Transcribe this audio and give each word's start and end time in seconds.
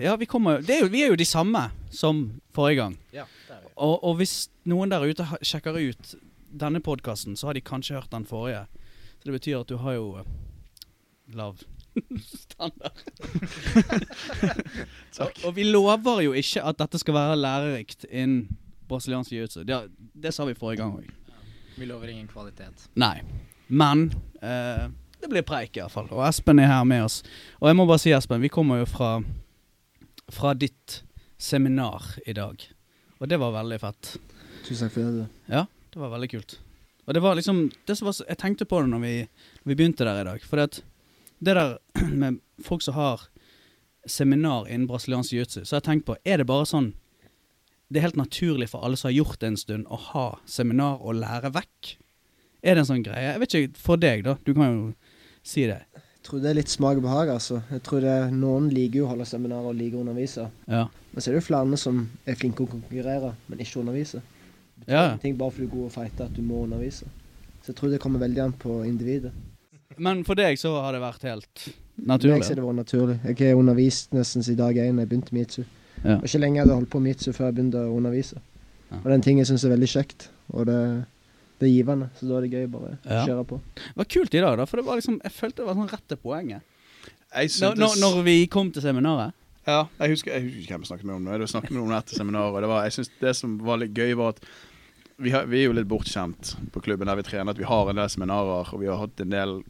Ja, 0.00 0.16
vi 0.16 0.26
kommer 0.26 0.62
det 0.64 0.76
er 0.76 0.84
jo, 0.86 0.90
Vi 0.92 1.02
er 1.02 1.12
jo 1.12 1.18
de 1.20 1.26
samme 1.28 1.70
som 1.90 2.40
forrige 2.54 2.82
gang. 2.82 2.98
Ja, 3.12 3.24
det 3.48 3.56
er 3.56 3.64
vi. 3.64 3.72
Og, 3.76 4.04
og 4.04 4.16
hvis 4.20 4.50
noen 4.68 4.92
der 4.92 5.04
ute 5.04 5.26
sjekker 5.44 5.76
ut 5.76 6.14
denne 6.52 6.80
podkasten, 6.84 7.36
så 7.36 7.48
har 7.48 7.56
de 7.56 7.64
kanskje 7.64 7.98
hørt 7.98 8.12
den 8.12 8.26
forrige. 8.28 8.66
Så 9.20 9.28
det 9.30 9.36
betyr 9.40 9.60
at 9.60 9.68
du 9.68 9.76
har 9.76 9.98
jo 9.98 10.06
Love 11.32 11.36
lav 11.36 11.58
standard. 12.36 12.98
og, 15.20 15.30
og 15.44 15.54
vi 15.56 15.64
lover 15.64 16.20
jo 16.26 16.32
ikke 16.36 16.64
at 16.64 16.80
dette 16.80 17.00
skal 17.00 17.14
være 17.16 17.38
lærerikt 17.40 18.06
innen 18.10 18.58
brasiliansk 18.88 19.32
jiu-jitsu. 19.32 19.62
Det, 19.64 19.78
det 19.96 20.34
sa 20.34 20.44
vi 20.48 20.56
forrige 20.58 20.82
gang 20.82 20.98
òg. 20.98 21.38
Vi 21.78 21.88
lover 21.88 22.12
ingen 22.12 22.28
kvalitet. 22.28 22.88
Nei. 23.00 23.22
Men 23.72 24.10
eh, 24.42 24.90
det 25.22 25.30
blir 25.30 25.44
preik, 25.46 25.76
iallfall. 25.78 26.10
Og 26.12 26.24
Espen 26.26 26.60
er 26.60 26.68
her 26.68 26.84
med 26.84 27.06
oss. 27.06 27.22
Og 27.60 27.70
jeg 27.70 27.78
må 27.78 27.86
bare 27.88 28.02
si, 28.02 28.12
Espen, 28.12 28.42
vi 28.42 28.50
kommer 28.52 28.82
jo 28.82 28.88
fra, 28.90 29.14
fra 30.32 30.54
ditt 30.58 31.02
seminar 31.42 32.02
i 32.26 32.32
dag. 32.36 32.62
Og 33.20 33.28
det 33.30 33.38
var 33.38 33.52
veldig 33.54 33.78
fett. 33.82 34.14
Tusen 34.66 34.86
takk 34.88 34.94
for 34.96 35.16
det. 35.20 35.26
Ja, 35.52 35.66
det 35.92 36.00
var 36.00 36.12
veldig 36.14 36.30
kult. 36.32 36.56
Og 37.06 37.14
det 37.16 37.22
var 37.24 37.34
liksom 37.36 37.64
det 37.86 37.96
var, 38.00 38.12
så- 38.14 38.26
Jeg 38.28 38.38
tenkte 38.38 38.64
på 38.64 38.80
det 38.80 38.88
når 38.90 39.00
vi, 39.02 39.14
når 39.64 39.68
vi 39.72 39.74
begynte 39.74 40.04
der 40.06 40.20
i 40.20 40.24
dag. 40.24 40.40
For 40.46 40.56
det, 40.56 40.82
det 41.42 41.54
der 41.58 41.78
med 42.22 42.40
folk 42.62 42.82
som 42.82 42.94
har 42.94 43.28
seminar 44.06 44.66
innen 44.68 44.86
brasiliansk 44.88 45.32
jiu-jitsu, 45.32 45.64
så 45.64 45.76
har 45.76 45.80
jeg 45.82 45.88
tenkt 45.90 46.06
på 46.08 46.16
Er 46.26 46.38
det 46.42 46.46
bare 46.46 46.66
sånn 46.66 46.92
Det 47.92 48.00
er 48.00 48.06
helt 48.08 48.16
naturlig 48.18 48.68
for 48.72 48.82
alle 48.82 48.96
som 48.96 49.08
har 49.10 49.18
gjort 49.18 49.38
det 49.42 49.46
en 49.52 49.56
stund, 49.60 49.86
å 49.86 49.96
ha 49.98 50.38
seminar 50.48 51.02
og 51.04 51.14
lære 51.20 51.50
vekk? 51.52 51.96
Er 52.64 52.74
det 52.74 52.78
en 52.86 52.88
sånn 52.88 53.02
greie? 53.04 53.32
Jeg 53.34 53.40
vet 53.42 53.54
ikke, 53.58 53.76
for 53.76 53.96
deg, 54.00 54.22
da. 54.24 54.36
Du 54.46 54.54
kan 54.54 54.64
jo 54.72 54.94
si 55.44 55.66
det. 55.68 55.82
Jeg 56.22 56.28
tror 56.30 56.40
det 56.44 56.50
er 56.52 56.54
litt 56.54 56.70
smak 56.70 56.96
og 57.00 57.02
behag, 57.02 57.28
altså. 57.34 57.56
Jeg 57.72 57.82
tror 57.82 58.00
det, 58.04 58.12
Noen 58.32 58.68
liker 58.70 59.00
jo 59.00 59.06
å 59.08 59.10
holde 59.10 59.24
seminarer 59.26 59.72
og 59.72 59.74
liker 59.74 59.98
å 59.98 60.04
undervise. 60.04 60.44
Ja. 60.70 60.84
Men 61.12 61.20
så 61.24 61.28
er 61.28 61.34
det 61.34 61.40
jo 61.42 61.46
flere 61.48 61.76
som 61.82 62.04
er 62.30 62.36
flinke 62.38 62.62
å 62.62 62.68
konkurrere, 62.70 63.32
men 63.50 63.58
ikke 63.58 63.80
undervise. 63.82 64.22
Det 64.86 64.92
Ja. 64.94 65.12
er 65.14 65.18
ting 65.18 65.36
bare 65.36 65.50
fordi 65.50 65.66
du 65.66 65.72
er 65.72 65.76
god 65.80 65.90
å 65.90 65.94
fighte 65.94 66.24
at 66.24 66.34
du 66.34 66.42
må 66.42 66.62
undervise. 66.62 67.04
Så 67.62 67.66
jeg 67.72 67.76
tror 67.76 67.90
det 67.90 68.00
kommer 68.00 68.20
veldig 68.20 68.38
an 68.44 68.52
på 68.52 68.84
individet. 68.86 69.32
Men 69.98 70.22
for 70.24 70.34
deg 70.34 70.56
så 70.58 70.80
har 70.80 70.92
det 70.92 71.00
vært 71.02 71.22
helt 71.22 71.58
For 71.58 72.02
meg 72.06 72.20
så 72.20 72.28
naturlig? 72.28 72.50
er 72.50 72.54
det 72.54 72.64
vært 72.64 72.76
naturlig. 72.76 73.18
Jeg 73.38 73.48
har 73.52 73.58
undervist 73.60 74.10
nesten 74.12 74.42
siden 74.42 74.56
dag 74.56 74.76
én 74.76 74.98
jeg 74.98 75.08
begynte 75.08 75.32
med 75.32 75.46
jitsu. 75.46 75.64
Ja. 76.04 76.16
Og 76.16 76.22
ikke 76.24 76.38
lenge 76.40 76.54
jeg 76.56 76.66
hadde 76.66 76.74
holdt 76.78 76.90
på 76.90 77.00
med 77.02 77.16
jitsu 77.16 77.32
før 77.32 77.46
jeg 77.50 77.54
begynte 77.54 77.82
å 77.82 77.96
undervise. 77.96 78.36
Ja. 78.92 78.96
Og 78.98 79.04
den 79.10 79.20
ting 79.22 79.38
jeg 79.38 79.46
syns 79.46 79.64
er 79.64 79.74
veldig 79.76 79.88
kjekt, 79.90 80.28
og 80.52 80.66
det, 80.66 81.04
det 81.62 81.68
er 81.70 81.74
givende. 81.76 82.08
Så 82.18 82.26
da 82.28 82.36
er 82.40 82.44
det 82.46 82.50
gøy 82.56 82.66
bare 82.72 82.88
å 82.96 82.96
Ja. 83.06 83.22
kjøre 83.28 83.44
på. 83.46 83.60
Det 83.78 83.96
var 84.02 84.08
kult 84.16 84.34
i 84.34 84.40
dag, 84.42 84.56
da. 84.58 84.66
For 84.66 84.76
det 84.82 84.86
var 84.88 84.98
liksom, 84.98 85.20
jeg 85.22 85.32
følte 85.36 85.62
det 85.62 85.68
var 85.70 85.78
sånn 85.78 85.92
rett 85.92 86.08
til 86.10 86.18
poenget. 86.18 86.62
Jeg 87.32 87.48
Når, 87.62 87.76
når, 87.80 87.94
når 88.02 88.22
vi 88.26 88.36
kom 88.52 88.72
til 88.74 88.82
seminaret. 88.84 89.32
Ja, 89.66 89.86
jeg 90.00 90.10
husker, 90.10 90.32
jeg 90.34 90.42
husker 90.48 90.60
ikke 90.64 90.74
hvem 90.74 90.82
jeg 90.82 90.90
snakket 90.90 91.06
med 91.06 91.14
om 91.14 91.24
det. 91.24 91.38
Jeg 91.40 91.48
snakket 91.54 91.70
med 91.70 91.80
noen 91.84 91.96
etter 91.96 92.18
seminaret. 92.18 92.52
og 92.54 92.60
Det, 92.60 92.68
var, 92.68 92.82
jeg 92.82 92.92
synes 92.98 93.10
det 93.22 93.32
som 93.38 93.58
var 93.62 93.76
litt 93.78 93.94
gøy, 93.94 94.12
var 94.18 94.34
at 94.34 94.40
vi, 95.22 95.30
har, 95.30 95.44
vi 95.46 95.60
er 95.60 95.66
jo 95.68 95.72
litt 95.76 95.86
bortskjemt 95.88 96.56
på 96.74 96.82
klubben 96.82 97.06
der 97.06 97.16
vi 97.20 97.22
trener. 97.22 97.50
At 97.54 97.58
vi 97.62 97.64
har 97.68 97.88
en 97.92 97.96
del 98.00 98.08
seminarer, 98.10 98.72
og 98.74 98.80
vi 98.82 98.88
har 98.90 98.98
hatt 98.98 99.20
en 99.22 99.30
del 99.30 99.62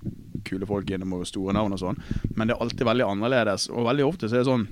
kule 0.49 0.67
folk 0.67 0.89
innom 0.91 1.13
og 1.19 1.27
store 1.29 1.53
navn 1.53 1.77
og 1.77 1.79
sånn. 1.83 1.99
Men 2.35 2.49
det 2.49 2.57
er 2.57 2.63
alltid 2.65 2.87
veldig 2.89 3.05
annerledes. 3.05 3.69
Og 3.71 3.85
veldig 3.87 4.07
ofte 4.09 4.31
så 4.33 4.39
er 4.41 4.47
det 4.47 4.49
sånn 4.49 4.67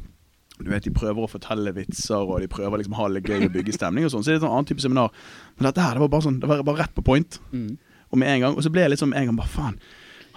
du 0.64 0.70
vet, 0.70 0.84
De 0.84 0.90
prøver 0.90 1.24
å 1.24 1.30
fortelle 1.30 1.72
vitser 1.76 2.20
og 2.20 2.40
de 2.40 2.48
prøver 2.48 2.82
liksom 2.82 2.94
å 2.96 3.00
ha 3.02 3.08
det 3.08 3.24
gøy 3.24 3.46
og 3.46 3.54
bygge 3.54 3.74
stemning. 3.76 4.04
og 4.04 4.10
sånn, 4.12 4.24
Så 4.24 4.30
det 4.30 4.34
er 4.34 4.40
et 4.40 4.42
annet 4.44 4.56
annen 4.58 4.68
type 4.70 4.80
seminar. 4.84 5.10
Men 5.58 5.70
dette 5.70 5.80
her, 5.80 5.94
det 5.94 6.00
var 6.00 6.08
bare 6.08 6.26
sånn, 6.26 6.40
det 6.40 6.48
var 6.48 6.62
bare 6.62 6.82
rett 6.84 6.94
på 6.94 7.04
point. 7.04 7.38
Mm. 7.52 7.78
Og 8.12 8.18
med 8.18 8.28
en 8.28 8.40
gang, 8.40 8.56
og 8.56 8.62
så 8.62 8.70
ble 8.72 8.82
jeg 8.82 8.90
liksom 8.90 9.14
en 9.14 9.26
gang 9.26 9.36
bare 9.36 9.48
faen. 9.48 9.76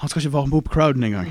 Han 0.01 0.09
skal 0.09 0.21
ikke 0.23 0.33
varme 0.33 0.57
opp 0.57 0.69
crowden 0.73 1.03
engang. 1.05 1.29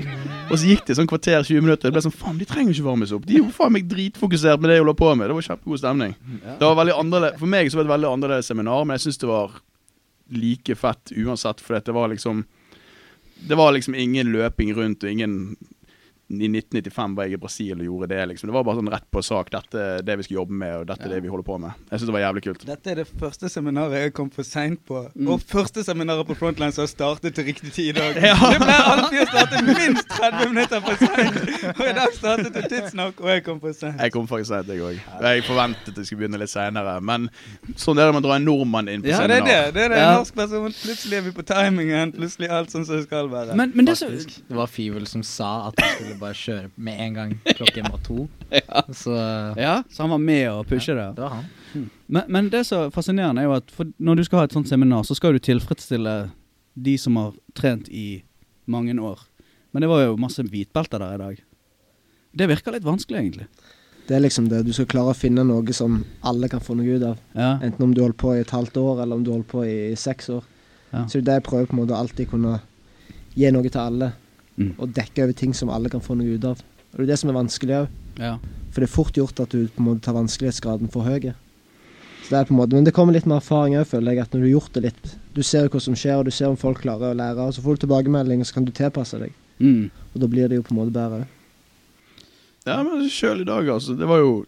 Og 0.49 0.57
så 0.57 0.65
gikk 0.65 0.85
det 0.87 0.95
sånn 0.97 1.07
kvarter, 1.07 1.43
20 1.43 1.61
minutter. 1.61 1.89
Det 1.89 1.93
ble 1.93 2.01
sånn, 2.05 2.15
faen, 2.15 2.39
De 2.39 2.45
trenger 2.45 2.73
ikke 2.73 2.87
varmes 2.87 3.11
opp. 3.13 3.25
De 3.27 3.35
er 3.35 3.43
jo 3.43 3.51
faen 3.53 3.73
meg 3.75 3.87
dritfokusert 3.91 4.61
med 4.61 4.69
det 4.71 4.77
de 4.77 4.83
holder 4.83 4.97
på 4.97 5.11
med. 5.17 5.29
Det 5.29 5.35
var 5.37 5.47
kjempegod 5.49 5.81
stemning. 5.81 6.15
Ja. 6.41 6.55
Det 6.57 6.69
var 6.69 6.79
veldig 6.79 6.95
annerledes, 6.97 7.39
For 7.39 7.51
meg 7.53 7.69
så 7.69 7.77
var 7.77 7.83
det 7.83 7.89
et 7.91 7.95
veldig 7.97 8.11
annerledes 8.13 8.49
seminar, 8.49 8.85
men 8.87 8.97
jeg 8.97 9.05
syns 9.05 9.21
det 9.21 9.29
var 9.29 9.59
like 10.33 10.75
fett 10.79 11.13
uansett. 11.13 11.61
For 11.61 11.79
det 11.79 11.93
var 11.93 12.09
liksom 12.09 12.45
Det 13.45 13.57
var 13.57 13.73
liksom 13.73 13.95
ingen 13.95 14.31
løping 14.31 14.73
rundt 14.73 15.03
og 15.03 15.09
ingen 15.11 15.57
I 16.41 16.49
1995 16.49 17.15
var 17.17 17.27
jeg 17.27 17.37
i 17.37 17.41
Brasil 17.41 17.75
og 17.77 17.85
gjorde 17.85 18.09
det. 18.13 18.21
liksom 18.31 18.49
Det 18.49 18.55
var 18.55 18.65
bare 18.67 18.79
sånn 18.79 18.91
rett 18.93 19.07
på 19.13 19.21
sak. 19.25 19.51
Dette 19.53 19.83
er 19.83 20.05
det 20.05 20.17
vi 20.19 20.25
skal 20.27 20.37
jobbe 20.41 20.57
med, 20.63 20.75
og 20.81 20.87
dette 20.89 21.05
er 21.07 21.15
det 21.15 21.21
vi 21.25 21.31
holder 21.31 21.47
på 21.47 21.57
med. 21.61 21.77
Jeg 21.91 21.99
syns 21.99 22.09
det 22.09 22.15
var 22.15 22.23
jævlig 22.25 22.43
kult. 22.47 22.65
Dette 22.67 22.91
er 22.93 23.01
det 23.01 23.07
første 23.21 23.49
seminaret 23.51 24.05
jeg 24.05 24.13
kom 24.17 24.29
for 24.33 24.47
seint 24.47 24.81
på. 24.87 25.03
Mm. 25.13 25.29
Og 25.33 25.43
første 25.53 25.83
seminaret 25.85 26.27
på 26.27 26.37
Frontline 26.39 26.73
som 26.75 26.83
har 26.85 26.91
startet 26.91 27.35
til 27.37 27.47
riktig 27.51 27.73
tid 27.75 27.93
i 27.93 27.97
dag. 27.99 28.19
Ja. 28.23 28.37
Det 28.39 28.59
pleier 28.63 28.85
alltid 28.87 29.19
å 29.19 29.25
starte 29.29 29.59
minst 29.67 30.07
30 30.09 30.51
minutter 30.53 30.81
for 30.85 31.01
seint. 31.03 31.37
Og 31.73 31.83
i 31.85 31.93
dag 31.97 32.15
startet 32.15 32.55
det 32.55 32.63
tidsnok, 32.71 33.19
og 33.21 33.29
jeg 33.29 33.43
kom 33.45 33.59
for 33.61 33.75
seint. 33.77 33.99
Jeg 33.99 34.13
kom 34.15 34.29
faktisk 34.29 34.49
sent, 34.53 34.71
jeg 34.71 34.81
òg. 34.83 35.01
Jeg 35.27 35.43
forventet 35.47 35.97
det 35.97 36.05
skulle 36.07 36.23
begynne 36.23 36.39
litt 36.41 36.51
seinere. 36.51 36.95
Men 37.03 37.27
sånn 37.79 37.99
er 37.99 38.09
det 38.09 38.15
med 38.15 38.23
å 38.23 38.27
dra 38.29 38.37
en 38.39 38.47
nordmann 38.47 38.89
inn 38.91 39.03
på 39.03 39.11
Ja, 39.11 39.21
det 39.29 39.41
er 39.41 39.45
det. 39.45 39.59
det, 39.75 39.85
er 39.85 39.93
det. 39.93 39.99
Ja. 40.01 40.09
En 40.13 40.21
norsk 40.21 40.37
person. 40.37 40.69
Plutselig 40.83 41.19
er 41.19 41.25
vi 41.27 41.33
på 41.35 41.45
timingen. 41.51 42.13
Plutselig 42.15 42.49
alt 42.57 42.73
sånn 42.73 42.87
som 42.87 42.97
det 42.97 43.05
skal 43.07 43.29
være. 43.33 43.57
Men, 43.59 43.73
men 43.75 43.89
det 43.89 43.97
så... 43.99 44.09
Det 44.09 44.57
var 44.57 44.71
Fivel 44.71 45.05
som 45.09 45.23
sa 45.27 45.51
at 45.69 45.79
han 45.83 45.93
skulle 45.97 46.17
bare 46.23 46.37
kjøre 46.37 46.69
med 46.75 47.01
en 47.05 47.17
gang 47.19 47.33
klokken 47.53 47.89
var 47.91 48.01
to. 48.05 48.25
ja. 48.59 48.83
Så 48.95 49.17
ja, 49.59 49.75
så 49.89 50.05
han 50.05 50.13
var 50.15 50.23
med 50.23 50.45
og 50.51 50.65
pushe 50.69 50.95
det. 50.95 51.09
det 51.17 51.25
var 51.25 51.37
han. 51.39 51.51
Men, 52.07 52.23
men 52.27 52.49
det 52.53 52.65
som 52.69 52.87
er 52.87 52.95
fascinerende, 52.95 53.43
er 53.43 53.49
jo 53.49 53.57
at 53.57 53.71
for 53.73 53.89
når 53.97 54.19
du 54.19 54.23
skal 54.27 54.41
ha 54.41 54.47
et 54.49 54.55
sånt 54.55 54.69
seminar, 54.69 55.05
så 55.07 55.17
skal 55.17 55.35
du 55.35 55.43
tilfredsstille 55.43 56.17
de 56.73 56.97
som 56.97 57.17
har 57.19 57.33
trent 57.57 57.89
i 57.89 58.23
mange 58.65 58.95
år. 59.01 59.21
Men 59.73 59.81
det 59.81 59.89
var 59.89 60.03
jo 60.03 60.19
masse 60.21 60.43
hvitbelter 60.45 61.01
der 61.01 61.15
i 61.15 61.21
dag. 61.21 61.39
Det 62.33 62.49
virker 62.49 62.73
litt 62.75 62.85
vanskelig, 62.85 63.19
egentlig. 63.19 63.47
Det 64.07 64.15
er 64.17 64.23
liksom 64.23 64.49
det. 64.51 64.63
Du 64.67 64.73
skal 64.75 64.89
klare 64.89 65.13
å 65.13 65.17
finne 65.17 65.45
noe 65.47 65.73
som 65.75 66.01
alle 66.27 66.49
kan 66.51 66.61
få 66.63 66.75
noe 66.77 66.97
ut 66.97 67.05
av. 67.07 67.21
Ja. 67.37 67.53
Enten 67.63 67.85
om 67.85 67.93
du 67.95 68.01
holder 68.03 68.19
på 68.19 68.33
i 68.35 68.41
et 68.43 68.53
halvt 68.53 68.77
år, 68.81 69.03
eller 69.03 69.19
om 69.19 69.23
du 69.23 69.31
holder 69.31 69.49
på 69.49 69.63
i 69.65 69.77
seks 69.99 70.29
år. 70.33 70.43
Ja. 70.91 71.05
Så 71.07 71.19
det 71.19 71.23
er 71.23 71.29
det 71.29 71.37
jeg 71.39 71.45
prøver 71.47 71.69
på 71.69 71.77
en 71.77 71.81
måte 71.81 71.95
å 71.95 72.01
alltid 72.03 72.29
kunne 72.33 72.57
gi 73.33 73.51
noe 73.53 73.69
til 73.69 73.81
alle. 73.81 74.11
Mm. 74.57 74.73
Og 74.77 74.91
dekke 74.93 75.25
over 75.25 75.37
ting 75.37 75.53
som 75.57 75.71
alle 75.73 75.89
kan 75.89 76.03
få 76.03 76.17
noe 76.19 76.37
ut 76.37 76.45
av. 76.45 76.61
Og 76.93 76.99
det 76.99 77.07
er 77.07 77.13
det 77.13 77.19
som 77.21 77.31
er 77.31 77.39
vanskelig 77.39 77.79
òg. 77.83 77.95
ja. 78.19 78.37
For 78.73 78.81
det 78.81 78.87
er 78.87 78.95
fort 78.95 79.13
gjort 79.13 79.37
at 79.37 79.51
du 79.53 79.67
på 79.69 79.83
en 79.83 79.85
måte 79.85 80.01
tar 80.01 80.15
vanskelighetsgraden 80.17 80.89
for 80.89 81.05
høy. 81.05 81.27
Så 82.23 82.31
det 82.31 82.39
er 82.39 82.47
på 82.47 82.55
en 82.55 82.57
måte, 82.57 82.73
Men 82.73 82.87
det 82.87 82.93
kommer 82.93 83.13
litt 83.13 83.27
med 83.29 83.37
erfaring 83.37 83.75
òg, 83.77 83.85
føler 83.85 84.13
jeg. 84.13 84.21
At 84.23 84.33
når 84.33 84.39
du 84.39 84.45
har 84.45 84.55
gjort 84.55 84.73
det 84.73 84.81
litt 84.87 85.15
Du 85.35 85.43
ser 85.43 85.69
hva 85.69 85.79
som 85.81 85.93
skjer, 85.93 86.17
og 86.17 86.25
du 86.25 86.31
ser 86.31 86.49
om 86.49 86.57
folk 86.57 86.81
klarer 86.81 87.13
å 87.13 87.17
lære. 87.17 87.37
Og 87.37 87.53
så 87.53 87.61
får 87.61 87.75
du 87.75 87.85
tilbakemelding, 87.85 88.41
og 88.41 88.47
så 88.49 88.53
kan 88.53 88.65
du 88.65 88.71
tilpasse 88.71 89.19
deg. 89.19 89.33
Mm. 89.59 89.91
Og 90.13 90.21
da 90.21 90.27
blir 90.27 90.49
det 90.49 90.57
jo 90.57 90.65
på 90.65 90.73
en 90.73 90.79
måte 90.81 90.93
bedre. 90.93 91.27
Ja, 92.65 92.81
men 92.81 93.09
sjøl 93.09 93.41
i 93.41 93.47
dag, 93.47 93.69
altså. 93.69 93.93
Det 93.97 94.07
var 94.09 94.21
jo 94.23 94.45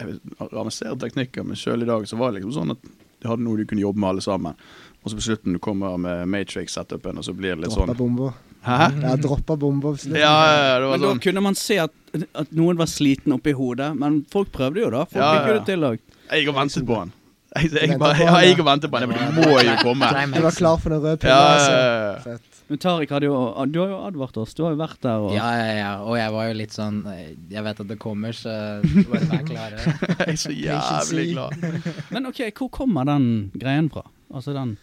jeg 0.00 0.08
vet, 0.08 0.34
avanserte 0.48 0.98
teknikker, 1.04 1.44
men 1.44 1.58
sjøl 1.58 1.84
i 1.84 1.88
dag 1.88 2.06
så 2.08 2.16
var 2.16 2.32
det 2.32 2.40
liksom 2.40 2.56
sånn 2.56 2.74
at 2.74 2.86
du 3.20 3.28
hadde 3.28 3.44
noe 3.44 3.60
du 3.60 3.66
kunne 3.68 3.84
jobbe 3.84 4.00
med 4.00 4.14
alle 4.14 4.24
sammen. 4.24 4.56
Og 5.02 5.12
så 5.12 5.18
på 5.18 5.26
slutten 5.26 5.56
du 5.56 5.60
kommer 5.62 5.98
med 6.00 6.28
Matrix-setupen, 6.32 7.20
og 7.20 7.26
så 7.26 7.34
blir 7.36 7.54
det 7.54 7.66
litt 7.66 7.74
Droppa 7.74 7.92
sånn 7.92 8.00
bomba. 8.00 8.32
Hæ? 8.64 8.78
Ja, 9.02 9.14
droppa 9.16 9.56
bomba. 9.56 9.94
Ja, 10.04 10.18
ja, 10.20 10.56
ja, 10.68 10.74
det 10.80 10.88
var 10.90 10.98
Men 10.98 11.00
da 11.06 11.12
sånn 11.14 11.22
kunne 11.24 11.42
man 11.44 11.56
se 11.56 11.78
at, 11.80 11.94
at 12.42 12.50
noen 12.52 12.76
var 12.80 12.90
sliten 12.92 13.32
oppi 13.36 13.54
hodet. 13.56 13.94
Men 13.96 14.20
folk 14.32 14.52
prøvde 14.52 14.82
jo, 14.84 14.90
da. 14.92 15.06
Folk 15.08 15.22
Ja, 15.22 15.30
fikk 15.38 15.48
jo 15.48 15.54
ja. 15.54 15.58
det 15.62 15.66
til 15.70 15.88
òg. 15.88 16.04
Jeg 16.30 16.42
gikk 16.44 16.52
og 16.52 16.58
ventet 16.60 16.86
på 16.90 16.98
han. 17.00 17.16
Jeg, 17.50 17.72
jeg, 17.74 17.96
bare, 17.98 18.14
ja, 18.20 18.26
jeg 18.28 18.50
ja. 18.50 18.50
gikk 18.52 18.60
og 18.62 18.68
ventet 18.68 18.92
på 18.92 19.00
han. 19.00 19.10
Men 19.10 19.34
du 19.34 19.40
må 19.40 19.56
jo 19.64 19.76
komme. 19.82 20.10
Du 20.36 20.40
var 20.44 20.54
klar 20.58 20.76
for 20.82 20.94
den 20.94 21.00
røde 21.06 21.26
Ja, 21.26 21.38
ja, 21.40 21.50
altså. 21.56 21.72
ja, 21.72 21.96
ja. 22.04 22.16
Fett. 22.28 22.46
Men 22.70 22.78
Tariq 22.78 23.10
hadde 23.10 23.26
jo 23.26 23.38
Du 23.66 23.80
har 23.80 23.88
jo 23.90 23.96
advart 24.06 24.36
oss. 24.38 24.52
Du 24.54 24.62
har 24.62 24.76
jo 24.76 24.78
vært 24.78 25.00
der 25.02 25.24
og 25.24 25.32
Ja, 25.34 25.48
ja, 25.58 25.72
ja. 25.80 25.88
Og 26.06 26.14
jeg 26.20 26.30
var 26.36 26.46
jo 26.46 26.52
litt 26.60 26.76
sånn 26.76 27.00
eh, 27.10 27.32
Jeg 27.50 27.64
vet 27.66 27.80
at 27.82 27.88
det 27.90 27.96
kommer, 27.98 28.36
så 28.36 28.52
bare 29.10 29.24
vær 29.32 29.42
klare. 29.48 29.80
Jeg 29.80 30.28
er 30.28 30.38
så 30.44 30.54
jævlig 30.54 31.24
glad. 31.32 31.66
Men 32.14 32.30
OK, 32.30 32.44
hvor 32.60 32.70
kommer 32.78 33.08
den 33.10 33.26
greien 33.58 33.90
fra? 33.90 34.04
Altså 34.30 34.54
den 34.54 34.76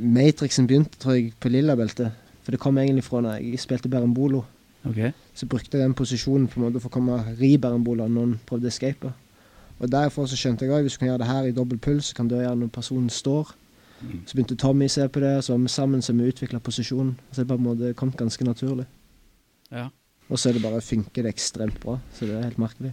Matrixen 0.00 0.68
begynte, 0.70 0.96
tror 1.02 1.16
jeg, 1.18 1.32
på 1.42 1.50
lilla 1.52 1.74
belte. 1.76 2.12
For 2.50 2.56
det 2.56 2.64
kom 2.64 2.78
egentlig 2.82 3.04
fra 3.06 3.20
når 3.22 3.36
jeg 3.38 3.60
spilte 3.62 3.88
Berembolo. 3.88 4.40
Okay. 4.88 5.12
Så 5.38 5.46
brukte 5.46 5.78
jeg 5.78 5.84
den 5.84 5.92
posisjonen 5.94 6.48
på 6.50 6.58
en 6.58 6.64
måte 6.64 6.80
for 6.82 6.90
å 6.90 6.94
komme 6.96 7.18
ri 7.38 7.52
Berembola 7.62 8.08
når 8.08 8.16
noen 8.16 8.32
prøvde 8.48 8.66
å 8.66 8.72
escape. 8.72 9.12
Og 9.78 9.92
derfor 9.92 10.26
så 10.26 10.34
skjønte 10.34 10.66
jeg 10.66 10.74
at 10.74 10.82
hvis 10.82 10.96
du 10.98 11.02
kan 11.04 11.12
gjøre 11.12 11.20
det 11.22 11.28
her 11.28 11.46
i 11.46 11.54
dobbel 11.54 11.78
puls, 11.78 12.08
så 12.10 12.16
kan 12.18 12.26
du 12.26 12.34
gjøre 12.34 12.56
det 12.56 12.62
når 12.64 12.72
personen 12.74 13.06
står. 13.14 13.52
Så 14.26 14.34
begynte 14.34 14.58
Tommy 14.58 14.88
å 14.90 14.94
se 14.96 15.06
på 15.06 15.22
det, 15.22 15.30
så 15.46 15.54
var 15.54 15.62
vi 15.62 15.70
sammen 15.76 16.02
så 16.02 16.16
vi 16.18 16.26
utvikla 16.32 16.58
posisjonen. 16.58 17.14
Så 17.30 17.44
det 17.44 17.52
på 17.52 17.60
en 17.60 17.68
måte 17.68 17.92
kom 17.94 18.10
ganske 18.18 18.48
naturlig. 18.48 18.88
Ja. 19.70 19.86
Og 20.26 20.42
så 20.42 20.50
er 20.50 20.58
det 20.58 20.64
bare 20.66 20.82
funker 20.82 21.22
det 21.22 21.36
ekstremt 21.36 21.78
bra. 21.84 22.00
Så 22.18 22.26
det 22.26 22.34
er 22.34 22.48
helt 22.48 22.58
merkelig. 22.58 22.90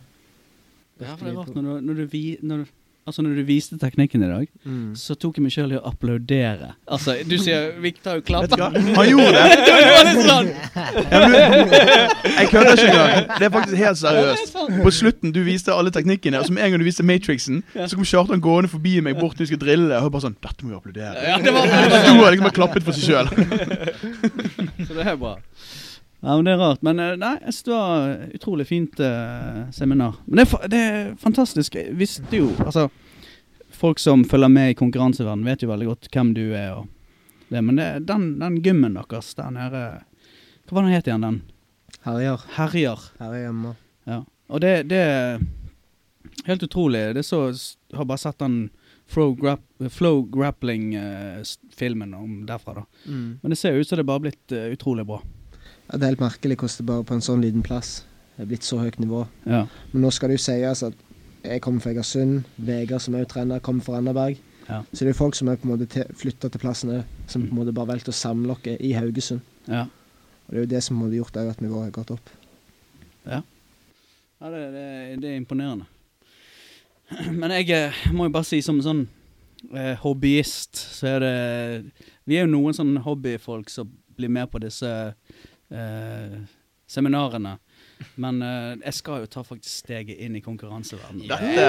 Ja, 1.01 1.15
for 1.15 1.25
det 1.25 1.33
er 1.33 1.39
rart 1.41 1.57
når 1.57 1.65
du, 1.65 1.73
når 1.81 2.03
du, 2.03 2.05
når 2.45 2.61
du 2.61 2.76
Altså 3.07 3.23
når 3.23 3.37
du 3.39 3.43
viste 3.47 3.77
teknikken 3.79 4.23
i 4.25 4.27
dag, 4.27 4.47
Mm. 4.67 4.91
så 4.99 5.15
tok 5.15 5.37
jeg 5.37 5.43
meg 5.45 5.51
sjøl 5.53 5.71
i 5.71 5.77
å 5.79 5.83
applaudere. 5.87 6.73
Altså, 6.91 7.13
du 7.23 7.37
sier 7.39 7.69
Viktor 7.79 8.09
har 8.11 8.17
jo 8.19 8.41
Vet 8.41 8.51
du. 8.51 8.63
Han 8.97 9.07
gjorde 9.07 9.31
det. 9.31 9.45
det 9.67 9.77
var 9.93 10.09
litt 10.09 10.27
sånn. 10.27 10.49
Ja, 11.07 11.21
men 11.23 11.31
du, 11.31 11.77
jeg 12.27 12.49
kødder 12.51 12.73
ikke 12.75 12.89
engang. 12.91 13.31
Det 13.39 13.47
er 13.47 13.53
faktisk 13.55 13.79
helt 13.79 14.01
seriøst. 14.01 14.59
På 14.83 14.91
slutten 14.99 15.31
du 15.31 15.39
viste 15.47 15.71
alle 15.71 15.93
teknikkene, 15.95 16.41
og 16.41 16.49
så 16.49 16.57
med 16.57 16.65
en 16.67 16.75
gang 16.75 16.83
du 16.83 16.87
viste 16.89 17.07
Matrixen, 17.07 17.63
så 17.77 17.95
kom 17.95 18.03
Kjartan 18.11 18.43
gående 18.43 18.69
forbi 18.75 18.97
meg 19.07 19.15
bort 19.21 19.39
når 19.39 19.45
vi 19.47 19.51
skulle 19.53 19.63
drille. 19.63 19.87
Og 19.95 20.09
jeg 20.09 20.15
bare 20.17 20.25
sånn 20.27 20.37
Dette 20.43 20.67
må 20.67 20.75
vi 20.75 20.79
applaudere. 20.81 21.25
Ja, 21.31 21.39
det 21.39 21.55
var 21.55 21.71
Han 21.71 21.95
sto 21.95 22.13
og 22.19 22.31
liksom 22.35 22.51
og 22.51 22.57
klappet 22.59 22.83
for 22.83 22.91
seg 22.91 23.07
sjøl. 23.07 23.27
Så 24.87 24.93
det 24.99 25.07
er 25.07 25.15
bra. 25.15 25.37
Ja, 26.19 26.35
men 26.35 26.45
Det 26.45 26.51
er 26.51 26.57
rart. 26.57 26.81
Men 26.81 26.99
eh, 26.99 27.15
nei, 27.19 27.35
jeg 27.41 27.53
synes 27.53 27.63
det 27.67 27.73
var 27.73 28.15
utrolig 28.39 28.67
fint 28.67 28.99
uh, 28.99 29.67
seminar. 29.71 30.17
Men 30.25 30.41
det 30.41 30.47
er, 30.47 30.69
det 30.71 30.79
er 30.81 31.11
fantastisk. 31.21 31.77
Jeg 31.77 31.97
visste 31.97 32.39
jo 32.39 32.49
Altså, 32.65 32.87
folk 33.69 34.01
som 34.01 34.25
følger 34.25 34.49
med 34.49 34.71
i 34.71 34.77
konkurranseverden 34.79 35.45
vet 35.45 35.63
jo 35.63 35.69
veldig 35.69 35.89
godt 35.91 36.09
hvem 36.13 36.33
du 36.33 36.45
er. 36.57 36.71
og 36.79 36.87
det, 37.49 37.61
Men 37.61 37.75
det, 37.77 37.91
den, 38.09 38.39
den 38.39 38.61
gymmen 38.65 38.97
deres 38.97 39.35
der 39.37 39.53
nede 39.53 39.83
Hva 40.67 40.79
var 40.79 40.87
den 40.87 40.95
het 40.95 41.07
igjen, 41.07 41.27
den? 41.27 41.41
Herjer. 42.07 42.41
Herjer. 42.57 43.05
Her 43.19 43.31
er 43.31 43.45
hjemme. 43.45 43.75
Ja. 44.07 44.23
Og 44.47 44.61
det, 44.63 44.73
det 44.89 44.99
er 45.03 45.39
helt 46.47 46.63
utrolig. 46.63 47.13
Det 47.15 47.23
så 47.25 47.45
Jeg 47.51 47.97
har 47.97 48.09
bare 48.09 48.25
sett 48.25 48.39
den 48.39 48.69
Flow, 49.07 49.37
grap, 49.39 49.61
flow 49.89 50.25
Grappling-filmen 50.27 52.13
uh, 52.13 52.23
derfra, 52.43 52.73
da. 52.73 52.81
Mm. 53.05 53.39
Men 53.41 53.53
det 53.53 53.55
ser 53.55 53.71
jo 53.71 53.79
ut 53.79 53.87
som 53.87 53.95
det 53.95 54.03
er 54.03 54.09
bare 54.09 54.23
blitt 54.25 54.51
uh, 54.51 54.65
utrolig 54.73 55.05
bra. 55.07 55.21
Ja, 55.87 55.97
det 55.97 56.03
er 56.03 56.13
helt 56.13 56.23
merkelig 56.23 56.59
hvordan 56.59 56.77
det 56.77 56.85
bare 56.91 57.07
på 57.07 57.15
en 57.15 57.25
sånn 57.25 57.43
liten 57.43 57.63
plass 57.65 58.01
det 58.37 58.43
er 58.45 58.49
blitt 58.51 58.65
så 58.67 58.77
høyt 58.77 58.99
nivå. 59.01 59.23
Ja. 59.49 59.63
Men 59.91 60.03
nå 60.05 60.11
skal 60.13 60.29
det 60.29 60.35
jo 60.37 60.43
sies 60.43 60.83
at 60.85 60.97
jeg 61.41 61.61
kommer 61.65 61.81
fra 61.81 61.89
Egersund. 61.95 62.43
Vegard, 62.61 63.01
som 63.01 63.15
er 63.17 63.25
trener, 63.25 63.63
kommer 63.65 63.81
fra 63.81 63.95
Randaberg. 63.97 64.37
Ja. 64.67 64.83
Så 64.91 64.99
det 64.99 65.07
er 65.07 65.15
jo 65.15 65.21
folk 65.23 65.37
som 65.39 65.49
er 65.49 65.57
på 65.57 65.65
en 65.65 65.73
måte 65.73 66.05
flytta 66.19 66.51
til 66.53 66.61
plassen 66.61 66.91
òg, 66.99 67.15
som 67.25 67.47
på 67.47 67.49
en 67.49 67.61
måte 67.63 67.73
bare 67.73 67.89
valgte 67.95 68.13
å 68.13 68.17
samle 68.17 68.53
oss 68.53 68.69
i 68.77 68.93
Haugesund. 68.97 69.41
ja. 69.65 69.87
Og 70.47 70.53
det 70.53 70.59
er 70.59 70.63
jo 70.63 70.71
det 70.71 70.79
som 70.85 70.99
har 71.01 71.11
gjort 71.11 71.37
at 71.41 71.59
nivået 71.59 71.89
har 71.89 71.91
gått 71.91 72.11
opp. 72.13 72.29
Ja, 73.27 73.41
det, 74.47 74.61
det, 74.71 74.85
det 75.19 75.31
er 75.33 75.35
imponerende. 75.41 75.89
Men 77.41 77.51
jeg 77.51 77.73
eh, 77.75 77.97
må 78.15 78.29
jo 78.29 78.35
bare 78.37 78.47
si 78.47 78.61
som 78.63 78.79
sånn 78.79 79.01
eh, 79.73 79.97
hobbyist, 79.99 80.77
så 80.77 81.17
er 81.17 81.25
det 81.25 81.35
Vi 82.23 82.37
er 82.37 82.45
jo 82.45 82.53
noen 82.53 82.77
sånne 82.77 83.03
hobbyfolk 83.03 83.67
som 83.73 83.91
blir 84.15 84.31
med 84.31 84.47
på 84.53 84.61
disse 84.63 84.87
eh, 85.71 86.37
seminarene. 86.87 87.57
Men 88.21 88.41
eh, 88.45 88.75
jeg 88.85 88.93
skal 88.93 89.23
jo 89.23 89.29
ta 89.33 89.41
faktisk 89.43 89.81
steget 89.83 90.19
inn 90.21 90.35
i 90.37 90.41
konkurranseverdenen. 90.45 91.27
Dette, 91.27 91.65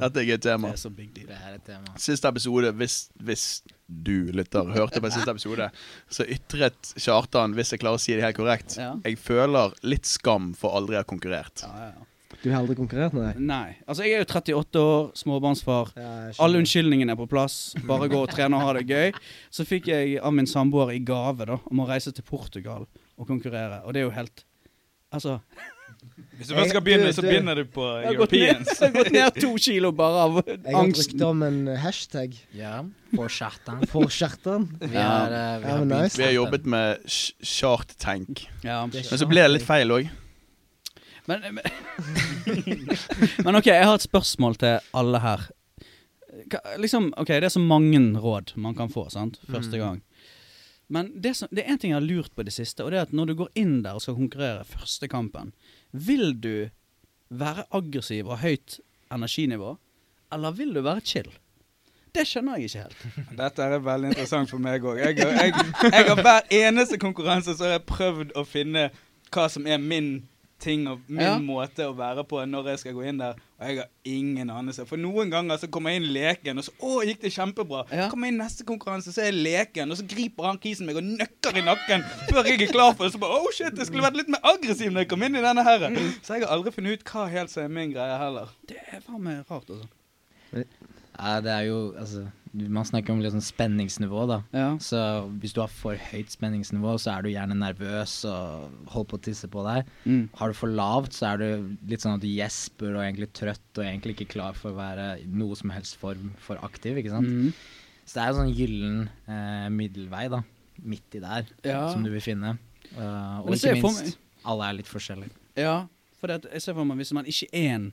dette 0.00 0.22
er 0.22 0.30
et 0.36 0.42
Det 0.42 0.42
tema. 0.46 0.70
er 0.72 0.76
så 0.80 0.90
big 0.94 1.10
deal. 1.16 1.26
Det 1.32 1.38
er 1.40 1.56
et 1.58 1.64
tema. 1.66 1.96
Siste 2.00 2.30
episode, 2.30 2.70
hvis, 2.78 2.96
hvis 3.20 3.46
du 3.86 4.30
lytter, 4.32 4.70
hørte 4.74 5.02
på 5.02 5.10
siste 5.12 5.30
episode, 5.34 5.68
så 6.08 6.24
ytret 6.30 6.94
Kjartan, 6.96 7.52
hvis 7.58 7.74
jeg 7.74 7.82
klarer 7.82 7.98
å 7.98 8.04
si 8.04 8.14
det 8.14 8.22
helt 8.24 8.38
korrekt, 8.38 8.78
Ja. 8.80 8.94
jeg 9.04 9.18
føler 9.18 9.74
litt 9.82 10.06
skam 10.06 10.52
for 10.54 10.78
aldri 10.78 10.96
å 10.96 11.02
ha 11.02 11.08
konkurrert. 11.08 11.66
Ja, 11.66 11.74
ja, 11.74 11.92
ja. 11.98 12.10
Du 12.44 12.50
har 12.52 12.60
aldri 12.60 12.74
konkurrert 12.76 13.14
med 13.16 13.24
deg? 13.30 13.38
Nei. 13.48 13.76
Altså, 13.88 14.04
jeg 14.04 14.18
er 14.18 14.24
jo 14.24 14.28
38 14.28 14.80
år, 14.84 15.06
småbarnsfar. 15.16 15.92
Ja. 15.96 16.10
Alle 16.44 16.60
unnskyldningene 16.60 17.14
er 17.16 17.20
på 17.22 17.26
plass. 17.30 17.74
Bare 17.88 18.08
gå 18.12 18.20
og 18.20 18.28
trene 18.34 18.58
og 18.60 18.66
ha 18.68 18.74
det 18.76 18.86
gøy. 18.90 19.14
Så 19.54 19.64
fikk 19.68 19.88
jeg 19.88 20.18
av 20.20 20.34
min 20.36 20.46
samboer 20.50 20.92
i 20.94 21.00
gave 21.00 21.46
da 21.48 21.56
om 21.64 21.80
å 21.80 21.88
reise 21.88 22.12
til 22.12 22.26
Portugal 22.28 22.84
og 23.16 23.26
konkurrere. 23.30 23.80
Og 23.86 23.94
det 23.96 24.02
er 24.04 24.10
jo 24.10 24.18
helt 24.18 24.44
Altså 25.14 25.36
Hvis 26.34 26.48
du 26.48 26.54
først 26.56 26.72
skal 26.72 26.82
begynne, 26.82 27.12
så 27.14 27.22
begynner 27.22 27.54
du 27.60 27.68
på 27.70 27.84
Jeg 28.02 28.08
har 28.08 28.16
gått 28.18 28.32
ned, 28.34 28.40
Europeans. 28.48 28.80
jeg 28.80 28.88
har 28.88 28.94
gått 28.96 29.12
ned 29.14 29.36
to 29.44 29.50
kilo 29.62 29.92
bare 29.94 30.24
av 30.24 30.38
Jeg 30.48 30.74
har 30.74 30.88
brukt 30.90 31.22
om 31.28 31.42
en 31.46 31.60
hashtag 31.84 32.34
Ja, 32.58 32.72
for 33.14 33.30
skjertan. 33.30 33.84
for 33.92 34.10
Skjertan. 34.10 34.66
Vi 34.80 34.90
Ja. 34.96 35.04
har, 35.06 35.30
eh, 35.30 35.58
vi 35.62 35.68
Ja, 35.70 35.76
har 35.76 35.84
nice. 35.84 36.16
Vi 36.18 36.24
har 36.24 36.32
jobbet 36.32 36.66
med 36.66 36.98
Shark 37.06 37.94
Tank, 37.96 38.46
Ja. 38.64 38.82
Er 38.82 38.86
men 38.88 39.02
så 39.22 39.28
ble 39.28 39.40
det 39.46 39.50
litt 39.52 39.62
feil 39.68 39.88
òg. 39.94 40.10
Men, 41.26 41.40
men, 41.54 41.64
men 43.44 43.56
OK, 43.56 43.66
jeg 43.70 43.86
har 43.86 43.94
et 43.96 44.04
spørsmål 44.04 44.56
til 44.60 44.78
alle 44.94 45.20
her. 45.24 45.46
Liksom, 46.82 47.12
ok, 47.16 47.28
Det 47.28 47.44
er 47.48 47.54
så 47.54 47.62
mange 47.62 48.00
råd 48.20 48.52
man 48.60 48.74
kan 48.74 48.90
få 48.90 49.06
sant? 49.10 49.38
første 49.50 49.76
Mm. 49.78 49.82
gang. 49.84 50.02
Men 50.88 51.12
det, 51.22 51.36
som, 51.36 51.48
det 51.50 51.64
er 51.64 51.72
én 51.72 51.78
ting 51.80 51.90
jeg 51.94 51.96
har 52.00 52.04
lurt 52.06 52.34
på 52.36 52.42
i 52.42 52.44
det 52.44 52.52
siste, 52.52 52.84
og 52.84 52.90
det 52.92 52.98
er 52.98 53.02
at 53.06 53.12
når 53.16 53.26
du 53.30 53.34
går 53.34 53.48
inn 53.56 53.82
der 53.82 53.94
og 53.96 54.02
skal 54.02 54.14
konkurrere 54.18 54.64
første 54.68 55.08
kampen, 55.08 55.52
vil 55.92 56.34
du 56.40 56.68
være 57.30 57.64
aggressiv 57.72 58.26
og 58.28 58.38
høyt 58.42 58.80
energinivå, 59.12 59.78
eller 60.32 60.50
vil 60.52 60.74
du 60.74 60.82
være 60.84 61.00
chill? 61.00 61.30
Det 62.14 62.26
skjønner 62.28 62.58
jeg 62.60 62.68
ikke 62.68 62.82
helt. 62.84 63.06
Dette 63.40 63.62
er 63.64 63.78
veldig 63.82 64.08
interessant 64.12 64.50
for 64.50 64.58
meg 64.62 64.84
òg. 64.84 64.98
Jeg, 65.00 65.16
jeg, 65.18 65.54
jeg 65.88 66.04
har 66.10 66.20
hver 66.20 66.52
eneste 66.52 66.98
konkurranse 67.00 67.56
så 67.56 67.64
har 67.64 67.78
jeg 67.78 67.86
prøvd 67.88 68.36
å 68.38 68.44
finne 68.46 68.90
hva 69.34 69.48
som 69.50 69.66
er 69.66 69.78
min 69.82 70.12
ting 70.64 70.86
og 70.88 71.02
min 71.06 71.20
Ja. 71.22 71.34
måte 71.38 71.84
å 71.86 71.92
være 71.96 72.24
på 72.28 72.40
når 72.48 72.70
jeg 72.72 72.78
skal 72.82 72.94
gå 72.96 73.04
inn 73.10 73.18
der. 73.20 73.36
Og 73.60 73.68
jeg 73.68 73.78
har 73.78 73.88
ingen 74.08 74.50
anelse. 74.50 74.84
For 74.88 74.96
noen 75.00 75.30
ganger 75.32 75.60
så 75.60 75.68
kommer 75.70 75.92
jeg 75.92 76.02
inn 76.02 76.08
leken, 76.16 76.58
og 76.58 76.64
så 76.66 76.72
å, 76.80 77.02
gikk 77.06 77.20
det 77.22 77.32
kjempebra. 77.36 77.84
Ja. 77.92 78.08
Kommer 78.12 78.26
jeg 78.28 78.34
inn 78.34 78.40
neste 78.42 78.64
konkurranse, 78.68 79.12
så 79.14 79.22
er 79.22 79.30
jeg 79.30 79.38
leken, 79.44 79.92
og 79.92 80.00
så 80.00 80.06
griper 80.10 80.48
han 80.48 80.58
kisen 80.62 80.88
meg 80.88 80.96
og 81.00 81.04
nøkker 81.06 81.60
i 81.60 81.64
nakken 81.64 82.04
før 82.32 82.48
jeg 82.50 82.62
er 82.66 82.72
klar 82.72 82.94
for 82.96 83.04
det. 83.06 83.12
Så 83.14 83.20
bare 83.22 83.38
oh 83.38 83.50
shit, 83.54 83.76
jeg 83.76 83.86
skulle 83.90 84.04
vært 84.08 84.18
litt 84.22 84.32
mer 84.32 84.42
aggressiv 84.54 84.90
når 84.92 85.04
jeg 85.04 85.12
kom 85.14 85.22
inn 85.28 85.36
i 85.36 85.44
denne 85.44 85.64
her. 85.68 85.86
Så 86.24 86.34
jeg 86.38 86.46
har 86.46 86.56
aldri 86.56 86.72
funnet 86.74 86.98
ut 87.00 87.04
hva 87.12 87.28
helt 87.30 87.52
som 87.54 87.62
er 87.68 87.68
min 87.78 87.92
greie 87.94 88.18
heller. 88.24 88.50
Det 88.66 88.80
er 88.90 89.04
faen 89.04 89.22
meg 89.22 89.44
rart, 89.50 89.68
altså. 89.70 90.64
Ja, 91.14 91.40
det 91.40 91.50
er 91.52 91.68
jo 91.68 91.78
Altså, 91.98 92.26
man 92.54 92.86
snakker 92.86 93.10
om 93.10 93.22
sånn 93.24 93.42
spenningsnivå, 93.42 94.24
da. 94.30 94.36
Ja. 94.54 94.66
Så 94.82 94.98
hvis 95.42 95.54
du 95.56 95.60
har 95.62 95.72
for 95.72 95.98
høyt 95.98 96.30
spenningsnivå, 96.30 96.94
så 97.02 97.16
er 97.16 97.24
du 97.24 97.32
gjerne 97.32 97.56
nervøs 97.58 98.20
og 98.30 98.68
holder 98.92 99.08
på 99.10 99.18
å 99.18 99.22
tisse 99.26 99.50
på 99.50 99.64
deg. 99.66 99.90
Mm. 100.06 100.20
Har 100.38 100.52
du 100.52 100.58
for 100.58 100.70
lavt, 100.70 101.16
så 101.16 101.32
er 101.32 101.42
du 101.42 101.72
litt 101.90 102.04
sånn 102.04 102.14
at 102.18 102.22
du 102.22 102.28
gjesper 102.30 102.94
og 102.94 103.02
egentlig 103.02 103.32
trøtt 103.34 103.80
og 103.80 103.86
egentlig 103.86 104.14
ikke 104.16 104.30
klar 104.36 104.58
for 104.58 104.70
å 104.70 104.78
være 104.78 105.08
i 105.24 105.26
noe 105.26 105.58
som 105.58 105.72
helst 105.74 105.98
form 105.98 106.30
for 106.42 106.62
aktiv, 106.66 107.00
ikke 107.02 107.14
sant. 107.16 107.26
Mm. 107.26 107.50
Så 108.04 108.18
det 108.18 108.22
er 108.22 108.30
en 108.30 108.40
sånn 108.42 108.54
gyllen 108.54 109.02
eh, 109.26 109.68
middelvei, 109.74 110.26
da. 110.32 110.44
Midt 110.84 111.18
i 111.18 111.22
der, 111.22 111.50
Ja. 111.66 111.88
som 111.90 112.06
du 112.06 112.10
vil 112.12 112.22
finne. 112.22 112.56
Uh, 112.94 113.40
og 113.42 113.54
ikke 113.56 113.78
minst, 113.80 114.18
alle 114.46 114.68
er 114.68 114.78
litt 114.78 114.90
forskjellige. 114.90 115.34
Ja, 115.58 115.86
for 116.20 116.30
det, 116.30 116.44
jeg 116.52 116.62
ser 116.62 116.76
for 116.76 116.86
meg 116.86 117.00
hvis 117.00 117.14
man 117.16 117.26
ikke 117.30 117.48
er 117.54 117.70
en 117.78 117.86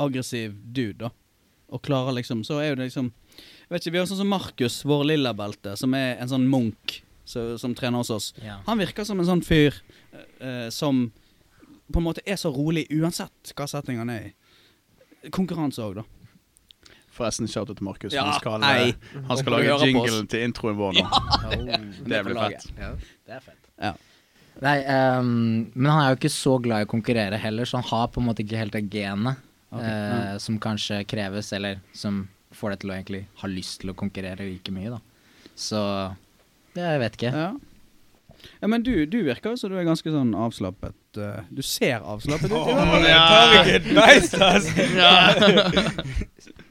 aggressiv 0.00 0.54
dude, 0.74 0.98
da, 1.06 1.10
og 1.70 1.82
klarer 1.86 2.16
liksom, 2.18 2.42
så 2.46 2.58
er 2.60 2.72
jo 2.72 2.78
det 2.80 2.90
liksom 2.90 3.12
vet 3.70 3.84
ikke, 3.84 3.94
Vi 3.94 4.02
har 4.02 4.10
sånn 4.10 4.22
som 4.22 4.30
Markus, 4.32 4.80
vår 4.88 5.06
lillabelte, 5.12 5.76
som 5.78 5.94
er 5.94 6.18
en 6.20 6.30
sånn 6.30 6.46
munk 6.50 7.00
så, 7.24 7.58
som 7.58 7.74
trener 7.78 8.02
hos 8.02 8.10
oss. 8.10 8.32
Ja. 8.42 8.58
Han 8.66 8.80
virker 8.80 9.06
som 9.06 9.20
en 9.22 9.28
sånn 9.28 9.42
fyr 9.46 9.76
uh, 10.42 10.68
som 10.74 11.08
på 11.90 11.98
en 12.00 12.06
måte 12.06 12.22
er 12.26 12.38
så 12.38 12.50
rolig 12.54 12.86
uansett 12.94 13.52
hva 13.56 13.66
setting 13.70 13.98
han 14.00 14.10
er 14.12 14.30
i. 14.30 15.30
Konkurranse 15.34 15.82
òg, 15.84 16.00
da. 16.00 16.06
Forresten, 17.10 17.48
shout-out 17.50 17.76
til 17.80 17.86
Markus. 17.86 18.14
Ja, 18.14 18.28
han 18.30 18.38
skal, 18.38 18.62
ei. 18.64 18.92
eh, 18.94 19.24
han 19.28 19.40
skal 19.40 19.56
lage 19.56 19.66
jingle 19.66 20.04
jinglen 20.06 20.28
til 20.30 20.44
introen 20.46 20.78
vår 20.78 20.94
nå. 20.96 21.04
Det 22.06 22.22
blir 22.26 22.38
fett. 22.38 22.70
Ja, 22.78 22.92
det 23.26 23.36
er 23.36 23.44
fett. 23.44 23.70
Ja. 23.80 23.92
Nei, 24.60 24.76
um, 25.18 25.30
men 25.74 25.88
han 25.90 26.02
er 26.02 26.12
jo 26.12 26.18
ikke 26.20 26.32
så 26.32 26.56
glad 26.62 26.82
i 26.82 26.86
å 26.86 26.90
konkurrere 26.90 27.38
heller, 27.40 27.68
så 27.68 27.80
han 27.80 27.88
har 27.90 28.10
på 28.12 28.20
en 28.22 28.28
måte 28.28 28.44
ikke 28.44 28.60
helt 28.60 28.74
det 28.76 28.82
genet 28.92 29.40
Ok, 29.70 29.82
eh, 29.86 30.36
som 30.42 30.58
kanskje 30.60 31.04
kreves, 31.08 31.52
eller 31.54 31.78
som 31.94 32.24
får 32.60 32.74
deg 32.74 32.82
til 32.82 32.92
å 32.92 32.96
egentlig 32.96 33.22
ha 33.42 33.50
lyst 33.50 33.80
til 33.82 33.92
å 33.92 33.96
konkurrere 33.98 34.46
like 34.46 34.74
mye, 34.74 34.92
da. 34.92 35.00
Så 35.58 35.80
det, 36.76 36.84
jeg 36.84 37.02
vet 37.02 37.18
ikke. 37.18 37.32
Ja. 37.34 37.50
ja, 38.62 38.70
men 38.70 38.84
du, 38.86 38.92
du 39.10 39.18
virker 39.26 39.54
jo 39.54 39.60
som 39.60 39.72
du 39.72 39.78
er 39.80 39.88
ganske 39.88 40.12
sånn 40.14 40.32
avslappet. 40.38 40.96
eh, 41.18 41.42
du 41.50 41.62
ser 41.66 42.04
avslappet 42.06 42.52
ut. 42.52 42.58
Oh, 42.60 42.70
fall. 42.70 43.08
Jeg 43.08 43.20
tar 43.34 43.56
ikke 43.58 43.78
et 43.80 43.88
beist, 43.98 44.38
altså! 44.38 45.90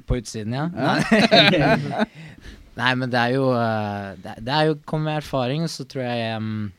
På 0.09 0.17
utsiden, 0.17 0.55
ja? 0.55 0.69
Nei. 0.73 2.05
Nei, 2.79 2.93
men 2.95 3.11
det 3.11 3.19
er 3.19 3.33
jo 3.35 3.49
eh, 3.51 4.13
Det, 4.23 4.37
det 4.47 4.55
er 4.55 4.69
jo 4.69 4.77
kommer 4.87 5.11
med 5.11 5.21
erfaring, 5.21 5.65
så 5.67 5.83
tror 5.89 6.05
jeg 6.05 6.39
um, 6.39 6.69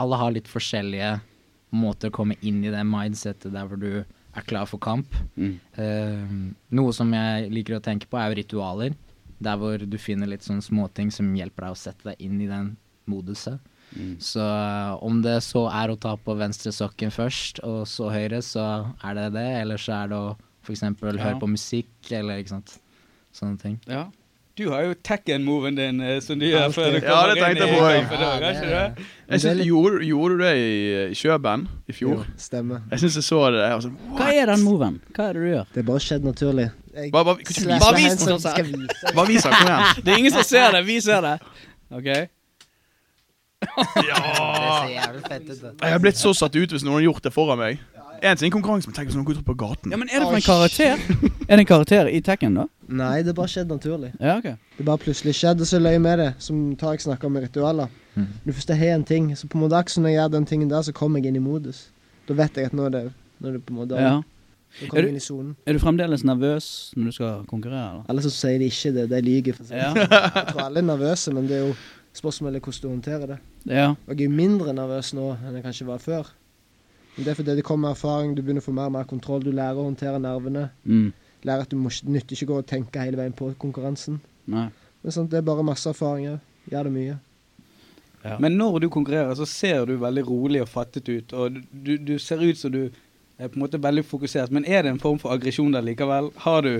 alle 0.00 0.20
har 0.20 0.32
litt 0.36 0.48
forskjellige 0.48 1.16
måter 1.74 2.10
å 2.10 2.14
komme 2.14 2.36
inn 2.46 2.62
i 2.64 2.72
det 2.72 2.82
mindsettet 2.86 3.52
der 3.54 3.66
hvor 3.68 3.78
du 3.80 4.04
er 4.36 4.46
klar 4.46 4.68
for 4.70 4.82
kamp. 4.82 5.14
Mm. 5.36 5.56
Eh, 5.80 6.34
noe 6.76 6.94
som 6.96 7.10
jeg 7.14 7.50
liker 7.52 7.78
å 7.78 7.84
tenke 7.84 8.08
på, 8.10 8.18
er 8.20 8.30
jo 8.30 8.38
ritualer. 8.40 8.94
Der 9.40 9.56
hvor 9.56 9.80
du 9.80 9.96
finner 9.98 10.28
litt 10.28 10.44
sånne 10.44 10.64
småting 10.64 11.10
som 11.14 11.30
hjelper 11.36 11.66
deg 11.66 11.74
å 11.74 11.80
sette 11.80 12.10
deg 12.10 12.22
inn 12.26 12.40
i 12.44 12.50
den 12.50 12.74
moduset. 13.10 13.58
Mm. 13.96 14.14
Så 14.22 14.44
eh, 14.44 14.92
om 15.02 15.22
det 15.24 15.40
så 15.46 15.64
er 15.72 15.90
å 15.90 15.98
ta 15.98 16.14
på 16.20 16.36
venstre 16.38 16.72
sokken 16.74 17.12
først, 17.14 17.62
og 17.66 17.82
så 17.90 18.12
høyre, 18.12 18.42
så 18.44 18.66
er 19.02 19.18
det 19.18 19.26
det. 19.38 19.48
Eller 19.64 19.82
så 19.82 19.96
er 20.02 20.12
det 20.12 20.20
å 20.20 20.30
f.eks. 20.62 20.84
Ja. 20.86 20.94
høre 21.24 21.40
på 21.40 21.50
musikk, 21.50 21.92
eller 22.12 22.42
ikke 22.42 22.58
sant. 22.58 22.78
Sånne 23.34 23.58
ting. 23.62 23.78
Ja. 23.90 24.08
Du 24.60 24.66
har 24.68 24.82
jo 24.84 24.94
Tekken-moven 25.00 25.76
din 25.78 26.00
eh, 26.04 26.18
som 26.20 26.36
du 26.36 26.44
gjør 26.44 26.72
før 26.74 26.90
du 26.92 26.98
kommer 27.00 27.30
ja, 27.38 27.46
inn 27.48 27.56
i 27.56 27.68
på, 27.70 27.78
Ja, 27.80 28.32
ja, 28.42 28.50
det? 28.60 29.06
Jeg 29.30 29.40
synes, 29.40 29.62
gjorde, 29.64 30.00
gjorde 30.04 30.34
du 30.36 30.42
det 30.42 30.50
i, 30.60 31.14
Kjøben 31.16 31.62
i 31.88 31.94
fjor? 31.96 32.18
Jo, 32.18 32.34
stemmer. 32.36 32.82
Jeg 32.90 33.00
syns 33.04 33.16
jeg 33.22 33.24
så 33.24 33.38
det. 33.54 33.62
Jeg 33.64 33.78
var 33.78 33.84
sånn, 33.86 33.94
Hva 34.18 34.26
er 34.36 34.52
den 34.52 34.66
moven? 34.66 34.98
Hva 35.16 35.30
er 35.30 35.38
det 35.38 35.46
du 35.46 35.48
gjør? 35.48 35.70
Det 35.72 35.80
er 35.80 35.86
bare 35.88 36.04
skjedd 36.04 36.28
naturlig. 36.28 36.66
Jeg, 36.92 37.12
Bare, 37.14 37.28
bare, 37.30 37.40
du 37.40 37.54
vise- 37.54 37.80
Bare 37.80 37.96
vis 37.96 38.20
den! 38.20 39.16
bare 39.16 39.28
vis 39.30 39.48
den, 39.48 39.56
kom 39.56 39.72
igjen. 39.72 39.88
Det 40.04 40.12
er 40.12 40.20
ingen 40.20 40.36
som 40.36 40.44
ser 40.50 40.76
det. 40.76 40.84
Vi 40.90 40.98
ser 41.08 41.24
det. 41.24 41.34
OK? 41.96 42.10
Det 43.60 43.68
ser 44.04 44.92
jævlig 44.92 45.22
fett 45.28 45.48
ut. 45.48 45.64
Jeg 45.80 45.92
har 45.94 46.04
blitt 46.04 46.20
så 46.20 46.34
satt 46.36 46.56
ut 46.56 46.72
hvis 46.76 46.84
noen 46.84 46.98
har 47.00 47.06
gjort 47.08 47.24
det 47.24 47.32
foran 47.32 47.60
meg. 47.60 47.80
En 48.22 48.36
ting 48.36 48.52
konkurranse, 48.52 48.86
med 48.88 48.94
Tekken 48.96 49.12
som 49.12 49.20
noen 49.22 49.26
går 49.30 49.38
ut 49.40 49.44
på 49.46 49.54
gaten. 49.56 49.90
Ja, 49.92 49.96
men 49.96 50.08
Er 50.12 50.20
det 50.20 50.28
for 50.28 50.36
en 50.36 50.42
karakter? 50.42 50.96
Er 51.50 51.56
det 51.56 51.62
en 51.64 51.66
karakter 51.66 52.06
i 52.12 52.20
Tekken, 52.20 52.54
da? 52.54 52.66
Nei, 52.88 53.22
det 53.22 53.34
bare 53.34 53.48
skjedde 53.48 53.72
naturlig. 53.74 54.10
Ja, 54.20 54.36
ok. 54.38 54.50
Det 54.78 54.84
bare 54.86 54.98
plutselig 54.98 55.34
skjedde, 55.38 55.64
så 55.66 55.78
løy 55.80 55.96
med 55.98 56.18
det. 56.18 56.28
Som 56.38 56.76
Tarek 56.76 57.00
snakka 57.00 57.26
om 57.26 57.32
med 57.32 57.46
ritualer. 57.48 57.88
Mm. 58.16 58.26
Når 58.44 58.52
du 58.52 58.60
jeg 58.72 58.78
har 58.78 58.94
en 58.98 59.04
ting, 59.04 59.30
så 59.36 59.48
på 59.48 59.56
en 59.58 59.64
måte 59.64 59.78
akkurat 59.78 60.02
når 60.04 60.08
jeg 60.12 60.18
gjør 60.20 60.32
den 60.36 60.46
tingen 60.46 60.68
der, 60.70 60.82
så 60.82 60.92
kommer 60.92 61.18
jeg 61.20 61.26
inn 61.32 61.36
i 61.36 61.44
modus. 61.44 61.88
Da 62.28 62.34
vet 62.34 62.56
jeg 62.60 62.66
at 62.70 62.72
nå 62.76 62.86
er 62.86 62.90
det, 62.90 63.04
nå 63.40 63.48
er 63.48 63.52
det 63.58 63.62
på 63.66 63.72
en 63.74 63.80
måte 63.82 63.96
Ja. 64.00 64.20
Da 64.80 64.86
kommer 64.86 64.98
Er 64.98 65.02
du- 65.02 65.06
jeg 65.08 65.14
inn 65.14 65.16
i 65.16 65.26
sonen. 65.26 65.56
Er 65.66 65.72
du 65.72 65.78
fremdeles 65.82 66.22
nervøs 66.24 66.66
når 66.96 67.04
du 67.04 67.12
skal 67.12 67.44
konkurrere? 67.50 67.90
eller? 67.90 68.04
Alle 68.08 68.22
som 68.22 68.30
sier 68.30 68.58
de 68.58 68.66
ikke 68.70 68.92
det, 68.94 69.08
de 69.10 69.20
lyver. 69.22 69.52
for 69.56 69.64
Ja. 69.74 69.92
sånn. 69.94 69.96
Jeg 70.34 70.46
tror 70.52 70.60
alle 70.62 70.78
er 70.78 70.82
nervøse, 70.82 71.32
men 71.34 71.46
det 71.48 71.56
er 71.56 71.66
jo 71.66 71.74
spørsmålet 72.14 72.60
hvordan 72.62 72.82
du 72.82 72.88
håndterer 72.88 73.26
det. 73.26 73.38
ja. 73.66 73.88
Og 74.06 74.14
jeg 74.14 74.20
er 74.20 74.30
jo 74.30 74.36
mindre 74.36 74.72
nervøs 74.72 75.12
nå 75.14 75.36
enn 75.48 75.54
jeg 75.54 75.64
kanskje 75.64 75.86
var 75.86 75.98
før. 75.98 76.26
Det 77.24 77.32
er 77.32 77.38
fordi 77.38 77.56
det 77.58 77.64
kommer 77.66 77.88
med 77.88 77.96
erfaring, 77.96 78.34
du 78.34 78.42
begynner 78.42 78.64
å 78.64 78.66
få 78.66 78.74
mer 78.76 78.90
og 78.90 78.94
mer 78.98 79.08
kontroll. 79.08 79.42
Du 79.44 79.50
lærer 79.52 79.78
å 79.78 79.86
håndtere 79.88 80.20
nervene. 80.22 80.68
Mm. 80.84 81.10
Lærer 81.48 81.64
at 81.64 81.72
du 81.72 81.76
må 81.80 81.92
ikke, 81.92 82.12
nytter 82.14 82.36
ikke 82.36 82.48
å 82.48 82.52
gå 82.52 82.60
og 82.62 82.68
tenke 82.68 83.02
hele 83.04 83.20
veien 83.20 83.34
på 83.36 83.50
konkurransen. 83.60 84.20
Nei. 84.50 84.68
Men 85.00 85.16
sånn, 85.16 85.28
det 85.32 85.40
er 85.40 85.46
bare 85.46 85.64
masse 85.64 85.88
erfaringer. 85.88 86.40
Gjør 86.70 86.88
det 86.88 86.94
mye. 86.94 87.18
Ja. 88.24 88.36
Men 88.42 88.58
når 88.60 88.82
du 88.84 88.88
konkurrerer, 88.92 89.34
så 89.36 89.46
ser 89.48 89.86
du 89.88 89.94
veldig 90.00 90.24
rolig 90.28 90.60
og 90.64 90.68
fattet 90.68 91.08
ut. 91.08 91.32
Og 91.32 91.60
du, 91.72 91.94
du 91.96 92.18
ser 92.20 92.42
ut 92.44 92.58
som 92.60 92.72
du 92.72 92.82
er 93.40 93.48
på 93.48 93.56
en 93.56 93.64
måte 93.64 93.80
veldig 93.80 94.04
fokusert. 94.04 94.52
Men 94.52 94.66
er 94.68 94.84
det 94.84 94.92
en 94.92 95.00
form 95.00 95.20
for 95.22 95.32
aggresjon 95.32 95.72
der 95.72 95.84
likevel? 95.84 96.28
Har 96.44 96.66
du, 96.66 96.74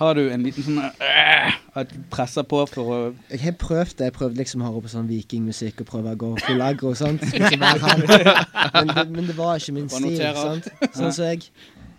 har 0.00 0.14
du 0.16 0.22
en 0.32 0.42
liten 0.46 0.64
sånn 0.64 0.78
øh, 0.80 1.56
At 1.80 1.90
presser 2.12 2.46
på 2.48 2.62
for 2.70 2.92
å 2.94 3.00
Jeg 3.30 3.42
har 3.44 3.56
prøvd 3.60 3.98
det. 3.98 4.06
Jeg 4.08 4.14
prøvde 4.16 4.40
liksom 4.40 4.62
å 4.64 4.70
høre 4.70 4.82
på 4.86 4.92
sånn 4.94 5.08
vikingmusikk 5.10 5.82
og 5.84 5.90
prøve 5.90 6.14
å 6.14 6.20
gå 6.22 6.30
full 6.46 6.64
aggro. 6.64 6.94
og 6.94 6.96
Liksom. 6.96 7.18
Men, 7.60 8.94
det, 8.96 9.04
men 9.12 9.28
det 9.28 9.36
var 9.36 9.60
ikke 9.60 9.76
min 9.76 9.90
stil. 9.92 10.16
sant? 10.36 10.70
Sånn 10.96 11.12
så 11.14 11.28
jeg, 11.30 11.50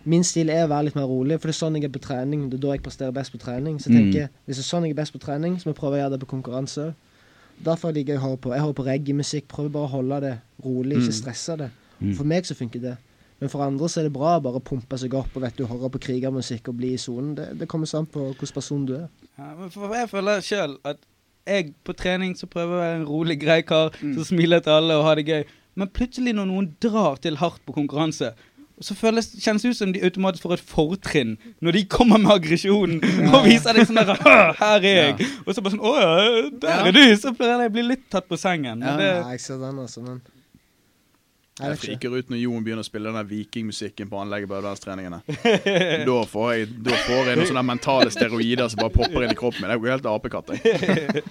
Min 0.04 0.24
stil 0.26 0.50
er 0.50 0.64
å 0.66 0.70
være 0.72 0.88
litt 0.88 0.96
mer 0.98 1.06
rolig, 1.06 1.36
for 1.38 1.46
det 1.46 1.54
er 1.54 1.60
sånn 1.60 1.76
jeg 1.78 1.86
er 1.86 1.92
på 1.94 2.00
trening. 2.02 2.48
Det 2.50 2.56
er 2.58 2.62
da 2.64 2.72
jeg 2.74 2.82
presterer 2.82 3.14
best 3.14 3.30
på 3.30 3.38
trening. 3.38 3.78
Så 3.78 3.92
jeg 3.92 4.08
Mm. 4.10 4.28
Hvis 4.46 4.58
det 4.58 4.64
er 4.64 4.68
sånn 4.72 4.82
jeg 4.88 4.96
er 4.96 4.98
best 4.98 5.14
på 5.14 5.22
trening, 5.22 5.54
så 5.60 5.68
må 5.68 5.74
jeg 5.76 5.78
prøve 5.78 5.94
å 5.94 6.00
gjøre 6.02 6.16
det 6.16 6.20
på 6.24 6.30
konkurranse. 6.34 6.88
Derfor 7.62 7.92
liker 7.94 8.16
jeg 8.16 8.18
å 8.22 8.24
høre 8.26 8.40
på 8.42 8.50
Jeg 8.50 8.60
hører 8.64 8.78
på 8.80 8.86
reggae-musikk. 8.88 9.46
Prøver 9.48 9.70
bare 9.70 9.86
å 9.86 9.92
holde 9.94 10.20
det 10.24 10.34
rolig, 10.64 10.98
ikke 10.98 11.14
stresse 11.14 11.56
det. 11.60 11.70
Mm. 12.00 12.16
For 12.18 12.24
meg 12.26 12.48
så 12.50 12.54
funker 12.58 12.80
det. 12.82 12.96
Men 13.42 13.50
for 13.50 13.64
andre 13.66 13.88
så 13.90 13.98
er 14.00 14.06
det 14.06 14.12
bra 14.14 14.36
å 14.38 14.42
bare 14.44 14.60
pumpe 14.62 14.94
seg 15.02 15.14
opp 15.18 15.34
og 15.34 15.42
vet 15.42 15.56
du, 15.58 15.64
høre 15.66 15.88
på 15.90 15.98
krigermusikk 16.04 16.68
og 16.70 16.76
bli 16.78 16.92
i 16.94 17.00
sonen. 17.02 17.32
Det, 17.34 17.48
det 17.58 17.66
kommer 17.70 17.90
an 17.98 18.06
på 18.06 18.28
hvilken 18.28 18.52
person 18.54 18.84
du 18.86 18.92
er. 19.00 19.08
ja, 19.34 19.48
men 19.58 19.72
for 19.74 19.90
Jeg 19.98 20.10
føler 20.12 20.44
sjøl 20.46 20.76
at 20.86 21.00
jeg 21.50 21.72
på 21.82 21.96
trening 21.98 22.36
så 22.38 22.46
prøver 22.46 22.76
å 22.76 22.78
være 22.84 23.00
en 23.00 23.08
rolig, 23.08 23.40
grei 23.42 23.58
kar 23.66 23.90
som 23.98 24.22
smiler 24.28 24.62
til 24.62 24.76
alle 24.78 24.94
og 25.00 25.08
har 25.08 25.18
det 25.18 25.26
gøy. 25.26 25.42
Men 25.74 25.90
plutselig 25.90 26.36
når 26.38 26.46
noen 26.52 26.70
drar 26.84 27.18
til 27.24 27.40
hardt 27.42 27.64
på 27.66 27.74
konkurranse 27.74 28.30
så 28.82 28.94
føles, 28.98 29.28
kjennes 29.38 29.62
det 29.62 29.70
ut 29.74 29.78
som 29.78 29.90
de 29.94 30.00
automatisk 30.02 30.42
får 30.46 30.54
et 30.56 30.62
fortrinn 30.66 31.34
når 31.62 31.76
de 31.76 31.82
kommer 31.92 32.18
med 32.22 32.32
aggresjonen 32.34 33.02
og 33.30 33.44
viser 33.46 33.76
deg 33.76 33.86
sånn 33.86 34.00
der 34.00 34.10
«Hå, 34.22 34.32
Her 34.58 34.86
er 34.86 34.96
jeg. 34.96 35.28
Og 35.46 35.54
så 35.54 35.62
bare 35.62 35.74
sånn 35.76 35.84
Å 35.86 35.92
ja, 36.00 36.14
der 36.64 36.88
er 36.88 36.96
du. 36.96 37.02
Så 37.20 37.30
pleier 37.36 37.62
jeg 37.62 37.70
å 37.70 37.74
bli 37.76 37.84
litt 37.90 38.06
tatt 38.10 38.26
på 38.30 38.38
sengen. 38.40 38.80
Men 38.82 38.88
Ja. 38.88 38.96
det, 38.98 39.10
nei, 39.26 39.36
jeg 39.36 39.44
ser 39.44 39.60
den, 39.62 39.78
altså, 39.84 40.02
men 40.06 40.18
Jeg 41.62 41.70
Jeg 41.72 41.78
friker 41.82 42.16
ut 42.18 42.30
når 42.32 42.40
Jon 42.42 42.64
begynner 42.66 42.82
å 42.82 42.86
spille 42.86 43.12
den 43.14 43.28
vikingmusikken 43.30 44.10
på 44.10 44.20
anlegget 44.22 44.48
på 44.50 44.56
ødelandstreningene. 44.58 45.20
Da 46.08 46.16
får 46.28 46.48
jeg, 46.54 46.68
da 46.86 46.96
får 47.06 47.30
jeg 47.30 47.38
noen 47.40 47.50
sånne 47.52 47.64
mentale 47.68 48.10
steroider 48.12 48.68
som 48.72 48.82
bare 48.82 48.94
popper 48.96 49.24
inn 49.26 49.34
i 49.34 49.38
kroppen 49.38 49.62
min. 49.64 49.70
Jeg 49.74 49.82
går 49.84 49.92
helt 49.94 50.08
apekatt. 50.12 50.52
jeg. 50.52 50.62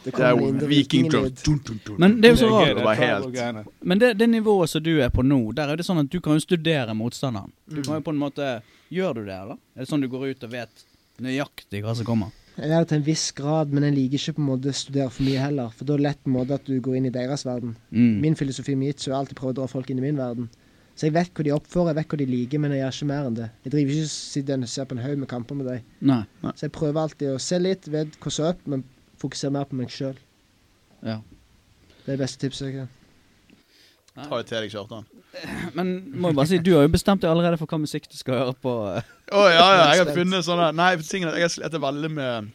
Det 0.05 0.13
Det 0.15 0.23
er 0.23 0.35
jo 0.35 0.51
dun. 1.85 1.97
Men 1.99 2.19
det 2.21 2.31
er 2.31 2.35
jo 2.35 2.41
så 2.41 2.49
er 2.49 2.53
rart. 2.57 2.75
det 2.75 2.85
var 2.85 2.95
helt- 2.95 3.67
Men 3.81 3.99
det, 3.99 4.13
det 4.17 4.29
nivået 4.29 4.69
som 4.69 4.83
du 4.83 4.93
er 5.01 5.09
på 5.09 5.23
nå, 5.25 5.41
der 5.55 5.69
er 5.69 5.75
det 5.75 5.85
sånn 5.85 5.99
at 6.05 6.09
du 6.09 6.19
kan 6.21 6.33
jo 6.39 6.39
studere 6.43 6.93
motstanderen. 6.95 7.51
Du 7.69 7.81
kan 7.81 7.95
jo 7.99 8.01
på 8.01 8.13
en 8.15 8.21
måte 8.21 8.61
Gjør 8.91 9.13
du 9.15 9.25
det, 9.25 9.31
eller? 9.39 9.55
Er 9.75 9.85
det 9.85 9.87
sånn 9.87 10.01
du 10.03 10.09
går 10.11 10.33
ut 10.33 10.41
og 10.43 10.49
vet 10.51 10.81
nøyaktig 11.23 11.79
hva 11.85 11.93
som 11.95 12.03
kommer? 12.05 12.33
Jeg 12.61 12.69
gjør 12.69 12.83
det 12.83 12.89
til 12.91 12.99
en 12.99 13.05
viss 13.07 13.23
grad, 13.33 13.71
men 13.73 13.85
jeg 13.87 13.93
liker 13.95 14.19
ikke 14.19 14.37
på 14.37 14.41
en 14.43 14.49
måte 14.51 14.71
studere 14.77 15.09
for 15.09 15.25
mye 15.25 15.41
heller. 15.41 15.71
For 15.73 15.87
da 15.87 15.95
er 15.95 16.01
det 16.01 16.05
lett 16.05 16.19
på 16.21 16.29
en 16.29 16.35
måte 16.35 16.57
at 16.59 16.67
du 16.67 16.75
går 16.85 16.99
inn 16.99 17.07
i 17.09 17.13
deres 17.15 17.43
verden. 17.47 17.71
Mm. 17.89 18.19
Min 18.21 18.37
filosofi 18.37 18.75
med 18.77 18.91
jitsu 18.91 19.07
er 19.09 19.15
alltid 19.17 19.39
prøve 19.39 19.55
å 19.55 19.57
dra 19.63 19.65
folk 19.71 19.89
inn 19.89 19.97
i 19.97 20.05
min 20.05 20.19
verden. 20.19 20.51
Så 20.93 21.07
jeg 21.07 21.15
vet 21.15 21.33
hva 21.33 21.45
de 21.47 21.53
oppfører, 21.55 21.89
jeg 21.89 21.97
vet 21.97 22.13
hva 22.13 22.19
de 22.21 22.29
liker, 22.29 22.61
men 22.61 22.75
jeg 22.75 22.83
gjør 22.83 22.95
ikke 22.95 23.09
mer 23.09 23.31
enn 23.31 23.39
det. 23.39 23.49
Jeg 23.65 23.73
driver 23.73 23.95
ikke 23.95 24.13
sitter 24.13 24.61
og 24.61 24.73
ser 24.75 24.89
på 24.91 24.97
en 24.97 25.01
haug 25.07 25.23
med 25.23 25.31
kamper 25.31 25.57
med 25.57 25.69
deg. 25.71 25.91
Nei. 26.11 26.21
Så 26.51 26.67
jeg 26.67 26.75
prøver 26.77 27.01
alltid 27.01 27.33
å 27.33 27.41
se 27.41 27.61
litt, 27.63 27.89
vet 27.89 28.21
hva 28.21 28.35
som 28.35 28.45
er 28.45 28.53
opp, 28.53 28.61
men 28.69 28.85
fokusere 29.23 29.55
mer 29.57 29.65
på 29.71 29.81
meg 29.81 29.93
sjøl. 29.95 30.19
Ja. 31.01 31.17
Det 31.95 32.11
er 32.11 32.13
det 32.13 32.21
beste 32.21 32.45
tipset 32.45 32.69
jeg 32.69 32.83
har. 32.83 32.93
Ta 34.15 34.37
det 34.41 34.47
til 34.49 34.57
deg, 34.59 34.71
Kjartan. 34.73 35.05
Men 35.77 35.91
må 36.19 36.31
jeg 36.31 36.37
bare 36.41 36.49
si, 36.49 36.57
du 36.59 36.73
har 36.75 36.83
jo 36.83 36.91
bestemt 36.91 37.23
deg 37.23 37.31
allerede 37.31 37.59
for 37.61 37.71
hva 37.71 37.79
musikk 37.79 38.09
du 38.11 38.17
skal 38.19 38.41
høre 38.41 38.55
på. 38.59 38.73
Å 38.91 38.97
Å 39.31 39.43
ja, 39.47 39.67
ja, 39.77 39.85
jeg 39.95 40.03
har 40.03 40.11
funnet 40.17 40.43
sånne 40.47 40.71
Nei, 40.75 40.89
for 40.99 41.07
tingen 41.07 41.31
at 41.31 41.37
jeg 41.39 41.47
har 41.47 41.53
slitt 41.53 41.77
veldig 41.85 42.11
med 42.11 42.51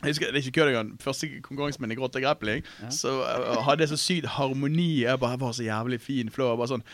jeg 0.00 0.14
husker, 0.14 0.30
Det 0.32 0.38
er 0.38 0.44
ikke 0.46 0.56
kødd 0.60 0.68
engang. 0.72 0.90
Første 1.00 1.28
konkurransen 1.44 1.82
min 1.84 1.92
i 1.92 1.96
gråte 1.98 2.20
grappling, 2.24 2.62
Ja. 2.80 2.88
så 2.88 3.18
uh, 3.20 3.58
hadde 3.66 3.84
jeg 3.84 3.90
så 3.92 3.98
sykt 4.00 4.30
harmoni. 4.36 5.02
Jeg 5.02 5.20
bare 5.20 5.36
jeg 5.36 5.40
var 5.42 5.52
så 5.52 5.66
jævlig 5.66 6.00
fin 6.00 6.30
flow. 6.32 6.54
Bare 6.56 6.70
sånn 6.72 6.84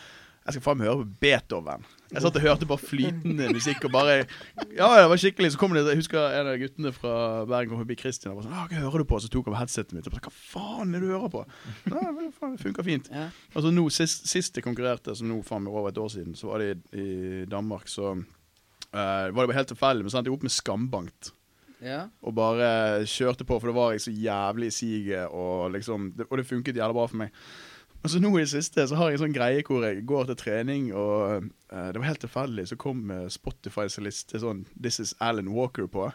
Jeg 0.47 0.55
skal 0.55 0.63
faen 0.63 0.77
meg 0.79 0.87
høre 0.87 1.03
på 1.03 1.17
Beethoven. 1.19 1.81
Jeg 2.07 2.23
satt 2.23 2.37
og 2.39 2.43
hørte 2.45 2.67
bare 2.69 2.79
flytende 2.79 3.49
musikk 3.51 3.83
og 3.89 3.91
bare 3.91 4.13
Ja, 4.77 4.87
det 4.95 5.09
var 5.11 5.19
skikkelig. 5.19 5.49
Så 5.51 5.59
kom 5.59 5.73
det 5.75 5.83
Jeg 5.83 5.99
husker 5.99 6.37
en 6.37 6.51
av 6.53 6.55
guttene 6.61 6.93
fra 6.95 7.15
Bergen 7.49 7.73
kom 7.73 7.81
forbi 7.81 7.97
Christian 7.99 8.31
og 8.31 8.39
bare 8.39 8.47
sånn 8.47 8.55
«Ah, 8.55 8.69
'Hva 8.71 8.85
hører 8.85 9.03
du 9.03 9.09
på?' 9.09 9.19
Så 9.19 9.31
tok 9.33 9.49
han 9.51 9.59
headsetet 9.59 9.91
mitt 9.91 10.07
og 10.07 10.15
bare 10.15 10.23
'Hva 10.23 10.31
faen 10.31 10.95
er 10.95 11.03
det 11.03 11.09
du 11.09 11.15
hører 11.17 11.33
på?' 11.35 11.43
Nei, 11.91 12.11
men 12.15 12.31
faen, 12.31 12.55
det 12.55 12.63
funker 12.63 12.87
fint. 12.87 13.11
Ja. 13.11 13.27
Altså 13.53 13.73
nå, 13.75 13.89
sist, 13.91 14.27
sist 14.31 14.55
jeg 14.55 14.63
konkurrerte, 14.63 15.15
som 15.19 15.27
nå 15.27 15.41
faen 15.43 15.67
meg 15.67 15.73
over 15.73 15.91
et 15.91 15.99
år 15.99 16.07
siden, 16.15 16.35
så 16.35 16.47
var 16.53 16.63
det 16.63 16.79
i, 16.95 17.03
i 17.03 17.45
Danmark, 17.45 17.91
så 17.91 18.15
uh, 18.15 18.95
var 18.95 19.35
det 19.35 19.49
bare 19.51 19.59
helt 19.59 19.73
tilfeldig. 19.75 20.07
Men 20.07 20.15
så 20.15 20.21
endte 20.21 20.31
jeg 20.31 20.39
opp 20.39 20.47
med 20.47 20.55
Skambankt. 20.55 21.33
Ja. 21.83 22.07
Og 22.25 22.33
bare 22.37 23.03
kjørte 23.05 23.45
på, 23.45 23.59
for 23.59 23.69
det 23.69 23.75
var 23.77 23.91
jeg 23.93 24.01
så 24.01 24.11
jævlig 24.15 24.71
i 24.71 24.77
siget, 24.79 25.27
og 25.27 25.71
liksom 25.75 26.13
det, 26.17 26.25
Og 26.29 26.37
det 26.37 26.47
funket 26.47 26.79
jævlig 26.79 26.95
bra 26.95 27.05
for 27.05 27.17
meg. 27.17 27.35
Og 28.07 28.11
så 28.13 28.21
nå 28.23 28.29
i 28.37 28.43
det 28.45 28.51
siste 28.53 28.85
så 28.87 28.95
har 28.95 29.09
jeg 29.11 29.17
en 29.17 29.21
sånn 29.25 29.33
greie 29.35 29.63
hvor 29.67 29.81
jeg 29.83 30.05
går 30.07 30.29
til 30.29 30.37
trening, 30.39 30.85
og 30.95 31.49
uh, 31.73 31.87
det 31.91 31.99
var 31.99 32.05
helt 32.07 32.21
tilfeldig. 32.23 32.63
Så 32.69 32.77
kom 32.79 33.01
uh, 33.11 33.25
Spotifys 33.27 33.97
liste 33.99 34.39
sånn 34.39 34.61
'This 34.79 35.01
is 35.03 35.11
Alan 35.19 35.49
Walker' 35.51 35.89
på. 35.91 36.05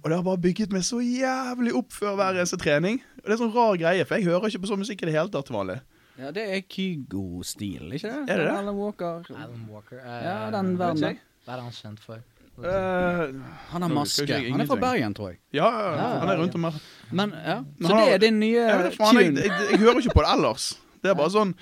Og 0.00 0.06
det 0.08 0.16
har 0.16 0.24
bare 0.24 0.40
bygget 0.40 0.72
meg 0.72 0.80
så 0.88 0.96
jævlig 1.04 1.74
opp 1.76 1.92
før 1.92 2.16
hver 2.16 2.38
eneste 2.40 2.56
trening. 2.56 3.02
Og 3.20 3.28
det 3.28 3.34
er 3.36 3.42
sånn 3.42 3.52
rar 3.52 3.76
greie, 3.76 4.06
for 4.08 4.16
jeg 4.16 4.24
hører 4.30 4.48
ikke 4.48 4.62
på 4.64 4.70
sånn 4.70 4.80
musikk 4.80 5.04
i 5.04 5.10
det 5.10 5.14
hele 5.18 5.28
tatt 5.34 5.44
til 5.50 5.58
vanlig. 5.58 5.76
ja, 6.16 6.30
det 6.32 6.46
er 6.56 6.62
Kygo-stil, 6.72 7.92
ikke 7.98 8.08
det? 8.14 8.22
Er 8.32 8.40
det 8.40 8.46
det? 8.48 8.54
Alan 8.56 8.80
Walker. 8.80 9.28
Alan 9.36 9.68
Walker. 9.74 10.00
Uh, 10.00 10.16
Ja, 10.24 10.38
den 10.56 10.72
verden 10.80 11.04
der. 11.04 11.20
Hva 11.44 11.58
er 11.58 11.60
han 11.66 11.76
kjent 11.76 12.00
for? 12.00 12.24
Uh, 12.56 13.36
Han 13.74 13.84
har 13.84 13.92
maske. 13.92 14.24
Han 14.32 14.64
er 14.64 14.72
fra. 14.72 14.80
Bergen, 14.80 15.12
tror 15.12 15.34
jeg. 15.34 15.38
ja, 15.52 15.68
ja, 15.68 15.92
Ja, 16.00 16.08
han 16.24 16.32
er 16.32 16.40
rundt 16.40 16.56
om 16.56 16.64
her. 16.64 16.80
Men 17.12 17.36
ja, 17.36 17.60
Så 17.82 17.92
han 17.92 18.00
det 18.06 18.14
er 18.14 18.18
din 18.24 18.40
nye 18.40 18.64
Jeg, 18.64 18.96
faen, 18.96 19.16
jeg, 19.20 19.28
tune. 19.34 19.44
jeg, 19.44 19.70
jeg 19.70 19.78
hører 19.84 20.00
ikke 20.00 20.16
på 20.16 20.24
det 20.24 20.32
ellers. 20.32 20.72
Det 21.06 21.14
er 21.14 21.20
bare 21.22 21.34
sånn 21.34 21.54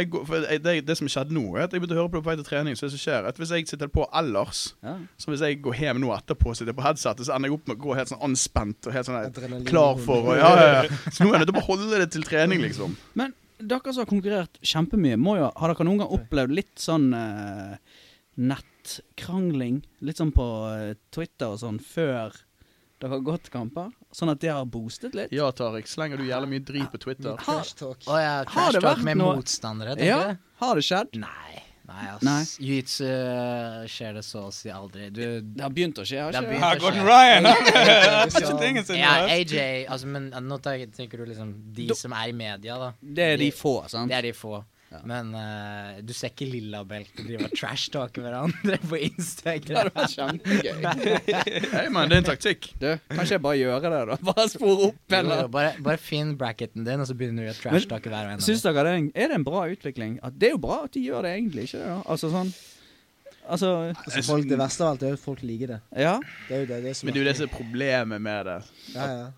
går, 0.00 0.28
jeg, 0.46 0.60
det, 0.62 0.72
det 0.86 0.94
som 0.96 1.08
skjedde 1.10 1.34
nå, 1.34 1.42
er 1.58 1.64
at 1.66 1.72
jeg 1.74 1.82
begynte 1.82 1.96
å 1.96 1.98
høre 1.98 2.10
på 2.12 2.20
det 2.20 2.24
på 2.24 2.30
vei 2.30 2.36
til 2.38 2.46
trening. 2.46 2.76
Så 2.78 2.86
det 2.86 2.92
som 2.94 3.00
skjer, 3.02 3.26
at 3.28 3.36
Hvis 3.40 3.50
jeg 3.52 3.66
sitter 3.68 3.90
på 3.92 4.04
ellers, 4.16 4.60
Ja. 4.86 4.94
så 5.18 5.32
hvis 5.32 5.42
jeg 5.44 5.58
går 5.64 5.74
hjem 5.80 5.98
nå 6.00 6.12
etterpå 6.14 6.52
og 6.52 6.56
sitter 6.56 6.76
på 6.78 6.84
headsetet, 6.86 7.26
så 7.26 7.34
ender 7.34 7.50
jeg 7.50 7.56
opp 7.58 7.66
med 7.68 7.76
å 7.76 7.82
gå 7.88 7.96
helt 7.98 8.12
sånn 8.12 8.22
anspent 8.28 8.86
og 8.86 8.94
helt 8.94 9.08
sånn 9.10 9.18
Adrenalin. 9.18 9.66
klar 9.68 9.98
for 9.98 10.30
og, 10.30 10.38
ja, 10.38 10.52
ja, 10.56 10.68
ja. 10.84 11.00
Så 11.10 11.24
nå 11.26 11.32
er 11.34 11.40
jeg 11.40 11.42
nødt 11.46 11.52
til 11.52 11.60
å 11.60 11.66
holde 11.66 11.98
det 12.04 12.10
til 12.14 12.22
trening, 12.28 12.62
liksom. 12.64 12.94
Men 13.18 13.34
dere 13.60 13.92
som 13.92 14.04
har 14.04 14.08
konkurrert 14.14 14.62
kjempemye, 14.62 15.18
må 15.20 15.36
jo, 15.40 15.50
har 15.58 15.74
dere 15.74 15.84
noen 15.90 16.00
gang 16.04 16.14
opplevd 16.16 16.54
litt 16.54 16.78
sånn 16.80 17.10
eh, 17.12 17.74
nettkrangling? 18.40 19.82
Litt 20.06 20.20
sånn 20.22 20.32
på 20.32 20.46
eh, 20.70 20.94
Twitter 21.12 21.50
og 21.52 21.60
sånn 21.60 21.80
før 21.82 22.32
dere 23.00 23.10
har 23.16 23.22
gått 23.24 23.48
kamper? 23.52 23.88
Sånn 24.12 24.30
at 24.32 24.40
det 24.42 24.50
har 24.52 24.66
boostet 24.68 25.14
litt? 25.16 25.32
Ja, 25.32 25.48
Tariq. 25.56 25.88
Slenger 25.88 26.20
du 26.20 26.26
jævlig 26.28 26.48
mye 26.52 26.64
drit 26.68 26.90
på 26.92 27.00
Twitter? 27.00 27.32
Har, 27.38 27.62
Trash 27.64 27.74
talk. 27.78 28.04
Å 28.06 28.18
ja, 28.20 28.34
Har 28.44 28.50
trash 28.52 28.72
det 28.76 28.82
talk 28.84 28.90
vært 28.98 29.04
med 29.08 29.16
noe- 29.22 29.36
motstandere, 29.40 29.96
tenker 29.96 30.06
ja, 30.12 30.34
du? 30.34 30.54
har 30.64 30.74
det 30.80 30.84
skjedd? 30.84 31.16
Nei. 31.22 31.56
Nei, 31.90 32.04
ass. 32.06 32.22
Nei. 32.22 32.42
Jiu-jitsu 32.62 33.06
eh, 33.10 33.86
skjer 33.90 34.12
det 34.14 34.22
så 34.22 34.44
å 34.46 34.50
si 34.54 34.70
aldri. 34.70 35.08
Du 35.10 35.40
Det 35.42 35.64
har 35.64 35.72
begynt 35.74 35.98
å 35.98 36.04
skje, 36.06 36.20
har 36.22 36.30
Det 36.30 36.38
har 36.38 36.44
ikke 36.46 36.52
det? 36.54 36.60
begynt. 36.60 36.82
Gordon 36.84 37.06
Ryan! 37.08 37.48
Ja. 39.00 39.26
AJ 39.26 39.86
altså, 39.88 40.06
Men 40.06 40.32
eh, 40.32 40.40
nå 40.44 40.58
tenker 40.62 41.18
du 41.18 41.26
liksom 41.26 41.50
de 41.74 41.88
som 41.98 42.12
er 42.14 42.28
i 42.30 42.36
media, 42.36 42.76
da. 42.78 42.92
Det 43.00 43.26
er 43.34 43.36
de 43.42 43.50
få, 43.50 43.74
sant? 43.90 44.08
Det 44.12 44.16
er 44.20 44.28
de 44.28 44.32
få. 44.36 44.60
Ja. 44.90 44.98
Men 45.06 45.28
uh, 45.38 46.00
du 46.02 46.10
ser 46.16 46.32
ikke 46.32 46.48
lilla 46.50 46.80
belte 46.88 47.22
drive 47.22 47.46
og 47.46 47.52
trash-talke 47.54 48.24
hverandre 48.24 48.78
på 48.90 48.98
Instagram. 49.06 49.90
Det 49.94 50.06
kjempegøy. 50.16 50.88
Hei, 51.76 51.84
men 51.94 52.10
det 52.10 52.16
er 52.16 52.22
en 52.24 52.26
taktikk. 52.26 52.72
Du, 52.80 52.88
kanskje 53.12 53.36
jeg 53.36 53.44
bare 53.44 53.60
gjør 53.60 53.86
det, 53.86 54.00
da? 54.10 54.16
Bare 54.32 54.48
spore 54.50 54.88
opp, 54.88 54.98
eller? 55.14 55.44
jo, 55.44 55.52
bare, 55.54 55.76
bare 55.86 56.02
finn 56.02 56.34
bracketen 56.40 56.82
din, 56.88 57.04
og 57.04 57.06
så 57.06 57.14
begynner 57.14 57.46
du 57.46 57.52
å 57.52 57.56
trash-talke 57.60 58.10
hver 58.10 58.32
og 58.32 58.34
en. 58.34 58.42
Syns 58.42 58.66
dere 58.66 58.82
det 58.82 58.96
er 58.96 58.98
en, 59.04 59.08
er 59.14 59.30
det 59.30 59.38
en 59.38 59.46
bra 59.46 59.62
utvikling? 59.70 60.18
At 60.26 60.34
det 60.42 60.50
er 60.50 60.56
jo 60.56 60.62
bra 60.66 60.82
at 60.88 60.98
de 60.98 61.04
gjør 61.06 61.28
det, 61.28 61.36
egentlig, 61.38 61.68
ikke 61.70 61.84
det? 61.84 61.86
da? 61.92 62.02
Altså 62.10 62.34
sånn 62.34 62.52
Altså 63.50 63.68
Altså, 63.90 64.22
folk, 64.26 64.46
det 64.46 64.58
verste 64.60 64.84
av 64.84 64.92
alt 64.92 65.02
er 65.02 65.14
jo 65.14 65.18
at 65.18 65.22
folk 65.22 65.40
liker 65.42 65.72
det. 65.74 65.78
Ja. 65.98 66.16
Det 66.48 66.56
er 66.56 66.60
jo 66.64 66.66
det, 66.70 66.82
det 66.84 66.96
som 66.98 67.08
Men 67.08 67.14
det 67.14 67.20
er 67.20 67.24
jo 67.24 67.28
det 67.30 67.36
som 67.38 67.46
er 67.46 67.54
problemet 67.54 68.22
med 68.22 68.50
det. 68.50 68.58
Ja, 68.94 69.06
ja. 69.10 69.30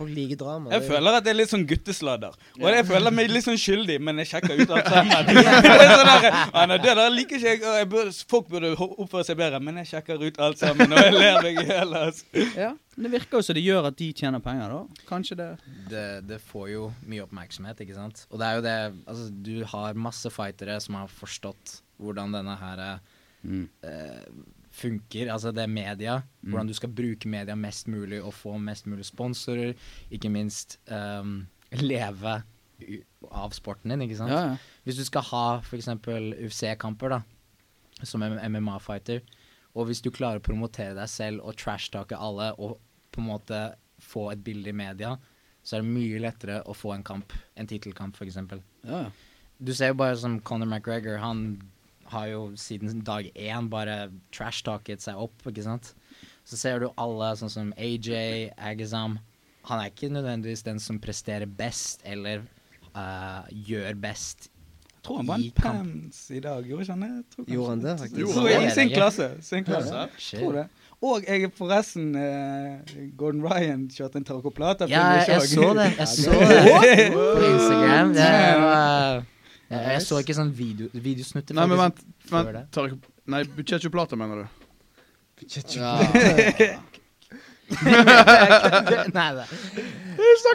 Folk 0.00 0.12
liker 0.16 0.38
drama. 0.40 0.70
Jeg 0.72 0.80
det 0.80 0.86
er 0.88 0.94
føler 0.94 1.16
at 1.18 1.24
det 1.26 1.32
er 1.34 1.36
litt 1.36 1.50
sånn 1.52 1.64
guttesladder. 1.68 2.36
Og 2.56 2.68
jeg 2.72 2.86
føler 2.88 3.12
meg 3.12 3.28
litt 3.28 3.44
sånn 3.44 3.58
skyldig, 3.60 3.98
men 4.00 4.22
jeg 4.22 4.30
sjekker 4.30 4.62
ut 4.62 4.70
alt 4.76 4.88
sammen. 4.94 5.26
det 5.28 5.74
er 5.74 5.90
sånn 5.92 6.10
der, 6.10 6.28
ah, 6.40 6.62
nei, 6.70 6.78
det 6.80 6.94
der 6.96 7.12
liker 7.12 7.36
ikke 7.36 7.52
jeg. 7.52 7.60
jeg 7.82 7.88
burde, 7.92 8.14
folk 8.32 8.48
burde 8.48 8.70
oppføre 8.80 9.26
seg 9.28 9.36
bedre, 9.42 9.60
men 9.66 9.82
jeg 9.82 9.90
sjekker 9.92 10.24
ut 10.24 10.40
alt 10.46 10.62
sammen, 10.62 10.88
og 10.96 11.04
jeg 11.04 11.16
ler 11.18 11.40
meg 11.44 11.60
i 11.60 11.66
hjel. 11.68 11.92
Altså. 12.00 12.46
Ja, 12.56 12.70
Det 12.96 13.12
virker 13.12 13.40
jo 13.40 13.46
som 13.50 13.56
det 13.60 13.64
gjør 13.64 13.90
at 13.90 13.98
de 14.00 14.08
tjener 14.16 14.42
penger, 14.44 14.72
da. 14.72 15.04
Kanskje 15.08 15.36
det 15.38 15.50
det, 15.92 16.06
det 16.30 16.40
får 16.48 16.66
jo 16.72 16.86
mye 17.08 17.26
oppmerksomhet, 17.26 17.84
ikke 17.84 17.98
sant. 17.98 18.24
Og 18.30 18.40
det 18.40 18.48
er 18.48 18.58
jo 18.58 18.64
det 18.66 18.76
Altså, 19.10 19.28
du 19.50 19.54
har 19.74 20.00
masse 20.08 20.32
fightere 20.32 20.80
som 20.80 20.96
har 21.00 21.12
forstått 21.12 21.78
hvordan 22.00 22.32
denne 22.32 22.56
her 22.56 22.82
eh, 22.88 24.32
funker, 24.80 25.30
altså 25.32 25.52
det 25.54 25.64
er 25.64 25.72
media. 25.72 26.20
Hvordan 26.46 26.70
du 26.70 26.74
skal 26.76 26.92
bruke 26.96 27.28
media 27.30 27.56
mest 27.58 27.90
mulig 27.92 28.22
og 28.22 28.34
få 28.36 28.56
mest 28.58 28.88
mulig 28.90 29.06
sponsorer. 29.08 29.74
Ikke 30.10 30.32
minst 30.32 30.78
um, 30.88 31.42
leve 31.80 32.40
av 33.30 33.52
sporten 33.52 33.92
din, 33.92 34.06
ikke 34.06 34.18
sant. 34.20 34.32
Ja, 34.32 34.52
ja. 34.52 34.78
Hvis 34.86 35.00
du 35.00 35.04
skal 35.04 35.26
ha 35.30 35.44
f.eks. 35.60 35.90
UFC-kamper, 35.92 37.16
da, 37.16 37.20
som 38.08 38.24
MMA-fighter, 38.24 39.20
og 39.76 39.86
hvis 39.86 40.00
du 40.02 40.10
klarer 40.14 40.40
å 40.40 40.44
promotere 40.44 40.96
deg 40.96 41.10
selv 41.10 41.44
og 41.46 41.58
trashtake 41.60 42.18
alle 42.18 42.50
og 42.58 42.78
på 43.12 43.22
en 43.22 43.28
måte 43.28 43.60
få 44.00 44.30
et 44.32 44.42
bilde 44.42 44.72
i 44.72 44.76
media, 44.76 45.14
så 45.62 45.76
er 45.76 45.84
det 45.84 45.92
mye 45.92 46.22
lettere 46.24 46.62
å 46.64 46.74
få 46.74 46.94
en 46.94 47.04
kamp, 47.06 47.34
en 47.54 47.68
tittelkamp 47.68 48.16
f.eks. 48.16 48.40
ja, 48.40 49.02
ja. 49.04 49.10
Du 49.60 49.74
ser 49.76 49.90
jo 49.90 49.98
bare 50.00 50.16
som 50.16 50.38
Conor 50.40 50.70
McGregor, 50.70 51.18
han 51.20 51.58
har 52.12 52.28
jo 52.30 52.42
siden 52.58 53.02
dag 53.06 53.28
én 53.34 53.70
bare 53.72 54.10
trashtalket 54.34 55.02
seg 55.04 55.18
opp, 55.20 55.42
ikke 55.46 55.64
sant. 55.66 55.92
Så 56.48 56.58
ser 56.58 56.80
du 56.82 56.88
alle 56.98 57.32
sånn 57.38 57.52
som 57.52 57.74
AJ, 57.78 58.50
Agazam. 58.58 59.18
Han 59.68 59.82
er 59.82 59.92
ikke 59.92 60.10
nødvendigvis 60.10 60.64
den 60.66 60.80
som 60.82 60.98
presterer 61.02 61.46
best 61.46 62.02
eller 62.08 62.42
uh, 62.96 63.44
gjør 63.52 63.94
best 64.00 64.48
Jeg 64.48 65.04
tror 65.04 65.20
han 65.20 65.26
I 65.26 65.30
vant 65.30 65.54
pants 65.54 65.78
Pams 65.84 66.20
i 66.34 66.40
dag, 66.44 66.66
gjorde 66.66 66.92
han 66.92 67.04
det? 67.04 67.44
Gjorde 67.52 67.74
han 67.74 67.84
det, 67.84 67.96
faktisk? 68.02 68.20
Jo? 68.20 68.46
I 68.48 68.70
sin 68.74 68.92
klasse. 68.92 69.30
Sin 69.44 69.64
klasse. 69.68 69.94
Ja, 69.94 70.40
Tror 70.40 70.56
det. 70.58 70.66
Og 71.00 71.24
jeg 71.24 71.46
er 71.46 71.52
forresten 71.56 72.10
eh, 72.18 72.96
Gordon 73.16 73.40
Ryan 73.46 73.86
kjørte 73.88 74.20
en 74.20 74.26
Tarkoplata. 74.28 74.84
Ja, 74.90 75.22
jeg 75.24 75.46
så 75.48 75.70
det. 75.78 75.86
Jeg 75.96 76.08
så 76.12 76.34
det 76.84 77.06
på 77.14 77.22
Instagram. 77.46 78.12
Det 78.18 78.26
var, 78.60 79.22
jeg, 79.70 79.86
jeg 79.94 80.02
så 80.06 80.18
ikke 80.22 80.34
sånn 80.36 80.52
video, 80.54 80.90
videosnutter. 80.94 81.54
Nei, 81.56 81.66
men 81.70 81.78
vent. 81.78 82.00
vent 82.30 82.70
tar 82.74 82.90
ikke, 82.90 83.12
Nei, 83.30 83.44
Buccetti 83.54 83.90
Plata, 83.92 84.16
mener 84.18 84.42
du? 84.42 84.46
Nei, 89.14 89.28
det. 89.36 89.46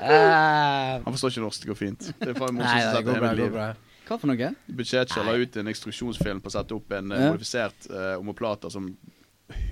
Eh, 0.03 1.03
Han 1.05 1.13
forstår 1.15 1.31
ikke 1.31 1.43
norsk, 1.45 1.61
det 1.63 1.69
går 1.71 1.79
fint. 1.79 2.07
Det 2.19 2.33
er 2.33 2.37
faen 2.37 2.59
det 2.59 2.65
å 2.65 2.71
sette 2.75 3.15
hele 3.15 3.33
livet. 3.39 3.83
Hva 4.05 4.17
for 4.21 4.29
noe? 4.29 4.49
Buccetti 4.77 5.23
la 5.25 5.35
ut 5.39 5.55
en 5.61 5.71
instruksjonsfilm 5.71 6.41
på 6.43 6.51
å 6.51 6.55
sette 6.57 6.75
opp 6.75 6.91
en 6.93 7.15
eh, 7.15 7.23
Ja. 7.23 7.31
modifisert 7.33 7.87
uh, 7.89 8.17
omoplata 8.19 8.69
som 8.73 8.91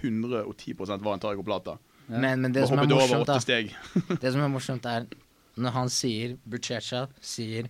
110 0.01 0.73
var 0.79 1.13
en 1.13 1.21
Targo 1.21 1.43
Plata. 1.45 1.77
Ja. 2.07 2.17
Men, 2.17 2.41
men 2.41 2.55
det 2.55 2.65
som 2.67 2.79
er 2.79 2.87
morsomt, 2.89 3.27
da 3.27 3.39
steg. 3.43 3.75
Det 4.21 4.31
som 4.33 4.41
er 4.43 4.51
morsomt, 4.51 4.85
er 4.89 5.05
når 5.55 5.71
han 5.75 5.91
sier 5.93 6.37
Buchecha 6.49 7.05
sier 7.21 7.69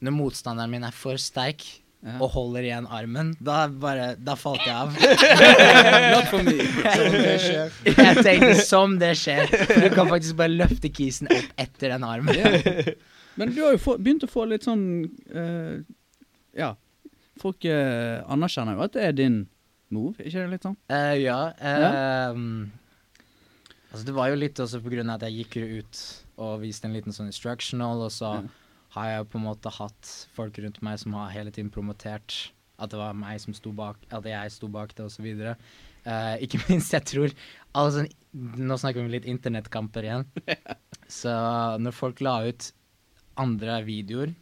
Når 0.00 0.14
motstanderen 0.16 0.70
min 0.72 0.84
er 0.88 0.96
for 0.96 1.20
sterk 1.20 1.66
Ja. 2.00 2.14
og 2.16 2.30
holder 2.32 2.64
igjen 2.64 2.86
armen, 2.88 3.34
da 3.44 3.66
bare 3.68 4.14
Da 4.16 4.32
falt 4.40 4.62
jeg 4.64 4.72
av. 4.72 4.94
Not 6.14 6.30
for 6.30 6.40
me. 6.46 6.54
Det 6.56 7.34
skjer. 7.44 7.74
Jeg 7.84 8.22
tenkte 8.24 8.54
som 8.64 8.94
det 9.02 9.10
skjer. 9.20 9.50
For 9.52 9.84
du 9.84 9.90
kan 9.92 10.08
faktisk 10.08 10.38
bare 10.38 10.54
løfte 10.54 10.88
kisen 10.96 11.28
opp 11.28 11.50
etter 11.60 11.92
den 11.92 12.06
armen. 12.08 12.94
Men 13.36 13.52
du 13.52 13.60
har 13.66 13.74
jo 13.76 13.82
få, 13.84 13.98
begynt 14.00 14.24
å 14.24 14.30
få 14.32 14.46
litt 14.48 14.64
sånn 14.64 14.86
uh, 15.36 15.76
Ja. 16.56 16.70
Folk 17.40 17.68
uh, 17.68 18.24
anerkjenner 18.32 18.76
jo 18.80 18.86
at 18.88 18.96
det 18.96 19.04
er 19.10 19.12
din 19.20 19.36
move, 19.92 20.16
ikke 20.24 20.40
det 20.40 20.50
litt 20.54 20.64
sånn? 20.64 20.76
Uh, 20.92 21.16
ja. 21.20 21.38
eh, 21.60 22.40
altså 23.90 24.04
det 24.06 24.12
var 24.16 24.28
jo 24.32 24.36
litt 24.38 24.60
også 24.62 24.80
på 24.84 24.92
grunn 24.92 25.08
av 25.10 25.18
at 25.20 25.28
jeg 25.28 25.44
gikk 25.44 25.56
ut 25.80 26.02
og 26.40 26.60
viste 26.64 26.86
en 26.88 26.94
liten 26.96 27.12
sånn 27.16 27.28
instructional, 27.28 28.04
og 28.08 28.12
så 28.14 28.34
Ja. 28.40 28.42
Har 28.96 29.06
jeg 29.12 29.28
på 29.30 29.38
en 29.38 29.44
måte 29.46 29.70
hatt 29.72 30.08
folk 30.34 30.58
rundt 30.62 30.80
meg 30.82 30.98
som 31.02 31.14
har 31.18 31.30
hele 31.34 31.52
tiden 31.54 31.70
promotert 31.70 32.50
at 32.80 32.90
det 32.90 32.96
var 32.98 33.12
meg 33.12 33.36
som 33.42 33.52
sto 33.52 33.70
bak, 33.76 33.98
at 34.08 34.24
jeg 34.24 34.52
sto 34.54 34.68
bak 34.72 34.94
det, 34.96 35.04
osv. 35.04 35.26
Uh, 36.06 36.36
ikke 36.40 36.62
minst, 36.70 36.94
jeg 36.96 37.04
tror 37.10 37.34
alle 37.76 37.90
sånn, 37.92 38.08
Nå 38.32 38.76
snakker 38.80 39.02
vi 39.02 39.04
om 39.08 39.12
litt 39.12 39.26
internettkamper 39.28 40.06
igjen. 40.06 40.24
Så 41.20 41.32
når 41.82 41.92
folk 41.96 42.20
la 42.24 42.36
ut 42.46 42.70
andre 43.42 43.80
videoer, 43.84 44.32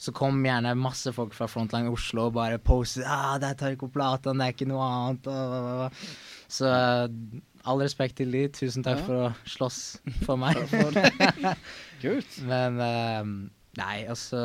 så 0.00 0.12
kom 0.16 0.38
gjerne 0.44 0.70
masse 0.80 1.10
folk 1.12 1.34
fra 1.36 1.44
Frontline 1.50 1.90
Oslo 1.92 2.28
og 2.30 2.36
bare 2.38 2.56
postet 2.62 3.04
ah, 3.04 3.34
'Det 3.40 3.50
er 3.50 3.58
Taiko 3.60 3.88
Platan, 3.92 4.38
det 4.40 4.46
er 4.46 4.54
ikke 4.54 4.68
noe 4.70 4.86
annet'. 4.86 5.26
Og. 5.28 5.98
Så 6.48 6.70
eh, 6.72 7.08
all 7.68 7.82
respekt 7.84 8.16
til 8.16 8.32
de. 8.32 8.46
Tusen 8.48 8.84
takk 8.86 9.02
Ja. 9.02 9.04
for 9.04 9.26
å 9.26 9.32
slåss 9.44 9.80
for 10.24 10.40
meg. 10.44 10.56
Kult. 12.00 12.38
Men 12.48 12.80
eh, 12.80 13.28
Nei, 13.78 14.06
altså 14.10 14.40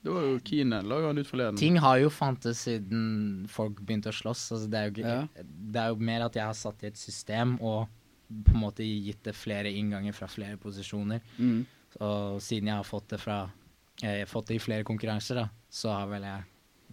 Det 0.00 0.08
var 0.08 0.24
jo 0.24 0.38
Keenan 0.44 0.88
la 0.88 1.00
han 1.04 1.18
ut 1.20 1.28
forleden. 1.28 1.58
Ting 1.60 1.76
har 1.82 1.98
jo 2.00 2.08
fantes 2.08 2.62
siden 2.64 3.46
folk 3.52 3.82
begynte 3.84 4.08
å 4.08 4.16
slåss. 4.16 4.46
Altså, 4.56 4.70
det, 4.72 4.78
er 4.78 4.88
jo 4.88 5.04
Ja. 5.04 5.44
det 5.44 5.82
er 5.82 5.88
jo 5.92 5.96
mer 6.00 6.24
at 6.24 6.38
jeg 6.38 6.46
har 6.46 6.56
satt 6.56 6.82
i 6.82 6.88
et 6.88 6.96
system 6.96 7.58
og 7.60 7.88
på 8.30 8.54
en 8.54 8.62
måte 8.62 8.86
gitt 8.86 9.24
det 9.26 9.34
flere 9.34 9.68
innganger 9.74 10.14
fra 10.14 10.28
flere 10.30 10.56
posisjoner. 10.56 11.20
Mm. 11.36 11.66
Og 12.00 12.40
siden 12.40 12.70
jeg 12.70 12.76
har 12.78 12.86
fått 12.86 13.08
det 13.10 13.20
fra 13.20 13.50
eh, 14.02 14.24
fått 14.24 14.48
det 14.48 14.56
i 14.56 14.62
flere 14.62 14.86
konkurranser, 14.86 15.42
da, 15.42 15.48
så 15.68 15.92
har 15.92 16.06
vel 16.08 16.22
jeg 16.22 16.44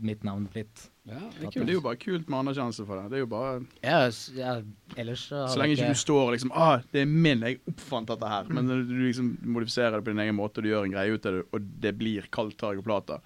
mitt 0.10 0.24
navn 0.28 0.48
blitt 0.52 0.90
Ja, 1.08 1.22
det 1.40 1.46
er 1.48 1.64
det 1.64 1.72
er 1.72 1.78
jo 1.78 1.84
bare 1.86 2.00
kult 2.02 2.28
med 2.28 2.42
anerkjennelse 2.42 2.84
for 2.88 3.00
det. 3.00 3.12
Det 3.12 3.16
er 3.20 3.22
jo 3.22 3.30
bare 3.32 3.52
Ja, 3.80 4.00
ja 4.36 4.56
ellers 5.00 5.28
så 5.30 5.46
Så 5.48 5.60
lenge 5.60 5.76
jeg 5.76 5.86
ikke 5.86 5.94
du 5.96 6.02
står 6.02 6.32
liksom 6.36 6.52
ah, 6.52 6.82
'Det 6.92 7.02
er 7.02 7.06
min, 7.06 7.44
jeg 7.44 7.60
oppfant 7.68 8.08
dette 8.08 8.28
her'. 8.28 8.50
Men 8.50 8.68
når 8.68 8.84
du 8.90 8.98
liksom 9.08 9.38
modifiserer 9.42 9.96
det 9.96 10.04
på 10.04 10.12
din 10.12 10.20
egen 10.20 10.36
måte, 10.36 10.60
og 10.60 10.64
du 10.64 10.70
gjør 10.70 10.84
en 10.84 10.92
greie 10.92 11.14
ut 11.14 11.26
av 11.26 11.34
det, 11.34 11.46
og 11.52 11.62
det 11.80 11.98
blir 11.98 12.28
kalt 12.32 12.64
og 12.64 12.84
Plata, 12.84 13.22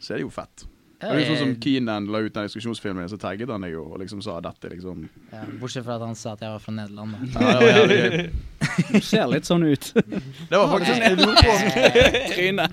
så 0.00 0.14
er 0.14 0.16
det 0.18 0.24
jo 0.24 0.30
fett. 0.30 0.64
Ja, 0.96 1.12
det 1.12 1.16
er 1.16 1.20
jo 1.20 1.34
sånn 1.34 1.42
som 1.42 1.56
Keenan 1.60 2.06
la 2.08 2.22
ut 2.24 2.32
den 2.32 2.46
diskusjonsfilmen, 2.48 3.08
så 3.12 3.18
tagget 3.20 3.50
han 3.52 3.60
deg 3.60 3.74
jo 3.74 3.82
og 3.84 3.98
liksom 4.00 4.22
sa 4.24 4.40
dette, 4.40 4.70
liksom. 4.72 5.02
ja, 5.28 5.42
Bortsett 5.60 5.84
fra 5.84 5.98
at 5.98 6.06
han 6.06 6.16
sa 6.16 6.32
at 6.32 6.40
jeg 6.40 6.54
var 6.54 6.62
fra 6.64 6.72
Nederland, 6.72 7.12
da. 7.34 7.40
Ja, 7.42 7.84
det 7.84 7.98
var. 8.00 9.02
Ser 9.04 9.26
litt 9.28 9.44
sånn 9.44 9.66
ut. 9.68 9.92
Det 9.92 10.56
var 10.56 10.72
faktisk 10.72 11.04
jeg 11.04 11.18
lurer 11.20 11.36
på 11.44 11.52
Trynet. 12.32 12.72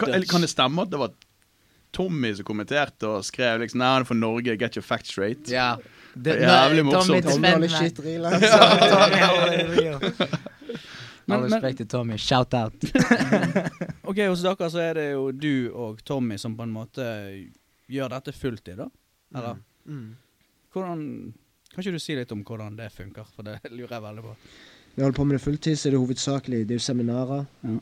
kan, 0.00 0.24
kan 0.30 0.40
det 0.40 0.48
stemme 0.48 0.86
at 0.86 0.90
det 0.92 1.02
var 1.04 1.12
Tommy 1.92 2.30
som 2.34 2.44
kommenterte 2.48 3.08
og 3.08 3.24
skrev 3.28 3.60
liksom 3.60 3.78
Nei, 3.82 3.88
han 3.92 4.02
er 4.04 4.08
for 4.08 4.16
Norge, 4.18 4.54
get 4.60 4.76
your 4.78 4.84
facts 4.86 5.12
straight. 5.12 5.48
Ja. 5.52 5.74
Det 6.14 6.34
er 6.38 6.46
jævlig 6.48 6.84
morsomt. 6.88 7.24
Tommy 7.24 7.50
holder 7.52 7.68
shit 7.72 7.96
det 7.96 8.04
real. 9.76 10.00
Men- 11.26 11.38
All 11.38 11.44
respekt 11.52 11.76
til 11.78 11.86
Tommy. 11.88 12.16
Shout 12.18 12.54
out. 12.54 12.74
Ok, 14.10 14.18
Hos 14.26 14.42
dere 14.42 14.68
så 14.70 14.80
er 14.82 14.94
det 14.98 15.04
jo 15.12 15.28
du 15.32 15.70
og 15.78 16.00
Tommy 16.04 16.36
som 16.36 16.56
på 16.58 16.64
en 16.66 16.72
måte 16.74 17.04
gjør 17.88 18.10
dette 18.16 18.32
fulltid, 18.34 18.76
da? 18.82 18.88
Eller? 19.34 19.60
Mm. 19.86 20.10
Hvordan 20.74 21.04
Kan 21.72 21.80
ikke 21.84 21.92
du 21.94 22.02
si 22.02 22.16
litt 22.18 22.32
om 22.34 22.42
hvordan 22.44 22.74
det 22.76 22.90
funker? 22.92 23.24
For 23.36 23.46
det 23.46 23.54
lurer 23.76 23.94
jeg 23.96 24.02
veldig 24.04 24.24
på. 24.26 24.34
Vi 24.96 25.02
holder 25.06 25.16
på 25.16 25.24
med 25.24 25.38
det 25.38 25.44
fulltid, 25.46 25.78
så 25.80 25.88
er 25.88 25.94
det 25.94 26.02
hovedsakelig 26.02 26.64
det 26.66 26.74
er 26.74 26.80
jo 26.82 26.84
seminarer. 26.84 27.46
Ja. 27.64 27.78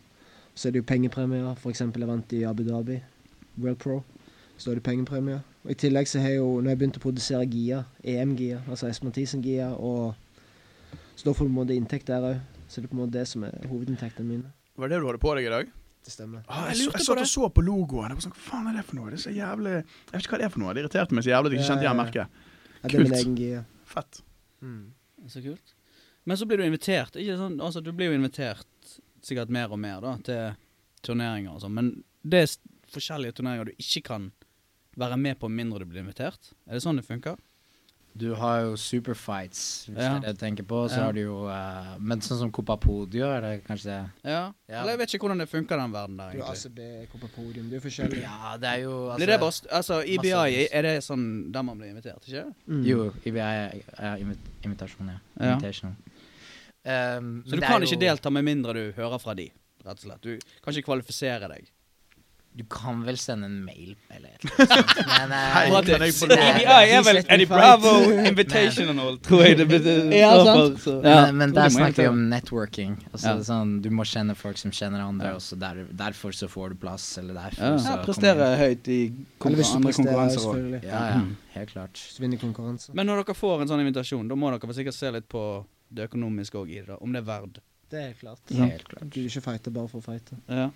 Så 0.55 0.68
er 0.68 0.77
det 0.77 0.83
jo 0.85 0.87
pengepremier. 0.92 1.57
Eksempel 1.73 2.05
jeg 2.05 2.11
vant 2.12 2.37
i 2.37 2.44
Abu 2.46 2.62
Dhabi, 2.68 3.01
World 3.59 3.79
Pro. 3.83 4.03
Så 4.61 4.71
er 4.71 4.75
det 4.79 4.85
pengepremier. 4.85 5.41
Og 5.65 5.71
I 5.73 5.77
tillegg 5.81 6.09
så 6.09 6.21
har 6.21 6.29
jeg 6.35 6.39
jo, 6.41 6.61
når 6.61 6.71
jeg 6.75 6.79
begynte 6.81 7.01
å 7.01 7.05
produsere 7.05 7.47
GIA, 7.49 7.83
EM-GIA, 8.05 8.61
altså 8.69 8.89
Espen 8.89 9.09
Mathisen-GIA, 9.11 9.71
og 9.77 10.15
så 11.17 11.27
da 11.29 11.33
får 11.37 11.45
du 11.45 11.51
på 11.51 11.53
en 11.53 11.59
måte 11.59 11.77
inntekt 11.77 12.09
der 12.09 12.25
òg. 12.31 12.39
Så 12.69 12.81
det 12.81 12.87
er 12.89 12.93
på 12.93 12.97
en 12.97 13.03
måte 13.03 13.17
det 13.19 13.27
som 13.29 13.45
er 13.45 13.57
hovedinntektene 13.69 14.25
mine. 14.29 14.53
Var 14.77 14.89
det 14.89 14.97
det 14.97 15.03
du 15.03 15.09
hadde 15.11 15.21
på 15.21 15.35
deg 15.37 15.49
i 15.49 15.53
dag? 15.53 15.73
Det 16.05 16.13
stemmer. 16.15 16.45
Ah, 16.49 16.69
Jeg 16.71 16.77
jeg, 16.79 16.87
lurte 16.87 16.99
jeg 17.03 17.07
satt 17.11 17.19
og 17.21 17.29
så 17.29 17.49
på 17.53 17.65
logoen. 17.67 18.09
Jeg 18.09 18.17
var 18.21 18.25
sånn, 18.25 18.37
Hva 18.39 18.45
faen 18.47 18.71
er 18.71 18.79
det 18.79 18.85
for 18.89 18.97
noe? 18.97 19.11
Det 19.13 19.19
er 19.19 19.25
så 19.27 19.33
jævlig 19.37 19.73
Jeg 19.75 19.85
vet 20.15 20.23
ikke 20.23 20.33
hva 20.33 20.39
det 20.41 20.47
er 20.47 20.55
for 20.55 20.63
noe. 20.63 20.73
Det 20.77 20.85
irriterte 20.85 21.17
meg 21.19 21.27
så 21.27 21.33
jævlig 21.35 21.51
at 21.51 21.53
jeg 21.53 21.61
ikke 21.61 21.69
kjente 21.69 21.85
igjen 21.85 22.01
merket. 22.01 22.39
Ja, 22.81 22.89
det 22.89 22.95
er 22.95 23.05
min 23.05 23.17
egen 23.19 23.35
GIA. 23.37 23.61
Fett. 23.91 24.23
Så 25.29 25.43
kult. 25.45 25.75
Men 26.25 26.37
så 26.41 26.47
blir 26.49 26.61
du 26.61 26.65
invitert. 26.65 27.17
Ikke 27.21 27.37
sånn, 27.37 27.59
altså 27.61 27.83
Du 27.85 27.93
blir 27.93 28.09
jo 28.13 28.17
invitert 28.17 28.95
sikkert 29.21 29.53
mer 29.53 29.73
og 29.75 29.81
mer 29.83 30.01
da 30.01 30.15
til 30.25 30.55
turneringer 31.05 31.53
og 31.53 31.61
sånn, 31.61 31.75
men 31.77 31.91
det 32.25 32.39
er 32.47 32.55
forskjellige 32.92 33.33
turneringer 33.38 33.70
du 33.70 33.72
ikke 33.79 34.03
kan 34.11 34.33
være 34.98 35.16
med 35.16 35.38
på 35.38 35.48
mindre 35.48 35.79
du 35.81 35.87
blir 35.87 36.03
invitert. 36.03 36.53
Er 36.68 36.74
det 36.76 36.83
sånn 36.83 36.96
det 36.96 37.07
funker? 37.07 37.38
Du 38.18 38.33
har 38.35 38.62
jo 38.64 38.72
superfights, 38.74 39.87
hvis 39.87 39.96
Ja. 40.03 40.18
det 40.18 40.24
er 40.26 40.33
det 40.33 40.38
du 40.38 40.40
tenker 40.44 40.64
på. 40.66 40.88
Så 40.90 40.96
Ja. 40.98 41.05
har 41.05 41.12
du 41.12 41.20
jo 41.20 41.46
uh, 41.46 41.96
Men 42.00 42.18
sånn 42.20 42.38
som 42.40 42.50
Copapodio, 42.50 43.24
er 43.31 43.40
det 43.40 43.64
kanskje 43.64 43.85
det? 43.85 44.11
Ja. 44.24 44.53
Ja. 44.68 44.81
Eller 44.83 44.96
jeg 44.96 44.98
vet 44.98 45.14
ikke 45.14 45.29
hvordan 45.29 45.38
det 45.38 45.48
funker, 45.48 45.79
den 45.79 45.92
verden 45.92 46.16
der, 46.18 46.33
Du 46.33 46.42
har. 46.42 46.50
ACB, 46.53 47.07
Copapodium, 47.12 47.70
du 47.70 47.79
det 47.79 47.85
er 47.85 47.88
forskjellig. 47.88 48.20
Ja, 48.22 48.57
det 48.57 48.66
er 48.68 48.83
jo 48.83 49.14
Blir 49.16 49.26
det 49.31 49.38
bare 49.40 49.53
st- 49.53 49.70
Altså, 49.70 50.03
IBI, 50.05 50.66
er 50.72 50.83
det 50.83 51.05
sånn 51.05 51.53
der 51.53 51.62
man 51.62 51.79
blir 51.79 51.94
invitert, 51.94 52.26
ikke 52.26 52.53
Mm. 52.66 52.85
Jo, 52.85 53.12
IBI 53.24 53.38
er, 53.38 53.83
er 53.98 54.16
invit 54.18 54.38
invitasjon, 54.64 55.07
ja. 55.07 55.18
Ja. 55.40 55.53
Invitational. 55.55 55.94
Um, 56.85 57.44
Så 57.46 57.50
du 57.57 57.61
kan 57.61 57.83
ikke 57.83 57.98
delta 58.00 58.31
med 58.31 58.42
mindre 58.44 58.72
du 58.74 58.92
hører 58.96 59.20
fra 59.20 59.35
de, 59.37 59.50
rett 59.85 59.98
og 59.98 59.98
slett. 60.00 60.20
Du 60.22 60.38
kan 60.64 60.72
ikke 60.74 60.87
kvalifisere 60.88 61.48
deg. 61.48 61.70
Du 62.53 62.65
kan 62.67 63.05
vel 63.07 63.17
sende 63.17 63.47
en 63.47 63.61
mail 63.65 63.93
eller 64.11 64.33
noe 64.45 64.65
sånt, 64.67 64.89
men 65.07 65.33
eh, 65.33 66.59
jeg 66.61 66.95
er 66.97 67.05
vel 67.07 67.21
Eddie. 67.23 67.47
Bravo 67.47 67.93
Invitational, 68.31 69.19
tror 69.23 69.45
jeg 69.47 69.57
det 69.61 69.67
betyr. 69.71 70.11
Ja, 70.19 70.33
sant. 70.45 70.83
Ja. 71.07 71.15
men, 71.31 71.39
men 71.39 71.55
der 71.55 71.71
snakker 71.71 72.03
vi 72.03 72.09
om 72.11 72.25
networking. 72.33 72.97
Altså 73.13 73.37
Ja. 73.37 73.45
sånn, 73.47 73.77
Du 73.85 73.89
må 73.95 74.03
kjenne 74.03 74.35
folk 74.37 74.59
som 74.59 74.75
kjenner 74.75 75.05
andre, 75.07 75.31
og 75.39 75.41
så 75.47 75.57
der, 75.63 75.85
derfor 75.95 76.35
så 76.37 76.49
får 76.51 76.75
du 76.75 76.81
plass, 76.83 77.07
eller 77.23 77.39
derfor 77.39 77.63
Ja. 77.63 77.71
så 77.79 77.85
Ja, 77.87 77.95
kommer 77.95 78.05
prestere 78.11 78.51
høyt 78.65 78.89
i 78.89 79.01
du 79.15 79.47
andre 79.47 79.93
konkurranser 80.01 80.51
òg. 80.51 80.83
Ja, 80.83 81.07
ja, 81.15 81.17
Mm. 81.21 81.37
helt 81.55 81.71
klart. 81.73 81.93
Hvis 82.03 82.17
du 82.19 82.23
vinner 82.27 82.37
konkurranse. 82.43 82.93
Men 82.95 83.07
når 83.07 83.25
dere 83.25 83.35
får 83.39 83.63
en 83.63 83.69
sånn 83.69 83.81
invitasjon, 83.87 84.27
da 84.29 84.35
må 84.35 84.51
dere 84.51 84.75
sikkert 84.75 84.95
se 84.99 85.11
litt 85.11 85.29
på 85.29 85.65
det 85.95 86.11
økonomiske 86.11 86.59
òg 86.59 86.69
i 86.71 86.83
det. 86.83 86.99
Om 87.01 87.13
det 87.15 87.23
er 87.23 87.27
verdt. 87.31 87.59
Det 87.91 87.99
er 88.11 88.13
klart. 88.21 88.39
Helt 88.55 88.85
klart. 88.89 89.09
Du 89.11 89.21
ikke 89.23 89.41
fighte 89.43 89.71
bare 89.75 89.89
for 89.89 90.01
å 90.01 90.05
fighte. 90.05 90.37
Ja. 90.49 90.71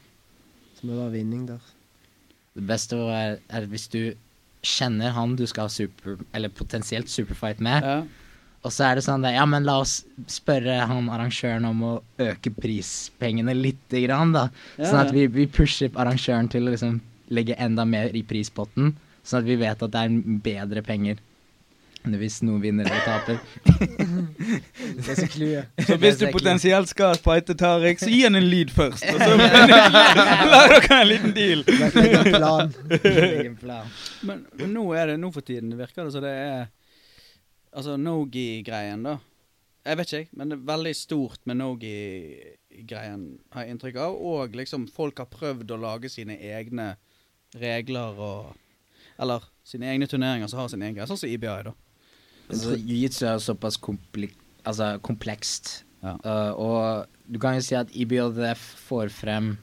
Så 0.84 0.90
må 0.90 0.98
det 0.98 1.04
være 1.06 1.16
vinning 1.16 1.44
der. 1.48 1.68
Det 2.52 2.62
beste 2.68 2.96
er, 3.08 3.38
er 3.48 3.64
hvis 3.70 3.86
du 3.88 4.02
kjenner 4.64 5.14
han 5.16 5.32
du 5.36 5.46
skal 5.48 5.64
ha 5.64 5.72
super, 5.72 6.18
eller 6.36 6.52
potensielt 6.52 7.08
superfight 7.08 7.62
med, 7.64 7.86
ja. 7.88 8.02
og 8.60 8.74
så 8.74 8.90
er 8.90 8.98
det 8.98 9.04
sånn 9.06 9.24
det, 9.24 9.32
Ja, 9.32 9.46
men 9.48 9.64
la 9.64 9.78
oss 9.80 10.02
spørre 10.28 10.76
han 10.90 11.08
arrangøren 11.08 11.64
om 11.70 11.80
å 11.88 11.94
øke 12.20 12.52
prispengene 12.52 13.56
lite 13.56 14.04
grann, 14.04 14.36
da. 14.36 14.50
Ja, 14.76 14.90
Sånn 14.90 15.00
at 15.06 15.16
vi, 15.16 15.24
vi 15.32 15.48
pusher 15.48 15.88
arrangøren 15.96 16.52
til 16.52 16.68
å 16.68 16.74
liksom 16.76 17.00
legge 17.32 17.56
enda 17.56 17.88
mer 17.88 18.12
i 18.12 18.20
prispotten, 18.20 18.92
sånn 19.24 19.40
at 19.40 19.48
vi 19.48 19.56
vet 19.64 19.88
at 19.88 19.96
det 19.96 20.04
er 20.04 20.40
bedre 20.44 20.84
penger 20.84 21.24
hvis 22.04 22.42
noen 22.44 22.60
vinner 22.60 22.84
eller 22.84 23.00
taper. 23.06 23.38
Det 23.64 25.08
er 25.08 25.16
så 25.16 25.28
klue. 25.32 25.62
Så 25.86 25.96
hvis 26.02 26.18
du 26.20 26.26
potensielt 26.34 26.90
skal 26.92 27.16
fighte 27.16 27.56
Tariq, 27.56 28.02
så 28.02 28.10
gi 28.12 28.22
han 28.26 28.36
en 28.36 28.44
lyd 28.44 28.72
først. 28.74 29.06
Og 29.08 29.20
så 29.22 29.36
lag 30.52 30.74
dere 30.74 30.98
en 31.00 31.08
liten 31.08 31.32
deal. 31.36 31.64
Legg 31.64 32.16
en 32.20 32.32
plan. 32.34 32.74
En 33.44 33.56
plan. 33.56 33.92
Men, 34.22 34.42
men 34.58 34.74
nå 34.76 34.84
er 34.96 35.14
det 35.14 35.20
nå 35.22 35.30
for 35.32 35.44
tiden, 35.46 35.72
det 35.72 35.80
virker 35.80 36.04
det 36.04 36.12
så 36.14 36.22
det 36.24 36.32
er 36.32 36.66
Altså 37.74 37.96
Nogi-greien, 37.98 39.00
da. 39.02 39.16
Jeg 39.84 39.98
vet 39.98 40.06
ikke, 40.12 40.18
jeg, 40.22 40.28
men 40.38 40.52
det 40.52 40.56
er 40.60 40.68
veldig 40.68 40.92
stort 40.96 41.40
med 41.50 41.58
Nogi-greien, 41.58 43.24
har 43.52 43.64
jeg 43.64 43.74
inntrykk 43.74 43.98
av. 44.04 44.14
Og 44.14 44.54
liksom 44.54 44.84
folk 44.92 45.18
har 45.18 45.32
prøvd 45.32 45.74
å 45.74 45.80
lage 45.82 46.12
sine 46.12 46.36
egne 46.38 46.92
regler 47.58 48.20
og 48.20 48.52
Eller 49.18 49.44
sine 49.62 49.86
egne 49.92 50.06
turneringer 50.10 50.48
som 50.50 50.58
har 50.58 50.70
sin 50.72 50.82
egen 50.82 50.96
greie, 50.96 51.06
sånn 51.06 51.18
som 51.20 51.30
IBI, 51.30 51.58
da. 51.68 51.74
Altså, 52.50 52.76
Jiu-jitsu 52.76 53.24
er 53.28 53.42
såpass 53.42 53.78
altså, 54.64 54.88
komplekst. 55.04 55.84
Ja. 56.04 56.16
Uh, 56.20 56.52
og 56.60 57.30
du 57.32 57.40
kan 57.40 57.56
jo 57.56 57.64
si 57.64 57.76
at 57.78 57.92
IBJF 57.96 58.64
får 58.88 59.12
frem 59.14 59.54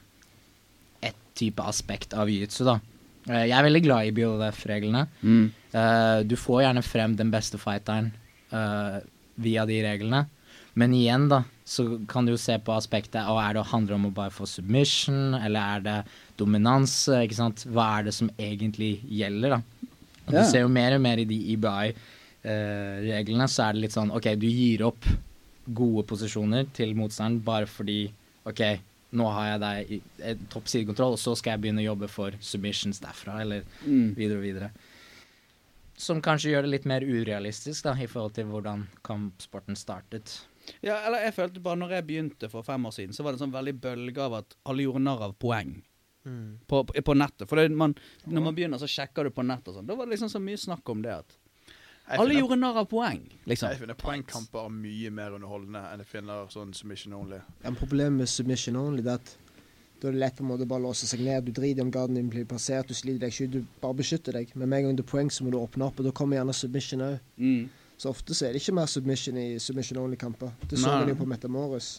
ett 1.04 1.18
type 1.38 1.62
aspekt 1.62 2.16
av 2.18 2.30
jiu-jitsu, 2.30 2.64
da. 2.66 2.80
Uh, 3.28 3.44
jeg 3.44 3.54
er 3.54 3.66
veldig 3.68 3.84
glad 3.84 4.04
i 4.04 4.12
IBJF-reglene. 4.12 5.06
Uh, 5.22 6.20
du 6.26 6.34
får 6.38 6.64
gjerne 6.66 6.84
frem 6.86 7.16
den 7.18 7.32
beste 7.34 7.60
fighteren 7.62 8.12
via 9.40 9.62
de 9.64 9.78
reglene. 9.80 10.26
Men 10.76 10.92
igjen, 10.92 11.24
da, 11.30 11.38
så 11.64 11.86
kan 12.08 12.26
du 12.26 12.34
jo 12.34 12.40
se 12.40 12.58
på 12.60 12.74
aspektet 12.76 13.24
og 13.28 13.38
er 13.40 13.56
det 13.56 13.62
handler 13.70 13.96
om 13.96 14.10
å 14.10 14.12
bare 14.12 14.32
få 14.32 14.44
submission, 14.48 15.36
eller 15.38 15.78
er 15.78 15.84
det 15.86 15.96
dominanse? 16.40 17.22
ikke 17.24 17.38
sant? 17.38 17.64
Hva 17.72 17.86
er 17.98 18.08
det 18.08 18.14
som 18.16 18.28
egentlig 18.36 18.98
gjelder, 19.08 19.56
da? 19.56 19.88
Og 20.26 20.34
yeah. 20.34 20.36
Du 20.36 20.50
ser 20.50 20.66
jo 20.66 20.72
mer 20.72 20.96
og 20.96 21.02
mer 21.04 21.22
i 21.22 21.28
de 21.28 21.38
IBI-reglene, 22.44 23.48
så 23.48 23.68
er 23.68 23.76
det 23.76 23.84
litt 23.86 23.94
sånn 23.96 24.12
OK, 24.14 24.30
du 24.40 24.46
gir 24.48 24.82
opp 24.88 25.06
gode 25.72 26.04
posisjoner 26.10 26.66
til 26.74 26.94
motstanderen 26.98 27.42
bare 27.46 27.68
fordi 27.70 28.00
OK, 28.50 28.62
nå 29.14 29.26
har 29.30 29.50
jeg 29.52 29.60
deg 29.62 29.90
i 29.92 29.98
eh, 30.24 30.38
topp 30.50 30.66
sidekontroll, 30.72 31.14
og 31.14 31.20
så 31.20 31.34
skal 31.38 31.54
jeg 31.54 31.62
begynne 31.66 31.82
å 31.84 31.90
jobbe 31.92 32.08
for 32.10 32.34
submissions 32.42 32.98
derfra, 33.04 33.40
eller 33.44 33.62
Mm. 33.86 34.14
videre 34.16 34.38
og 34.40 34.46
videre. 34.46 34.70
Som 36.02 36.22
kanskje 36.24 36.50
gjør 36.50 36.62
det 36.66 36.70
litt 36.72 36.86
mer 36.88 37.04
urealistisk 37.04 37.84
da, 37.84 37.92
i 37.94 38.08
forhold 38.10 38.34
til 38.34 38.48
hvordan 38.50 38.86
kampsporten 39.06 39.76
startet. 39.78 40.40
Ja, 40.82 40.96
eller 41.06 41.22
jeg 41.26 41.34
følte 41.36 41.60
bare 41.62 41.76
når 41.78 41.90
jeg 41.98 42.06
begynte 42.08 42.48
for 42.50 42.62
fem 42.66 42.86
år 42.88 42.94
siden, 42.96 43.12
så 43.14 43.22
var 43.22 43.32
det 43.34 43.40
en 43.40 43.44
sånn 43.46 43.54
veldig 43.54 43.74
bølge 43.82 44.18
av 44.24 44.34
at 44.40 44.56
alle 44.66 44.82
gjorde 44.88 45.04
narr 45.06 45.22
av 45.28 45.34
poeng 45.38 45.82
Mm. 46.24 46.60
på, 46.70 46.84
på, 46.86 46.94
på 47.02 47.14
nettet. 47.18 47.48
For 47.50 47.58
det, 47.58 47.72
man, 47.74 47.96
når 48.30 48.42
man 48.44 48.54
begynner, 48.54 48.78
så 48.78 48.86
sjekker 48.86 49.24
du 49.26 49.30
på 49.34 49.42
nettet 49.42 49.72
og 49.72 49.74
sånn. 49.80 49.86
Da 49.88 49.96
var 49.98 50.06
det 50.06 50.12
liksom 50.14 50.30
så 50.30 50.38
mye 50.38 50.54
snakk 50.56 50.86
om 50.88 51.00
det 51.02 51.10
at 51.16 51.32
alle 52.06 52.34
gjorde 52.34 52.56
narr 52.58 52.80
av 52.82 52.88
poeng, 52.90 53.22
liksom. 53.48 53.70
Jeg 53.72 53.80
finner 53.80 53.98
poengkamper 53.98 54.68
mye 54.74 55.10
mer 55.14 55.36
underholdende 55.36 55.84
enn 55.92 56.02
jeg 56.02 56.10
finner 56.10 56.48
sånn 56.52 56.74
submission 56.76 57.14
only. 57.16 57.38
En 57.64 57.78
problem 57.78 58.18
med 58.20 58.28
submission 58.28 58.76
only 58.76 59.04
er 59.06 59.14
at 59.14 59.36
da 60.02 60.08
er 60.10 60.16
det 60.16 60.18
lett 60.18 60.34
på 60.36 60.42
en 60.42 60.48
måte 60.50 60.66
bare 60.66 60.82
låse 60.82 61.06
seg 61.06 61.20
ned. 61.22 61.44
Du 61.46 61.52
driter 61.54 61.78
i 61.78 61.84
om 61.84 61.90
garden 61.94 62.18
din 62.18 62.30
blir 62.30 62.44
plassert, 62.50 62.88
du 62.90 62.94
sliter 62.94 63.22
deg 63.22 63.30
ikke 63.30 63.44
ut, 63.46 63.52
du 63.52 63.82
bare 63.84 63.94
beskytter 64.00 64.34
deg. 64.34 64.50
Men 64.56 64.68
med 64.68 64.80
en 64.80 64.88
gang 64.88 64.96
det 64.98 65.04
er 65.04 65.10
poeng, 65.12 65.30
så 65.30 65.46
må 65.46 65.52
du 65.54 65.60
åpne 65.60 65.86
opp, 65.86 66.00
og 66.02 66.08
da 66.08 66.12
kommer 66.18 66.40
gjerne 66.40 66.56
submission 66.58 67.04
òg. 67.06 67.20
Mm. 67.38 67.68
Så 68.02 68.10
ofte 68.10 68.34
så 68.34 68.48
er 68.48 68.56
det 68.56 68.64
ikke 68.64 68.74
mer 68.74 68.90
submission 68.90 69.38
i 69.38 69.46
submission 69.62 70.00
only-kamper. 70.02 70.50
Det 70.66 70.80
så 70.82 70.90
man 70.90 71.12
jo 71.12 71.14
på 71.20 71.28
Metamoris. 71.30 71.92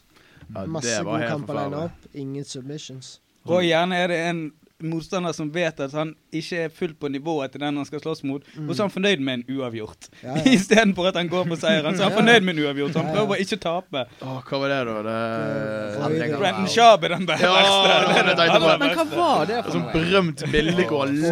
Ja, 0.49 0.65
Masse 0.67 0.97
gode 1.07 1.29
kamper 1.31 1.53
forferdelig. 1.53 1.85
opp, 1.85 2.09
ingen 2.25 2.43
submissions. 2.43 3.13
Og 3.47 3.63
gjerne 3.63 3.95
er 4.03 4.11
det 4.11 4.19
en 4.27 4.41
motstander 4.83 5.31
som 5.31 5.53
vet 5.55 5.79
at 5.79 5.95
han 5.95 6.11
ikke 6.33 6.57
er 6.65 6.69
fullt 6.73 6.97
på 6.99 7.07
nivået 7.13 7.51
til 7.53 7.61
den 7.61 7.77
han 7.77 7.85
skal 7.85 7.99
slåss 8.03 8.23
mot, 8.27 8.41
og 8.67 8.75
så 8.75 8.79
er 8.83 8.87
han 8.87 8.91
fornøyd 8.93 9.19
med 9.23 9.33
en 9.39 9.45
uavgjort. 9.57 10.01
Mm. 10.11 10.15
Ja, 10.23 10.29
ja. 10.37 10.41
Istedenfor 10.57 11.05
at 11.11 11.15
han 11.21 11.29
går 11.31 11.43
på 11.51 11.55
seieren, 11.61 11.93
så 11.97 12.01
er 12.03 12.07
han 12.09 12.17
fornøyd 12.19 12.41
med 12.47 12.53
en 12.57 12.61
uavgjort. 12.65 12.91
Så 12.93 12.97
han 12.99 13.07
Ja, 13.07 13.11
ja. 13.13 13.17
prøver 13.19 13.35
å 13.57 13.59
tape. 13.67 13.99
Åh, 14.21 14.27
hva 14.49 14.55
var 14.63 14.67
det, 14.73 14.79
da? 14.87 14.93
Det, 15.07 15.17
Det- 16.23 16.69
Schaab 16.73 17.01
er 17.03 17.07
den 17.15 17.25
be- 17.25 17.37
Ja, 17.41 17.47
det 17.53 17.57
er 18.17 18.23
det. 18.27 18.33
Aller 18.43 18.77
Men 18.79 18.89
hva 18.97 19.05
var 19.15 19.45
det 19.45 19.57
for 19.65 19.73
noe? 19.73 19.81
noe? 19.83 19.91
berømt 19.93 20.39
bilde 20.51 20.83
hvor 20.89 20.99
han 21.05 21.15
løper. 21.15 21.23
Det 21.23 21.29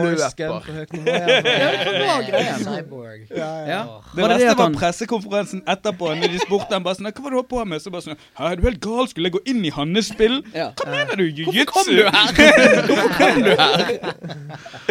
det 4.27 4.37
det 4.41 4.47
at 4.51 4.57
var 4.57 4.63
han 4.65 4.75
pressekonferansen 4.75 5.61
etterpå, 5.67 6.05
når 6.15 6.27
de 6.33 6.39
spurte 6.43 6.73
ham 6.75 6.83
bare 6.83 6.95
sånn 6.99 7.07
Hva 7.11 7.21
var 7.23 7.29
det 7.29 7.35
du 7.35 7.39
holdt 7.41 7.49
på 7.51 7.65
med? 7.67 7.81
Så 7.81 7.89
bare 7.93 8.01
sånn 8.05 8.17
Hæ, 8.37 8.43
er 8.51 8.55
du 8.55 8.61
helt 8.67 8.81
gal? 8.83 9.07
Skulle 9.11 9.25
jeg 9.29 9.33
gå 9.37 9.41
inn 9.53 9.61
i 9.65 9.69
hans 9.75 10.07
spill? 10.11 10.37
Hva 10.53 10.85
mener 10.89 11.15
du? 11.15 11.23
Jiu-jitsu? 11.31 11.95
Hvorfor 12.87 13.09
kom 13.17 13.35
du 13.45 13.51
her? 13.55 13.87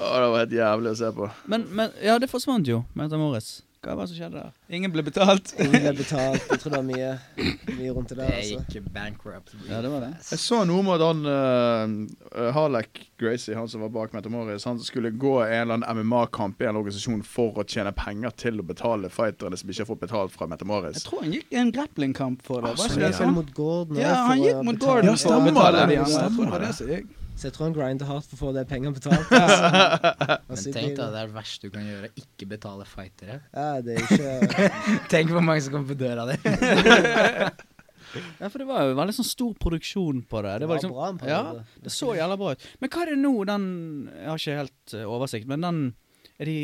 Åh, 0.00 0.20
det 0.20 0.28
var 0.32 0.38
helt 0.44 0.54
jævlig 0.56 0.92
å 0.94 0.98
se 1.02 1.10
på. 1.16 1.30
Men, 1.52 1.66
men 1.76 1.90
ja, 2.02 2.18
det 2.22 2.30
forsvant 2.32 2.66
jo, 2.70 2.84
Meta 2.96 3.18
Morris. 3.20 3.60
Hva 3.80 3.94
var 3.96 4.04
det 4.04 4.10
som 4.12 4.18
skjedde 4.18 4.40
der? 4.42 4.48
Ingen 4.76 4.92
ble 4.92 5.00
betalt. 5.06 5.54
Ingen 5.62 5.80
ble 5.86 5.92
betalt. 5.96 6.42
Jeg 6.52 6.60
tror 6.60 6.74
det 6.74 6.80
var 6.82 6.84
mye, 6.84 7.12
mye 7.78 7.92
rundt 7.96 8.10
det 8.12 8.18
der. 8.18 8.26
Det 8.28 8.40
Altså. 8.42 8.58
gikk 8.76 8.90
bankrupt. 8.92 9.54
Ja, 9.70 9.78
det 9.80 9.88
var 9.92 10.02
det. 10.04 10.10
Jeg 10.28 10.40
så 10.42 10.58
noe 10.68 10.82
med 10.84 11.00
han 11.00 11.22
uh, 11.24 12.50
Harlek 12.52 13.00
Gracie, 13.20 13.56
han 13.56 13.70
som 13.72 13.80
var 13.86 13.88
bak 13.94 14.12
Metamoris, 14.12 14.66
han 14.68 14.76
skulle 14.84 15.14
gå 15.16 15.32
en 15.46 15.54
eller 15.62 15.78
annen 15.78 16.02
MMA-kamp 16.04 16.60
i 16.60 16.68
en 16.68 16.76
organisasjon 16.82 17.22
for 17.24 17.56
å 17.56 17.64
tjene 17.64 17.94
penger 17.96 18.36
til 18.44 18.60
å 18.60 18.66
betale 18.68 19.08
fighterne 19.12 19.56
som 19.56 19.72
ikke 19.72 19.86
har 19.86 19.90
fått 19.94 20.04
betalt 20.04 20.36
fra 20.36 20.50
Jeg 20.52 21.06
tror 21.06 21.24
han 21.24 21.32
gikk 21.38 21.56
en 21.62 21.72
grappling-kamp 21.78 22.44
for 22.44 22.60
det. 22.60 22.74
Ah, 22.74 22.76
Var 22.82 22.92
ikke 22.92 23.00
Han 23.00 23.06
det 23.06 23.16
sånn? 23.16 23.32
mot 23.40 23.54
Gordon. 23.56 23.96
Ja, 24.04 24.12
han 24.28 24.44
gikk 24.44 24.60
mot 24.68 24.84
Gordon 24.84 25.08
Ja, 25.08 25.16
å 25.16 25.24
stemmer 25.24 25.56
det. 25.56 25.96
Ja. 25.96 26.04
Jeg 26.04 26.12
Stemmer 26.18 26.36
tror 26.36 26.44
det 26.44 26.52
var 26.58 26.66
det. 26.66 26.74
som 26.76 26.92
gikk. 26.92 27.08
Så 27.40 27.48
jeg 27.48 27.54
tror 27.56 27.70
han 27.70 27.74
grinder 27.76 28.04
hardt 28.10 28.26
for 28.28 28.36
å 28.36 28.40
få 28.42 28.50
de 28.52 28.64
pengene 28.68 28.92
betalt. 28.92 29.30
Altså. 30.50 30.66
Men 30.68 30.74
tenk 30.74 30.96
da, 30.98 31.06
det. 31.06 31.12
det 31.14 31.20
er 31.22 31.28
det 31.30 31.34
verste 31.36 31.68
du 31.68 31.72
kan 31.72 31.84
gjøre. 31.86 32.08
Ikke 32.20 32.46
betale 32.50 32.84
fightere. 32.88 33.36
Ja, 33.54 33.68
det 33.86 33.94
er 33.96 34.02
ikke 34.04 34.70
Tenk 35.12 35.30
hvor 35.32 35.44
mange 35.46 35.62
som 35.64 35.72
kommer 35.76 35.94
på 35.94 36.00
døra 36.00 36.26
di. 36.28 36.36
Ja, 38.40 38.48
for 38.50 38.58
det 38.58 38.66
var 38.66 38.88
jo 38.88 38.94
veldig 38.98 39.12
sånn 39.14 39.26
stor 39.28 39.52
produksjon 39.62 40.24
på 40.26 40.40
det. 40.42 40.54
Det 40.62 40.66
var 40.66 40.80
liksom 40.80 40.94
bra 40.96 41.08
en 41.12 41.18
Ja, 41.30 41.40
det 41.84 41.92
så 41.94 42.08
jævla 42.18 42.36
bra 42.40 42.54
ut. 42.56 42.64
Men 42.82 42.90
hva 42.90 43.02
er 43.04 43.12
det 43.12 43.18
nå, 43.20 43.32
den 43.46 43.66
Jeg 44.10 44.26
har 44.32 44.40
ikke 44.42 44.56
helt 44.64 44.94
uh, 44.96 45.04
oversikt, 45.14 45.46
men 45.50 45.62
den 45.66 45.78
Er 46.40 46.50
de 46.50 46.56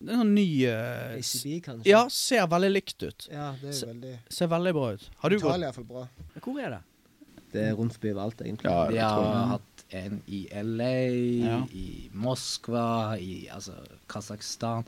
Det 0.00 0.14
er 0.14 0.22
sånn 0.22 0.32
ny 0.32 0.46
eh, 0.70 1.18
ACB, 1.18 1.58
kanskje? 1.66 1.90
Ja, 1.90 2.06
ser 2.08 2.46
veldig 2.48 2.70
likt 2.72 3.04
ut. 3.04 3.26
Ja, 3.28 3.50
det 3.60 3.74
er 3.74 3.76
Se- 3.76 3.84
jo 3.84 3.92
veldig 3.92 4.14
Ser 4.32 4.48
veldig 4.54 4.72
bra 4.78 4.86
ut. 4.96 5.04
Har 5.20 5.34
du 5.34 5.36
gått? 5.36 5.44
Italia 5.50 5.66
er 5.66 5.68
iallfall 5.68 5.88
bra. 5.90 6.06
Hvor 6.40 6.62
er 6.64 6.76
det? 6.78 6.80
Det 7.50 7.62
er 7.66 7.72
rundt 7.74 7.96
forbi 7.98 8.12
overalt, 8.14 8.40
egentlig. 8.46 8.70
Ja, 8.70 8.80
jeg 8.94 9.10
tror 9.10 9.28
det. 9.34 9.60
Har 9.92 10.00
hatt 10.00 10.12
en 10.12 10.22
i 10.28 10.46
LA, 10.62 10.90
Ja. 11.46 11.58
i 11.72 12.10
Moskva, 12.14 13.16
i 13.18 13.48
altså, 13.52 13.72
Kasakhstan 14.08 14.84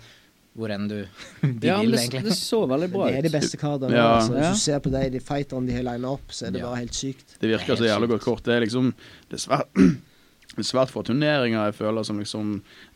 Hvor 0.55 0.69
enn 0.75 0.87
du 0.89 0.99
de 1.43 1.67
Ja, 1.67 1.79
vil, 1.81 1.93
det, 1.93 2.01
egentlig. 2.01 2.25
det 2.25 2.37
så 2.37 2.67
veldig 2.69 2.91
bra 2.93 3.07
Det 3.09 3.19
er 3.19 3.23
de 3.23 3.31
beste 3.39 3.57
kardene. 3.57 3.97
Ja. 3.97 4.19
Altså. 4.19 4.35
Ja. 4.37 4.51
Hvis 4.51 4.59
du 4.59 4.65
ser 4.71 4.79
på 4.85 4.91
de, 4.93 5.03
de 5.15 5.21
fighterne 5.21 5.67
de 5.67 5.73
har 5.79 5.83
lina 5.89 6.11
opp, 6.13 6.29
så 6.31 6.47
er 6.47 6.51
det 6.53 6.61
Ja. 6.61 6.67
bare 6.69 6.83
helt 6.83 6.95
sykt. 6.95 7.37
Det 7.41 7.49
virker 7.49 7.77
så 7.81 7.85
jævlig 7.89 8.09
godt 8.13 8.23
kort. 8.27 8.43
Det 8.45 8.55
er 8.55 8.61
liksom 8.67 8.93
Det 9.31 9.39
er 9.41 9.45
svært, 9.49 9.69
det 9.75 9.83
er 9.97 10.12
svært 10.61 10.93
få 10.93 11.03
turneringer 11.07 11.71
jeg 11.71 11.77
føler 11.79 12.05
som 12.05 12.19
liksom 12.21 12.51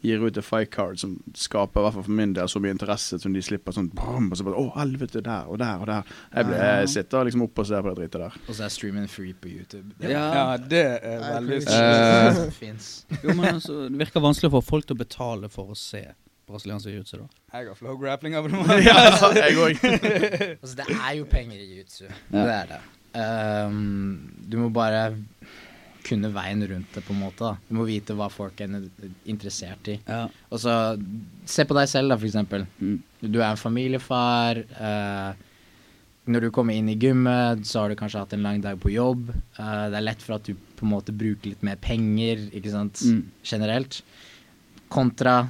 gir 0.04 0.20
ut 0.20 0.36
et 0.36 0.44
fight 0.44 0.70
card 0.74 1.00
som 1.00 1.14
skaper, 1.34 1.80
i 1.80 1.86
hvert 1.86 1.96
fall 1.96 2.04
for 2.06 2.18
min 2.18 2.34
del, 2.36 2.50
så 2.52 2.60
mye 2.60 2.74
interesse 2.76 3.18
som 3.22 3.32
de 3.32 3.42
slipper 3.44 3.72
sånn 3.72 3.88
brum, 3.96 4.28
og 4.30 4.36
så 4.36 4.46
bare 4.46 4.60
Å, 4.60 4.66
helvete, 4.76 5.22
der 5.24 5.48
og 5.48 5.58
der 5.62 5.80
og 5.80 5.88
der. 5.90 6.12
Jeg, 6.34 6.50
ble, 6.50 6.60
jeg 6.60 6.92
sitter 6.92 7.30
liksom 7.30 7.46
oppe 7.48 7.64
og 7.64 7.70
ser 7.70 7.82
på 7.86 7.94
det 7.94 7.96
dritet 8.02 8.26
der. 8.26 8.36
Og 8.46 8.52
så 8.58 8.66
er 8.68 8.76
streamen 8.76 9.08
free 9.08 9.32
på 9.32 9.48
YouTube. 9.54 9.88
Det 9.96 10.12
Ja. 10.12 10.26
Ja, 10.36 10.44
det 10.60 10.84
er 11.00 11.24
veldig 11.40 12.52
finnes. 12.60 12.92
Jo, 13.22 13.32
men 13.32 13.54
altså, 13.56 13.86
det 13.88 14.04
virker 14.04 14.24
vanskelig 14.24 14.52
å 14.52 14.58
få 14.58 14.64
folk 14.74 14.86
til 14.86 14.98
å 14.98 15.04
betale 15.06 15.48
for 15.52 15.72
å 15.72 15.78
se 15.78 16.04
brasiliansk 16.46 16.90
jiu-jitsu, 16.90 17.16
da? 17.18 17.26
Jeg 17.56 17.68
har 17.70 17.78
flow 17.78 17.96
grappling 17.98 18.36
abonnement. 18.38 18.70
ja, 18.86 19.32
jeg 19.34 19.56
òg. 19.58 19.80
Altså, 20.62 20.76
det 20.78 20.86
er 20.94 21.16
jo 21.18 21.26
penger 21.30 21.58
i 21.58 21.66
jiu-jitsu. 21.72 22.06
Det 22.30 22.44
er 22.52 22.70
det. 22.70 22.82
Um, 23.16 24.44
du 24.44 24.58
må 24.60 24.68
bare 24.74 25.08
kunne 26.06 26.30
veien 26.34 26.62
rundt 26.70 26.94
det, 26.94 27.02
på 27.06 27.12
en 27.14 27.20
måte. 27.24 27.42
da. 27.42 27.56
Du 27.68 27.74
må 27.74 27.84
vite 27.88 28.14
hva 28.14 28.28
folk 28.30 28.60
er 28.62 28.76
interessert 29.26 29.88
i. 29.90 29.98
Ja. 30.06 30.22
Og 30.50 30.60
så 30.62 30.72
se 31.50 31.64
på 31.66 31.74
deg 31.76 31.88
selv, 31.90 32.12
da, 32.14 32.16
for 32.20 32.28
eksempel. 32.30 32.64
Mm. 32.80 33.00
Du 33.26 33.40
er 33.40 33.48
en 33.50 33.60
familiefar. 33.60 34.62
eh, 34.62 35.34
når 36.26 36.40
du 36.42 36.50
kommer 36.50 36.74
inn 36.74 36.88
i 36.90 36.96
gymmet, 36.98 37.60
så 37.66 37.84
har 37.84 37.88
du 37.92 37.94
kanskje 37.98 38.18
hatt 38.18 38.32
en 38.34 38.42
lang 38.42 38.60
dag 38.60 38.80
på 38.82 38.90
jobb. 38.90 39.28
Eh, 39.58 39.84
det 39.92 39.98
er 40.00 40.06
lett 40.08 40.22
for 40.22 40.34
at 40.38 40.48
du 40.48 40.54
på 40.76 40.82
en 40.86 40.90
måte 40.90 41.14
bruker 41.14 41.52
litt 41.52 41.62
mer 41.62 41.76
penger, 41.76 42.48
ikke 42.52 42.72
sant, 42.72 42.98
Mm. 43.06 43.20
generelt. 43.44 44.00
Kontra 44.88 45.48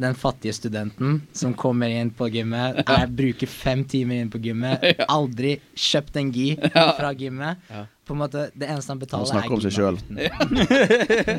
den 0.00 0.14
fattige 0.16 0.54
studenten 0.56 1.18
som 1.36 1.52
kommer 1.54 1.88
inn 1.92 2.10
på 2.16 2.28
gymmet, 2.32 2.78
er, 2.88 3.06
bruker 3.12 3.46
fem 3.50 3.82
timer 3.84 4.22
inn 4.22 4.30
på 4.32 4.40
gymmet, 4.42 4.80
aldri 5.12 5.58
kjøpt 5.76 6.16
en 6.16 6.30
gi 6.32 6.46
fra 6.98 7.10
gymmet. 7.14 7.58
På 8.04 8.14
en 8.16 8.22
måte, 8.24 8.46
Det 8.56 8.66
eneste 8.68 8.90
han 8.94 8.98
betaler, 9.02 9.26
Han 9.26 9.34
snakker 9.36 9.52
om 9.54 9.60
seg 9.62 9.72
selv. 9.76 10.00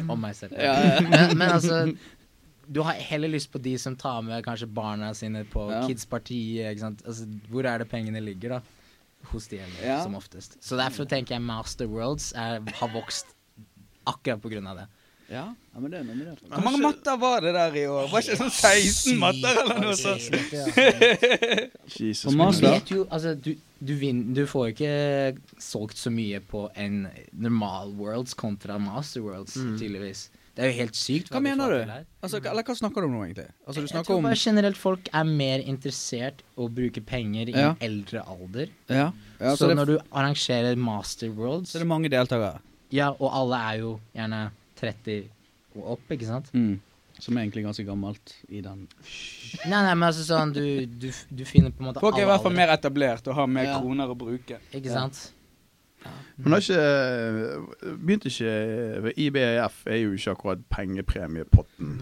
Om 0.14 0.22
meg 0.22 0.36
selv. 0.38 0.54
Men, 0.58 1.34
men 1.38 1.50
altså 1.50 1.82
du 2.74 2.80
har 2.88 2.96
heller 2.96 3.28
lyst 3.28 3.50
på 3.52 3.60
de 3.60 3.74
som 3.78 3.96
tar 4.00 4.22
med 4.24 4.40
kanskje 4.46 4.70
barna 4.72 5.10
sine 5.18 5.42
på 5.52 5.66
Ja. 5.70 5.82
Kids-partiet. 5.88 6.70
ikke 6.72 6.80
sant? 6.86 7.02
Altså, 7.06 7.26
hvor 7.52 7.68
er 7.68 7.82
det 7.84 7.90
pengene 7.92 8.22
ligger, 8.24 8.56
da? 8.56 8.62
Hos 9.34 9.50
de 9.52 9.60
eldre, 9.60 9.84
Ja. 9.84 9.98
som 10.04 10.16
oftest. 10.16 10.56
Så 10.64 10.78
derfor 10.80 11.06
tenker 11.06 11.36
jeg 11.36 11.44
Master 11.44 11.88
Worlds 11.92 12.32
er, 12.36 12.62
har 12.80 12.90
vokst 12.96 13.26
akkurat 14.08 14.42
på 14.42 14.50
grunn 14.56 14.68
av 14.72 14.78
det. 14.80 14.88
Ja, 15.34 15.46
ja 15.74 15.82
men 15.82 15.90
det 15.92 16.00
er 16.00 16.06
nominert. 16.08 16.44
Hvor 16.46 16.64
mange 16.68 16.82
matter 16.84 17.18
var 17.22 17.42
det 17.42 17.54
der 17.56 17.78
i 17.82 17.86
år? 17.90 18.08
Var 18.12 18.26
ikke 18.26 18.38
sånn 18.44 18.54
16 18.54 19.18
matter 19.22 19.62
eller 19.64 19.82
noe 19.82 19.96
sånt? 19.98 20.30
Jesus. 21.98 22.28
På 22.28 22.36
Men 22.38 22.54
du 22.54 22.68
vet 22.68 22.94
jo, 22.94 23.08
altså, 23.10 23.34
du, 23.36 23.52
du, 23.80 23.96
vinner, 24.00 24.30
du 24.38 24.46
får 24.50 24.72
ikke 24.76 24.94
solgt 25.62 25.98
så 26.00 26.14
mye 26.14 26.40
på 26.46 26.68
en 26.80 27.08
normal 27.34 27.96
Worlds 28.00 28.38
kontra 28.38 28.78
Master 28.82 29.26
Worlds, 29.26 29.58
tydeligvis. 29.80 30.28
Det 30.54 30.62
er 30.62 30.70
jo 30.70 30.78
helt 30.84 30.98
sykt. 30.98 31.32
Hva 31.34 31.40
hva 31.40 31.46
mener 31.48 31.72
du? 31.74 31.94
Altså, 32.22 32.38
eller 32.38 32.62
hva 32.68 32.76
snakker 32.78 33.02
du 33.02 33.08
om 33.08 33.16
nå, 33.16 33.22
egentlig? 33.26 33.48
Altså, 33.66 33.82
du 33.82 33.88
Jeg 33.90 34.06
tror 34.06 34.20
bare 34.22 34.36
om 34.38 34.42
generelt 34.44 34.78
folk 34.78 35.08
er 35.10 35.24
mer 35.26 35.64
interessert 35.66 36.44
i 36.46 36.60
å 36.62 36.68
bruke 36.70 37.02
penger 37.02 37.50
i 37.50 37.56
Ja. 37.58 37.72
en 37.72 37.82
eldre 37.82 38.22
alder. 38.22 38.68
Ja. 38.88 39.08
ja 39.40 39.56
så 39.56 39.64
så, 39.64 39.70
det, 39.72 39.78
når 39.82 39.86
du 39.90 39.96
arrangerer 40.12 40.78
Master 40.78 41.34
Worlds, 41.34 41.72
så 41.74 41.80
er 41.80 41.88
det 41.88 41.90
mange 41.90 42.12
deltakere. 42.14 42.62
ja, 42.94 43.10
og 43.18 43.34
alle 43.34 43.64
er 43.72 43.80
jo 43.82 44.00
gjerne 44.14 44.52
30 44.84 45.30
og 45.80 45.94
opp, 45.96 46.12
ikke 46.14 46.28
sant? 46.30 46.52
Mm. 46.54 46.76
Som 47.22 47.38
er 47.38 47.44
egentlig 47.46 47.64
ganske 47.64 47.84
gammelt 47.86 48.32
i 48.50 48.60
den 48.66 48.88
Nei, 49.70 49.70
nei, 49.86 49.94
men 49.94 50.08
altså 50.08 50.24
sånn, 50.26 50.50
du, 50.56 50.64
du, 50.90 51.12
du 51.30 51.44
finner 51.46 51.70
på 51.74 51.84
en 51.84 51.92
måte 51.92 52.02
Folk 52.02 52.18
er 52.18 52.26
i 52.26 52.30
hvert 52.32 52.42
fall 52.42 52.56
mer 52.58 52.72
etablert 52.74 53.28
og 53.30 53.38
har 53.38 53.48
mer 53.54 53.68
Ja. 53.70 53.76
kroner 53.80 54.10
å 54.10 54.18
bruke. 54.18 54.58
Ikke 54.74 54.90
Ja. 54.90 55.04
sant? 55.04 55.32
Men 56.36 56.52
har 56.58 56.64
ikke 56.66 57.96
Begynte 58.02 58.28
ikke 58.32 59.14
IBAF 59.24 59.78
er 59.88 60.02
jo 60.02 60.16
ikke 60.18 60.34
akkurat 60.34 60.66
pengepremiepotten. 60.74 61.94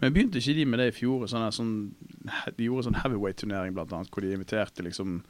Men 0.00 0.12
begynte 0.12 0.42
ikke 0.42 0.54
de 0.58 0.66
med 0.68 0.82
det 0.82 0.88
i 0.90 0.96
fjor? 0.98 1.24
Sånn, 1.30 1.46
sånn, 1.54 1.70
de 2.56 2.66
gjorde 2.66 2.88
sånn 2.90 2.98
heavyweight-turnering 3.00 3.72
blant 3.76 3.92
annet, 3.96 4.10
hvor 4.12 4.26
de 4.26 4.34
inviterte 4.34 4.84
liksom 4.84 5.22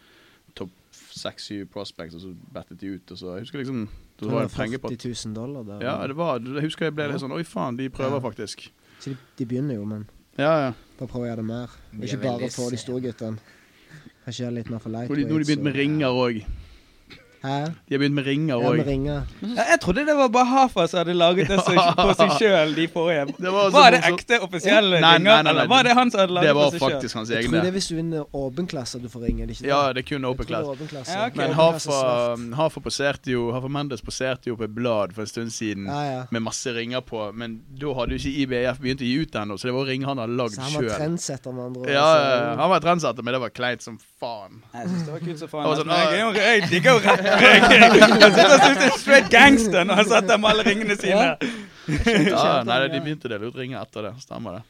seks-syv 1.17 1.67
prospects, 1.73 2.15
og 2.15 2.21
så 2.21 2.35
bettet 2.55 2.81
de 2.81 2.95
ut. 2.97 3.11
Og 3.11 3.19
så, 3.19 3.35
jeg 3.37 3.47
husker 3.47 3.59
liksom 3.63 3.89
Det 4.21 4.31
var 4.31 4.43
en 4.43 4.49
40 4.53 4.79
000 5.27 5.35
dollar 5.35 5.63
der. 5.67 5.85
Ja, 5.87 6.07
det 6.07 6.17
var, 6.17 6.39
jeg 6.41 6.63
husker 6.69 6.87
jeg 6.87 6.95
ble 6.95 7.09
litt 7.13 7.21
sånn 7.23 7.33
Oi, 7.33 7.43
faen, 7.45 7.77
de 7.77 7.89
prøver 7.91 8.19
Ja. 8.21 8.25
faktisk. 8.29 8.71
Så 9.01 9.11
de, 9.11 9.17
de 9.39 9.47
begynner 9.47 9.75
jo, 9.75 9.85
men 9.85 10.07
Ja, 10.39 10.53
ja. 10.67 10.73
bare 10.99 11.09
prøve 11.09 11.25
å 11.27 11.31
gjøre 11.31 11.43
det 11.43 11.49
mer. 11.49 11.77
De 11.93 12.03
er 12.03 12.15
ikke 12.15 12.23
bare 12.27 12.51
få 12.53 12.71
de 12.71 12.77
store 12.81 13.01
guttene. 13.01 13.39
Kanskje 14.25 14.45
gjøre 14.45 14.55
litt 14.55 14.71
mer 14.71 14.79
for 14.79 14.91
har 14.93 15.09
nå 15.09 15.33
har 15.33 15.39
de 15.45 15.49
begynt 15.49 15.65
med 15.65 15.75
ringer 15.75 16.09
òg. 16.13 16.43
Hæ? 17.43 17.65
De 17.89 17.95
har 17.95 17.99
begynt 18.03 18.15
med 18.15 18.27
ringer 18.27 18.55
Ja, 18.61 18.69
òg. 18.71 18.81
ringer. 18.87 19.23
Ja, 19.41 19.63
jeg 19.71 19.81
trodde 19.81 20.03
det 20.07 20.17
var 20.17 20.29
bare 20.29 20.45
Hafa 20.51 20.87
som 20.89 20.99
hadde 21.01 21.15
laget 21.17 21.49
det 21.49 21.57
ja. 21.57 21.95
på 21.97 22.13
seg 22.19 22.31
sjøl, 22.37 22.75
de 22.77 22.85
forrige. 22.93 23.27
Det 23.41 23.53
var, 23.55 23.71
Var 23.73 23.91
det 23.95 24.01
ekte 24.11 24.41
offisielle 24.45 25.01
Nei, 25.01 25.01
nei, 25.01 25.15
ringer, 25.17 25.31
nei, 25.31 25.43
nei, 25.43 25.51
eller 25.55 25.69
var 25.73 25.83
det 25.89 25.95
han 25.97 26.11
som 26.13 26.21
hadde 26.21 26.35
laget 26.37 26.49
Det 26.51 26.55
var 26.59 26.67
på 26.67 26.71
seg 26.75 26.81
sjøl? 26.81 26.91
faktisk 26.97 27.15
hans 27.17 27.31
Jeg 27.33 27.45
tror 27.49 27.57
det 27.65 27.71
er 27.71 27.77
hvis 27.79 27.89
du 27.89 27.95
vinner 27.97 28.37
åpen 28.43 28.67
klasse 28.69 29.01
du 29.01 29.09
får 29.09 29.21
ringe. 29.25 29.47
det 29.47 29.57
ikke 29.57 29.63
det? 29.65 29.71
Ja, 29.73 29.81
det 29.97 30.03
er 30.05 30.09
kun 30.11 30.25
åpen 30.29 30.47
klasse. 30.53 31.15
Ja, 31.17 31.27
okay. 31.31 31.37
Men 31.41 31.55
Hafa. 31.57 32.37
Hafa 32.61 32.81
poserte 32.85 33.31
jo 33.33 33.47
Hafa 33.57 33.69
Mendes 33.73 34.05
poserte 34.05 34.51
jo 34.53 34.57
på 34.61 34.65
et 34.69 34.75
blad 34.77 35.15
for 35.17 35.23
en 35.25 35.33
stund 35.33 35.51
siden 35.57 35.87
Ja, 35.89 36.01
ja. 36.13 36.21
med 36.31 36.41
masse 36.45 36.69
ringer 36.77 37.01
på, 37.01 37.33
men 37.33 37.61
da 37.81 37.95
hadde 37.97 38.19
jo 38.19 38.21
ikke 38.21 38.37
IBF 38.45 38.81
begynt 38.85 39.01
å 39.01 39.09
gi 39.09 39.17
ut 39.25 39.35
ennå, 39.41 39.57
så 39.59 39.71
det 39.71 39.75
var 39.79 39.85
ringer 39.89 40.07
han 40.13 40.19
hadde 40.19 40.37
lagd 40.37 40.55
Så 40.55 40.61
han 40.61 40.77
var 40.77 40.99
trendsetter 40.99 41.53
med 41.57 41.65
andre 41.71 41.81
ord. 41.81 41.89
Ja, 41.97 42.55
han 42.61 42.71
var 42.71 42.81
trendsetter, 42.85 43.23
men 43.25 43.33
det 43.35 43.41
var 43.41 43.49
kleint 43.57 43.83
som 43.83 43.97
faen. 44.21 44.61
Jeg 44.75 44.89
synes 44.93 45.05
det 45.09 45.13
var 45.17 45.25
kult 45.25 45.39
som 45.41 45.49
faen. 45.49 45.65
Jeg 45.65 45.71
var 45.71 45.77
sånn, 45.81 45.89
men 45.89 47.30
jeg, 47.31 47.63
jeg. 47.71 48.01
Jeg 48.01 48.33
sitter 48.35 48.55
og 48.55 48.61
synes 48.65 48.79
det 48.81 48.89
er 48.91 48.99
straight 48.99 49.31
gangster 49.33 49.85
når 49.89 50.01
han 50.01 50.09
satt 50.11 50.29
der 50.31 50.41
med 50.43 50.51
alle 50.55 50.65
ringene 50.67 50.97
sine. 51.01 51.29
Ja, 52.31 52.63
nei, 52.67 52.77
de 52.93 53.01
begynte 53.03 53.27
å 53.27 53.33
dele 53.33 53.49
ut 53.51 53.57
ringer 53.59 53.81
etter 53.83 54.09
det. 54.09 54.13
Stemmer 54.23 54.59
det. 54.61 54.63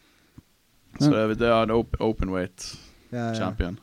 Så 1.01 1.11
det, 1.13 1.25
det 1.41 1.49
er 1.49 1.63
en 1.67 1.73
op 1.77 1.97
open 2.03 2.33
weight 2.35 2.71
Ja, 3.13 3.31
ja. 3.31 3.35
champion. 3.39 3.79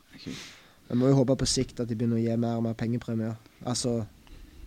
Vi 0.88 0.96
må 0.96 1.10
jo 1.10 1.18
håpe 1.20 1.36
på 1.42 1.46
sikt 1.48 1.80
at 1.82 1.88
de 1.90 1.96
begynner 1.98 2.18
å 2.18 2.22
gi 2.24 2.36
mer 2.40 2.58
og 2.60 2.64
mer 2.64 2.76
pengepremier. 2.78 3.34
Altså, 3.68 3.98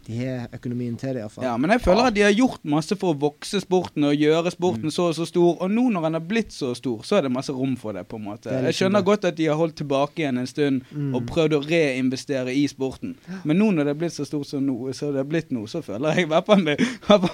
de 0.07 0.15
har 0.17 0.47
økonomien 0.57 0.95
til 0.97 1.13
det 1.13 1.21
iallfall. 1.21 1.43
Ja, 1.45 1.51
men 1.61 1.69
jeg 1.75 1.81
føler 1.83 2.07
at 2.09 2.15
de 2.15 2.21
har 2.25 2.31
gjort 2.33 2.63
masse 2.65 2.95
for 2.97 3.13
å 3.13 3.17
vokse 3.21 3.59
sporten 3.61 4.03
og 4.07 4.15
gjøre 4.17 4.49
sporten 4.51 4.89
så 4.91 5.09
og 5.11 5.15
så 5.15 5.27
stor. 5.29 5.59
Og 5.61 5.69
nå 5.69 5.83
når 5.93 6.07
den 6.07 6.17
har 6.17 6.23
blitt 6.25 6.51
så 6.55 6.71
stor, 6.75 7.03
så 7.05 7.19
er 7.19 7.27
det 7.27 7.31
masse 7.35 7.53
rom 7.53 7.75
for 7.77 7.93
det, 7.93 8.07
på 8.09 8.17
en 8.17 8.25
måte. 8.25 8.49
Jeg 8.49 8.63
liksom 8.65 8.79
skjønner 8.87 9.03
det. 9.03 9.05
godt 9.11 9.25
at 9.29 9.37
de 9.37 9.45
har 9.51 9.59
holdt 9.61 9.75
tilbake 9.77 10.23
igjen 10.23 10.37
en 10.41 10.47
stund 10.49 10.81
Mm. 10.91 11.13
og 11.15 11.25
prøvd 11.29 11.53
å 11.53 11.61
reinvestere 11.69 12.53
i 12.57 12.65
sporten. 12.67 13.15
Men 13.45 13.57
nå 13.61 13.69
når 13.71 13.83
det 13.85 13.91
er 13.93 13.99
blitt 14.01 14.13
så 14.17 14.25
stort 14.25 14.47
som 14.49 14.65
nå, 14.65 14.75
så 14.97 15.11
det 15.13 15.19
er 15.21 15.27
blitt 15.29 15.51
nå, 15.51 15.67
så 15.69 15.81
føler 15.85 16.15
jeg 16.15 16.25
i 16.25 16.29
hvert 16.31 16.45
fall 16.45 16.63
med, 16.63 16.81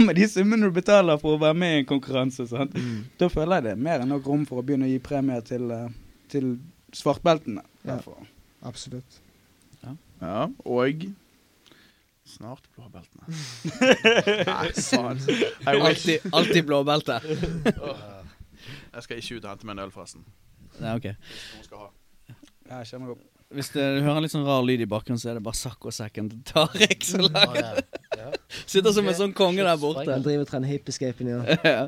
med 0.08 0.16
de 0.16 0.28
summene 0.28 0.68
du 0.68 0.72
betaler 0.76 1.18
for 1.22 1.38
å 1.38 1.42
være 1.42 1.56
med 1.56 1.76
i 1.76 1.80
en 1.80 1.86
konkurranse, 1.86 2.48
sant? 2.52 2.74
Mm. 2.76 3.06
da 3.20 3.30
føler 3.30 3.56
jeg 3.62 3.64
det 3.64 3.72
er 3.78 3.86
mer 3.88 4.04
enn 4.04 4.10
nok 4.12 4.28
rom 4.28 4.44
for 4.46 4.60
å 4.60 4.66
begynne 4.68 4.86
å 4.86 4.92
gi 4.92 5.00
premier 5.00 5.42
til, 5.48 5.72
eh, 5.72 5.88
til 6.30 6.58
svartbeltene. 6.92 7.64
Ja. 7.88 7.96
absolutt. 7.96 8.28
Absolutt. 8.64 9.22
Ja, 10.22 10.48
og 10.66 11.04
snart 12.38 12.68
blåbeltene. 12.76 13.28
Nei, 14.48 14.68
faen. 14.74 15.22
Alltid, 15.88 16.28
alltid 16.32 16.66
blåbelte. 16.66 17.20
Jeg 18.98 19.06
skal 19.06 19.20
ikke 19.22 19.38
ut 19.38 19.46
og 19.46 19.50
hente 19.52 19.68
meg 19.70 19.78
en 19.78 19.84
øl, 19.86 19.92
forresten. 19.94 20.24
Nei, 20.82 20.94
ok. 20.98 21.10
Noen 21.14 21.66
skal 21.66 21.82
ha. 21.84 21.90
Ja, 22.68 22.80
jeg 22.82 22.88
kjenner 22.90 23.14
opp. 23.14 23.22
Hvis 23.56 23.70
det, 23.72 23.84
du 23.96 24.02
hører 24.04 24.18
en 24.20 24.26
litt 24.26 24.34
sånn 24.34 24.44
rar 24.44 24.66
lyd 24.68 24.82
i 24.84 24.88
bakgrunnen, 24.90 25.22
så 25.22 25.30
er 25.32 25.38
det 25.38 25.44
bare 25.46 25.56
saccosekken 25.56 26.28
til 26.34 26.42
Tariq 26.50 27.06
som 27.08 27.24
lager 27.30 27.78
Sitter 28.74 28.92
som 28.92 29.08
en 29.08 29.16
sånn 29.16 29.36
konge 29.38 29.64
der 29.64 29.80
borte. 29.80 30.04
Han 30.10 30.26
driver 30.26 30.44
og 30.44 30.50
trener 30.50 30.74
hip-escapen, 30.74 31.30
ja. 31.32 31.56
Ja. 31.64 31.86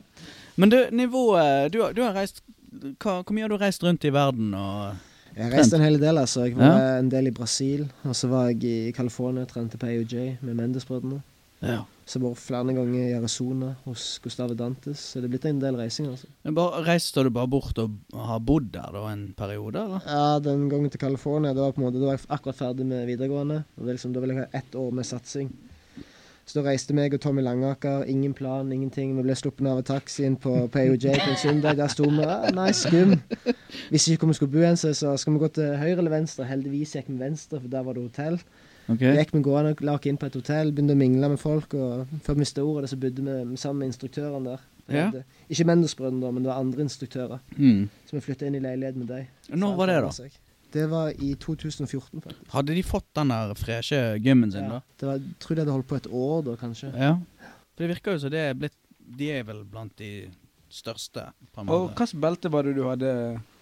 Men 0.60 0.72
du, 0.72 0.78
nivået 0.96 1.74
Du, 1.74 1.82
du 1.96 2.02
har 2.06 2.16
reist 2.16 2.40
hva, 3.02 3.20
Hvor 3.26 3.34
mye 3.36 3.44
har 3.44 3.52
du 3.52 3.60
reist 3.60 3.84
rundt 3.84 4.08
i 4.08 4.14
verden 4.14 4.54
og 4.56 4.96
Jeg 5.40 5.54
reiste 5.54 5.78
en 5.80 5.86
hel 5.86 6.00
del, 6.02 6.18
altså. 6.20 6.44
Jeg 6.50 6.58
var 6.60 6.76
Ja. 6.78 6.98
en 7.00 7.10
del 7.10 7.28
i 7.28 7.32
Brasil, 7.32 7.88
og 8.04 8.16
så 8.16 8.28
var 8.28 8.50
jeg 8.52 8.64
i 8.64 8.92
California 8.92 9.44
og 9.46 9.48
trente 9.54 9.78
på 9.80 9.88
AOJ 9.88 10.38
med 10.42 10.56
Mendes-brødrene. 10.60 11.22
Ja. 11.62 11.82
Så 12.06 12.18
jeg 12.18 12.24
var 12.24 12.36
flere 12.40 12.74
ganger 12.74 12.94
i 13.10 13.14
Arizona 13.14 13.76
hos 13.86 14.20
Gustave 14.24 14.56
Dantes. 14.58 14.98
Så 15.00 15.20
det 15.22 15.26
er 15.28 15.34
blitt 15.38 15.46
en 15.46 15.60
del 15.62 15.76
reising, 15.78 16.08
altså. 16.10 16.26
Men 16.44 16.56
bare, 16.56 16.84
Reiste 16.88 17.24
du 17.24 17.30
bare 17.30 17.48
bort 17.52 17.78
og 17.78 17.92
har 18.16 18.40
bodd 18.40 18.72
der 18.74 18.90
da 18.96 19.04
en 19.12 19.34
periode, 19.38 19.76
eller? 19.84 20.02
Ja, 20.08 20.40
den 20.40 20.70
gangen 20.70 20.90
til 20.90 21.00
California, 21.00 21.54
Da 21.54 21.62
var 21.62 21.72
på 21.74 21.82
en 21.84 21.88
måte, 21.88 22.00
da 22.00 22.06
var 22.08 22.18
jeg 22.18 22.26
akkurat 22.30 22.56
ferdig 22.56 22.86
med 22.86 23.06
videregående. 23.08 23.64
Og 23.78 23.86
det 23.86 23.96
liksom, 24.00 24.14
da 24.14 24.20
ville 24.20 24.34
jeg 24.36 24.48
ha 24.52 24.58
ett 24.60 24.76
år 24.76 24.92
med 24.92 25.06
satsing. 25.06 25.52
Så 26.50 26.58
da 26.58 26.64
reiste 26.66 26.96
meg 26.98 27.14
og 27.14 27.22
Tommy 27.22 27.44
Langaker, 27.46 28.08
ingen 28.10 28.32
plan, 28.34 28.72
ingenting. 28.74 29.12
Vi 29.14 29.22
ble 29.22 29.36
sluppet 29.38 29.68
av 29.70 29.84
taxien 29.86 30.34
på, 30.34 30.54
på 30.74 30.80
AOJ 30.82 31.12
på 31.20 31.28
en 31.30 31.38
søndag. 31.38 31.78
Der 31.78 31.92
sto 31.94 32.08
vi. 32.10 32.24
Ah, 32.26 32.48
nice, 32.58 32.88
skum. 32.88 33.14
Visste 33.94 34.16
ikke 34.16 34.26
hvor 34.26 34.32
vi 34.32 34.38
skulle 34.40 34.56
bo 34.56 34.64
hen, 34.66 34.80
så 34.80 34.94
skal 34.98 35.36
vi 35.36 35.44
gå 35.44 35.50
til 35.60 35.78
høyre 35.78 36.00
eller 36.00 36.16
venstre. 36.16 36.48
Heldigvis 36.50 36.96
gikk 36.98 37.12
vi 37.12 37.20
venstre, 37.22 37.62
for 37.62 37.70
der 37.70 37.86
var 37.86 37.94
det 37.94 38.08
hotell. 38.08 38.42
Okay. 38.88 39.12
Vi 39.12 39.22
gikk 39.22 39.36
med 39.38 39.46
gående 39.46 39.76
og 39.76 39.86
la 39.86 39.94
oss 40.00 40.10
inn 40.10 40.18
på 40.18 40.26
et 40.26 40.40
hotell, 40.40 40.74
begynte 40.74 40.98
å 40.98 41.04
mingle 41.04 41.30
med 41.36 41.44
folk. 41.44 41.78
og 41.78 42.10
Før 42.26 42.40
vi 42.40 42.48
mista 42.48 42.66
ordet, 42.66 42.90
så 42.90 42.98
bodde 42.98 43.22
vi 43.30 43.62
sammen 43.62 43.84
med 43.84 43.94
instruktørene 43.94 44.56
der. 44.56 44.68
Ja. 44.90 45.08
Ikke 45.54 45.70
Mendes-brødrene, 45.70 46.24
da, 46.26 46.34
men 46.34 46.48
det 46.48 46.50
var 46.50 46.64
andre 46.64 46.88
instruktører. 46.88 47.44
Mm. 47.60 47.84
Så 48.10 48.18
vi 48.18 48.26
flytta 48.26 48.50
inn 48.50 48.58
i 48.58 48.66
leilighet 48.66 48.98
med 48.98 49.14
dem. 49.14 49.30
Når 49.54 49.78
var 49.78 49.94
det, 49.94 50.02
da? 50.08 50.32
Da? 50.70 50.80
Det 50.80 50.86
var 50.92 51.10
i 51.12 51.34
2014, 51.36 52.22
faktisk. 52.22 52.50
Hadde 52.54 52.76
de 52.78 52.84
fått 52.84 53.08
den 53.18 53.32
der 53.34 53.54
freshe 53.58 54.02
gymmen 54.22 54.52
sin, 54.54 54.70
da? 54.70 54.82
Det 55.00 55.08
var, 55.10 55.20
jeg 55.20 55.38
tror 55.40 55.56
de 55.56 55.62
hadde 55.66 55.76
holdt 55.78 55.88
på 55.90 56.00
et 56.00 56.08
år 56.12 56.44
da, 56.46 56.56
kanskje. 56.62 56.92
Ja. 56.96 57.16
For 57.74 57.84
det 57.86 57.90
virker 57.96 58.16
jo 58.18 58.22
som 58.26 58.32
det 58.34 58.40
er 58.50 58.54
blitt 58.60 58.76
De 59.20 59.32
er 59.34 59.44
vel 59.48 59.64
blant 59.66 59.96
de 59.98 60.30
største, 60.70 61.24
på 61.54 61.62
en 61.64 61.70
Og 61.74 61.88
hvilket 61.96 62.20
belte 62.22 62.52
var 62.54 62.68
det 62.68 62.76
du 62.78 62.84
hadde? 62.86 63.14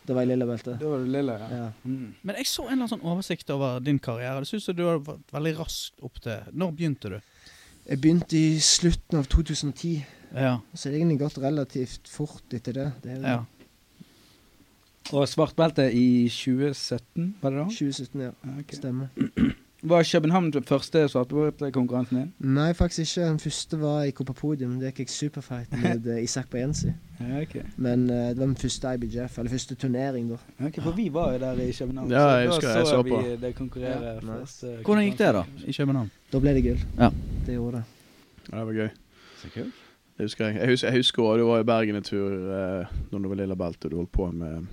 Det 0.07 0.15
var 0.15 0.23
i 0.23 0.27
lilla 0.29 0.45
belte. 0.47 0.73
Det 0.79 0.87
var 0.87 0.99
du 1.03 1.07
lille, 1.11 1.33
ja. 1.39 1.47
Ja. 1.51 1.71
Mm. 1.83 2.13
Men 2.23 2.35
jeg 2.39 2.47
så 2.47 2.63
en 2.63 2.67
eller 2.73 2.77
annen 2.81 2.91
sånn 2.93 3.05
oversikt 3.07 3.49
over 3.51 3.79
din 3.83 3.99
karriere. 3.99 4.39
Det 4.43 4.47
syns 4.51 4.67
jeg 4.67 4.77
du 4.79 4.83
har 4.87 4.99
vært 5.03 5.33
veldig 5.35 5.53
raskt 5.59 6.03
opp 6.03 6.19
til 6.23 6.45
Når 6.51 6.71
begynte 6.77 7.11
du? 7.11 7.17
Jeg 7.87 8.01
begynte 8.03 8.35
i 8.39 8.59
slutten 8.59 9.19
av 9.19 9.27
2010, 9.31 10.05
Ja. 10.35 10.57
så 10.73 10.89
det 10.89 10.93
har 10.93 10.99
egentlig 10.99 11.19
gått 11.19 11.37
relativt 11.39 12.07
fort 12.11 12.53
etter 12.53 12.73
det. 12.73 12.87
det 13.03 13.11
er 13.11 13.15
jo, 13.15 13.21
ja. 13.23 13.43
Og 15.13 15.27
svartbelte 15.27 15.93
i 15.93 16.27
2017, 16.29 17.35
var 17.41 17.49
det 17.49 17.59
da? 17.59 17.63
2017, 17.63 18.21
ja. 18.21 18.33
Okay. 18.59 18.75
Stemmer. 18.81 19.07
Var 19.81 20.09
København 20.11 20.51
den 20.51 20.63
første 20.63 21.07
svartbeltekonkurransen 21.07 22.17
din? 22.17 22.33
Nei, 22.39 22.73
faktisk 22.73 23.17
ikke. 23.17 23.29
Den 23.29 23.39
første 23.39 23.81
var 23.81 24.03
i 24.03 24.11
Copa 24.11 24.33
Podium. 24.33 24.79
Der 24.79 24.89
gikk 24.89 24.99
jeg 24.99 25.09
superfight 25.09 25.71
med 25.71 26.07
eh, 26.15 26.23
Isak 26.23 26.49
Bajensi. 26.49 26.87
Ja, 27.19 27.41
ok. 27.41 27.55
Men 27.75 28.09
uh, 28.09 28.15
det 28.15 28.39
var 28.39 28.45
min 28.45 28.55
første 28.55 28.93
IBJF, 28.95 29.37
eller 29.37 29.51
første 29.51 29.75
turnering, 29.75 30.29
da. 30.29 30.65
Ok, 30.65 30.81
For 30.81 30.91
vi 30.91 31.13
var 31.13 31.33
jo 31.33 31.39
der 31.39 31.61
i 31.61 31.71
København. 31.71 32.11
Ja, 32.11 32.25
jeg 32.25 32.47
husker 32.47 32.69
jeg 32.69 32.87
så 32.87 33.01
vi 33.01 33.09
på. 33.09 33.21
det 33.41 33.55
konkurrere. 33.55 34.03
Ja, 34.03 34.13
nice. 34.13 34.39
første 34.39 34.77
Hvordan 34.85 35.03
gikk 35.03 35.19
det, 35.19 35.33
da? 35.33 35.43
I 35.65 35.71
København? 35.71 36.11
Da 36.33 36.39
ble 36.39 36.53
det 36.53 36.63
gull. 36.63 36.85
Ja. 36.97 37.09
Det 37.45 37.53
gjorde 37.53 37.77
det. 37.77 37.83
Ja, 38.51 38.57
det 38.57 38.65
var 38.65 38.73
gøy. 38.73 38.89
Så 39.37 39.53
kult. 39.53 39.73
Det 40.17 40.25
husker 40.25 40.45
jeg. 40.45 40.55
Jeg 40.55 40.69
husker, 40.69 40.87
jeg 40.87 40.97
husker 40.97 41.23
også, 41.23 41.39
du 41.39 41.47
var 41.47 41.59
i 41.59 41.63
Bergen 41.63 41.95
en 41.95 42.03
tur 42.03 42.33
uh, 42.33 42.97
når 43.11 43.19
du 43.19 43.29
var 43.29 43.35
lilla 43.35 43.55
belte 43.55 43.85
og 43.85 43.91
du 43.91 43.95
holdt 43.95 44.11
på 44.11 44.31
med 44.31 44.65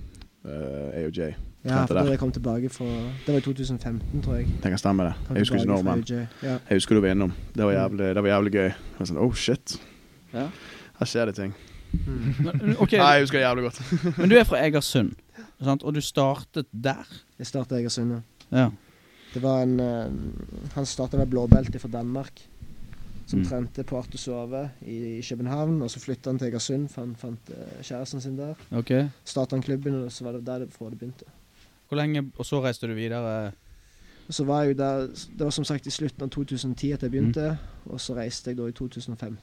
AOJ. 0.45 1.33
Ja, 1.65 1.85
for 1.85 1.97
da 1.97 2.03
jeg 2.11 2.19
kom 2.21 2.31
tilbake 2.31 2.69
fra 2.69 2.85
Det 3.25 3.33
var 3.33 3.39
i 3.39 3.41
2015, 3.41 4.21
tror 4.21 4.35
jeg. 4.37 4.45
Det 4.63 4.69
kan 4.69 4.77
stemme, 4.77 5.03
det. 5.07 5.13
Kom 5.27 5.35
Jeg 5.35 5.41
husker 5.41 5.55
ikke 5.55 5.71
når, 5.71 5.83
men 5.83 6.03
Ja. 6.09 6.25
jeg 6.69 6.77
husker 6.77 6.95
du 6.95 7.01
var 7.01 7.11
innom. 7.15 7.33
Det 7.55 7.65
var 7.65 7.71
jævlig, 7.71 8.15
det 8.15 8.23
var 8.23 8.29
jævlig 8.29 8.51
gøy. 8.53 8.67
Jeg 8.69 8.99
var 8.99 9.05
sånn, 9.05 9.17
oh 9.17 9.33
shit, 9.33 9.79
Ja. 10.33 10.47
her 10.99 11.05
skjer 11.05 11.25
det 11.25 11.35
ting. 11.35 11.53
Mm. 11.93 12.75
Okay. 12.83 12.97
Nei, 12.99 13.11
jeg 13.15 13.21
husker 13.23 13.39
det 13.39 13.45
jævlig 13.45 13.63
godt. 13.63 13.81
men 14.19 14.29
du 14.29 14.35
er 14.35 14.43
fra 14.43 14.57
Egersund, 14.61 15.13
sant? 15.63 15.83
og 15.83 15.95
du 15.95 16.01
startet 16.01 16.65
der? 16.71 17.05
Jeg 17.39 17.47
startet 17.47 17.79
Egersund, 17.79 18.11
ja. 18.11 18.19
Ja. 18.51 18.69
Det 19.33 19.41
var 19.43 19.63
en 19.63 19.79
uh, 19.79 20.05
Han 20.75 20.85
starta 20.85 21.17
med 21.17 21.27
blåbelte 21.27 21.79
fra 21.79 21.87
Danmark. 21.91 22.31
Som 23.25 23.39
Mm. 23.39 23.45
trente 23.45 23.83
på 23.83 23.97
Arthur 23.97 24.17
Sove 24.17 24.69
i, 24.81 25.17
i 25.17 25.21
København. 25.21 25.81
Og 25.81 25.91
så 25.91 25.99
flytta 25.99 26.29
han 26.29 26.39
til 26.39 26.47
Egersund, 26.47 26.87
for 26.89 27.01
han 27.01 27.15
fant 27.15 27.49
uh, 27.49 27.81
kjæresten 27.81 28.21
sin 28.21 28.37
der. 28.37 28.53
Ok. 28.71 28.91
Starta 29.25 29.55
han 29.55 29.63
klubben, 29.63 29.95
og 29.95 30.11
så 30.11 30.23
var 30.23 30.31
det 30.31 30.45
der 30.45 30.59
det, 30.59 30.69
det 30.79 30.99
begynte. 30.99 31.25
Hvor 31.87 31.97
lenge, 31.97 32.31
og 32.37 32.45
så 32.45 32.63
reiste 32.63 32.87
du 32.87 32.93
videre? 32.93 33.51
Så 34.29 34.43
var 34.43 34.61
jeg 34.63 34.73
jo 34.73 34.77
der 34.77 35.07
Det 35.07 35.39
var 35.39 35.49
som 35.49 35.63
sagt 35.63 35.87
i 35.87 35.89
slutten 35.89 36.23
av 36.23 36.29
2010 36.29 36.91
at 36.91 37.03
jeg 37.03 37.11
begynte. 37.11 37.57
Mm. 37.85 37.91
Og 37.91 38.01
så 38.01 38.15
reiste 38.15 38.49
jeg 38.49 38.57
da 38.57 38.67
i 38.67 38.71
2015 38.71 39.37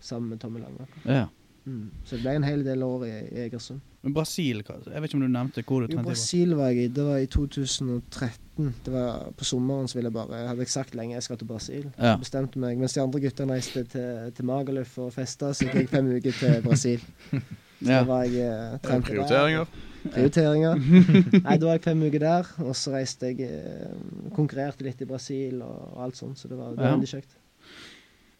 sammen 0.00 0.30
med 0.30 0.38
Tommy 0.38 0.60
Lange. 0.60 0.86
Ja. 1.04 1.26
Mm. 1.64 1.90
Så 2.04 2.16
det 2.16 2.22
ble 2.24 2.36
en 2.36 2.44
hel 2.44 2.64
del 2.64 2.82
år 2.82 3.04
i, 3.04 3.10
i 3.10 3.38
Egersund. 3.46 3.80
Men 4.02 4.14
Brasil, 4.16 4.62
jeg 4.64 5.02
vet 5.02 5.10
ikke 5.10 5.18
om 5.18 5.22
du 5.26 5.28
nevnte 5.28 5.62
hvor 5.68 5.82
du 5.82 5.84
Jo, 5.84 5.88
trente? 5.92 6.00
Jo, 6.00 6.08
Brasil 6.08 6.54
var 6.56 6.70
jeg 6.72 6.84
i. 6.86 6.88
Det 6.96 7.04
var 7.04 7.18
i 7.20 7.26
2013. 7.28 8.70
Det 8.86 8.92
var 8.94 9.26
På 9.36 9.44
sommeren 9.44 9.88
så 9.88 9.98
ville 9.98 10.08
jeg 10.08 10.14
bare 10.16 10.38
Jeg 10.40 10.48
hadde 10.48 10.64
ikke 10.64 10.72
sagt 10.72 10.94
lenge 10.96 11.14
jeg 11.18 11.22
skal 11.26 11.36
til 11.40 11.48
Brasil. 11.50 11.84
Ja. 11.98 12.14
Jeg 12.14 12.22
bestemte 12.22 12.58
meg. 12.62 12.78
Mens 12.80 12.96
de 12.96 13.02
andre 13.02 13.20
guttene 13.20 13.52
reiste 13.58 13.82
til, 13.92 14.32
til 14.36 14.44
Magaluf 14.48 14.96
og 15.04 15.12
festa, 15.12 15.52
så 15.52 15.68
gikk 15.68 15.74
jeg 15.82 15.90
fem 15.92 16.08
uker 16.16 16.32
til 16.40 16.62
Brasil. 16.64 17.04
Så 17.80 17.88
Ja. 17.88 18.02
var 18.04 18.24
jeg 18.28 18.42
eh, 18.44 18.74
trente 18.84 19.08
der. 19.08 19.22
Prioriteringer. 19.24 19.70
Prioriteringer. 20.12 20.74
Nei, 21.46 21.54
da 21.56 21.64
var 21.70 21.78
jeg 21.78 21.84
fem 21.86 22.02
uker 22.02 22.20
der, 22.20 22.50
og 22.60 22.74
så 22.76 22.92
reiste 22.92 23.30
jeg 23.30 23.46
eh, 23.48 23.94
Konkurrerte 24.36 24.84
litt 24.84 25.00
i 25.00 25.08
Brasil 25.08 25.62
og, 25.64 25.78
og 25.94 26.02
alt 26.04 26.18
sånt, 26.20 26.36
så 26.36 26.48
det 26.50 26.58
var, 26.58 26.74
veldig 26.76 27.08
Ja. 27.08 27.14
kjekt. 27.14 27.38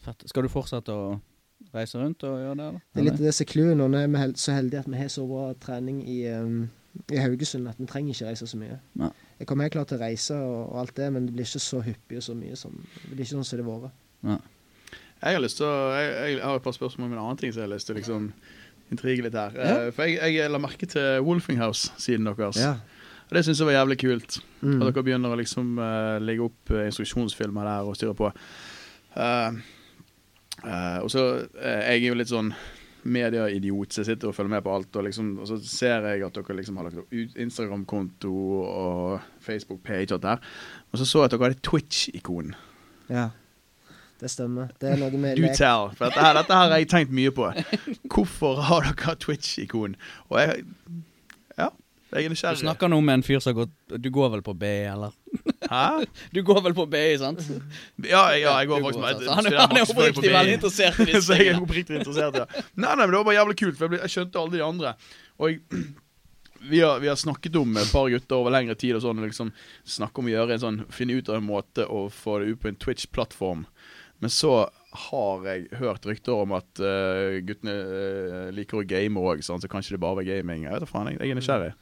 Fett. 0.04 0.26
Skal 0.28 0.44
du 0.44 0.50
fortsette 0.52 0.92
å 0.92 1.06
reise 1.74 1.98
rundt 2.00 2.24
og 2.26 2.38
gjøre 2.40 2.56
det? 2.58 2.66
eller? 2.66 2.84
Det 2.92 3.00
er 3.00 3.06
litt 3.08 3.18
av 3.20 3.26
disse 3.28 3.46
clouene. 3.48 3.88
nå. 3.88 3.98
Er 3.98 4.12
vi 4.12 4.42
så 4.42 4.54
heldige 4.56 4.84
at 4.84 4.90
vi 4.90 5.00
har 5.00 5.10
så 5.12 5.26
bra 5.28 5.48
trening 5.62 6.00
i, 6.08 6.20
um, 6.34 6.62
i 7.12 7.20
Haugesund 7.20 7.68
at 7.70 7.80
vi 7.80 7.88
trenger 7.90 8.14
ikke 8.14 8.30
reise 8.30 8.48
så 8.50 8.60
mye. 8.60 8.78
Nei. 9.00 9.10
Jeg 9.40 9.48
kommer 9.48 9.66
helt 9.66 9.76
klart 9.76 9.92
til 9.92 10.00
å 10.00 10.04
reise 10.04 10.36
og, 10.36 10.56
og 10.68 10.80
alt 10.84 10.96
det, 10.96 11.10
men 11.14 11.28
det 11.28 11.36
blir 11.36 11.48
ikke 11.48 11.62
så 11.64 11.82
hyppig 11.84 12.20
og 12.20 12.26
så 12.26 12.34
mye 12.36 12.56
som 12.60 12.74
Det 12.76 13.12
blir 13.14 13.24
ikke 13.24 13.36
sånn 13.36 13.46
som 13.48 13.60
det 13.60 13.68
har 13.68 13.84
vært. 13.86 14.48
Jeg 15.20 15.36
har 15.36 15.42
lyst 15.44 15.60
til 15.60 15.68
å 15.68 15.76
Jeg, 15.96 16.10
jeg 16.36 16.42
har 16.44 16.56
et 16.56 16.64
par 16.64 16.76
spørsmål 16.76 17.08
om 17.08 17.14
en 17.14 17.22
annen 17.24 17.40
ting 17.40 17.52
som 17.52 17.62
jeg 17.62 17.68
har 17.68 17.74
lyst 17.74 17.88
til 17.88 17.96
å 17.96 18.00
liksom 18.00 18.32
intrige 18.90 19.22
litt 19.22 19.36
her. 19.38 19.54
Ja. 19.54 19.76
Uh, 19.86 19.92
for 19.94 20.10
jeg, 20.10 20.34
jeg 20.34 20.50
la 20.50 20.58
merke 20.58 20.88
til 20.90 21.20
Wolfinghouse-siden 21.22 22.26
deres. 22.26 22.58
Ja. 22.58 22.78
Og 23.30 23.36
det 23.36 23.44
syns 23.46 23.60
jeg 23.62 23.68
var 23.68 23.76
jævlig 23.76 23.96
kult. 24.02 24.40
Mm. 24.58 24.80
At 24.80 24.88
dere 24.88 25.04
begynner 25.06 25.30
å 25.30 25.38
liksom 25.38 25.76
uh, 25.78 26.18
legge 26.18 26.48
opp 26.48 26.72
eh, 26.74 26.88
instruksjonsfilmer 26.90 27.68
der 27.68 27.86
og 27.86 27.94
styre 27.94 28.14
på. 28.18 28.30
Eh, 29.14 29.60
eh, 30.64 30.98
og 31.02 31.10
så 31.12 31.24
uh, 31.46 31.80
Jeg 31.86 32.02
er 32.02 32.06
jo 32.08 32.18
litt 32.20 32.30
sånn 32.32 32.52
medieidiot, 33.00 33.94
så 33.94 34.02
jeg 34.02 34.10
sitter 34.10 34.28
og 34.28 34.34
følger 34.36 34.52
med 34.52 34.64
på 34.66 34.74
alt. 34.74 34.96
Og, 34.96 35.04
liksom, 35.06 35.38
og 35.40 35.48
så 35.48 35.56
ser 35.64 36.04
jeg 36.10 36.24
at 36.26 36.34
dere 36.36 36.56
liksom 36.58 36.76
har 36.76 36.90
lagt 36.90 37.00
ut 37.12 37.36
Instagram-konto 37.40 38.32
og 38.60 39.20
Facebook-page 39.40 40.10
og 40.12 40.18
alt 40.18 40.26
der. 40.26 40.42
Og 40.92 41.00
så 41.00 41.06
så 41.08 41.22
jeg 41.22 41.30
at 41.30 41.36
dere 41.36 41.48
hadde 41.48 41.62
Twitch-ikon. 41.64 42.54
ja. 43.08 43.28
Det 44.20 44.28
stemmer. 44.28 44.68
Det 44.76 44.90
er 44.90 44.98
noe 45.00 45.16
med 45.16 45.36
Do 45.38 45.46
lek. 45.46 45.54
tell. 45.56 45.86
For 45.96 46.10
dette 46.10 46.20
her, 46.20 46.34
dette 46.36 46.52
her 46.52 46.66
har 46.68 46.76
jeg 46.76 46.88
tenkt 46.92 47.12
mye 47.16 47.30
på. 47.32 47.46
Hvorfor 48.12 48.60
har 48.68 48.84
dere 48.90 49.14
Twitch-ikon? 49.16 49.94
Og 50.28 50.40
jeg 50.42 50.66
jeg 52.10 52.26
er 52.26 52.56
Du 52.56 52.60
snakker 52.64 52.90
nå 52.90 52.98
med 53.06 53.20
en 53.20 53.22
fyr 53.26 53.38
som 53.44 53.54
gått 53.54 53.72
Du 54.02 54.08
går 54.10 54.30
vel 54.34 54.42
på 54.42 54.54
B, 54.58 54.66
eller? 54.90 55.12
Hæ? 55.70 56.04
Du 56.34 56.40
går 56.46 56.60
vel 56.64 56.74
på 56.74 56.86
BI, 56.90 57.16
sant? 57.22 57.42
Ja, 58.02 58.24
ja, 58.34 58.56
jeg 58.60 58.68
går 58.72 58.82
faktisk 58.86 59.02
med? 59.04 59.26
Han, 59.30 59.46
er- 59.46 59.58
han 59.62 59.76
er 59.78 59.86
oppriktig 59.86 60.32
veldig 60.34 60.56
interessert 60.58 61.00
i 61.00 61.06
disse 61.12 61.22
Så 61.28 61.38
jeg 61.38 61.52
er 61.54 61.60
oppriktig 61.62 62.00
interessert, 62.00 62.40
ja. 62.42 62.46
Nei, 62.74 62.90
nei, 62.94 63.04
men 63.04 63.10
det 63.14 63.18
var 63.20 63.26
bare 63.30 63.38
jævlig 63.38 63.58
kult, 63.62 63.76
for 63.78 63.86
jeg, 63.86 63.94
ble, 63.94 64.00
jeg 64.06 64.14
skjønte 64.16 64.42
alle 64.42 64.56
de 64.58 64.64
andre. 64.66 64.94
Og 65.38 65.52
jeg, 65.52 65.84
vi, 66.72 66.80
har, 66.82 66.98
vi 67.04 67.08
har 67.12 67.16
snakket 67.20 67.56
om 67.62 67.78
et 67.80 67.92
par 67.94 68.10
gutter 68.12 68.36
over 68.40 68.52
lengre 68.56 68.74
tid 68.80 68.98
og 68.98 69.04
sånn, 69.06 69.22
liksom 69.28 69.52
snakke 69.98 70.20
om 70.24 70.28
å 70.28 70.34
gjøre 70.34 70.56
en 70.58 70.64
sånn, 70.66 70.80
finne 70.92 71.16
ut 71.20 71.30
av 71.30 71.38
en 71.38 71.46
måte 71.46 71.86
å 71.86 72.08
få 72.12 72.40
det 72.42 72.50
ut 72.56 72.60
på 72.64 72.68
en 72.72 72.80
Twitch-plattform. 72.82 73.62
Men 74.20 74.34
så 74.34 74.56
har 74.92 75.44
jeg 75.46 75.68
hørt 75.78 76.06
rykter 76.06 76.32
om 76.34 76.52
at 76.58 76.80
uh, 76.82 77.38
guttene 77.46 77.74
uh, 77.78 78.50
liker 78.54 78.80
å 78.80 78.86
game 78.86 79.20
òg, 79.20 79.42
så 79.46 79.58
kanskje 79.70 79.94
det 79.96 80.00
bare 80.02 80.18
var 80.20 80.26
gaming. 80.26 80.64
Jeg 80.66 80.72
vet 80.74 80.82
da 80.82 80.88
faen, 80.90 81.12
jeg, 81.12 81.20
jeg 81.22 81.30
er 81.30 81.38
nysgjerrig. 81.38 81.72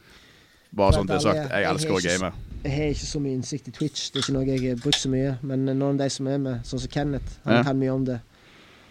Bare 0.77 0.93
sånn 0.93 1.09
det 1.09 1.17
er 1.17 1.23
sagt, 1.25 1.47
jeg 1.49 1.65
elsker 1.65 1.95
å 1.97 2.01
game. 2.05 2.29
Jeg 2.67 2.73
har 2.75 2.91
ikke 2.93 3.07
så 3.09 3.21
mye 3.25 3.37
innsikt 3.39 3.69
i 3.71 3.73
Twitch. 3.73 4.09
Det 4.13 4.21
er 4.21 4.27
ikke 4.27 4.35
noe 4.37 4.49
jeg 4.51 4.65
har 4.67 4.83
brukt 4.83 5.01
så 5.01 5.09
mye. 5.09 5.31
Men 5.41 5.65
noen 5.71 5.95
av 5.95 6.03
de 6.03 6.09
som 6.13 6.29
er 6.29 6.43
med, 6.43 6.67
sånn 6.69 6.83
som 6.83 6.93
Kenneth, 6.93 7.39
han 7.47 7.57
Ja. 7.57 7.63
kan 7.65 7.79
mye 7.81 7.95
om 7.95 8.05
det. 8.05 8.19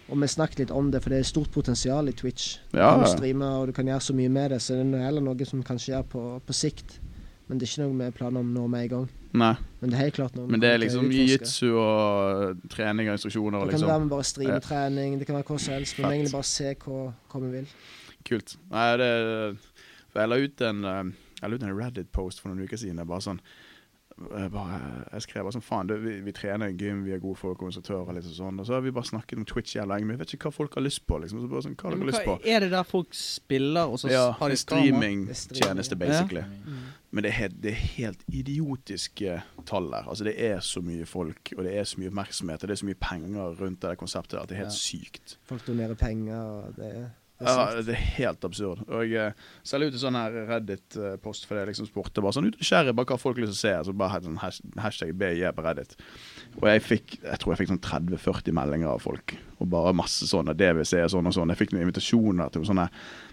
Og 0.08 0.18
vi 0.18 0.26
snakket 0.32 0.58
litt 0.64 0.70
om 0.74 0.90
det, 0.90 1.02
for 1.04 1.12
det 1.12 1.20
er 1.20 1.28
stort 1.28 1.52
potensial 1.52 2.08
i 2.08 2.12
Twitch. 2.16 2.56
Du 2.72 2.78
Ja, 2.80 2.96
kan 2.96 3.06
streame, 3.06 3.44
og 3.60 3.68
du 3.68 3.72
kan 3.76 3.86
gjøre 3.86 4.00
så 4.02 4.16
mye 4.16 4.32
med 4.32 4.50
det, 4.50 4.58
så 4.64 4.74
det 4.74 4.98
er 4.98 5.04
heller 5.04 5.20
noe 5.22 5.46
som 5.46 5.62
kanskje 5.62 5.92
gjør 5.94 6.06
på, 6.08 6.22
på 6.48 6.56
sikt. 6.56 6.98
Men 7.46 7.58
det 7.58 7.68
er 7.68 7.72
ikke 7.74 7.86
noe 7.86 8.06
vi 8.10 8.16
planer 8.16 8.40
om 8.40 8.54
nå 8.54 8.66
med 8.66 8.82
en 8.88 8.88
gang. 8.88 9.08
Nei, 9.36 9.54
Men 9.80 9.90
det 9.90 9.98
er 9.98 10.04
helt 10.06 10.16
klart 10.16 10.36
noe 10.38 10.48
men 10.48 10.60
det 10.62 10.68
er 10.72 10.78
liksom 10.80 11.10
jiu-jitsu 11.12 11.66
og 11.76 12.62
trening 12.72 13.10
og 13.10 13.18
instruksjoner 13.18 13.60
og 13.60 13.68
Det 13.68 13.74
kan 13.76 13.82
være 13.82 13.88
liksom. 13.90 14.02
med 14.06 14.12
bare 14.14 14.24
streametrening, 14.24 15.18
det 15.20 15.26
kan 15.28 15.36
være 15.36 15.48
hva 15.50 15.58
som 15.60 15.74
helst. 15.74 15.98
Vi 15.98 16.02
må 16.06 16.12
egentlig 16.14 16.32
bare 16.32 16.48
se 16.48 16.74
hva, 16.84 17.00
hva 17.28 17.40
vi 17.44 17.50
vil. 17.58 17.72
Kult. 18.24 18.56
Nei, 18.72 18.90
det 18.96 19.12
For 20.08 20.22
jeg 20.22 20.28
la 20.32 20.38
ut 20.40 20.62
en 20.70 20.84
eh, 20.84 21.02
Jeg 21.42 21.50
la 21.50 21.56
ut 21.56 21.62
en 21.68 21.76
Reddit-post 21.78 22.40
for 22.40 22.48
noen 22.50 22.64
uker 22.64 22.80
siden. 22.80 22.96
Det 22.96 23.04
er 23.04 23.12
bare 23.12 23.26
sånn 23.28 23.42
jeg, 24.18 24.50
bare, 24.50 24.78
jeg 25.12 25.22
skrev 25.22 25.44
bare 25.46 25.54
sånn 25.54 25.62
Faen, 25.62 25.86
du, 25.86 25.94
vi, 26.02 26.16
vi 26.26 26.32
trener 26.34 26.72
i 26.72 26.74
gym, 26.74 27.04
vi 27.06 27.12
er 27.14 27.20
gode 27.22 27.38
folk 27.38 27.60
og 27.62 27.70
instruktører. 27.70 28.16
Litt 28.16 28.26
sånn 28.26 28.58
Og 28.58 28.66
så 28.66 28.74
har 28.74 28.82
vi 28.82 28.90
bare 28.94 29.06
snakket 29.06 29.38
om 29.38 29.46
Twitch 29.46 29.76
jævlig 29.76 29.92
lenge. 29.92 30.08
Men 30.08 30.16
jeg 30.16 30.22
vet 30.24 30.34
ikke 30.34 30.50
hva 30.50 30.56
folk 30.56 30.78
har 30.78 30.84
lyst 30.84 31.04
på. 31.06 31.20
Liksom. 31.22 31.44
Så 31.44 31.50
bare 31.52 31.66
sånn, 31.68 31.76
hva 31.78 31.90
har 31.90 31.98
dere 31.98 32.08
lyst 32.10 32.24
på? 32.26 32.38
er 32.42 32.64
det 32.64 32.70
der 32.74 32.88
folk 32.88 33.14
spiller, 33.14 33.92
og 33.92 34.00
så 34.02 34.10
Ja, 34.10 34.24
har 34.40 34.50
de 34.50 34.58
streamingtjeneste, 34.58 35.98
basically. 36.00 36.42
Ja. 36.42 36.64
Mm. 36.66 36.80
Men 37.10 37.24
det 37.24 37.30
er, 37.30 37.36
helt, 37.38 37.54
det 37.62 37.70
er 37.72 37.84
helt 37.96 38.24
idiotiske 38.36 39.38
tall 39.66 39.86
der. 39.90 40.08
Altså, 40.12 40.24
det 40.28 40.34
er 40.44 40.58
så 40.60 40.82
mye 40.84 41.06
folk, 41.08 41.54
og 41.56 41.64
det 41.64 41.72
er 41.80 41.86
så 41.88 41.96
mye 42.02 42.10
oppmerksomhet, 42.10 42.62
og 42.62 42.68
det 42.68 42.74
er 42.76 42.80
så 42.82 42.88
mye 42.90 42.98
penger 43.00 43.54
rundt 43.62 43.80
det 43.80 43.94
konseptet 44.00 44.36
der 44.36 44.42
at 44.44 44.50
det 44.50 44.58
er 44.58 44.64
helt 44.66 44.74
Ja. 44.76 44.82
sykt. 44.82 45.38
Folk 45.48 45.64
donerer 45.66 45.94
penger, 45.96 46.36
og 46.36 46.76
det, 46.76 46.90
det 46.92 47.48
er 47.48 47.54
Ja, 47.54 47.80
det 47.80 47.94
er 47.94 48.04
helt 48.18 48.44
absurd. 48.44 48.84
Og 48.88 49.08
jeg 49.10 49.32
selv 49.64 49.86
ut 49.88 49.92
en 49.96 50.02
sånn 50.04 50.16
her 50.20 50.36
Reddit-post 50.50 51.46
for 51.46 51.54
det 51.56 51.68
liksom 51.70 51.86
spurte 51.88 52.20
bare 52.20 52.32
sånn 52.36 52.48
ut 52.50 52.58
nysgjerrig 52.60 52.94
bare 52.98 53.06
hva 53.12 53.18
folk 53.22 53.36
vil 53.38 53.46
lyst 53.46 53.60
til 53.62 53.70
å 53.70 53.84
se. 53.84 53.90
Så 53.90 53.96
bare 53.96 54.20
sånn 54.20 54.38
hash- 54.42 54.60
hashtag 54.76 55.12
BJ 55.16 55.52
på 55.56 55.64
Reddit. 55.64 55.96
Og 56.60 56.68
jeg 56.68 56.82
fikk 56.82 57.18
jeg 57.22 57.38
tror 57.38 57.54
jeg 57.54 57.62
fikk 57.62 57.72
sånn 57.72 57.84
30-40 57.88 58.52
meldinger 58.52 58.88
av 58.92 59.00
folk. 59.00 59.36
Og 59.58 59.66
bare 59.72 59.94
masse 59.96 60.26
sånne, 60.30 60.54
DVC 60.54 61.00
og 61.02 61.10
sånn 61.16 61.26
og 61.26 61.34
sånn. 61.34 61.50
Jeg 61.50 61.58
fikk 61.58 61.72
noen 61.74 61.88
invitasjoner 61.88 62.52
til 62.54 62.66
sånne 62.68 62.88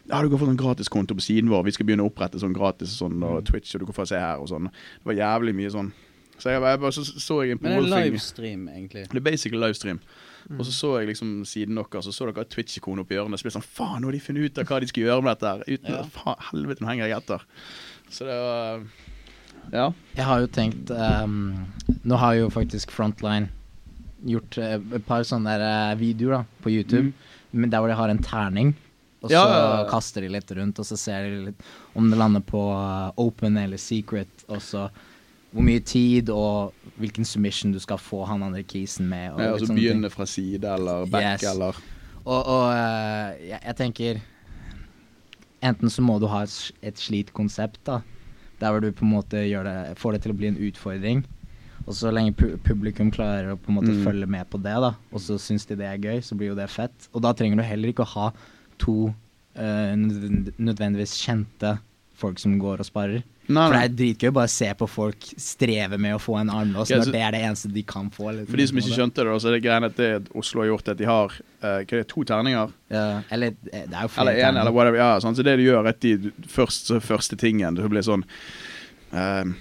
Ja, 0.10 0.22
du 0.22 0.30
kan 0.30 0.42
få 0.42 0.50
en 0.50 0.58
gratiskonto 0.58 1.18
på 1.18 1.22
siden 1.26 1.50
vår. 1.50 1.64
Vi 1.66 1.72
skal 1.78 1.86
begynne 1.86 2.06
å 2.06 2.10
opprette 2.12 2.42
sånn 2.42 2.54
gratis 2.54 2.94
sånn, 2.98 3.22
og 3.26 3.46
Twitch, 3.46 3.74
og 3.76 3.82
du 3.82 3.86
kan 3.90 3.98
få 3.98 4.06
se 4.10 4.20
her 4.22 4.42
og 4.42 4.50
sånn. 4.50 4.70
Det 4.70 5.10
var 5.10 5.18
jævlig 5.22 5.56
mye 5.58 5.72
sånn. 5.74 5.92
Så 6.38 6.52
jeg, 6.52 6.62
jeg 6.62 6.80
bare 6.84 6.92
så, 6.92 7.04
så 7.06 7.38
jeg 7.46 7.58
Men 7.62 7.78
det 7.78 7.80
er 7.80 8.06
livestream, 8.10 8.68
egentlig. 8.70 9.06
Det 9.10 9.18
er 9.22 9.24
basically 9.24 9.62
livestream. 9.62 10.02
Mm. 10.50 10.60
Og 10.60 10.66
så 10.68 10.74
så 10.76 10.90
jeg 11.00 11.08
liksom 11.10 11.30
siden 11.48 11.80
deres, 11.80 12.06
så 12.06 12.12
så 12.14 12.28
dere 12.30 12.44
et 12.46 12.52
Twitch-ikon 12.54 13.02
oppi 13.02 13.16
hjørnet. 13.18 13.40
Så 13.40 13.48
ble 13.48 13.54
det 13.54 13.58
sånn 13.58 13.66
Faen, 13.66 14.02
nå 14.04 14.10
har 14.12 14.18
de 14.18 14.22
funnet 14.22 14.46
ut 14.46 14.60
av 14.62 14.70
hva 14.70 14.80
de 14.84 14.90
skal 14.92 15.08
gjøre 15.08 15.26
med 15.26 15.32
dette 15.34 15.52
her. 15.54 15.64
Uten 15.66 15.96
Ja. 15.96 16.04
faen, 16.18 16.44
helvete, 16.52 16.84
nå 16.84 16.92
henger 16.92 17.08
jeg 17.08 17.18
etter. 17.18 17.46
Så 18.10 18.28
det 18.30 18.40
var 18.42 18.84
Ja. 19.74 19.86
Jeg 20.16 20.26
har 20.26 20.40
jo 20.44 20.48
tenkt 20.54 20.92
um, 20.94 21.66
Nå 22.06 22.18
har 22.22 22.36
jo 22.38 22.50
faktisk 22.54 22.92
Frontline 22.94 23.50
gjort 24.26 24.58
eh, 24.62 24.76
et 24.98 25.06
par 25.08 25.24
sånne 25.28 25.54
eh, 25.62 25.96
videoer 26.00 26.40
da 26.40 26.44
på 26.66 26.74
YouTube, 26.74 27.12
men 27.56 27.70
der 27.72 27.80
hvor 27.84 27.92
de 27.92 27.98
har 28.00 28.12
en 28.12 28.22
terning. 28.26 28.74
Og 29.24 29.32
så 29.32 29.40
Ja, 29.40 29.86
kaster 29.90 30.22
de 30.22 30.30
litt 30.30 30.52
rundt, 30.54 30.78
og 30.82 30.86
så 30.86 30.98
ser 31.00 31.24
de 31.26 31.38
litt 31.48 31.62
om 31.98 32.10
det 32.12 32.18
lander 32.20 32.44
på 32.46 32.62
eh, 32.76 33.12
open 33.22 33.58
eller 33.58 33.78
secret. 33.82 34.46
Og 34.50 34.62
så 34.62 34.88
hvor 35.56 35.64
mye 35.64 35.80
tid 35.88 36.28
og 36.34 36.74
hvilken 37.00 37.24
submission 37.26 37.72
du 37.72 37.80
skal 37.80 37.98
få 38.02 38.26
han 38.28 38.44
andre 38.44 38.62
kisen 38.68 39.08
med. 39.08 39.32
Og 39.34 39.40
ja 39.40 39.54
og 39.56 39.62
så 39.64 39.72
begynne 39.74 40.10
fra 40.12 40.26
side 40.28 40.68
eller 40.68 41.06
back 41.08 41.42
Yes. 41.42 41.48
eller 41.54 41.78
Og, 42.26 42.42
og 42.42 42.74
jeg, 42.76 43.60
jeg 43.62 43.76
tenker 43.80 44.20
enten 45.66 45.90
så 45.90 46.04
må 46.06 46.20
du 46.20 46.28
ha 46.30 46.44
et, 46.46 46.56
et 46.86 47.00
slitt 47.00 47.32
konsept, 47.34 47.80
da. 47.88 48.02
Der 48.60 48.72
hvor 48.72 48.82
du 48.84 48.92
på 48.96 49.06
en 49.06 49.12
måte 49.16 49.42
gjør 49.48 49.66
det, 49.68 49.78
får 50.00 50.16
det 50.16 50.22
til 50.26 50.34
å 50.34 50.38
bli 50.40 50.48
en 50.52 50.60
utfordring. 50.68 51.24
Og 51.86 51.94
så 51.94 52.10
lenge 52.14 52.34
pu 52.34 52.48
publikum 52.66 53.12
klarer 53.14 53.52
å 53.54 53.58
på 53.62 53.70
en 53.70 53.76
måte 53.78 53.94
Mm. 53.94 54.04
følge 54.04 54.28
med 54.28 54.50
på 54.50 54.58
det, 54.58 54.74
da, 54.82 54.96
og 55.14 55.20
så 55.22 55.38
syns 55.38 55.68
de 55.70 55.76
det 55.76 55.86
er 55.86 55.98
gøy, 56.02 56.18
så 56.26 56.36
blir 56.36 56.50
jo 56.50 56.56
det 56.58 56.70
fett. 56.74 57.10
Og 57.14 57.22
da 57.22 57.32
trenger 57.34 57.58
du 57.58 57.64
heller 57.64 57.90
ikke 57.94 58.02
å 58.08 58.14
ha 58.16 58.32
to 58.82 59.14
uh, 59.56 59.94
nødvendigvis 59.96 61.14
kjente 61.22 61.78
folk 62.16 62.40
som 62.40 62.58
går 62.60 62.80
og 62.82 62.88
sparer. 62.88 63.24
Nei, 63.48 63.68
For 63.68 63.76
det 63.76 63.82
er 63.84 63.94
dritgøy 64.00 64.32
bare 64.34 64.50
se 64.50 64.68
på 64.74 64.88
folk 64.90 65.26
streve 65.38 66.00
med 66.02 66.16
å 66.16 66.20
få 66.20 66.40
en 66.40 66.50
armlås 66.50 66.90
Ja, 66.90 66.98
når 66.98 67.12
det 67.14 67.22
er 67.22 67.36
det 67.36 67.42
eneste 67.46 67.70
de 67.76 67.84
kan 67.86 68.08
få. 68.10 68.32
liksom. 68.34 68.48
For 68.50 68.58
de 68.58 68.66
som 68.72 68.78
ikke 68.82 68.96
skjønte 68.96 69.26
det, 69.28 69.36
så 69.44 69.48
er 69.52 69.54
det 69.54 69.62
greia 69.68 69.86
at 69.86 69.96
det 70.00 70.10
Oslo 70.34 70.64
har 70.64 70.70
gjort, 70.72 70.88
at 70.90 70.98
de 70.98 71.06
har 71.06 71.36
uh, 71.62 71.84
det, 71.86 72.08
to 72.10 72.24
terninger. 72.26 72.74
Ja, 72.90 73.22
eller 73.30 73.54
eh, 73.72 73.86
det 73.86 73.94
er 73.94 74.02
jo 74.08 74.14
flere 74.16 74.32
Eller 74.34 74.48
en, 74.50 74.58
eller 74.64 74.74
whatever. 74.74 74.98
Ja, 74.98 75.12
sånn. 75.22 75.38
Så 75.38 75.46
det 75.46 75.58
du 75.62 75.66
gjør 75.68 75.92
at 75.92 76.00
de 76.02 76.32
først, 76.50 76.90
første 77.06 77.38
tingen, 77.38 77.76
det 77.78 77.86
blir 77.94 78.02
sånn 78.08 78.26
eh, 79.14 79.54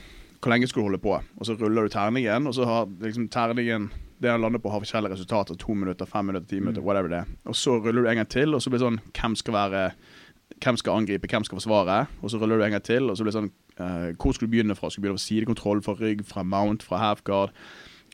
Hvor 0.44 0.52
lenge 0.52 0.66
skal 0.68 0.82
du 0.82 0.84
holde 0.90 1.00
på? 1.00 1.14
Og 1.40 1.46
så 1.48 1.54
ruller 1.56 1.86
du 1.86 1.88
terningen, 1.88 2.46
og 2.46 2.52
så 2.52 2.66
har 2.68 2.88
liksom 3.00 3.30
terningen 3.32 3.86
det 4.20 4.28
han 4.30 4.42
lander 4.44 4.60
på, 4.60 4.68
har 4.68 4.82
forskjellige 4.82 5.14
resultater. 5.14 5.56
To 5.56 5.72
minutter, 5.72 6.04
fem 6.04 6.26
minutter, 6.28 6.48
ti 6.48 6.58
minutter, 6.60 6.82
whatever 6.84 7.08
det 7.08 7.18
er. 7.22 7.30
Og 7.48 7.56
så 7.56 7.78
ruller 7.78 8.04
du 8.04 8.10
en 8.10 8.20
gang 8.20 8.28
til, 8.28 8.54
og 8.54 8.60
så 8.60 8.70
blir 8.70 8.82
det 8.82 8.84
sånn 8.84 9.00
Hvem 9.16 9.36
skal 9.40 9.56
være 9.56 9.86
Hvem 10.60 10.76
skal 10.76 11.00
angripe, 11.00 11.30
hvem 11.32 11.44
skal 11.48 11.56
forsvare? 11.56 11.96
Og 12.20 12.30
så 12.30 12.38
ruller 12.38 12.60
du 12.60 12.66
en 12.66 12.76
gang 12.76 12.84
til, 12.84 13.08
og 13.08 13.16
så 13.16 13.24
blir 13.24 13.32
det 13.32 13.38
sånn 13.38 13.50
uh, 13.80 14.12
Hvor 14.20 14.36
skal 14.36 14.44
du 14.44 14.52
begynne 14.52 14.76
fra? 14.76 14.90
Skal 14.92 15.00
du 15.00 15.06
begynne 15.06 15.22
fra 15.22 15.24
sidekontroll, 15.24 15.80
fra 15.82 15.96
rygg, 16.02 16.26
fra 16.28 16.44
mount, 16.44 16.84
fra 16.84 17.00
half 17.00 17.24
guard? 17.24 17.56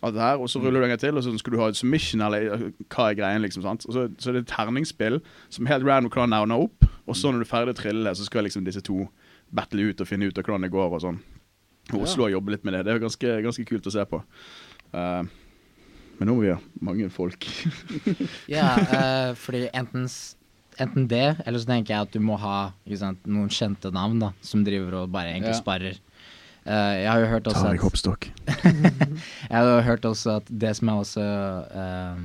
Alt 0.01 0.15
det 0.15 0.23
her, 0.23 0.39
og 0.39 0.49
så 0.49 0.63
ruller 0.63 0.81
du 0.81 0.87
en 0.87 0.95
gang 0.95 1.03
til, 1.03 1.19
og 1.19 1.27
så 1.27 1.35
skal 1.37 1.53
du 1.53 1.59
ha 1.61 1.67
et 1.69 1.77
submission, 1.77 2.23
eller 2.25 2.55
eh, 2.55 2.63
hva 2.87 3.11
er 3.11 3.19
greien, 3.19 3.43
liksom. 3.45 3.67
sant? 3.67 3.85
Og 3.85 3.93
så, 3.93 4.07
så 4.17 4.33
det 4.33 4.39
er 4.39 4.47
et 4.47 4.55
terningsspill 4.55 5.19
som 5.53 5.69
helt 5.69 5.85
random 5.85 6.15
kan 6.15 6.31
navne 6.33 6.57
opp, 6.57 6.87
og 7.05 7.19
så 7.19 7.29
når 7.29 7.43
du 7.43 7.45
er 7.45 7.51
ferdig 7.51 7.75
å 7.75 7.81
trille, 7.83 8.15
så 8.17 8.25
skal 8.25 8.49
liksom 8.49 8.65
disse 8.65 8.81
to 8.87 9.03
battle 9.53 9.91
ut 9.91 10.01
og 10.01 10.09
finne 10.09 10.31
ut 10.31 10.41
av 10.41 10.47
hvordan 10.47 10.65
det 10.65 10.73
går 10.73 10.97
og 10.97 11.05
sånn. 11.05 11.21
Oslo 11.99 12.27
har 12.27 12.35
jobbet 12.37 12.57
litt 12.57 12.67
med 12.67 12.77
det. 12.77 12.83
Det 12.87 12.93
er 12.95 13.03
ganske, 13.03 13.37
ganske 13.47 13.65
kult 13.69 13.89
å 13.91 13.93
se 13.95 14.05
på. 14.09 14.21
Uh, 14.95 15.23
men 16.21 16.29
nå 16.29 16.35
må 16.37 16.45
vi 16.45 16.53
ha 16.53 16.59
mange 16.85 17.09
folk. 17.13 17.47
Ja, 18.55 18.75
uh, 18.77 19.31
fordi 19.39 19.67
enten, 19.77 20.07
enten 20.79 21.09
det, 21.11 21.37
eller 21.45 21.63
så 21.63 21.71
tenker 21.73 21.95
jeg 21.95 22.09
at 22.09 22.15
du 22.15 22.21
må 22.25 22.37
ha 22.43 22.73
ikke 22.85 23.01
sant, 23.03 23.25
noen 23.27 23.51
kjente 23.53 23.93
navn 23.95 24.21
da, 24.23 24.33
som 24.45 24.65
driver 24.67 25.03
og 25.03 25.15
bare 25.15 25.35
egentlig 25.35 25.57
Ja. 25.57 25.63
sparer. 25.63 26.01
Uh, 26.61 26.93
jeg 27.01 27.09
har 27.09 27.23
jo 27.23 27.31
hørt 27.31 27.49
også 27.49 27.63
Tariq 27.65 27.81
at, 27.81 27.85
Hoppstokk. 27.87 28.29
jeg 29.49 29.57
har 29.57 29.71
jo 29.71 29.81
hørt 29.87 30.05
også 30.05 30.37
at 30.43 30.53
det 30.53 30.75
som 30.77 30.91
er 30.93 31.01
også 31.01 31.25
uh, 31.73 32.21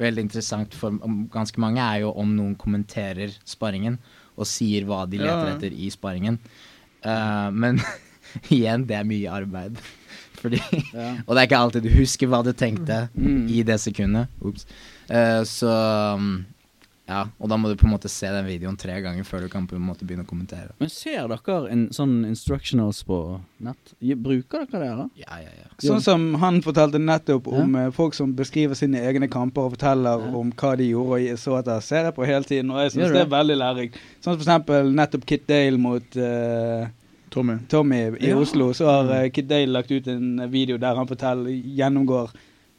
veldig 0.00 0.24
interessant 0.24 0.74
for 0.74 0.96
ganske 1.32 1.60
mange, 1.60 1.84
er 1.84 2.06
jo 2.06 2.14
om 2.16 2.32
noen 2.32 2.56
kommenterer 2.56 3.34
sparringen 3.44 3.98
og 4.40 4.48
sier 4.48 4.86
hva 4.88 5.02
de 5.04 5.20
leter 5.20 5.50
etter 5.52 5.74
i 5.76 5.90
sparringen. 5.92 6.38
Eh, 7.04 7.48
men 7.52 7.80
igjen, 8.56 8.86
det 8.88 8.96
er 9.00 9.08
mye 9.08 9.32
arbeid. 9.40 9.80
Fordi 10.40 10.60
Ja. 10.94 11.10
Og 11.26 11.34
det 11.34 11.42
er 11.42 11.48
ikke 11.50 11.58
alltid 11.64 11.84
du 11.88 11.92
husker 11.98 12.30
hva 12.32 12.42
du 12.46 12.52
tenkte 12.56 13.08
Mm. 13.14 13.44
i 13.52 13.62
det 13.66 13.80
sekundet. 13.82 14.28
Eh, 15.10 15.42
så 15.44 15.68
um, 16.16 16.32
ja, 17.10 17.24
og 17.42 17.48
da 17.50 17.56
må 17.58 17.66
du 17.66 17.74
på 17.74 17.88
en 17.88 17.90
måte 17.96 18.06
se 18.06 18.28
den 18.30 18.46
videoen 18.46 18.76
tre 18.78 18.94
ganger 19.02 19.24
før 19.26 19.42
du 19.42 19.48
kan 19.50 19.64
på 19.66 19.74
en 19.74 19.82
måte 19.82 20.06
begynne 20.06 20.22
å 20.22 20.28
kommentere. 20.30 20.70
Men 20.78 20.92
ser 20.94 21.26
dere 21.26 21.56
en 21.74 21.88
sånn 21.90 22.20
instructionals 22.28 23.00
på 23.08 23.16
nett? 23.66 23.94
Bruker 24.22 24.62
dere 24.70 24.84
det? 24.84 24.90
da? 25.00 25.06
Ja, 25.24 25.40
ja, 25.42 25.50
ja. 25.64 25.66
Sånn 25.82 26.04
som 26.04 26.28
han 26.38 26.60
fortalte 26.62 27.00
nettopp 27.02 27.48
om 27.50 27.74
ja. 27.74 27.88
folk 27.96 28.14
som 28.14 28.30
beskriver 28.38 28.78
sine 28.78 29.02
egne 29.10 29.26
kamper 29.32 29.66
og 29.66 29.74
forteller 29.74 30.22
Ja. 30.22 30.30
om 30.38 30.52
hva 30.54 30.76
de 30.78 30.86
gjorde, 30.92 31.32
og 31.34 31.42
så 31.42 31.58
etter 31.58 31.82
ser 31.82 32.06
jeg 32.06 32.14
på 32.20 32.30
hele 32.30 32.46
tiden, 32.46 32.70
og 32.70 32.78
jeg 32.84 32.94
syns 32.94 33.10
det 33.18 33.24
er 33.26 33.34
veldig 33.34 33.58
lærerikt. 33.58 33.98
Sånn 34.22 34.30
som 34.30 34.38
for 34.38 34.46
eksempel 34.46 34.94
nettopp 35.02 35.26
Kit 35.26 35.48
Dale 35.50 35.82
mot 35.82 36.16
eh, 36.16 36.86
Tommy. 37.30 37.58
Tommy 37.68 38.00
i 38.20 38.28
Ja. 38.30 38.36
Oslo, 38.38 38.72
så 38.74 38.86
har 38.90 39.28
Kid 39.28 39.34
Kit 39.34 39.48
Dale 39.48 39.66
lagt 39.72 39.90
ut 39.90 40.06
en 40.08 40.38
eh, 40.40 40.46
video 40.50 40.76
der 40.78 40.94
han 40.98 41.06
forteller, 41.06 41.50
gjennomgår 41.50 42.30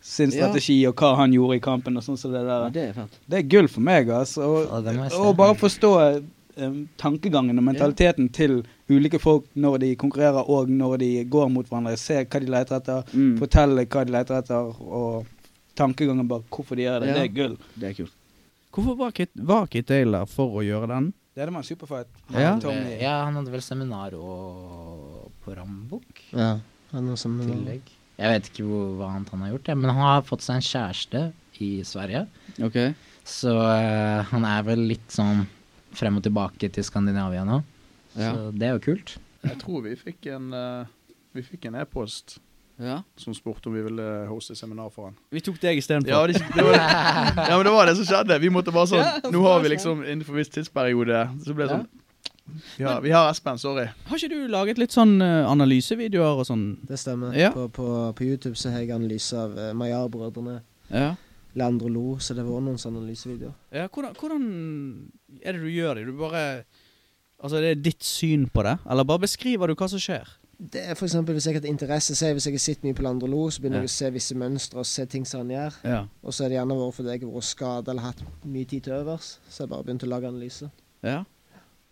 sin 0.02 0.30
Ja. 0.32 0.47
strategi 0.47 0.86
og 0.88 0.95
hva 0.95 1.16
han 1.16 1.32
gjorde 1.34 1.56
i 1.56 1.60
kampen 1.60 1.97
og 1.97 2.04
sånn 2.04 2.18
som 2.18 2.32
det 2.34 2.43
der. 2.45 2.70
det 2.70 2.84
er 2.89 2.93
fett. 2.93 3.18
Det 3.30 3.38
er 3.39 3.47
gull 3.49 3.68
for 3.68 3.82
meg, 3.82 4.08
altså. 4.10 4.41
Ja, 4.41 5.18
Og, 5.20 5.28
og 5.28 5.36
bare 5.38 5.56
forstå 5.56 5.91
um, 6.58 6.88
tankegangen 6.97 7.58
og 7.58 7.64
mentaliteten 7.64 8.30
til 8.34 8.64
ulike 8.89 9.20
folk 9.22 9.45
når 9.56 9.78
de 9.80 9.95
konkurrerer 9.95 10.43
og 10.49 10.68
når 10.70 10.97
de 10.99 11.24
går 11.26 11.49
mot 11.49 11.66
hverandre. 11.70 11.97
Se 11.97 12.26
hva 12.26 12.39
de 12.39 12.45
leter 12.52 12.76
etter, 12.82 13.04
Mm. 13.14 13.38
fortelle 13.39 13.86
hva 13.86 14.06
de 14.06 14.12
leter 14.12 14.38
etter, 14.41 14.74
og 14.82 15.26
tankegangen 15.76 16.28
bak 16.28 16.43
hvorfor 16.49 16.76
de 16.76 16.84
gjør 16.84 16.99
det. 16.99 17.08
Ja. 17.08 17.14
Det 17.14 17.24
er 17.24 17.34
gull. 17.36 17.58
Det 17.80 17.89
er 17.89 17.93
kult. 18.04 18.12
Hvorfor 18.74 18.97
var 18.97 19.12
Kit, 19.12 19.30
var 19.36 19.66
Kit 19.68 19.88
Dale 19.88 20.12
der 20.12 20.26
for 20.26 20.49
å 20.60 20.64
gjøre 20.64 20.88
den? 20.88 21.14
Det 21.32 21.39
er 21.39 21.47
det 21.47 21.55
med 21.55 21.61
en 21.61 21.67
superfight. 21.67 22.21
Ja. 22.36 22.51
Tommy. 22.59 22.97
ja, 22.99 23.13
han 23.23 23.38
hadde 23.39 23.53
vel 23.53 23.63
seminar 23.63 24.15
og 24.19 25.29
på 25.45 25.55
Rambukk 25.55 26.25
Ja, 26.34 26.57
han 26.91 27.11
som 27.17 27.38
tillegg. 27.39 27.88
Jeg 28.19 28.34
vet 28.36 28.49
ikke 28.51 28.65
hvor, 28.67 28.89
hva 28.99 29.13
annet 29.15 29.32
han 29.34 29.45
har 29.45 29.53
gjort, 29.53 29.71
ja. 29.71 29.77
men 29.79 29.93
han 29.93 30.03
har 30.03 30.27
fått 30.27 30.43
seg 30.45 30.59
en 30.59 30.67
kjæreste 30.67 31.21
i 31.63 31.71
Sverige. 31.88 32.25
Okay. 32.61 32.91
Så 33.25 33.53
uh, 33.55 34.21
han 34.27 34.45
er 34.49 34.67
vel 34.67 34.84
litt 34.91 35.13
sånn 35.13 35.45
frem 35.95 36.19
og 36.19 36.25
tilbake 36.25 36.69
til 36.73 36.86
Skandinavia 36.86 37.45
nå. 37.47 37.61
Ja. 38.13 38.34
Så 38.34 38.51
det 38.51 38.67
er 38.67 38.75
jo 38.75 38.84
kult. 38.91 39.15
Jeg 39.45 39.57
tror 39.63 39.86
vi 39.88 39.95
fikk 39.97 40.27
en 40.36 40.51
uh, 40.53 40.89
Vi 41.34 41.41
fikk 41.47 41.69
en 41.69 41.79
e-post 41.79 42.36
ja. 42.82 42.97
som 43.19 43.36
spurte 43.38 43.69
om 43.69 43.75
vi 43.77 43.84
ville 43.86 44.07
hoste 44.29 44.55
seminar 44.57 44.91
for 44.93 45.09
han. 45.09 45.17
Vi 45.32 45.41
tok 45.45 45.59
deg 45.61 45.79
istedenfor. 45.82 46.11
Ja, 46.11 46.21
de, 46.27 46.34
det 46.34 46.65
var, 46.65 46.77
ja, 46.79 47.55
men 47.55 47.65
det 47.67 47.73
var 47.75 47.89
det 47.89 47.95
som 47.99 48.07
skjedde. 48.09 48.38
Vi 48.41 48.51
måtte 48.53 48.73
bare 48.75 48.89
sånn 48.91 49.03
Ja, 49.03 49.32
Nå 49.34 49.41
har 49.45 49.63
vi 49.63 49.73
liksom 49.75 50.03
innenfor 50.03 50.36
en 50.36 50.41
viss 50.41 50.51
tidsperiode 50.53 51.23
Så 51.45 51.55
ble 51.57 51.67
det 51.67 51.77
sånn 51.77 51.88
Ja, 52.82 52.97
vi 53.03 53.13
har 53.15 53.29
Espen, 53.32 53.59
sorry. 53.61 53.88
Har 54.09 54.19
ikke 54.19 54.34
du 54.34 54.51
laget 54.51 54.82
litt 54.82 54.91
sånn 54.91 55.21
eh, 55.23 55.45
analysevideoer 55.47 56.41
og 56.41 56.47
sånn? 56.49 56.65
Det 56.89 56.99
stemmer. 56.99 57.36
Ja. 57.38 57.53
På, 57.55 57.69
på, 57.71 57.88
på 58.17 58.27
YouTube 58.27 58.57
så 58.59 58.73
har 58.73 58.84
jeg 58.84 58.91
analyse 58.95 59.38
av 59.38 59.55
uh, 59.55 59.69
Mayar-brødrene. 59.77 60.57
Ja. 60.91 61.13
Leandro 61.55 61.88
Lo, 61.91 62.05
så 62.19 62.36
det 62.36 62.43
var 62.47 62.59
noen 62.63 62.79
sånne 62.82 63.03
analysevideoer. 63.05 63.55
ja 63.75 63.88
hvordan, 63.88 64.15
hvordan 64.19 64.43
er 65.39 65.55
det 65.55 65.63
du 65.63 65.71
gjør 65.71 65.99
det? 65.99 66.07
Du 66.09 66.15
bare 66.19 66.45
Altså, 67.41 67.57
det 67.57 67.71
er 67.71 67.79
ditt 67.82 68.03
syn 68.05 68.45
på 68.53 68.61
det? 68.67 68.75
Eller 68.86 69.07
bare 69.07 69.23
beskriver 69.23 69.71
du 69.71 69.73
hva 69.73 69.88
som 69.89 70.01
skjer? 70.01 70.27
Det 70.62 70.82
er 70.91 70.93
for 70.93 71.07
eksempel 71.07 71.34
Hvis 71.34 71.47
jeg 71.49 71.55
har 71.57 71.66
interesse, 71.66 72.14
se 72.16 72.28
hvis 72.34 72.45
jeg 72.45 72.53
har 72.53 72.59
sett 72.62 72.84
mye 72.86 72.93
på 72.93 73.01
Landre 73.01 73.28
Lo, 73.32 73.49
så 73.49 73.62
begynner 73.64 73.82
Ja. 73.82 73.88
jeg 73.88 73.89
å 73.89 73.95
se 73.97 74.12
visse 74.14 74.36
mønstre 74.38 74.78
og 74.78 74.86
se 74.86 75.05
ting 75.09 75.26
som 75.26 75.41
han 75.41 75.49
gjør. 75.55 75.78
Ja. 75.84 76.01
Og 76.24 76.34
så 76.34 76.45
er 76.45 76.49
det 76.49 76.57
gjerne 76.59 76.78
vært 76.78 76.93
fordi 76.99 77.09
jeg 77.16 77.22
har 77.24 77.34
vært 77.34 77.43
skada 77.49 77.91
eller 77.91 78.01
hatt 78.01 78.22
mye 78.45 78.66
tid 78.70 78.84
til 78.84 78.93
overs. 78.93 79.39
Så 79.49 79.64
jeg 79.64 79.70
bare 79.70 79.84
begynte 79.84 80.05
å 80.05 80.09
lage 80.14 80.28
analyse. 80.28 80.70
ja. 81.03 81.24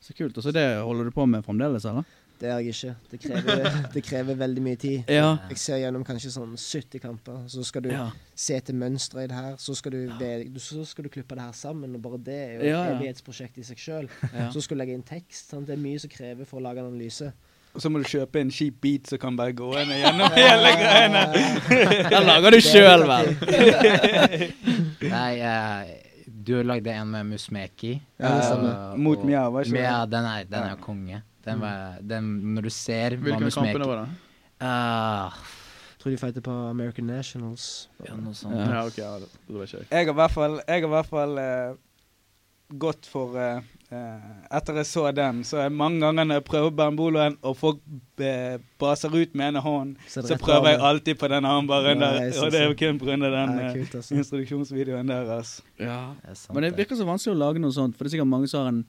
Så 0.02 0.14
kult. 0.16 0.38
Og 0.38 0.44
så 0.46 0.54
det 0.56 0.64
holder 0.80 1.04
du 1.10 1.12
på 1.12 1.26
med 1.28 1.44
fremdeles, 1.44 1.84
eller? 1.84 2.06
Det 2.40 2.50
har 2.52 2.62
jeg 2.62 2.72
ikke. 2.72 2.96
Det 3.12 3.20
krever, 3.20 3.90
det 3.94 4.04
krever 4.04 4.36
veldig 4.40 4.62
mye 4.64 4.78
tid. 4.80 5.04
Ja. 5.12 5.34
Jeg 5.50 5.58
ser 5.60 5.76
gjennom 5.82 6.06
kanskje 6.08 6.32
sånn 6.32 6.54
70 6.56 7.00
kamper, 7.04 7.42
så 7.52 7.66
skal 7.68 7.82
du 7.84 7.90
se 8.34 8.56
etter 8.56 8.74
mønstre 8.74 9.26
i 9.26 9.28
det 9.28 9.36
her. 9.36 9.58
Så 9.60 9.76
skal 9.76 9.92
du, 9.92 10.08
så 10.58 10.86
skal 10.88 11.04
du 11.04 11.10
klippe 11.10 11.36
det 11.36 11.44
her 11.44 11.52
sammen, 11.52 11.96
og 11.96 12.02
bare 12.06 12.18
det 12.24 12.38
er 12.46 12.54
jo 12.54 12.62
et 12.80 12.94
evighetsprosjekt 12.96 13.58
i 13.60 13.64
seg 13.68 13.78
sjøl. 13.78 14.08
Så 14.54 14.62
skal 14.64 14.78
du 14.78 14.84
legge 14.86 14.94
inn 14.96 15.04
tekst. 15.04 15.50
Sant? 15.52 15.68
Det 15.68 15.76
er 15.76 15.84
mye 15.84 16.00
som 16.00 16.10
krever 16.10 16.46
for 16.48 16.62
å 16.62 16.64
lage 16.64 16.80
en 16.80 16.94
analyse. 16.94 17.34
Og 17.76 17.84
så 17.84 17.90
må 17.94 18.02
du 18.02 18.08
kjøpe 18.10 18.42
en 18.42 18.50
kjip 18.54 18.80
beat 18.82 19.10
som 19.12 19.20
kan 19.22 19.36
bare 19.38 19.54
gå 19.56 19.68
inn 19.82 19.92
gjennom 19.94 20.34
hele 20.40 20.72
greiene. 20.80 21.24
Den 22.14 22.26
lager 22.28 22.56
du 22.56 22.60
sjøl, 22.66 23.04
vel? 23.10 23.30
Nei, 25.14 25.32
uh, 25.44 25.92
du 26.50 26.56
lagde 26.66 26.96
en 26.96 27.12
med 27.14 27.30
Musmeki. 27.30 27.94
Ja, 28.18 28.32
det 28.40 28.48
eh, 28.50 28.66
og- 28.72 29.00
Mot 29.00 29.24
Mia, 29.28 29.46
var 29.54 29.68
ikke 29.68 29.76
det? 29.76 29.84
Mia, 29.84 30.00
den 30.10 30.26
er, 30.32 30.48
den 30.50 30.64
er 30.64 30.74
jo 30.74 30.82
konge. 30.84 31.22
Den 31.46 31.62
var, 31.62 32.00
den, 32.04 32.34
når 32.56 32.68
du 32.68 32.70
ser 32.74 33.16
hva 33.18 33.38
Hvilke 33.38 33.52
kampene 33.56 33.88
var 33.88 34.02
det? 34.04 34.10
Uh, 34.60 35.56
Tror 36.00 36.14
de 36.14 36.18
fighter 36.20 36.44
på 36.44 36.54
American 36.70 37.08
Nationals. 37.12 37.90
ja, 38.06 38.16
noe 38.16 38.34
sånt. 38.36 38.56
Ja. 38.56 38.66
Ja, 38.72 38.84
ok, 38.88 38.98
ja, 38.98 39.14
det, 39.20 39.30
ikke 39.50 39.78
jeg. 39.78 39.88
Jeg 39.92 40.06
har 40.08 40.14
i 40.14 40.18
hvert 40.20 40.32
fall, 40.36 40.58
jeg 40.66 40.76
har 40.82 40.88
i 40.88 40.92
hvert 40.94 41.10
fall 41.12 41.40
uh, 41.44 41.78
gått 42.80 43.08
for 43.10 43.36
eh, 43.42 43.66
Etter 43.90 44.76
jeg 44.78 44.86
så 44.86 45.04
den, 45.18 45.40
så 45.44 45.58
er 45.64 45.72
mange 45.74 45.98
ganger 46.04 46.28
når 46.30 46.38
jeg 46.38 46.44
prøver 46.46 46.74
bamboloen, 46.78 47.38
og 47.42 47.56
folk 47.58 47.80
eh, 48.22 48.60
baser 48.78 49.10
ut 49.16 49.34
med 49.34 49.48
ene 49.48 49.64
hånd, 49.66 49.96
Så 50.08 50.22
så 50.28 50.38
prøver 50.38 50.76
jeg 50.76 50.80
alltid 50.92 51.18
på 51.18 51.28
den 51.32 51.46
armbaren 51.50 51.98
Ja, 52.06 52.12
der. 52.20 52.38
Og 52.44 52.52
det 52.54 52.60
er 52.62 52.68
jo 52.70 52.76
kun 52.78 53.00
pga. 53.02 53.16
den 53.16 53.24
Ja, 53.34 53.46
eh, 53.70 53.74
kult, 53.80 53.96
altså. 53.96 54.16
introduksjonsvideoen 54.16 55.10
der, 55.10 55.32
altså. 55.40 55.64
Ja. 55.80 56.14
Det 56.22 56.38
sant, 56.38 56.54
Men 56.54 56.64
det 56.68 56.78
virker 56.78 56.96
så 57.00 57.08
vanskelig 57.10 57.34
å 57.34 57.40
lage 57.40 57.64
noe 57.64 57.74
sånt, 57.74 57.98
for 57.98 58.06
det 58.06 58.14
er 58.14 58.18
sikkert 58.20 58.30
mange 58.36 58.48
som 58.52 58.62
har 58.62 58.70
en 58.76 58.86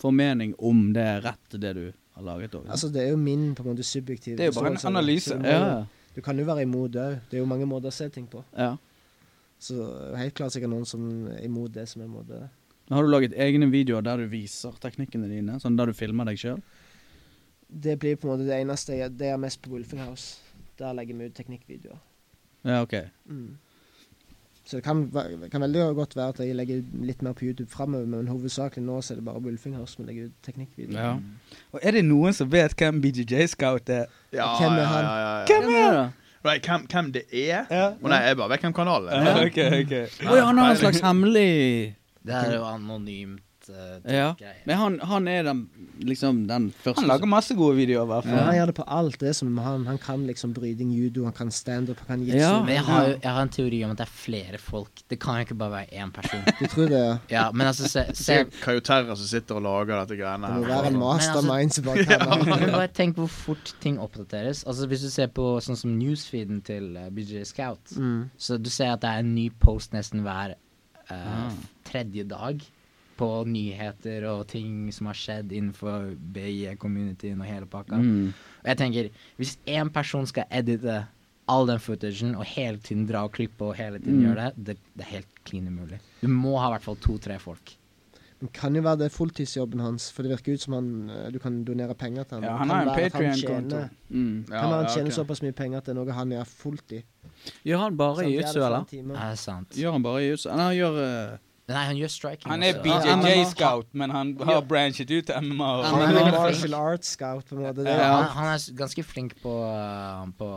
formening 0.00 0.54
om 0.58 0.92
det 0.92 1.06
er 1.14 1.24
rett, 1.24 1.56
det 1.56 1.72
du 1.80 1.82
har 2.16 2.22
laget 2.22 2.54
òg. 2.60 2.68
Altså, 2.68 2.92
det 2.92 3.06
er 3.06 3.10
jo 3.14 3.16
min 3.16 3.54
på 3.54 3.64
en 3.64 3.72
måte 3.72 3.84
subjektive 3.88 4.36
Det 4.36 4.44
er 4.44 4.52
jo 4.52 4.60
bare 4.60 4.74
en 4.76 4.86
analyse. 4.92 5.32
Du, 5.32 5.48
ja. 5.48 5.84
du 6.14 6.20
kan 6.20 6.38
jo 6.38 6.44
være 6.44 6.62
imot 6.68 6.92
det 6.92 7.00
òg. 7.08 7.18
Det 7.30 7.40
er 7.40 7.44
jo 7.46 7.48
mange 7.48 7.66
måter 7.68 7.88
å 7.88 7.96
se 8.02 8.08
ting 8.12 8.28
på. 8.28 8.44
ja. 8.56 8.76
Så 9.60 9.74
helt 10.16 10.32
klart 10.32 10.54
sikkert 10.54 10.70
noen 10.72 10.86
som 10.88 11.02
er 11.28 11.42
imot 11.44 11.72
det 11.74 11.82
som 11.88 12.00
er 12.00 12.06
imot 12.06 12.24
det. 12.28 12.38
Men 12.90 12.96
Har 12.96 13.06
du 13.06 13.10
laget 13.12 13.34
egne 13.38 13.70
videoer 13.70 14.02
der 14.02 14.18
du 14.18 14.26
viser 14.32 14.74
teknikkene 14.82 15.28
dine? 15.30 15.60
Sånn 15.62 15.76
der 15.78 15.86
du 15.86 15.94
filmer 15.94 16.26
deg 16.26 16.40
sjøl? 16.42 16.58
Det 17.70 17.94
blir 18.02 18.16
på 18.18 18.26
en 18.26 18.32
måte 18.32 18.48
det 18.48 18.56
eneste 18.58 18.96
jeg 18.98 19.12
Det 19.14 19.28
er 19.30 19.36
mest 19.38 19.60
på 19.62 19.70
Wolfing 19.70 20.00
House. 20.02 20.40
Der 20.80 20.96
legger 20.98 21.14
vi 21.14 21.28
ut 21.30 21.36
teknikkvideoer. 21.38 22.00
Ja, 22.66 22.80
OK. 22.82 22.96
Mm. 23.30 23.52
Så 24.66 24.80
det 24.80 24.84
kan, 24.84 25.04
kan 25.52 25.62
veldig 25.62 25.84
godt 25.94 26.16
være 26.18 26.34
at 26.34 26.40
jeg 26.42 26.56
legger 26.58 26.82
litt 27.06 27.22
mer 27.22 27.32
på 27.38 27.46
YouTube 27.46 27.70
framover, 27.70 28.06
men 28.10 28.28
hovedsakelig 28.30 28.82
nå 28.84 28.98
så 29.02 29.14
er 29.14 29.20
det 29.20 29.24
bare 29.28 29.42
Bulfinger 29.42 29.86
som 29.86 30.04
legger 30.08 30.28
ut 30.32 30.42
teknikkvideoer. 30.46 30.98
Ja. 30.98 31.60
Og 31.70 31.86
er 31.86 31.94
det 31.94 32.04
noen 32.06 32.34
som 32.34 32.50
vet 32.50 32.74
hvem 32.74 32.98
BJJ 33.02 33.52
Scout 33.54 33.90
er? 33.90 34.10
Ja, 34.34 34.50
Hvem 34.58 34.74
er 34.82 34.90
han? 34.90 35.06
ja, 35.06 35.14
ja, 35.22 35.30
ja. 35.38 35.46
Hvem 35.46 35.70
er 35.78 35.96
det? 36.00 36.04
Right, 36.42 36.66
hvem, 36.66 36.86
hvem 36.90 37.12
det 37.12 37.24
er? 37.30 37.66
Ja. 37.70 37.86
Å 37.94 38.10
nei, 38.10 38.20
jeg 38.24 38.36
bare 38.42 38.54
vet 38.54 38.62
hvem 38.66 38.76
kanalen 38.76 39.10
er. 39.14 39.26
Ja, 39.30 39.32
okay, 39.46 39.82
okay. 39.84 40.04
Å 40.26 40.38
han 40.40 40.58
har 40.62 40.74
en 40.74 40.78
slags 40.80 41.02
hemmelig 41.04 41.50
Det 42.26 42.34
er 42.34 42.56
jo 42.58 42.64
anonymt. 42.64 43.44
Uh, 43.68 44.00
Ja. 44.10 44.32
Men 44.64 44.76
han, 44.80 44.94
han 45.04 45.26
er 45.28 45.42
den, 45.44 45.58
liksom 46.00 46.46
den 46.48 46.70
første 46.72 47.02
Han 47.02 47.08
lager 47.10 47.28
masse 47.28 47.54
gode 47.54 47.76
videoer, 47.76 48.06
i 48.06 48.08
hvert 48.08 48.24
Ja. 48.24 48.38
Han 48.46 48.54
gjør 48.56 48.66
det 48.70 48.74
på 48.78 48.84
alt. 48.88 49.18
det 49.20 49.34
som 49.36 49.58
han, 49.58 49.84
han 49.86 49.98
kan 50.00 50.24
liksom 50.26 50.54
bryting, 50.56 50.90
judo, 50.96 51.24
han 51.24 51.32
kan 51.36 51.50
standup, 51.52 51.98
han 52.00 52.06
kan 52.06 52.22
jitsu. 52.24 52.38
Ja. 52.40 52.62
Men 52.64 52.74
jeg 52.74 52.84
har, 52.88 53.04
jeg 53.22 53.30
har 53.36 53.42
en 53.42 53.48
teori 53.52 53.82
om 53.84 53.90
at 53.92 53.98
det 54.00 54.06
er 54.06 54.14
flere 54.14 54.58
folk. 54.58 55.02
Det 55.12 55.20
kan 55.20 55.34
jo 55.36 55.40
ikke 55.44 55.54
bare 55.60 55.70
være 55.70 56.00
én 56.02 56.10
person. 56.16 56.40
Du 56.58 56.64
tror 56.72 56.88
det? 56.88 57.02
ja? 57.04 57.18
Ja, 57.30 57.44
men 57.52 57.66
altså, 57.66 57.84
se, 57.88 58.06
se 58.14 58.24
Se 58.24 58.38
Kayo 58.64 58.80
Terra 58.80 59.14
som 59.14 59.26
sitter 59.28 59.60
og 59.60 59.62
lager 59.68 60.00
dette 60.06 60.16
greiene 60.22 60.46
Det 60.54 60.56
må 60.56 60.66
være 60.72 60.86
en 60.94 60.96
altså- 60.96 61.44
mastermind 61.44 61.70
som 61.76 61.84
bare 61.84 62.04
kan 62.14 62.26
alt. 62.32 62.48
Men 62.48 62.72
bare 62.72 62.88
tenk 62.88 63.16
hvor 63.20 63.28
fort 63.28 63.74
ting 63.84 64.00
oppdateres. 64.00 64.64
Altså 64.66 64.86
Hvis 64.88 65.04
du 65.04 65.10
ser 65.10 65.26
på 65.36 65.60
sånn 65.60 65.76
som 65.76 65.92
newsfeeden 66.00 66.64
til 66.64 66.96
uh, 66.96 67.10
BJ 67.12 67.44
Scout, 67.44 67.92
Mm. 67.96 68.30
så 68.38 68.56
du 68.58 68.70
ser 68.70 68.92
at 68.96 69.02
det 69.04 69.10
er 69.12 69.18
en 69.20 69.34
ny 69.34 69.50
post 69.60 69.92
nesten 69.92 70.24
hver 70.24 70.56
eh, 71.10 71.46
Ah. 71.46 71.52
tredje 71.84 72.24
dag 72.28 72.62
på 73.18 73.44
nyheter 73.46 74.24
og 74.30 74.46
ting 74.48 74.90
som 74.92 75.06
har 75.10 75.14
skjedd 75.14 75.50
innenfor 75.52 76.14
BI-communityen 76.32 77.40
og 77.40 77.46
hele 77.46 77.66
pakka. 77.66 77.98
Mm. 78.00 78.32
Og 78.62 78.68
jeg 78.70 78.78
tenker, 78.80 79.10
hvis 79.38 79.56
én 79.66 79.90
person 79.92 80.26
skal 80.26 80.44
edite 80.50 81.06
all 81.50 81.66
den 81.66 81.78
footagen 81.82 82.36
og 82.38 82.44
hele 82.46 82.78
tiden 82.78 83.06
dra 83.08 83.24
og 83.26 83.32
klippe 83.34 83.60
og 83.72 83.74
hele 83.76 83.98
tiden 83.98 84.20
Mm. 84.22 84.26
gjøre 84.28 84.44
det, 84.56 84.64
det, 84.64 84.76
det 84.96 85.04
er 85.06 85.10
helt 85.16 85.44
klin 85.44 85.66
umulig. 85.68 85.98
Du 86.22 86.28
må 86.28 86.58
ha 86.60 86.68
i 86.70 86.72
hvert 86.78 86.82
fall 86.86 86.96
to-tre 86.96 87.38
folk. 87.38 87.74
Men 88.40 88.48
kan 88.56 88.76
jo 88.76 88.80
være 88.82 89.02
det 89.02 89.10
fulltidsjobben 89.12 89.82
hans, 89.84 90.08
for 90.16 90.24
det 90.24 90.32
virker 90.32 90.56
ut 90.56 90.62
som 90.62 90.76
han 90.78 90.88
eh, 91.12 91.26
du 91.34 91.38
kan 91.42 91.58
donere 91.64 91.94
penger 91.94 92.24
til 92.24 92.38
han. 92.38 92.46
Ja, 92.48 92.54
han 92.56 92.70
kan 92.70 92.76
har 92.76 92.86
en 92.86 93.10
Patrion-konto. 93.10 93.80
Mm. 94.08 94.46
Ja, 94.48 94.54
Kan 94.54 94.70
være 94.70 94.78
han 94.78 94.86
ja, 94.86 94.94
tjener 94.94 95.10
okay. 95.10 95.16
såpass 95.18 95.42
mye 95.44 95.56
penger 95.58 95.82
at 95.82 95.90
det 95.90 95.92
er 95.92 95.98
noe 96.00 96.16
han 96.16 96.32
gjør 96.32 96.48
fulltid. 96.48 97.02
Gjør 97.68 97.84
han 97.84 98.00
bare 98.00 98.24
i 98.30 98.38
eller? 98.40 98.88
er 98.88 99.34
det 99.34 99.38
sant. 99.38 99.76
Gjør 99.76 99.98
han 99.98 100.06
bare? 100.08 100.24
Nei, 100.24 100.64
han 100.64 100.76
gjør 100.78 101.00
eh, 101.04 101.38
Nei, 101.70 101.84
han 101.86 101.96
gjør 101.98 102.10
striking 102.10 102.50
Han 102.50 102.62
er 102.66 102.78
BJJ 102.82 103.12
MMA. 103.20 103.44
Scout, 103.50 103.88
men 103.94 104.10
han 104.14 104.32
har 104.48 104.62
branchet 104.66 105.10
ut 105.10 105.26
til 105.28 105.36
MMA. 105.40 105.68
og- 105.78 105.84
Han 105.86 106.02
er 106.02 106.18
er 106.26 106.30
martial 106.34 106.74
arts 106.74 107.12
scout, 107.16 107.44
på 107.48 107.56
en 107.56 107.62
måte. 107.62 107.84
Ja, 107.86 108.08
han, 108.16 108.24
han 108.36 108.48
er 108.54 108.64
ganske 108.80 109.04
flink 109.06 109.36
på, 109.42 109.52
uh, 109.62 110.26
på 110.38 110.48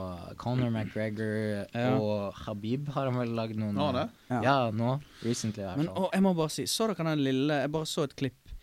Conor 0.41 0.69
McGregor 0.73 1.65
Ja. 1.73 1.93
og 1.97 2.33
Habib 2.45 2.89
har 2.95 3.11
han 3.11 3.19
vel 3.19 3.35
lagd 3.37 3.55
noen 3.55 3.77
Har 3.77 3.93
det? 3.93 4.09
Ja. 4.29 4.41
Ja, 4.41 4.71
nå. 4.71 5.01
Recently, 5.23 5.63
i 5.63 5.67
hvert 5.67 5.77
Men 5.77 5.87
fall. 5.87 6.03
å, 6.07 6.11
jeg 6.13 6.21
må 6.25 6.35
bare 6.35 6.49
si, 6.49 6.63
så 6.65 6.87
dere 6.89 7.05
den 7.11 7.23
lille 7.23 7.61
Jeg 7.61 7.71
bare 7.71 7.85
så 7.85 8.03
et 8.09 8.15
klipp 8.15 8.53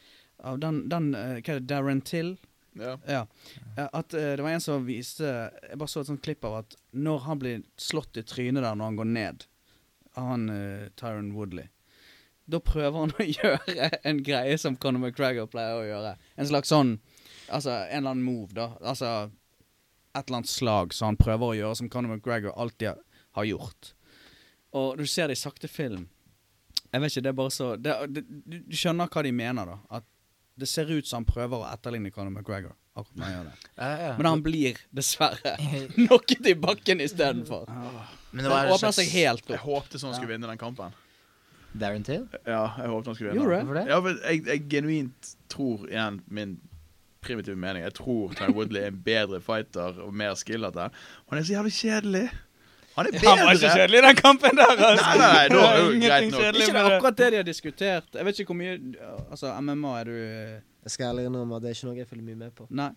av 0.42 0.58
den, 0.60 0.88
den 0.88 1.14
uh, 1.14 1.40
Hva 1.40 1.54
er 1.54 1.58
det, 1.60 1.66
Darren 1.68 2.00
Till? 2.02 2.36
Ja. 2.78 2.96
Ja. 3.08 3.26
Eh, 3.76 3.88
At 3.92 4.14
uh, 4.14 4.36
det 4.36 4.40
var 4.44 4.50
en 4.54 4.60
som 4.62 4.84
viste 4.86 5.26
Jeg 5.26 5.76
bare 5.78 5.88
så 5.90 6.00
et 6.00 6.06
sånt 6.06 6.22
klipp 6.22 6.44
av 6.46 6.60
at 6.64 6.76
når 6.94 7.18
han 7.26 7.38
blir 7.42 7.62
slått 7.76 8.16
i 8.16 8.22
trynet 8.22 8.62
der 8.62 8.74
når 8.78 8.84
han 8.92 8.96
går 8.96 9.10
ned, 9.10 9.44
av 10.16 10.28
han 10.32 10.48
uh, 10.50 10.88
Tyron 10.96 11.32
Woodley, 11.34 11.68
da 12.50 12.60
prøver 12.64 12.98
han 13.04 13.12
å 13.20 13.26
gjøre 13.26 13.90
en 14.10 14.22
greie 14.26 14.56
som 14.60 14.76
Conor 14.80 15.02
McGregor 15.06 15.48
pleier 15.52 15.78
å 15.80 15.86
gjøre. 15.88 16.16
En 16.36 16.50
slags 16.50 16.72
sånn 16.72 16.96
Altså 17.50 17.72
en 17.72 17.96
eller 18.04 18.12
annen 18.12 18.22
move, 18.22 18.52
da. 18.54 18.68
Altså 18.86 19.08
et 20.14 20.20
eller 20.28 20.36
annet 20.40 20.50
slag 20.50 20.92
som 20.94 21.08
han 21.10 21.16
prøver 21.18 21.48
å 21.48 21.56
gjøre, 21.58 21.78
som 21.80 21.88
Conor 21.90 22.12
McGregor 22.14 22.52
alltid 22.54 22.92
har- 23.34 23.46
gjort. 23.48 23.88
Og 24.78 24.98
du 24.98 25.06
ser 25.06 25.26
det 25.30 25.34
i 25.34 25.40
sakte 25.40 25.66
film. 25.70 26.04
Jeg 26.92 27.00
vet 27.02 27.10
ikke, 27.10 27.22
det 27.26 27.30
er 27.32 27.38
bare 27.40 27.50
så 27.54 27.72
det, 27.78 27.96
det, 28.14 28.22
du, 28.28 28.58
du 28.70 28.76
skjønner 28.78 29.10
hva 29.10 29.22
de 29.26 29.32
mener, 29.34 29.66
da. 29.66 29.98
At 29.98 30.06
det 30.60 30.68
ser 30.70 30.90
ut 30.94 31.06
som 31.10 31.24
han 31.24 31.26
prøver 31.26 31.58
å 31.58 31.66
etterligne 31.72 32.10
Conor 32.14 32.30
McGregor. 32.36 32.76
Akkurat 32.94 33.18
når 33.18 33.26
han 33.26 33.34
gjør 33.34 33.44
det. 33.50 33.68
Ja, 33.80 33.90
ja. 34.04 34.14
Men 34.18 34.26
han 34.30 34.42
blir 34.46 34.80
dessverre 34.94 35.56
knocket 35.96 36.46
i 36.52 36.54
bakken 36.58 37.02
istedenfor. 37.02 37.66
Men 38.30 38.44
Det 38.46 38.50
det 38.50 38.74
åpner 38.76 38.94
seg 38.94 39.10
helt 39.14 39.42
opp. 39.46 39.54
Jeg 39.56 39.64
håpte 39.66 39.98
sånn 40.02 40.14
skulle 40.14 40.36
vinne 40.36 40.50
den 40.50 40.60
kampen. 40.62 40.94
Darren 41.72 42.04
Till? 42.04 42.26
Ja, 42.46 42.64
jeg 42.78 42.90
håpet 42.90 43.06
han 43.06 43.14
skulle 43.14 43.30
vinne. 43.30 43.42
Gjorde 43.44 43.56
det? 43.56 43.64
Hvorfor 43.64 43.80
det? 43.80 43.86
Ja, 43.90 44.00
men 44.00 44.18
jeg, 44.24 44.46
jeg 44.46 44.66
genuint 44.72 45.32
tror 45.52 45.86
igjen 45.88 46.20
min 46.28 46.58
primitive 47.20 47.56
mening 47.56 47.84
Jeg 47.84 47.94
tror 47.94 48.32
Ty 48.32 48.50
Woodley 48.56 48.80
er 48.80 48.94
en 48.94 49.02
bedre 49.04 49.40
fighter 49.44 49.98
og 50.02 50.14
mer 50.14 50.34
skillete. 50.40 50.88
Han 51.30 51.38
er 51.38 51.42
så 51.46 51.52
jævlig 51.52 51.72
kjedelig. 51.76 52.28
Han 52.96 53.06
er 53.06 53.12
bedre. 53.12 53.34
Han 53.36 53.46
var 53.46 53.52
ikke 53.58 53.74
kjedelig 53.76 53.98
i 53.98 54.06
den 54.06 54.16
kampen 54.18 54.56
der, 54.60 54.72
altså. 54.72 55.04
Nei, 55.06 55.18
nei, 55.18 55.28
nei, 55.34 55.44
da 55.52 55.60
det 55.60 55.82
jo 55.84 55.90
greit 56.06 56.30
nok. 56.32 56.60
Ikke 56.60 56.72
det 56.72 56.86
akkurat 56.94 57.18
det 57.18 57.28
de 57.30 57.36
har 57.42 57.48
diskutert. 57.48 58.08
Jeg 58.14 58.26
vet 58.26 58.40
ikke 58.42 58.54
hvor 58.54 58.60
mye 58.62 58.78
Altså, 59.30 59.52
MMA 59.60 59.92
er 60.00 60.08
du 60.10 60.16
eh, 60.16 60.56
Jeg 60.84 60.94
skal 60.96 61.12
ærlig 61.12 61.28
innrømme 61.28 61.56
at 61.60 61.62
det 61.62 61.70
er 61.70 61.78
ikke 61.78 61.90
noe 61.90 62.00
jeg 62.00 62.08
følger 62.10 62.26
mye 62.26 62.40
med 62.40 62.56
på. 62.56 62.66
Nei. 62.70 62.90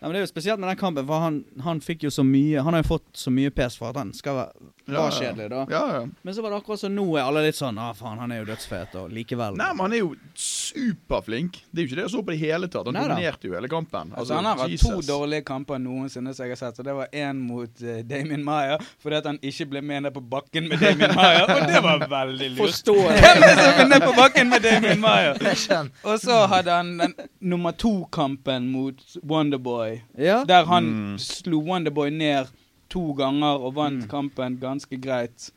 Nei, 0.00 0.08
men 0.08 0.14
Det 0.16 0.20
er 0.20 0.26
jo 0.26 0.32
spesielt 0.32 0.60
med 0.60 0.68
den 0.68 0.80
kampen, 0.80 1.06
for 1.06 1.20
han, 1.20 1.44
han 1.60 1.80
fikk 1.84 2.06
jo 2.06 2.10
så 2.10 2.22
mye 2.24 2.62
Han 2.64 2.72
har 2.72 2.80
jo 2.82 2.88
fått 2.94 3.08
så 3.20 3.32
mye 3.32 3.50
pes 3.52 3.76
for 3.76 3.92
at 3.92 3.98
han 4.00 4.12
skal 4.16 4.38
være, 4.38 4.70
var 4.98 5.10
ja. 5.10 5.18
kjedelig, 5.20 5.50
da. 5.50 5.66
Ja, 5.70 5.82
ja. 5.94 6.06
Men 6.22 6.34
så 6.34 6.42
var 6.42 6.50
det 6.50 6.56
akkurat 6.62 6.80
som 6.80 6.94
nå 6.94 7.04
er 7.16 7.22
alle 7.22 7.42
litt 7.46 7.56
sånn 7.58 7.78
ah, 7.78 7.92
faen, 7.94 8.18
han 8.18 8.32
er 8.32 8.38
jo 8.42 8.44
dødsfet, 8.50 8.94
og 8.94 9.10
likevel. 9.14 9.56
Nei, 9.56 9.68
men 9.74 9.80
han 9.86 9.92
er 9.92 9.98
jo 10.02 10.14
superflink. 10.34 11.60
Det 11.70 11.80
er 11.80 11.84
jo 11.84 11.88
ikke 11.90 11.98
det 12.00 12.04
jeg 12.06 12.12
så 12.14 12.22
på 12.24 12.32
det 12.32 12.38
i 12.38 12.42
hele 12.44 12.68
tatt. 12.70 12.86
Han 12.88 12.94
Nei 12.96 13.02
da. 13.04 13.14
dominerte 13.14 13.48
jo 13.50 13.54
hele 13.56 13.68
kampen. 13.70 14.12
Altså, 14.16 14.34
han 14.38 14.48
har 14.48 14.60
hatt 14.62 14.76
to 14.82 15.00
dårlige 15.06 15.44
kamper 15.48 15.78
noensinne 15.82 16.34
som 16.36 16.46
jeg 16.46 16.54
har 16.56 16.60
sett. 16.60 16.80
Og 16.82 16.88
det 16.88 16.94
var 16.98 17.10
én 17.16 17.40
mot 17.46 17.82
uh, 17.84 18.00
Damien 18.06 18.44
Maier 18.46 18.82
fordi 19.00 19.18
at 19.20 19.28
han 19.30 19.38
ikke 19.42 19.66
ble 19.72 19.82
med 19.84 20.04
ned 20.06 20.14
på 20.16 20.22
bakken 20.32 20.68
med 20.70 20.80
Damien 20.82 21.14
Maier, 21.16 21.46
Og 21.50 21.66
det 21.70 21.82
var 21.84 22.04
veldig 22.10 22.50
lurt. 22.54 22.60
Forstår 22.64 23.00
Hvem 23.10 23.44
er 23.46 23.46
det 23.46 23.54
som 23.60 23.82
er 23.84 23.90
ned 23.94 24.06
på 24.06 24.14
bakken 24.18 24.50
med 24.52 24.64
Damien 24.66 25.00
Maya? 25.06 25.34
Jeg. 25.40 25.90
Og 26.04 26.20
så 26.22 26.40
hadde 26.50 26.74
han 26.80 26.92
den 27.00 27.14
nummer 27.52 27.72
to-kampen 27.76 28.70
mot 28.72 29.00
Wonderboy, 29.26 30.00
Ja. 30.18 30.42
der 30.44 30.64
han 30.68 30.90
Mm. 30.90 31.18
slo 31.18 31.60
Wonderboy 31.62 32.10
ned 32.10 32.48
to 32.90 33.12
ganger 33.18 33.62
og 33.64 33.74
vant 33.78 34.04
Mm. 34.04 34.10
kampen 34.10 34.58
ganske 34.60 35.00
greit. 35.00 35.50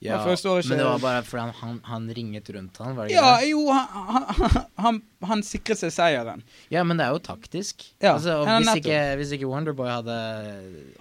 Ja, 0.00 0.14
men, 0.24 0.36
Men 0.38 0.78
det 0.78 0.84
var 0.86 0.98
bare 1.02 1.22
fordi 1.26 1.40
han, 1.42 1.52
han, 1.58 1.78
han 1.82 2.04
ringet 2.14 2.46
rundt 2.54 2.76
han, 2.78 2.94
var 2.94 3.08
det 3.08 3.16
ikke 3.16 3.22
Ja, 3.24 3.32
det? 3.40 3.48
jo, 3.50 3.64
han, 3.72 4.68
han, 4.78 5.00
han, 5.26 5.42
sikret 5.42 5.80
seg 5.80 5.90
seieren. 5.90 6.44
Ja, 6.70 6.84
men 6.86 7.00
det 7.00 7.08
er 7.08 7.16
jo 7.16 7.18
taktisk. 7.18 7.82
Ja, 8.00 8.12
altså, 8.12 8.36
hvis, 8.46 8.70
ikke, 8.78 9.00
hvis 9.18 9.32
ikke 9.34 9.48
Wonderboy 9.50 9.90
hadde 9.90 10.18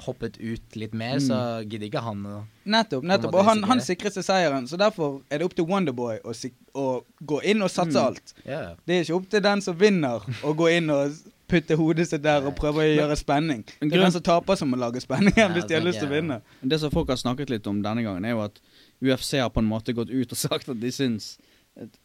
hoppet 0.07 0.39
ut 0.41 0.75
litt 0.81 0.95
mer, 0.97 1.19
så 1.21 1.38
gidder 1.69 1.91
ikke 1.91 2.01
han 2.07 2.25
å 2.25 2.39
Nettopp. 2.67 3.05
nettopp. 3.07 3.38
Og 3.38 3.45
han, 3.47 3.61
han 3.69 3.79
sikret 3.85 4.17
seg 4.17 4.25
seieren, 4.27 4.65
så 4.67 4.79
derfor 4.81 5.21
er 5.29 5.39
det 5.39 5.45
opp 5.47 5.53
til 5.55 5.69
Wonderboy 5.69 6.17
å, 6.25 6.33
å 6.73 6.88
gå 7.21 7.41
inn 7.53 7.61
og 7.61 7.69
satse 7.69 7.93
Mm. 8.01 8.05
alt. 8.07 8.33
Ja. 8.49 8.63
Det 8.85 8.95
er 8.97 9.05
ikke 9.05 9.19
opp 9.21 9.29
til 9.29 9.45
den 9.45 9.61
som 9.61 9.77
vinner 9.77 10.25
å 10.41 10.55
gå 10.57 10.71
inn 10.73 10.89
og 10.89 11.13
putte 11.47 11.75
hodet 11.79 12.07
sitt 12.09 12.21
der 12.23 12.45
og 12.45 12.55
prøve 12.55 12.83
å 12.83 12.87
gjøre 12.87 13.15
spenning. 13.17 13.63
Det 13.79 13.93
er 13.93 14.03
den 14.03 14.11
som 14.11 14.21
taper 14.21 14.55
som 14.59 14.69
må 14.69 14.77
lage 14.77 14.99
spenning 15.01 15.33
Ja, 15.37 15.47
hvis 15.53 15.65
de 15.65 15.73
har 15.77 15.81
lyst 15.85 15.99
til 15.99 16.09
å 16.09 16.15
vinne. 16.15 16.41
Det 16.61 16.79
som 16.79 16.91
folk 16.91 17.09
har 17.09 17.17
snakket 17.17 17.49
litt 17.49 17.67
om 17.67 17.81
denne 17.81 18.03
gangen, 18.03 18.25
er 18.25 18.35
jo 18.35 18.41
at 18.43 18.59
UFC 19.01 19.37
har 19.39 19.49
på 19.49 19.59
en 19.63 19.69
måte 19.69 19.93
gått 19.93 20.09
ut 20.09 20.31
og 20.31 20.37
sagt 20.47 20.69
at 20.69 20.79
de 20.79 20.91
syns 20.91 21.37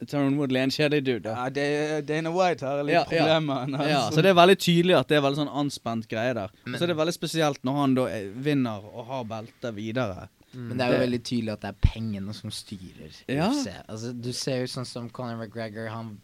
Taron 0.07 0.35
Woodley 0.37 0.61
er 0.61 0.67
en 0.69 0.71
kjedelig 0.75 1.05
dude. 1.07 1.21
Da. 1.25 1.33
Ja, 1.33 1.49
det, 1.49 2.07
Dana 2.07 2.29
White 2.31 2.67
har 2.67 2.83
litt 2.85 2.93
Ja, 2.93 3.05
ja. 3.07 3.09
problemer. 3.09 3.71
Ja. 3.73 3.87
Ja, 3.89 4.01
altså. 4.03 4.19
så 4.19 4.23
det 4.27 4.29
er 4.31 4.37
veldig 4.37 4.57
tydelig 4.61 4.97
at 4.99 5.09
det 5.09 5.17
er 5.17 5.23
veldig 5.25 5.41
sånn 5.41 5.53
anspent 5.63 6.09
greie 6.11 6.35
der. 6.37 6.51
Men- 6.67 6.77
så 6.77 6.85
det 6.87 6.93
er 6.93 6.99
veldig 7.01 7.15
spesielt 7.17 7.63
når 7.65 7.79
han 7.81 7.95
da 7.97 8.05
er- 8.13 8.29
vinner 8.37 8.85
og 8.93 9.07
har 9.09 9.25
beltet 9.31 9.75
videre. 9.79 10.29
Men 10.53 10.77
det 10.77 10.85
er 10.85 10.91
jo 10.93 10.99
Det- 10.99 11.05
veldig 11.07 11.23
tydelig 11.25 11.53
at 11.55 11.61
det 11.65 11.71
er 11.73 11.89
pengene 11.89 12.35
som 12.37 12.51
styrer 12.51 13.17
Ja. 13.33 13.49
UFC. 13.49 13.73
Altså, 13.89 14.13
du 14.13 14.33
ser 14.33 14.61
jo 14.61 14.67
sånn 14.67 14.85
som 14.87 15.09
Conor 15.09 15.39
McGregor, 15.41 15.89
han 15.89 16.19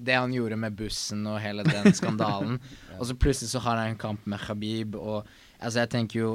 det 0.00 0.16
han 0.16 0.32
gjorde 0.34 0.56
med 0.60 0.76
bussen 0.78 1.26
og 1.28 1.40
hele 1.42 1.64
den 1.66 1.92
skandalen. 1.98 2.58
Og 2.98 3.08
så 3.08 3.16
plutselig 3.16 3.52
så 3.52 3.62
har 3.64 3.80
han 3.80 3.92
en 3.92 4.00
kamp 4.00 4.26
med 4.30 4.40
Khabib, 4.42 4.96
og 4.96 5.28
altså 5.58 5.84
jeg 5.84 5.94
tenker 5.96 6.24
jo 6.24 6.30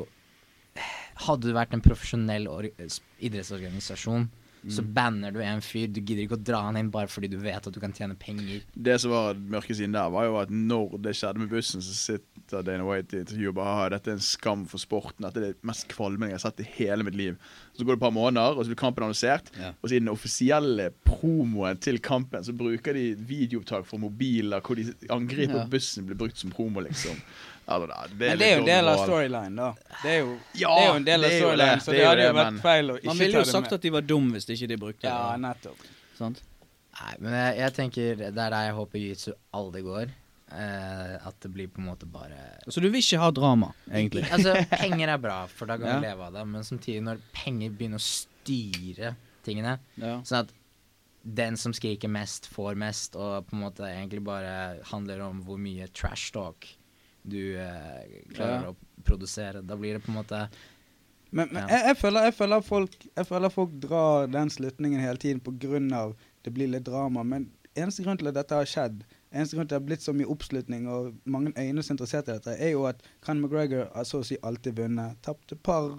Hadde 1.25 1.47
det 1.47 1.53
vært 1.55 1.71
en 1.71 1.79
profesjonell 1.79 2.49
idrettsorganisasjon, 3.23 4.25
så 4.71 4.81
banner 4.81 5.31
du 5.35 5.41
en 5.43 5.61
fyr. 5.61 5.87
Du 5.93 5.99
gidder 6.01 6.23
ikke 6.25 6.37
å 6.39 6.43
dra 6.43 6.61
han 6.65 6.77
inn 6.79 6.89
bare 6.93 7.07
fordi 7.11 7.27
du 7.29 7.37
vet 7.37 7.67
at 7.67 7.73
du 7.73 7.79
kan 7.79 7.93
tjene 7.93 8.15
penger. 8.17 8.63
Det 8.73 8.95
som 9.01 9.11
var 9.11 9.35
mørke 9.35 9.75
siden 9.77 9.93
der, 9.93 10.09
var 10.09 10.25
jo 10.25 10.37
at 10.41 10.49
når 10.49 10.97
det 11.05 11.13
skjedde 11.19 11.39
med 11.43 11.49
bussen, 11.51 11.81
så 11.85 11.93
sitter 11.93 12.63
Dana 12.65 12.85
White 12.85 13.15
i 13.17 13.19
intervjuet 13.23 13.51
og 13.53 13.55
bare 13.59 13.75
«Ah, 13.85 13.89
dette 13.89 14.09
er 14.11 14.17
en 14.19 14.25
skam 14.25 14.65
for 14.69 14.77
sporten. 14.81 15.25
Dette 15.25 15.37
er 15.41 15.47
det 15.53 15.65
mest 15.65 15.87
kvalmende 15.91 16.31
jeg 16.33 16.39
har 16.39 16.43
sett 16.47 16.61
i 16.61 16.67
hele 16.77 17.05
mitt 17.07 17.15
liv. 17.17 17.37
Så 17.73 17.83
går 17.85 17.95
det 17.95 17.99
et 17.99 18.05
par 18.05 18.13
måneder, 18.15 18.53
og 18.57 18.63
så 18.65 18.69
blir 18.73 18.79
kampen 18.79 19.05
annonsert. 19.07 19.49
Ja. 19.59 19.71
Og 19.81 19.89
så 19.89 19.95
i 19.97 20.01
den 20.03 20.11
offisielle 20.13 20.91
promoen 21.05 21.77
til 21.81 21.97
kampen 22.05 22.45
så 22.45 22.53
bruker 22.55 22.93
de 22.97 23.07
videoopptak 23.27 23.85
fra 23.89 23.97
mobiler 24.01 24.61
hvor 24.65 24.77
de 24.77 24.89
angriper 25.13 25.61
Ja. 25.63 25.67
bussen 25.69 26.05
blir 26.09 26.17
brukt 26.19 26.37
som 26.37 26.51
promo, 26.53 26.79
liksom. 26.85 27.17
Da, 27.65 27.77
det 27.79 28.17
Men 28.19 28.37
det 28.37 28.45
er 28.45 28.51
jo 28.55 28.59
en 28.61 28.65
del 28.69 28.87
av 28.91 28.99
storylinen, 29.01 29.55
storyline, 29.55 29.55
da. 29.55 29.97
Det 30.03 30.09
er 30.11 30.19
jo, 30.19 30.33
Ja, 30.53 30.73
det 30.75 30.81
er 30.83 30.87
jo 30.91 30.95
en 30.99 31.05
del 31.07 31.23
av 31.23 31.29
det 31.29 31.35
er 31.35 31.41
storyline, 31.41 31.79
så 31.81 31.91
det 31.91 31.97
det, 31.97 32.05
hadde 32.07 32.21
jo 32.21 32.27
det, 32.27 32.35
vært 32.37 32.51
men- 32.53 32.61
feil 32.61 32.85
å 32.91 32.97
ikke 32.99 33.05
Man 33.09 33.17
ville 33.17 33.39
jo 33.39 33.43
sagt 33.49 33.65
med. 33.71 33.73
at 33.73 33.81
de 33.81 33.89
var 33.95 34.01
dum 34.01 34.27
hvis 34.35 34.45
ikke 34.53 34.67
de 34.67 34.77
brukte 34.77 35.03
Ja, 35.09 35.31
det. 35.31 35.41
nettopp. 35.41 35.87
Sant? 36.17 36.41
Nei, 37.01 37.15
men 37.19 37.33
jeg, 37.33 37.57
jeg 37.57 37.73
tenker 37.73 38.15
det 38.21 38.27
er 38.29 38.49
der 38.51 38.51
jeg 38.69 38.75
håper 38.77 38.99
jiu-jitsu 39.01 39.33
aldri 39.53 39.81
går. 39.81 40.13
Eh, 40.55 41.15
at 41.27 41.39
det 41.41 41.49
blir 41.51 41.67
på 41.67 41.79
en 41.81 41.87
måte 41.89 42.05
bare 42.05 42.37
Så 42.69 42.79
du 42.79 42.85
vil 42.87 43.01
ikke 43.01 43.17
ha 43.19 43.31
drama, 43.31 43.73
egentlig? 43.91 44.23
Altså, 44.31 44.53
penger 44.69 45.09
er 45.09 45.17
bra, 45.17 45.47
for 45.47 45.65
da 45.65 45.75
kan 45.81 45.87
Ja. 45.87 45.95
du 45.99 46.05
leve 46.05 46.21
av 46.27 46.33
det, 46.33 46.45
men 46.47 46.61
samtidig, 46.61 47.01
når 47.01 47.17
penger 47.33 47.69
begynner 47.71 47.97
å 47.97 48.05
styre 48.05 49.15
tingene. 49.43 49.79
Ja. 49.97 50.19
Sånn 50.21 50.45
at 50.45 50.53
den 51.25 51.57
som 51.57 51.73
skriker 51.73 52.07
mest, 52.07 52.45
får 52.53 52.77
mest, 52.77 53.15
og 53.17 53.47
på 53.49 53.53
en 53.57 53.63
måte 53.65 53.89
egentlig 53.89 54.23
bare 54.23 54.77
handler 54.91 55.21
om 55.25 55.41
hvor 55.43 55.57
mye 55.57 55.89
trash 55.91 56.29
talk 56.31 56.67
du 57.25 57.57
eh, 57.57 58.21
klarer 58.33 58.67
Ja. 58.67 58.71
å 58.71 59.03
produsere. 59.05 59.61
Da 59.65 59.75
blir 59.77 59.93
det 59.97 60.03
på 60.05 60.11
en 60.13 60.19
måte 60.21 60.47
Men, 61.31 61.49
men 61.51 61.63
Ja. 61.63 61.67
jeg, 61.67 61.85
jeg, 61.89 61.97
føler, 61.97 62.23
jeg, 62.29 62.33
føler 62.37 62.61
folk, 62.63 62.93
jeg 63.17 63.27
føler 63.27 63.49
folk 63.51 63.71
drar 63.83 64.27
den 64.31 64.49
slutningen 64.53 65.01
hele 65.01 65.17
tiden 65.19 65.41
av 65.93 66.13
det 66.45 66.53
blir 66.53 66.69
litt 66.71 66.85
drama. 66.87 67.23
Men 67.23 67.49
eneste 67.75 68.03
grunn 68.05 68.17
til 68.21 68.29
at 68.31 68.37
dette 68.37 68.55
har 68.55 68.65
skjedd, 68.69 69.01
eneste 69.35 69.57
grunn 69.57 69.67
til 69.67 69.75
at 69.75 69.75
det 69.75 69.77
har 69.81 69.87
blitt 69.89 70.03
så 70.05 70.13
mye 70.15 70.29
oppslutning 70.31 70.87
og 70.91 71.11
mange 71.29 71.51
øyne 71.59 71.83
som 71.83 71.93
er 71.93 71.97
interessert 71.97 72.29
i 72.29 72.35
dette, 72.37 72.55
er 72.55 72.71
jo 72.73 72.85
at 72.89 73.03
Conor 73.25 73.45
McGregor 73.49 73.89
har 73.95 74.07
så 74.07 74.21
å 74.21 74.25
si 74.27 74.37
alltid 74.41 74.77
vunnet. 74.79 75.19
Tapt 75.25 75.51
et 75.55 75.61
par 75.65 75.91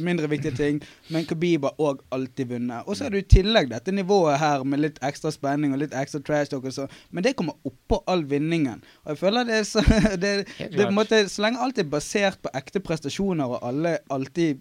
mindre 0.00 0.28
viktige 0.32 0.56
ting, 0.56 0.80
men 1.12 1.26
Khabib 1.28 1.68
har 1.68 1.78
òg 1.80 2.02
alltid 2.12 2.50
vunnet. 2.54 2.88
Og 2.88 2.96
så 2.98 3.06
er 3.06 3.14
det 3.14 3.24
i 3.24 3.28
tillegg 3.36 3.70
dette 3.70 3.94
nivået 3.94 4.40
her 4.42 4.64
med 4.64 4.82
litt 4.82 4.98
ekstra 5.04 5.32
spenning 5.34 5.76
og 5.76 5.82
litt 5.84 5.94
ekstra 5.96 6.22
trash 6.24 6.52
talk 6.52 6.66
og 6.68 6.74
sånn, 6.76 6.98
men 7.10 7.24
det 7.26 7.36
kommer 7.38 7.56
oppå 7.68 8.02
all 8.10 8.24
vinningen. 8.28 8.82
Og 9.04 9.14
jeg 9.14 9.22
føler 9.22 9.48
det 9.48 9.60
er 9.60 9.68
så 9.68 9.84
det, 10.24 10.34
det, 10.72 10.90
måte, 10.92 11.22
Så 11.28 11.44
lenge 11.44 11.62
alt 11.62 11.78
er 11.78 11.88
basert 11.92 12.42
på 12.42 12.52
ekte 12.56 12.82
prestasjoner, 12.84 13.56
og 13.56 13.64
alle 13.68 13.98
alltid 14.12 14.60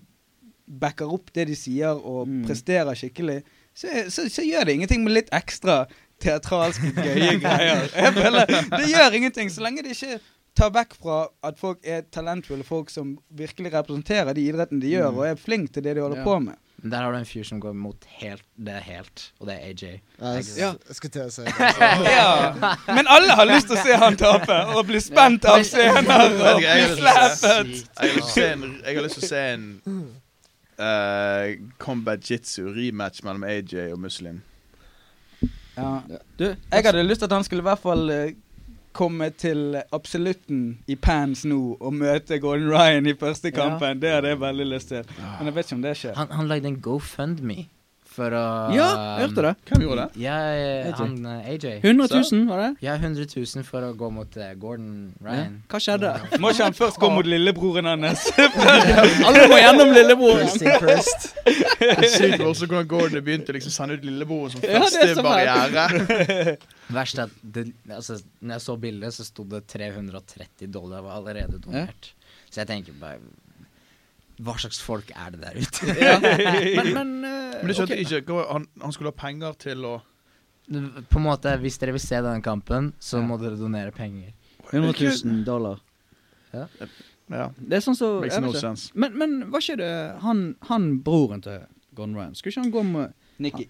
backer 0.82 1.10
opp 1.12 1.34
det 1.36 1.50
de 1.50 1.56
sier 1.58 1.98
og 1.98 2.28
Mm. 2.28 2.46
presterer 2.48 2.96
skikkelig, 2.96 3.42
så, 3.76 3.88
så, 4.12 4.28
så 4.32 4.44
gjør 4.46 4.66
det 4.68 4.74
ingenting 4.78 5.04
med 5.04 5.14
litt 5.16 5.30
ekstra 5.36 5.86
teatralske, 6.22 6.94
gøye 6.96 7.40
greier. 7.44 7.88
Jeg 7.96 8.14
føler, 8.14 8.46
Det 8.78 8.88
gjør 8.94 9.18
ingenting, 9.20 9.52
så 9.52 9.62
lenge 9.66 9.84
det 9.84 9.98
ikke 9.98 10.20
tar 10.56 10.70
vekk 10.76 10.98
fra 11.00 11.22
at 11.48 11.56
folk 11.60 11.80
er 11.88 12.02
talentfulle 12.12 12.64
folk 12.68 12.90
som 12.92 13.14
virkelig 13.40 13.72
representerer 13.74 14.34
de 14.36 14.44
idrettene 14.50 14.82
de 14.84 14.90
gjør, 14.98 15.14
og 15.16 15.24
er 15.30 15.40
flinke 15.40 15.72
til 15.78 15.84
det 15.86 15.96
de 15.96 16.02
holder 16.04 16.20
Ja. 16.20 16.24
på 16.28 16.40
med. 16.44 16.58
Men 16.84 16.92
Der 16.92 17.04
har 17.06 17.12
du 17.14 17.18
en 17.20 17.26
fyr 17.30 17.44
som 17.46 17.60
går 17.62 17.74
mot 17.78 18.06
helt, 18.20 18.42
det 18.58 18.74
er 18.74 18.82
helt, 18.82 19.32
og 19.40 19.48
det 19.48 19.54
er 19.56 19.68
AJ. 19.70 19.84
Ja, 20.20 20.28
jeg, 20.34 20.46
Ja. 20.58 20.72
jeg 20.88 20.96
skulle 20.98 21.12
til 21.12 21.22
å 21.22 21.30
si 21.30 21.42
det. 21.46 21.54
Ja. 22.10 22.76
Men 22.88 23.06
alle 23.08 23.36
har 23.38 23.46
lyst 23.46 23.68
til 23.70 23.78
å 23.78 23.84
se 23.86 23.98
han 24.02 24.18
tape, 24.18 24.58
og 24.76 24.86
bli 24.90 25.00
spent 25.00 25.46
av 25.46 25.62
scener 25.64 26.26
og 26.26 26.58
bli 26.58 26.88
slappet. 26.98 27.86
jeg 28.02 28.96
har 28.96 29.04
lyst 29.06 29.20
til 29.20 29.24
å 29.24 29.30
se 29.30 29.44
en, 29.54 29.68
eh, 30.80 31.56
combat 31.78 32.20
jitsu 32.32 32.66
rematch 32.76 33.24
mellom 33.24 33.44
AJ 33.44 33.92
og 33.94 34.00
Muslim. 34.00 34.42
Ja. 35.78 36.00
Du, 36.40 36.46
Jeg 36.72 36.84
hadde 36.86 37.04
lyst 37.04 37.22
til 37.24 37.30
at 37.30 37.36
han 37.38 37.44
skulle 37.48 37.62
i 37.64 37.70
hvert 37.70 37.80
fall 37.80 38.10
eh, 38.10 38.34
komme 38.92 39.30
til 39.30 39.78
absolutten 39.96 40.80
i 40.88 40.96
pants 41.00 41.46
nå 41.48 41.60
og 41.80 41.94
møte 41.96 42.40
Gordon 42.44 42.68
Ryan 42.74 43.08
i 43.08 43.14
første 43.20 43.52
kampen. 43.56 44.02
Det 44.02 44.12
hadde 44.12 44.34
jeg 44.34 44.42
veldig 44.42 44.66
lyst 44.74 44.92
til. 44.92 45.06
Men 45.38 45.48
jeg 45.48 45.56
vet 45.56 45.70
ikke 45.70 45.76
om 45.80 45.86
det 45.86 45.94
skjer. 45.98 46.18
Han, 46.20 46.32
han 46.32 46.48
lagde 46.52 46.68
en 46.68 46.82
GoFundMe 46.84 47.66
for 48.12 48.34
å 48.36 48.42
Ja, 48.76 48.88
jeg 49.20 49.28
hørte 49.30 49.44
det. 49.46 49.52
Hvem 49.70 49.84
gjorde 49.86 50.04
det? 50.06 50.22
Ja, 50.24 50.36
han 51.00 51.14
AJ. 51.32 51.66
100 51.80 52.08
000, 52.12 52.42
var 52.50 52.60
det? 52.64 52.70
Ja, 52.84 52.96
100 53.00 53.26
000 53.32 53.64
for 53.68 53.86
å 53.88 53.92
gå 53.96 54.10
mot 54.12 54.36
eh, 54.38 54.50
Gordon 54.60 54.90
Ja. 55.22 55.30
Ryan. 55.30 55.54
Hva 55.72 55.80
skjedde? 55.86 56.12
Må 56.44 56.52
ikke 56.52 56.68
han 56.68 56.76
først 56.78 57.00
gå 57.00 57.10
mot 57.16 57.30
lillebroren 57.32 57.88
hans? 57.92 58.26
Alle 59.28 59.46
må 59.52 59.60
gjennom 59.62 59.94
lillebroren. 59.96 60.48
First 60.52 60.66
in 60.68 60.76
first. 60.84 61.30
Det 61.46 61.92
er 61.96 62.08
sykt 62.12 62.44
også 62.46 62.68
hvordan 62.68 62.90
Gordon 62.92 63.24
begynte 63.26 63.54
å 63.54 63.58
liksom 63.58 63.74
sende 63.76 63.96
ut 64.00 64.06
lillebroren 64.08 64.54
som 64.56 64.66
Ja, 64.68 64.82
det 64.82 64.82
er 64.82 64.84
første 64.84 65.08
så 65.08 65.22
fett. 65.22 65.30
barriere. 65.32 66.58
Verst 66.98 67.22
er 67.22 67.30
at 67.30 67.38
det, 67.56 67.64
altså, 67.96 68.18
når 68.42 68.58
jeg 68.58 68.66
så 68.66 68.76
bildet, 68.84 69.16
så 69.16 69.24
sto 69.28 69.46
det 69.56 69.64
330 69.72 70.68
dollar 70.76 71.06
var 71.06 71.22
allerede 71.22 71.62
donert. 71.64 72.12
Så 72.52 72.60
jeg 72.66 72.68
tenker 72.74 72.98
bare 73.00 73.22
Hva 74.42 74.56
slags 74.58 74.80
folk 74.82 75.12
er 75.14 75.34
det 75.36 75.42
der 75.44 75.58
ute? 75.62 75.94
Ja. 76.02 76.16
Men, 76.22 76.94
men, 76.96 77.12
uh, 77.26 77.58
Men 77.62 77.68
du 77.70 77.74
skjønte 77.78 77.94
okay. 77.94 78.06
ikke 78.22 78.34
hva- 78.34 78.48
han, 78.56 78.66
han 78.82 78.92
skulle 78.96 79.12
ha 79.14 79.18
penger 79.22 79.54
til 79.62 79.86
å 79.86 79.96
På 81.12 81.20
en 81.20 81.26
måte, 81.26 81.54
Hvis 81.62 81.78
dere 81.82 81.92
vil 81.98 82.02
se 82.02 82.16
denne 82.22 82.42
kampen, 82.46 82.94
så 83.00 83.20
Ja. 83.20 83.26
må 83.28 83.38
dere 83.42 83.58
donere 83.60 83.92
penger. 83.92 84.32
100 84.72 84.94
000 85.26 85.44
dollar. 85.46 85.82
Ja, 86.54 86.66
Det 87.58 87.78
er 87.78 87.84
sånn 87.84 87.96
så 87.96 88.20
makes 88.22 88.40
no 88.44 88.50
ikke. 88.52 88.60
sense. 88.60 88.92
Men, 88.96 89.14
men 89.18 89.38
var 89.52 89.64
ikke 89.64 89.78
det 89.80 89.92
han, 90.24 90.56
han 90.68 90.90
broren 91.04 91.42
til 91.44 91.62
Gon 91.96 92.16
Ryan? 92.16 92.34
Skulle 92.36 92.52
ikke 92.56 92.66
han 92.66 92.72
gå 92.76 92.84
med 92.88 93.14
Nikki. 93.40 93.70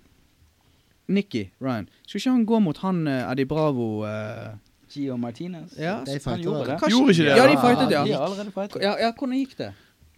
Nicky 1.11 1.43
Ryan? 1.61 1.88
Skulle 2.05 2.22
ikke 2.22 2.32
han 2.38 2.45
gå 2.49 2.59
mot 2.63 2.78
han 2.86 3.07
eh, 3.07 3.32
Eddie 3.32 3.45
Bravo 3.49 3.88
uh, 4.05 4.53
Gio 4.91 5.17
Martinez. 5.17 5.74
Ja, 5.78 5.99
De 6.05 6.17
han 6.26 6.41
gjorde 6.41 6.65
det. 6.72 6.80
Kanskje- 6.82 6.97
Gjorde 6.97 7.15
ikke 7.15 7.24
det? 7.30 7.38
Ja, 7.38 7.47
de 7.47 7.57
fightet, 7.61 7.91
ja. 7.95 8.03
De 8.05 8.13
har 8.13 8.26
allerede 8.26 8.51
fightet. 8.55 8.82
Ja, 8.86 8.93
ja 8.99 9.11
hvordan 9.11 9.38
gikk 9.39 9.57
det? 9.59 9.72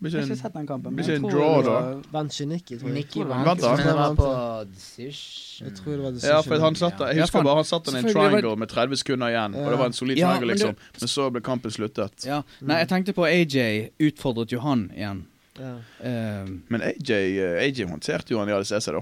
Blir 0.04 0.12
Jeg 0.12 0.20
har 0.26 0.30
ikke 0.34 0.42
sett 0.42 0.54
den 0.58 0.68
kampen. 0.68 0.92
blir 0.96 1.06
men 1.06 1.06
ikke 1.06 1.16
en 1.16 1.30
tror 1.32 1.40
draw 1.40 1.62
da? 1.64 2.22
ikke 2.28 2.48
Nikki, 2.50 2.78
tror 2.78 2.88
jeg. 2.90 2.94
Nikki 2.98 3.20
vant, 3.24 3.46
Vant 3.48 3.62
da. 3.64 3.70
men 3.78 3.88
det 3.88 3.94
var 3.96 4.16
på 4.20 4.30
decision. 4.74 5.68
Jeg 5.68 5.76
tror 5.78 5.92
det 5.94 6.04
var 6.04 6.10
Ja, 6.12 6.16
decision. 6.18 6.44
for 6.44 6.60
han 6.66 6.76
satt 6.76 7.00
Jeg 7.00 7.22
husker 7.22 7.44
bare 7.44 7.56
han 7.56 7.70
satt 7.72 7.86
den 7.86 7.96
i 7.96 8.00
en 8.00 8.10
triangle 8.14 8.56
med 8.58 8.68
30 8.70 8.96
sekunder 9.00 9.28
igjen. 9.32 9.56
Og 9.56 9.70
det 9.72 9.80
var 9.80 9.86
en 9.86 9.94
solid 9.94 10.18
Ja, 10.18 10.28
triangle, 10.28 10.48
men 10.48 10.58
liksom. 10.58 10.76
Men 11.00 11.08
så 11.08 11.30
ble 11.32 11.42
kampen 11.42 11.72
sluttet. 11.72 12.26
Ja. 12.26 12.42
Nei, 12.62 12.78
jeg 12.84 12.90
tenkte 12.90 13.14
på 13.16 13.24
AJ 13.26 13.92
utfordret 14.00 14.52
Johan 14.52 14.92
igjen. 14.96 15.24
Ja. 15.60 15.76
Eh, 16.04 16.46
Men 16.70 16.82
AJ, 16.82 17.12
eh, 17.40 17.64
AJ 17.64 17.86
håndterte 17.88 18.32
jo 18.32 18.40
han 18.40 18.50
i 18.50 18.52
ADCC, 18.52 18.92
da. 18.92 19.02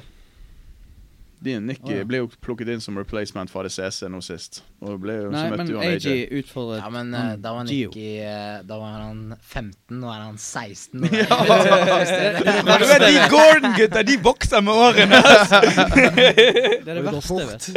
Din 1.44 1.66
Nicky 1.66 1.82
oh, 1.90 1.98
ja. 1.98 2.06
ble 2.06 2.20
jo 2.20 2.28
plukket 2.46 2.70
inn 2.70 2.82
som 2.84 2.98
replacement 3.00 3.50
for 3.50 3.66
ADCC 3.66 4.04
nå 4.14 4.20
sist. 4.22 4.60
Og 4.86 5.00
ble 5.02 5.16
jo, 5.16 5.30
nei, 5.34 5.40
så 5.42 5.50
møtte 5.50 5.64
men 5.66 5.88
AG 5.88 6.04
han 6.06 6.36
utfordret 6.38 6.84
Ja, 6.84 6.90
men 6.94 7.16
han 7.18 7.32
eh, 7.32 7.40
da 7.42 7.54
var 7.56 7.72
Gio. 7.72 7.90
Nicky 7.90 8.12
eh, 8.22 8.60
Da 8.70 8.78
var 8.78 9.00
han 9.00 9.24
15, 9.40 9.96
nå 10.04 10.12
er 10.14 10.20
han 10.22 10.38
16. 10.38 11.02
Men 12.68 12.84
du 12.84 12.86
vet, 12.92 13.08
de 13.08 13.26
Gordon-gutta, 13.34 14.06
de 14.06 14.20
vokser 14.22 14.62
med 14.68 14.84
årene. 14.86 15.24
altså. 15.32 15.64
Det 15.66 16.06
er 16.06 16.86
det 16.86 16.94
Det 16.94 17.08
verste, 17.10 17.42
vet 17.50 17.66
du. 17.66 17.74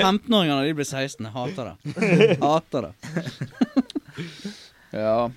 15-åringer 0.00 0.54
når 0.54 0.70
de 0.70 0.74
blir 0.80 0.88
16. 0.88 1.28
Jeg 1.28 1.36
hater 1.36 1.70
det. 1.74 1.76
Hater 2.40 2.88
det. 2.88 2.92
Ja. 4.96 5.30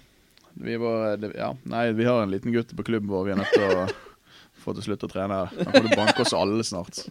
Vi 0.55 0.79
var, 0.79 1.17
det, 1.19 1.35
ja. 1.35 1.51
Nei, 1.67 1.89
vi 1.91 2.07
har 2.07 2.23
en 2.23 2.31
liten 2.31 2.55
gutt 2.55 2.71
på 2.77 2.83
klubben 2.87 3.11
vår 3.11 3.27
vi 3.27 3.35
er 3.35 3.43
nødt 3.43 3.55
til 3.59 3.67
å 3.75 3.87
få 4.65 4.71
til 4.77 4.83
slutt 4.89 5.05
å 5.05 5.09
trene. 5.11 5.37
Da 5.55 5.65
får 5.71 5.83
du 5.85 5.89
banke 5.95 6.19
oss 6.25 6.33
alle 6.37 6.63
snart. 6.67 6.95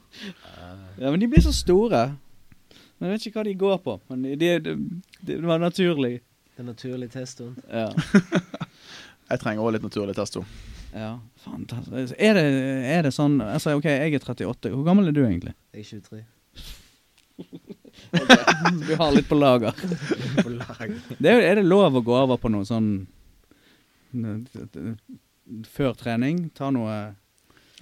Ja, 0.95 1.11
men 1.11 1.19
de 1.19 1.27
blir 1.27 1.43
så 1.43 1.51
store. 1.51 2.05
Men 3.01 3.09
Jeg 3.09 3.13
vet 3.17 3.25
ikke 3.27 3.41
hva 3.41 3.45
de 3.49 3.55
går 3.59 3.79
på, 3.83 3.97
men 4.13 4.21
det 4.23 4.37
de, 4.39 4.51
de, 4.63 4.75
det 5.27 5.41
var 5.43 5.59
naturlig. 5.59 6.21
Det 6.55 6.63
er 6.63 6.69
naturlig 6.69 7.09
testoen. 7.11 7.57
Ja. 7.67 7.89
Jeg 9.33 9.41
trenger 9.43 9.65
òg 9.65 9.73
litt 9.75 9.83
naturlig 9.83 10.15
testo. 10.15 10.45
ja. 10.95 11.17
Fantastisk. 11.43 12.15
Er 12.23 12.39
det, 12.39 12.45
er 12.95 13.03
det 13.09 13.13
sånn 13.17 13.41
Altså, 13.43 13.75
OK, 13.77 13.85
jeg 13.91 14.15
er 14.15 14.23
38. 14.23 14.71
Hvor 14.73 14.85
gammel 14.87 15.09
er 15.11 15.15
du 15.17 15.21
egentlig? 15.25 15.53
Jeg 15.75 15.83
er 15.83 15.87
23. 15.91 16.23
Du 18.87 18.95
har 19.01 19.11
litt 19.15 19.27
på 19.29 19.35
lager. 19.39 19.75
Det 21.19 21.31
er, 21.31 21.41
er 21.51 21.55
det 21.59 21.65
lov 21.67 21.97
å 21.99 22.03
gå 22.07 22.15
over 22.23 22.39
på 22.41 22.49
noe 22.55 22.65
sånn 22.69 22.89
Før 25.75 25.93
trening? 25.99 26.37
Ta 26.57 26.71
noe 26.75 26.95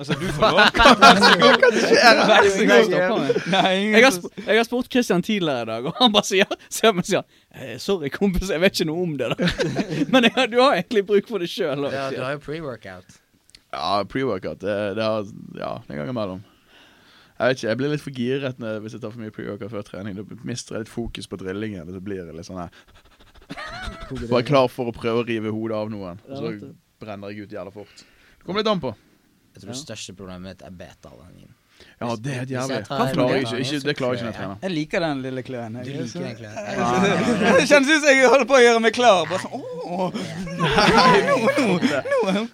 Altså, 0.00 0.14
du 0.16 0.24
får 0.32 0.54
lov. 0.54 0.58
Hva 0.76 1.70
skjer? 1.76 2.20
Vær 2.28 2.46
så 2.48 2.62
Jeg 2.64 3.08
god. 3.10 4.04
har, 4.04 4.14
sp 4.16 4.38
jeg 4.46 4.56
har 4.56 4.64
spurt 4.64 4.88
Christian 4.92 5.22
tidligere 5.26 5.62
i 5.66 5.68
dag, 5.68 5.88
og 5.90 5.98
han 5.98 6.12
bare 6.14 6.24
sier, 6.30 6.54
ser 6.72 6.94
meg 6.96 7.04
og 7.04 7.10
sier 7.10 7.26
eh, 7.52 7.74
Sorry, 7.82 8.08
kompis, 8.14 8.48
jeg 8.54 8.62
vet 8.62 8.78
ikke 8.78 8.88
noe 8.88 9.02
om 9.04 9.12
det. 9.20 9.28
da 9.34 9.50
Men 10.14 10.28
jeg, 10.30 10.46
du 10.54 10.56
har 10.62 10.78
egentlig 10.78 11.04
bruk 11.10 11.28
for 11.28 11.44
det 11.44 11.50
sjøl. 11.52 11.84
Ja, 11.92 12.06
du 12.14 12.22
har 12.24 12.38
jo 12.38 12.40
pre-workout. 12.46 13.18
Ja, 13.72 13.92
pre-workout. 14.08 14.62
Det, 14.64 14.78
det 14.96 15.04
har 15.04 15.28
Ja, 15.60 15.74
en 15.88 16.00
gang 16.00 16.08
imellom. 16.14 16.40
Jeg 17.42 17.48
vet 17.52 17.58
ikke, 17.60 17.68
jeg 17.72 17.78
blir 17.82 17.92
litt 17.92 18.02
for 18.04 18.16
giret 18.16 18.58
når- 18.62 18.80
hvis 18.84 18.92
jeg 18.96 19.02
tar 19.04 19.10
for 19.12 19.20
mye 19.20 19.32
pre-workout 19.34 19.72
før 19.76 19.84
trening. 19.92 20.16
Da 20.16 20.24
mister 20.46 20.76
jeg 20.78 20.86
litt 20.86 20.92
fokus 20.92 21.26
på 21.28 21.36
drillingen. 21.40 21.84
Så 21.92 22.00
blir 22.04 22.22
jeg 22.24 22.36
litt 22.36 22.48
sånn 22.48 22.60
her 22.64 22.72
Bare 24.30 24.44
klar 24.46 24.68
for 24.72 24.88
å 24.88 24.92
prøve 24.96 25.20
å 25.22 25.26
rive 25.28 25.50
hodet 25.52 25.76
av 25.76 25.90
noen. 25.92 26.20
Og 26.28 26.38
så 26.38 26.72
brenner 27.02 27.32
jeg 27.32 27.44
ut 27.48 27.56
jævla 27.58 27.72
fort. 27.74 28.04
Det 28.38 28.46
kommer 28.46 28.62
litt 28.62 28.70
an 28.72 28.80
på. 28.80 28.92
Jeg 29.52 29.62
tror 29.62 29.74
det 29.74 29.82
største 29.82 30.14
problemet 30.16 30.48
mitt 30.48 30.62
er 30.66 30.76
beta-alanin. 30.76 31.52
Ja, 32.02 32.16
det 32.24 32.32
er 32.32 32.42
jeg 32.42 32.50
jævlig. 32.56 32.80
tar 32.88 33.12
klarer 33.14 33.36
ikke, 33.42 33.58
ikke, 33.64 33.80
det 33.88 33.96
klarer 33.98 34.18
ikke 34.18 34.28
når 34.28 34.36
klør 34.38 34.48
jeg. 34.48 34.58
Jeg 34.62 34.72
liker 34.76 35.06
den 35.06 35.22
lille 35.26 35.42
kløen. 35.46 35.72
Jeg. 35.80 35.84
liker 36.00 36.20
den 36.26 36.36
kløen. 36.40 36.56
Ah. 36.72 37.06
Det 37.58 37.66
kjennes 37.68 37.88
ut 37.88 38.00
som 38.02 38.08
jeg 38.10 38.28
holder 38.28 38.46
på 38.48 38.56
å 38.58 38.62
gjøre 38.62 38.80
meg 38.82 38.92
klar. 38.96 39.20
Bare 39.30 39.40
sånn, 39.42 39.52
åh. 39.86 40.10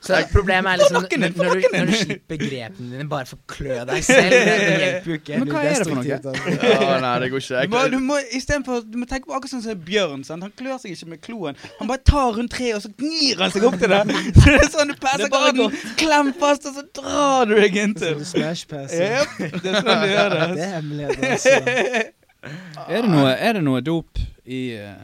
Så 0.00 0.16
problemet 0.32 0.72
er 0.72 0.76
liksom 0.82 0.96
når, 0.98 1.30
du, 1.34 1.66
når 1.72 1.86
du 1.90 1.94
slipper 1.98 2.36
grepene 2.40 2.86
dine 2.92 3.06
bare 3.08 3.26
for 3.28 3.36
å 3.38 3.42
klø 3.50 3.76
deg 3.88 4.04
selv, 4.06 4.32
det 4.32 4.76
hjelper 4.82 5.12
jo 5.12 5.18
ikke. 5.18 5.40
Men 5.42 5.52
hva 5.52 5.62
er 5.64 5.76
det 5.76 5.86
for 5.88 5.96
noe? 5.98 6.06
Ja, 6.08 6.98
nei, 7.04 7.14
det 7.22 7.30
går 7.32 7.44
ikke. 7.44 7.64
Må, 7.72 7.82
du 7.92 7.98
må, 8.02 8.18
i 8.18 8.40
for, 8.66 8.84
du 8.84 8.96
må 9.00 9.08
tenke 9.10 9.28
på 9.28 9.36
akkurat 9.36 9.52
sånn 9.54 9.64
som 9.64 9.82
Bjørn. 9.88 10.24
Sant? 10.26 10.42
Han 10.46 10.54
klør 10.58 10.78
seg 10.82 10.94
ikke 10.94 11.10
med 11.12 11.22
kloen. 11.24 11.58
Han 11.78 11.90
bare 11.90 12.02
tar 12.06 12.30
rundt 12.38 12.52
treet, 12.54 12.78
og 12.78 12.82
så 12.84 12.90
gnir 12.98 13.44
han 13.44 13.54
seg 13.54 13.68
opp 13.68 13.78
til 13.80 13.92
det. 13.92 14.02
Så 14.08 14.46
det 14.52 14.58
er 14.58 14.72
sånn 14.72 14.92
du 14.92 14.96
passer 15.02 15.26
er 15.28 15.32
garden, 15.34 15.76
klem 16.00 16.32
fast, 16.40 16.68
og 16.68 16.78
så 16.78 16.86
drar 16.98 17.48
du 17.50 17.54
deg 17.58 17.78
inntil. 17.84 18.16
Smash-pass. 18.28 18.94
smash 18.94 19.37
pass. 19.38 19.58
skal 19.58 19.64
det 19.64 19.72
er 19.72 19.82
sånn 19.82 20.04
du 20.04 20.12
gjør 20.12 20.34
det. 20.34 20.46
Det 20.52 20.64
er 20.66 20.72
hemmelighet, 20.76 21.28
altså. 21.32 22.06
Er 22.88 23.02
det 23.02 23.10
noe, 23.10 23.30
er 23.34 23.56
det 23.58 23.62
noe 23.66 23.80
dop 23.82 24.20
i, 24.46 24.60
uh, 24.78 25.00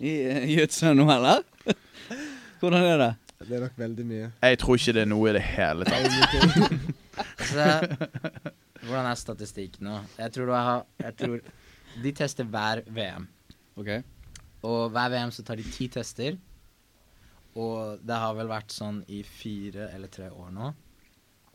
i 0.00 0.12
uh, 0.56 0.86
nå, 0.96 1.04
eller? 1.12 1.44
Hvordan 2.60 2.80
er 2.80 3.02
det? 3.02 3.10
Det 3.44 3.58
er 3.58 3.66
nok 3.66 3.76
veldig 3.78 4.06
mye. 4.08 4.30
jeg 4.40 4.58
tror 4.62 4.80
ikke 4.80 4.94
det 4.96 5.02
er 5.04 5.10
noe 5.10 5.28
i 5.28 5.34
det 5.36 5.42
hele 5.44 5.86
tatt. 5.86 6.72
Så, 7.50 7.66
hvordan 8.86 9.10
er 9.10 9.20
statistikken 9.20 9.86
nå? 9.88 10.00
Jeg 10.16 10.32
tror, 10.32 10.48
du 10.48 10.54
har, 10.56 10.82
jeg 11.00 11.16
tror 11.20 11.36
De 12.02 12.12
tester 12.16 12.48
hver 12.48 12.82
VM. 12.88 13.28
Ok. 13.76 13.90
Og 14.66 14.90
hver 14.92 15.12
VM 15.12 15.32
så 15.32 15.44
tar 15.46 15.60
de 15.60 15.68
ti 15.68 15.88
tester. 15.92 16.36
Og 17.56 18.00
det 18.04 18.18
har 18.20 18.34
vel 18.36 18.50
vært 18.50 18.72
sånn 18.72 19.02
i 19.12 19.22
fire 19.24 19.90
eller 19.94 20.12
tre 20.12 20.28
år 20.32 20.50
nå. 20.52 20.72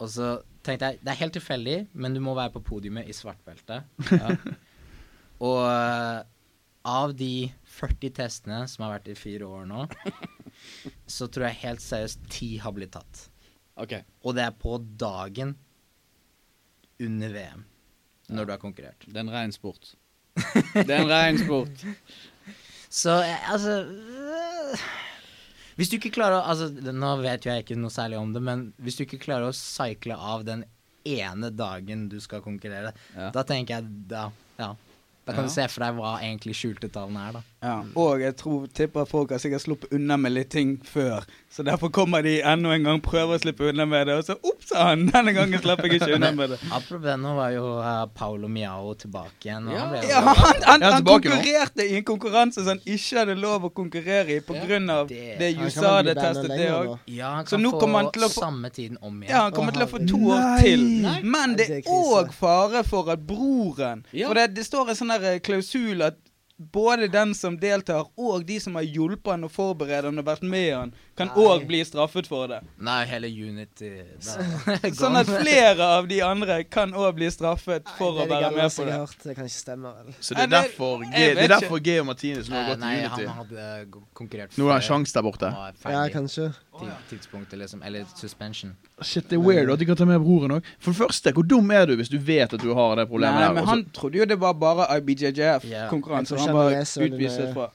Og 0.02 0.10
så 0.10 0.34
tenkte 0.66 0.92
jeg 0.92 1.02
Det 1.02 1.14
er 1.14 1.22
helt 1.22 1.36
tilfeldig, 1.38 1.78
men 1.94 2.16
du 2.16 2.22
må 2.24 2.36
være 2.38 2.56
på 2.56 2.64
podiumet 2.72 3.10
i 3.10 3.16
svartbelte. 3.16 3.82
Ja. 4.10 4.36
og 5.48 5.60
eh, 5.68 6.22
av 6.92 7.14
de 7.18 7.52
40 7.78 8.14
testene 8.18 8.62
som 8.70 8.86
har 8.86 8.96
vært 8.98 9.12
i 9.14 9.18
fire 9.18 9.46
år 9.46 9.68
nå, 9.70 9.86
så 11.06 11.28
tror 11.30 11.50
jeg 11.50 11.62
helt 11.66 11.84
seriøst 11.86 12.26
ti 12.34 12.56
har 12.62 12.74
blitt 12.74 12.96
tatt. 12.98 13.28
Ok. 13.82 14.00
Og 14.26 14.36
det 14.38 14.48
er 14.48 14.58
på 14.58 14.80
dagen 14.82 15.56
under 17.02 17.34
VM, 17.34 17.66
når 18.30 18.48
du 18.48 18.54
har 18.56 18.62
konkurrert. 18.62 19.06
Det 19.06 19.16
er 19.16 19.26
en 19.26 19.34
rein 19.34 19.54
sport. 19.54 19.94
Det 20.74 20.90
er 20.90 21.04
en 21.04 21.12
rein 21.12 21.40
sport. 21.42 21.86
Så 23.02 23.14
eh, 23.24 23.52
altså 23.54 23.78
øh, 23.88 24.82
Hvis 25.82 25.90
du 25.90 25.96
ikke 25.98 26.12
klarer 26.14 26.38
å 26.38 26.46
altså, 26.46 26.68
Nå 26.94 27.10
vet 27.24 27.48
jo 27.48 27.50
jeg 27.56 27.64
ikke 27.66 27.80
noe 27.82 27.90
særlig 27.90 28.20
om 28.22 28.36
det, 28.36 28.42
men 28.46 28.68
hvis 28.86 29.00
du 29.00 29.04
ikke 29.08 29.18
klarer 29.24 29.50
å 29.50 29.56
cycle 29.58 30.14
av 30.14 30.44
den 30.46 30.62
ene 31.10 31.50
dagen 31.50 32.04
du 32.12 32.20
skal 32.22 32.44
konkurrere, 32.46 32.92
Ja. 33.16 33.32
da 33.34 33.42
tenker 33.42 33.80
jeg 33.80 34.08
da 34.12 34.28
Ja. 34.60 34.76
Da 35.26 35.34
kan 35.34 35.46
du 35.46 35.50
se 35.54 35.66
for 35.70 35.82
deg 35.86 35.96
hva 35.98 36.20
egentlig 36.22 36.54
skjulte 36.58 36.90
tallene 36.94 37.28
er, 37.30 37.34
da. 37.40 37.42
Ja, 37.64 37.84
og 37.96 38.22
jeg 38.24 38.34
tror, 38.40 38.64
tipper 38.74 39.06
folk 39.06 39.30
har 39.36 39.38
sikkert 39.38 39.62
sluppet 39.62 39.92
unna 39.94 40.16
med 40.18 40.32
litt 40.34 40.50
ting 40.50 40.80
før. 40.82 41.22
Så 41.52 41.62
derfor 41.68 41.92
kommer 41.94 42.24
de 42.26 42.40
enda 42.42 42.72
en 42.74 42.88
gang 42.88 43.02
prøver 43.06 43.36
å 43.38 43.42
slippe 43.44 43.68
unna 43.70 43.86
med 43.86 44.08
det, 44.10 44.16
og 44.18 44.24
så 44.26 44.34
ops 44.50 44.72
han! 44.74 45.04
Denne 45.12 45.34
gangen 45.36 45.62
slapp 45.62 45.84
jeg 45.86 46.00
ikke 46.00 46.16
unna 46.16 46.32
med 46.34 46.56
det. 46.56 46.58
Apropos 46.74 47.04
det, 47.06 47.18
nå 47.22 47.36
var 47.38 47.52
jo 47.54 47.66
uh, 47.78 48.08
Paolo 48.18 48.50
Miao 48.50 48.96
tilbake 48.98 49.46
igjen. 49.46 49.68
Og 49.70 49.78
han 49.78 49.94
Ja, 50.10 50.24
han, 50.26 50.40
han, 50.42 50.64
han 50.72 50.86
han 50.88 50.96
tilbake 51.04 51.30
nå? 51.30 51.36
konkurrerte 51.36 51.86
i 51.86 52.00
en 52.00 52.08
konkurranse 52.10 52.64
som 52.64 52.72
han 52.74 52.82
ikke 52.96 53.20
hadde 53.22 53.36
lov 53.44 53.70
å 53.70 53.72
konkurrere 53.78 54.40
i 54.40 54.42
pga. 54.42 54.82
av 54.96 55.08
det- 55.14 55.38
det 55.38 55.52
bandet 55.78 56.18
testet 56.18 56.50
det 56.58 56.72
òg. 56.72 56.98
ja, 57.06 57.30
han 57.36 57.46
Så 57.46 57.58
kan 57.60 57.64
nå 57.68 57.72
kommer 57.80 58.00
han 58.02 58.10
få 58.10 58.12
til 58.18 58.24
å 58.24 58.32
få- 58.34 58.42
samme 58.48 58.70
tiden 58.74 58.98
om 59.02 59.22
igjen. 59.22 59.30
Ja, 59.36 59.44
han 59.44 59.52
kommer 59.52 59.72
til 59.78 59.86
å 59.86 59.90
få 59.94 60.02
to 60.08 60.18
Nei. 60.18 60.34
år 60.34 60.60
til. 60.66 60.88
Nei. 61.06 61.22
Men 61.22 61.56
det 61.62 61.70
er 61.70 61.82
òg 61.94 62.34
fare 62.34 62.84
for 62.90 63.10
at 63.14 63.20
broren 63.28 64.04
Ja. 64.12 64.28
For 64.28 64.34
det, 64.34 64.56
det 64.56 64.66
står 64.66 64.90
en 64.90 64.96
sånn 64.96 65.40
klausul 65.46 66.02
at 66.10 66.18
både 66.72 67.08
den 67.12 67.34
som 67.38 67.56
deltar, 67.60 68.06
og 68.18 68.46
de 68.46 68.60
som 68.62 68.76
har 68.78 68.86
hjulpet 68.86 69.32
han 69.34 69.44
og 69.48 69.52
forberedt 69.52 70.06
han 70.10 70.20
og 70.22 70.26
vært 70.28 70.44
med 70.46 70.68
han, 70.76 70.94
kan 71.18 71.28
Nei. 71.32 71.44
òg 71.46 71.66
bli 71.70 71.80
straffet 71.86 72.28
for 72.30 72.48
det. 72.52 72.60
Nei, 72.82 73.00
hele 73.10 73.28
Unity. 73.28 73.92
Sånn 75.02 75.18
at 75.20 75.30
flere 75.30 75.88
av 75.98 76.08
de 76.10 76.22
andre 76.26 76.62
kan 76.70 76.94
òg 76.98 77.16
bli 77.20 77.30
straffet 77.34 77.90
for 77.98 78.22
å 78.24 78.28
være 78.30 78.52
med 78.56 78.70
på 78.74 78.86
det. 78.88 78.96
hørt. 79.02 79.18
Det 79.24 79.36
kan 79.38 79.50
ikke 79.50 79.58
stemme, 79.58 79.92
vel. 79.98 80.16
Så 80.20 80.36
det 80.38 80.46
er 80.46 80.52
Nei, 80.52 80.62
derfor 80.62 81.04
G, 81.06 81.12
det 81.12 81.46
er 81.46 81.54
derfor 81.56 81.84
G 81.84 81.98
og 82.02 82.10
Martinez 82.12 82.50
nå 82.52 82.56
har 82.58 82.62
Eh, 82.62 82.70
gått 82.72 82.84
Nei, 82.86 82.96
til 83.18 83.28
han 83.28 83.38
hadde 83.42 84.04
konkurrert 84.18 84.54
for 84.54 84.62
Nå 84.64 84.70
har 84.70 84.80
han 84.80 84.88
sjanse 84.88 85.18
der 85.18 85.26
borte. 85.26 85.52
Ja, 85.86 86.04
kanskje. 86.14 86.52
Tidspunktet, 87.10 87.60
liksom. 87.60 87.84
Eller 87.84 88.06
suspension. 88.16 88.76
Shit, 89.02 89.30
det 89.30 89.38
er 89.40 89.44
weird 89.44 89.72
at 89.74 89.80
de 89.80 89.86
kan 89.86 89.98
ta 89.98 90.06
med 90.06 90.20
broren 90.20 90.52
òg. 90.58 90.70
For 90.80 90.92
det 90.92 90.98
første, 90.98 91.32
hvor 91.32 91.44
dum 91.44 91.72
er 91.72 91.86
du 91.86 91.96
hvis 91.96 92.10
du 92.10 92.18
vet 92.18 92.54
at 92.54 92.62
du 92.62 92.74
har 92.74 92.96
det 92.96 93.08
problemet 93.10 93.40
Nei, 93.40 93.48
der? 93.48 93.54
men 93.54 93.68
han 93.68 93.86
trodde 93.94 94.18
jo 94.18 94.26
det 94.26 94.40
var 94.40 94.54
bare 94.54 94.88
IBJJF-konkurranse 94.98 96.36
yeah. 96.36 96.46
han 96.48 96.56
var 96.56 96.72
utvist 97.08 97.42
fra. 97.54 97.70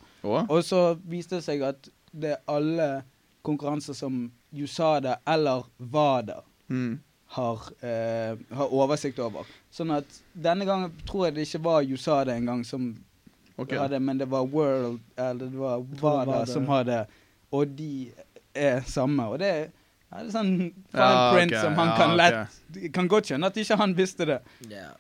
Og 0.49 0.65
så 0.65 0.97
viste 1.05 1.37
det 1.37 1.45
seg 1.45 1.63
at 1.63 1.89
det 2.13 2.37
er 2.37 2.43
alle 2.49 3.03
konkurranser 3.47 3.95
som 3.95 4.31
USADA 4.53 5.19
eller 5.27 5.67
WADA 5.79 6.43
Mm. 6.69 6.99
har, 7.27 7.61
eh, 7.81 8.37
har 8.57 8.73
oversikt 8.75 9.19
over. 9.19 9.47
Sånn 9.71 9.93
at 9.95 10.05
denne 10.35 10.65
gangen 10.67 10.93
tror 11.07 11.27
jeg 11.27 11.35
det 11.35 11.45
ikke 11.47 11.63
var 11.63 11.83
USADA 11.83 12.35
engang 12.35 12.65
som 12.67 12.97
okay. 13.59 13.79
hadde, 13.79 14.01
men 14.01 14.19
det 14.19 14.27
var 14.31 14.47
World 14.47 15.01
Eller 15.17 15.47
det 15.47 15.59
var 15.59 15.79
WADA. 16.03 16.47
som 16.47 16.67
hadde, 16.67 17.07
og 17.53 17.77
de 17.77 18.11
er 18.57 18.87
samme. 18.91 19.29
Og 19.33 19.39
det 19.43 19.51
er 19.53 19.67
ja, 20.07 20.21
det 20.23 20.29
er 20.29 20.35
sånn 20.37 20.51
fine 20.59 21.03
Ja, 21.03 21.31
print 21.35 21.51
okay, 21.51 21.63
som 21.65 21.81
han 21.81 21.89
ja, 21.91 21.95
kan 21.99 22.13
lett 22.15 22.37
lett 22.37 22.93
Kan 22.95 23.09
godt 23.11 23.27
skjønne 23.27 23.51
at 23.51 23.57
ikke 23.59 23.79
han 23.81 23.95
visste 23.99 24.29
det, 24.29 24.37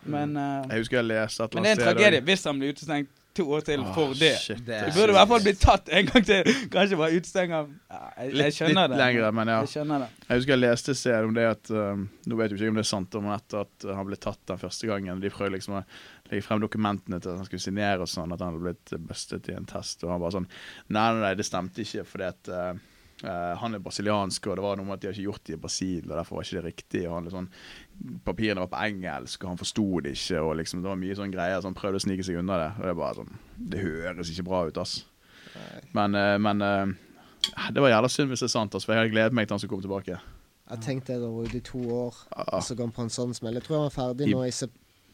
men 0.02 0.34
uh, 0.34 0.64
Jeg 0.66 0.82
husker 0.82 0.98
jeg 0.98 1.08
leste 1.12 1.46
at 1.46 1.54
Men 1.54 1.62
det 1.62 1.70
er 1.70 1.78
en 1.78 1.84
tragedie 1.84 2.24
hvis 2.26 2.42
han 2.48 2.58
blir 2.58 2.74
utestengt 2.74 3.12
to 3.36 3.44
år 3.52 3.60
til 3.66 3.82
oh, 3.84 3.92
for 3.94 4.14
det. 4.16 4.32
shit. 4.40 4.62
Det 4.66 4.94
burde 4.96 5.12
i 5.12 5.16
hvert 5.16 5.28
fall 5.28 5.42
bli 5.44 5.52
tatt 5.60 5.90
en 5.92 6.06
gang 6.08 6.24
til. 6.24 6.50
Kanskje 6.72 6.96
bare 6.96 7.18
utestengt 7.18 7.52
ja, 7.52 7.60
jeg, 7.60 8.30
jeg 8.30 8.38
Litt, 8.40 8.56
skjønner 8.56 8.88
litt 8.88 8.94
det. 8.94 9.00
lengre, 9.02 9.32
men 9.36 9.50
ja. 9.52 9.58
Jeg 9.68 9.88
det. 9.92 10.08
Jeg 10.22 10.40
husker 10.40 10.54
jeg 10.54 10.62
leste 10.62 10.96
sted 10.96 11.28
om 11.28 11.36
det 11.36 11.44
at 11.50 11.72
um, 11.74 12.06
Nå 12.26 12.40
vet 12.40 12.54
jeg 12.54 12.60
ikke 12.62 12.72
om 12.72 12.80
det 12.80 12.86
er 12.86 12.90
sant, 12.94 13.18
men 13.20 13.36
etter 13.36 13.66
at 13.66 13.88
han 13.98 14.08
ble 14.08 14.20
tatt 14.24 14.40
den 14.48 14.62
første 14.64 14.88
gangen 14.88 15.20
De 15.20 15.32
prøvde 15.34 15.58
liksom 15.58 15.78
å 15.82 15.84
legge 16.30 16.42
frem 16.48 16.64
dokumentene 16.64 17.20
til 17.20 17.34
at 17.34 17.42
han 17.42 17.48
skulle 17.48 17.66
signere 17.68 18.06
og 18.06 18.10
sånn, 18.10 18.32
at 18.34 18.42
han 18.42 18.56
hadde 18.56 18.64
blitt 18.64 18.96
bustet 19.06 19.52
i 19.52 19.56
en 19.58 19.68
test. 19.68 20.00
Og 20.06 20.14
han 20.14 20.22
bare 20.24 20.38
sånn 20.40 20.48
Nei, 20.48 21.04
nei, 21.04 21.22
nei, 21.26 21.34
det 21.38 21.46
stemte 21.46 21.84
ikke, 21.84 22.08
fordi 22.08 22.30
at 22.32 22.52
uh, 22.56 22.84
uh, 23.24 23.54
han 23.60 23.74
er 23.74 23.82
brasiliansk, 23.84 24.46
og 24.50 24.56
det 24.58 24.64
var 24.66 24.76
noe 24.78 24.86
med 24.88 24.98
at 24.98 25.02
de 25.04 25.08
har 25.08 25.16
ikke 25.16 25.26
gjort 25.30 25.44
det 25.48 25.56
i 25.56 25.60
Brasil, 25.62 26.02
og 26.10 26.14
derfor 26.18 26.36
var 26.38 26.46
ikke 26.46 26.58
det 26.60 26.64
riktig. 26.66 27.02
Og 27.08 27.14
han 27.16 27.30
sånn, 27.32 27.48
Papirene 28.26 28.60
var 28.64 28.70
på 28.74 28.82
engelsk, 28.90 29.44
og 29.44 29.54
han 29.54 29.60
forsto 29.62 29.86
det 30.04 30.14
ikke, 30.18 30.42
og 30.44 30.56
liksom 30.60 30.82
det 30.84 30.90
var 30.92 31.00
mye 31.00 31.16
sånn 31.18 31.32
greier, 31.34 31.60
så 31.60 31.70
han 31.70 31.78
prøvde 31.78 32.00
å 32.02 32.04
snike 32.06 32.26
seg 32.28 32.40
unna 32.42 32.60
det. 32.62 32.70
Og 32.76 32.84
det 32.84 32.92
er 32.92 33.00
bare 33.00 33.18
sånn 33.22 33.36
Det 33.72 33.82
høres 33.82 34.32
ikke 34.34 34.48
bra 34.50 34.62
ut, 34.68 34.80
ass. 34.82 34.98
Men, 35.96 36.14
uh, 36.14 36.36
men 36.42 36.60
uh, 36.62 36.96
det 37.72 37.80
var 37.80 37.94
jævla 37.94 38.10
synd 38.12 38.32
hvis 38.32 38.42
det 38.44 38.50
er 38.50 38.56
sant, 38.58 38.74
ass, 38.76 38.84
for 38.84 38.92
jeg 38.96 39.04
hadde 39.06 39.14
gledet 39.14 39.36
meg 39.36 39.46
til 39.48 39.56
han 39.56 39.62
skulle 39.62 39.76
komme 39.76 39.86
tilbake. 39.86 40.18
Jeg 40.66 40.82
tenkte 40.82 41.14
jeg 41.14 41.22
da 41.22 41.28
var 41.30 41.46
ute 41.46 41.60
i 41.60 41.64
to 41.64 41.78
år, 41.94 42.16
og 42.42 42.62
så 42.66 42.74
går 42.74 42.88
han 42.88 42.94
på 42.96 43.04
en 43.06 43.12
sånn 43.14 43.32
smell. 43.38 43.54
Jeg 43.54 43.64
tror 43.68 43.76
han 43.78 43.84
var 43.86 43.94
ferdig 43.94 44.26
I- 44.26 44.34
nå 44.34 44.42
i, 44.48 44.52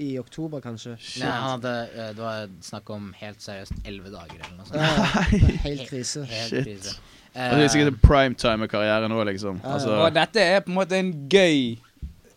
i 0.02 0.10
oktober, 0.18 0.62
kanskje. 0.64 0.94
Nei, 1.20 1.28
han 1.28 1.50
hadde, 1.58 1.72
eh, 1.92 2.12
det 2.16 2.22
var 2.24 2.54
snakk 2.64 2.88
om 2.94 3.10
helt 3.20 3.44
seriøst 3.44 3.82
elleve 3.84 4.10
dager 4.14 4.40
eller 4.40 4.56
noe 4.56 4.66
sånt. 4.70 4.80
Nei, 4.80 5.42
det 5.44 5.58
helt 5.66 5.84
krise. 5.90 6.24
Helt 6.30 6.54
Shit. 6.54 6.70
krise. 6.70 6.96
Altså, 7.34 7.56
det 7.56 7.64
er 7.64 7.68
sikkert 7.72 7.88
Eh, 7.88 7.94
en 7.94 8.02
primetime-karriere 8.08 9.08
nå, 9.08 9.24
liksom. 9.24 9.60
Altså, 9.64 9.94
Og 10.04 10.14
dette 10.14 10.40
er 10.40 10.60
på 10.60 10.68
en 10.72 10.74
måte 10.76 10.98
en 10.98 11.12
gøy 11.28 11.78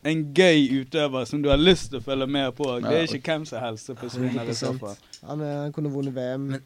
En 0.05 0.21
gøy 0.37 0.81
utøver 0.81 1.25
som 1.25 1.41
du 1.41 1.49
har 1.49 1.57
lyst 1.57 1.89
til 1.89 1.97
å 1.97 2.03
følge 2.05 2.27
med 2.29 2.51
på. 2.53 2.67
Det 2.83 2.91
er 2.93 3.07
ikke 3.09 3.33
hvem 3.33 3.45
som 3.49 3.59
helst 3.59 3.87
som 3.89 3.95
forsvinner 3.97 4.45
i 4.45 4.53
så 4.53 4.69
100%. 4.69 4.79
fall. 4.79 4.95
Han, 5.25 5.71
kunne 5.73 5.89
vunnet 5.89 6.13
VM. 6.13 6.41
Men- 6.51 6.61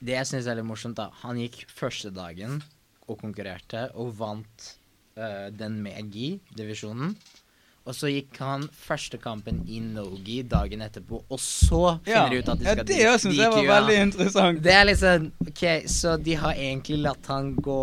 det 0.00 0.14
jeg 0.14 0.26
syns 0.30 0.46
er 0.48 0.56
litt 0.56 0.64
morsomt, 0.64 0.96
da 0.96 1.10
Han 1.22 1.36
gikk 1.36 1.66
første 1.68 2.08
dagen 2.10 2.62
og 3.06 3.18
konkurrerte 3.20 3.90
og 3.94 4.14
vant 4.16 4.70
uh, 5.18 5.50
den 5.52 5.82
med 5.82 6.08
gi-divisjonen. 6.10 7.14
Og 7.90 7.96
så 7.98 8.06
gikk 8.12 8.38
han 8.38 8.68
første 8.70 9.18
kampen 9.18 9.64
i 9.66 9.80
no-gi 9.82 10.44
dagen 10.46 10.84
etterpå, 10.84 11.24
og 11.26 11.40
så 11.42 11.96
finner 12.06 12.30
de 12.30 12.38
ut 12.38 12.50
at 12.52 12.60
de 12.60 12.68
skal 12.68 12.82
ja 12.82 12.86
det 12.86 12.98
òg 13.10 13.16
syns 13.24 13.40
jeg 13.40 13.50
var 13.50 13.58
det 13.58 13.66
var 13.66 13.80
veldig 13.80 13.96
interessant. 14.06 14.60
Det 14.62 14.74
er 14.76 14.86
liksom 14.86 15.26
OK, 15.48 15.64
så 15.90 16.14
de 16.22 16.36
har 16.38 16.54
egentlig 16.54 17.00
latt 17.02 17.30
han 17.32 17.50
gå 17.58 17.80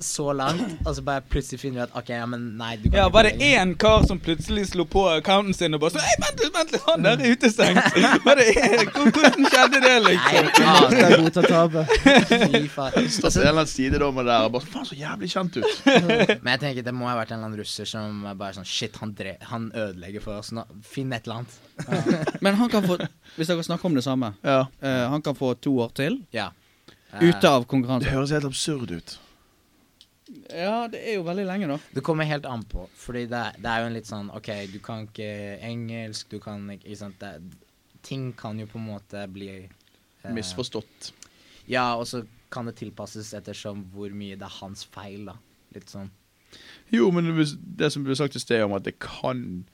så 0.00 0.32
langt, 0.36 0.62
og 0.86 0.94
så 0.96 1.02
bare 1.06 1.22
plutselig 1.30 1.60
finner 1.60 1.80
du 1.80 1.82
at 1.86 1.96
OK, 2.00 2.08
ja, 2.14 2.24
men 2.26 2.42
nei, 2.58 2.76
du 2.76 2.88
kan 2.90 2.96
Ja, 2.98 3.04
ikke 3.06 3.14
Var 3.14 3.22
det 3.28 3.32
én 3.48 3.74
kar 3.78 4.06
som 4.08 4.18
plutselig 4.20 4.64
slo 4.70 4.84
på 4.90 5.04
accounten 5.12 5.54
sin 5.54 5.74
og 5.76 5.80
bare 5.84 5.94
sånn 5.94 6.04
Hei, 6.04 6.14
vent 6.24 6.42
litt, 6.42 6.52
vent 6.56 6.72
litt, 6.74 6.84
han 6.88 7.04
der 7.06 7.22
er 7.22 7.34
utestengt! 7.34 7.98
Var 8.26 8.40
det 8.40 8.46
én? 8.54 8.90
Hvordan 8.94 9.48
skjedde 9.52 9.80
det, 9.84 9.92
Nei, 9.94 10.14
liksom? 10.14 10.50
jeg 10.58 10.68
aner 10.72 10.96
Skal 10.98 11.16
å 11.16 11.22
godta 11.26 11.44
tapet? 11.48 11.94
Fy 12.54 12.62
faen. 12.74 13.08
Stått 13.16 13.36
en 13.36 13.40
eller 13.44 13.52
annen 13.54 13.70
sidedommer 13.72 14.28
der 14.28 14.48
og 14.48 14.56
bare 14.56 14.70
Faen, 14.74 14.88
så 14.90 14.98
jævlig 14.98 15.30
kjent 15.34 15.58
ut. 15.60 15.86
Men 16.44 16.50
jeg 16.54 16.62
tenker 16.64 16.86
det 16.90 16.94
må 16.96 17.08
ha 17.10 17.14
vært 17.18 17.32
en 17.34 17.38
eller 17.38 17.50
annen 17.50 17.60
russer 17.62 17.88
som 17.88 18.24
bare 18.34 18.56
sånn 18.58 18.68
Shit, 18.68 18.98
han, 19.02 19.14
dre 19.18 19.36
han 19.50 19.70
ødelegger 19.72 20.24
for 20.24 20.40
oss 20.42 20.52
nå. 20.56 20.64
Finn 20.84 21.12
et 21.14 21.26
eller 21.28 21.42
annet. 21.44 22.40
Men 22.44 22.54
han 22.60 22.70
kan 22.72 22.84
få 22.86 22.98
Hvis 23.36 23.48
dere 23.50 23.64
snakker 23.66 23.88
om 23.90 23.96
det 23.98 24.04
samme 24.06 24.32
Ja. 24.46 24.60
uh, 24.82 25.06
Han 25.10 25.22
kan 25.24 25.34
få 25.38 25.54
to 25.58 25.76
år 25.84 25.90
til 25.96 26.20
Ja. 26.34 26.50
ute 27.20 27.46
av 27.50 27.64
konkurransen. 27.70 28.08
Det 28.08 28.14
høres 28.14 28.30
helt 28.34 28.46
absurd 28.48 28.90
ut. 28.90 29.18
Ja, 30.50 30.86
det 30.90 31.00
er 31.00 31.18
jo 31.18 31.26
veldig 31.26 31.44
lenge, 31.48 31.68
da. 31.70 31.78
Det 31.94 32.02
kommer 32.04 32.28
helt 32.28 32.46
an 32.48 32.64
på, 32.68 32.86
fordi 32.98 33.24
det, 33.30 33.42
det 33.62 33.70
er 33.70 33.82
jo 33.82 33.90
en 33.90 33.96
litt 33.96 34.08
sånn 34.10 34.30
OK, 34.34 34.50
du 34.72 34.78
kan 34.84 35.06
ikke 35.08 35.28
engelsk, 35.64 36.32
du 36.34 36.40
kan 36.42 36.66
ikke 36.74 36.88
Ikke 36.88 37.00
sant. 37.00 37.22
Det, 37.22 37.60
ting 38.04 38.32
kan 38.36 38.58
jo 38.60 38.66
på 38.68 38.80
en 38.80 38.88
måte 38.90 39.22
bli 39.32 39.50
eh, 39.62 40.32
Misforstått. 40.34 41.12
Ja, 41.70 41.94
og 41.96 42.04
så 42.10 42.24
kan 42.52 42.68
det 42.68 42.76
tilpasses 42.78 43.32
ettersom 43.36 43.86
hvor 43.94 44.12
mye 44.14 44.36
det 44.38 44.46
er 44.46 44.58
hans 44.60 44.84
feil, 44.94 45.24
da. 45.30 45.38
Litt 45.74 45.90
sånn. 45.90 46.10
Jo, 46.92 47.08
men 47.14 47.32
det 47.34 47.90
som 47.90 48.04
ble 48.06 48.14
sagt 48.18 48.36
i 48.38 48.42
sted 48.42 48.62
om 48.66 48.76
at 48.76 48.84
det 48.86 48.98
kan 49.02 49.64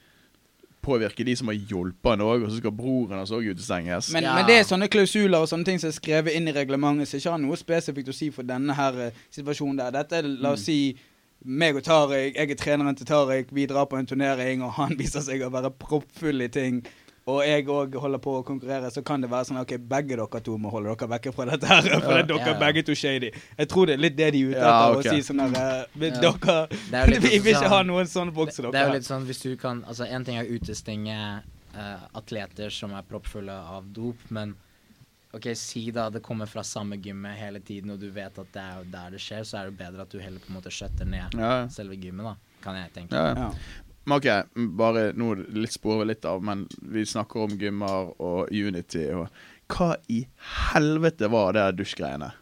påvirke 0.83 1.25
de 1.27 1.35
som 1.37 1.49
har 1.53 1.59
hjulpet 1.59 2.11
han 2.15 2.23
òg, 2.25 2.45
og 2.45 2.51
så 2.51 2.57
skal 2.61 2.73
broren 2.73 3.19
hans 3.21 3.31
òg 3.37 3.51
utestenges. 3.53 4.13
Men, 4.13 4.25
Ja. 4.25 4.35
men 4.35 4.47
det 4.47 4.59
er 4.61 4.65
sånne 4.69 4.89
klausuler 4.89 5.39
og 5.45 5.49
sånne 5.51 5.65
ting 5.69 5.79
som 5.83 5.89
er 5.89 5.97
skrevet 5.99 6.35
inn 6.35 6.49
i 6.49 6.53
reglementet, 6.57 7.09
så 7.09 7.17
ikke 7.21 7.31
har 7.35 7.39
noe 7.43 7.57
spesifikt 7.61 8.09
å 8.09 8.17
si 8.17 8.31
for 8.31 8.43
denne 8.49 8.75
her 8.75 8.99
eh, 9.09 9.11
situasjonen 9.31 9.77
der. 9.83 9.91
Dette 10.01 10.17
er, 10.23 10.23
la 10.41 10.53
oss 10.57 10.65
si, 10.65 10.97
meg 11.45 11.77
og 11.77 11.83
Tariq, 11.87 12.35
jeg 12.37 12.51
er 12.51 12.59
treneren 12.61 12.97
til 12.97 13.07
Tariq, 13.09 13.53
vi 13.53 13.67
drar 13.67 13.87
på 13.89 13.97
en 13.97 14.07
turnering, 14.07 14.63
og 14.63 14.73
han 14.77 14.97
viser 15.01 15.21
seg 15.25 15.41
å 15.47 15.53
være 15.53 15.71
proppfull 15.71 16.43
i 16.45 16.49
ting. 16.53 16.83
Og 17.27 17.43
jeg 17.47 17.67
òg 17.67 17.95
holder 18.01 18.19
på 18.19 18.33
å 18.41 18.45
konkurrere, 18.45 18.91
så 18.91 19.03
kan 19.05 19.21
det 19.21 19.29
være 19.31 19.45
sånn 19.51 19.61
OK, 19.61 19.77
begge 19.79 20.17
dere 20.17 20.41
to 20.43 20.57
må 20.59 20.71
holde 20.73 20.89
dere 20.97 21.09
vekke 21.09 21.33
fra 21.35 21.45
dette 21.51 21.67
her, 21.67 21.83
for 22.01 22.17
Ja. 22.17 22.23
dere 22.23 22.39
Ja, 22.39 22.47
ja. 22.55 22.59
begge 22.59 22.83
to 22.87 22.95
shady. 22.95 23.31
Jeg 23.59 23.69
tror 23.69 23.87
det 23.87 23.95
er 23.95 24.03
litt 24.03 24.17
det 24.17 24.33
de 24.33 24.41
er 24.43 24.49
ute 24.49 24.57
etter, 24.57 24.67
Ja, 24.67 24.95
å 24.95 25.03
si 25.03 25.21
sånn 25.33 25.41
her 25.41 25.81
eh, 25.83 25.85
men 25.95 26.13
Ja. 26.15 26.33
Dere 26.33 26.67
Det 26.71 26.95
er 26.95 27.07
Vi 27.21 27.39
vil 27.45 27.55
sånn- 27.55 27.63
ikke 27.63 27.69
ha 27.69 27.83
noen 27.83 28.07
sånne 28.07 28.33
bokser, 28.35 28.63
som 28.63 28.73
Det, 28.73 28.73
det 28.73 28.81
er 28.81 28.87
jo 28.89 28.93
litt 28.95 29.05
sånn 29.11 29.27
hvis 29.27 29.43
du 29.43 29.57
kan 29.57 29.85
Altså, 29.85 30.07
én 30.11 30.25
ting 30.25 30.37
er 30.39 30.45
å 30.45 30.59
utestenge 30.59 31.43
uh, 31.77 31.99
atleter 32.15 32.71
som 32.71 32.91
er 32.93 33.03
proppfulle 33.03 33.53
av 33.53 33.85
dop, 33.93 34.17
men 34.31 34.57
OK, 35.33 35.55
si 35.55 35.91
da 35.93 36.09
det 36.11 36.23
kommer 36.23 36.47
fra 36.51 36.63
samme 36.67 36.97
gymmet 36.99 37.37
hele 37.39 37.61
tiden, 37.61 37.93
og 37.93 38.01
du 38.01 38.11
vet 38.11 38.37
at 38.37 38.49
det 38.53 38.61
er 38.65 38.83
der 38.91 39.11
det 39.15 39.21
skjer, 39.21 39.45
så 39.47 39.61
er 39.61 39.71
det 39.71 39.79
bedre 39.79 40.03
at 40.03 40.11
du 40.11 40.19
heller 40.19 40.41
på 40.41 40.51
en 40.51 40.57
måte 40.59 40.73
skjøtter 40.75 41.07
ned 41.07 41.37
Ja. 41.39 41.69
selve 41.69 41.95
gymmet, 41.95 42.25
da. 42.25 42.35
Kan 42.61 42.75
jeg 42.75 42.93
tenke. 42.93 43.13
Ja. 43.15 43.35
Ja. 43.39 43.51
Men 44.09 44.17
ok, 44.17 44.29
bare 44.81 45.11
nå 45.13 45.35
litt 45.53 45.75
sporer 45.77 46.03
vi 46.05 46.11
litt 46.15 46.25
av, 46.25 46.43
men 46.43 46.65
vi 46.93 47.03
snakker 47.07 47.45
om 47.45 47.57
gymmer 47.61 48.15
og 48.21 48.49
Unity 48.51 49.07
og 49.15 49.27
Hva 49.71 49.93
i 50.11 50.23
helvete 50.73 51.29
var 51.31 51.53
det 51.55 51.67
dusjgreiene? 51.79 52.33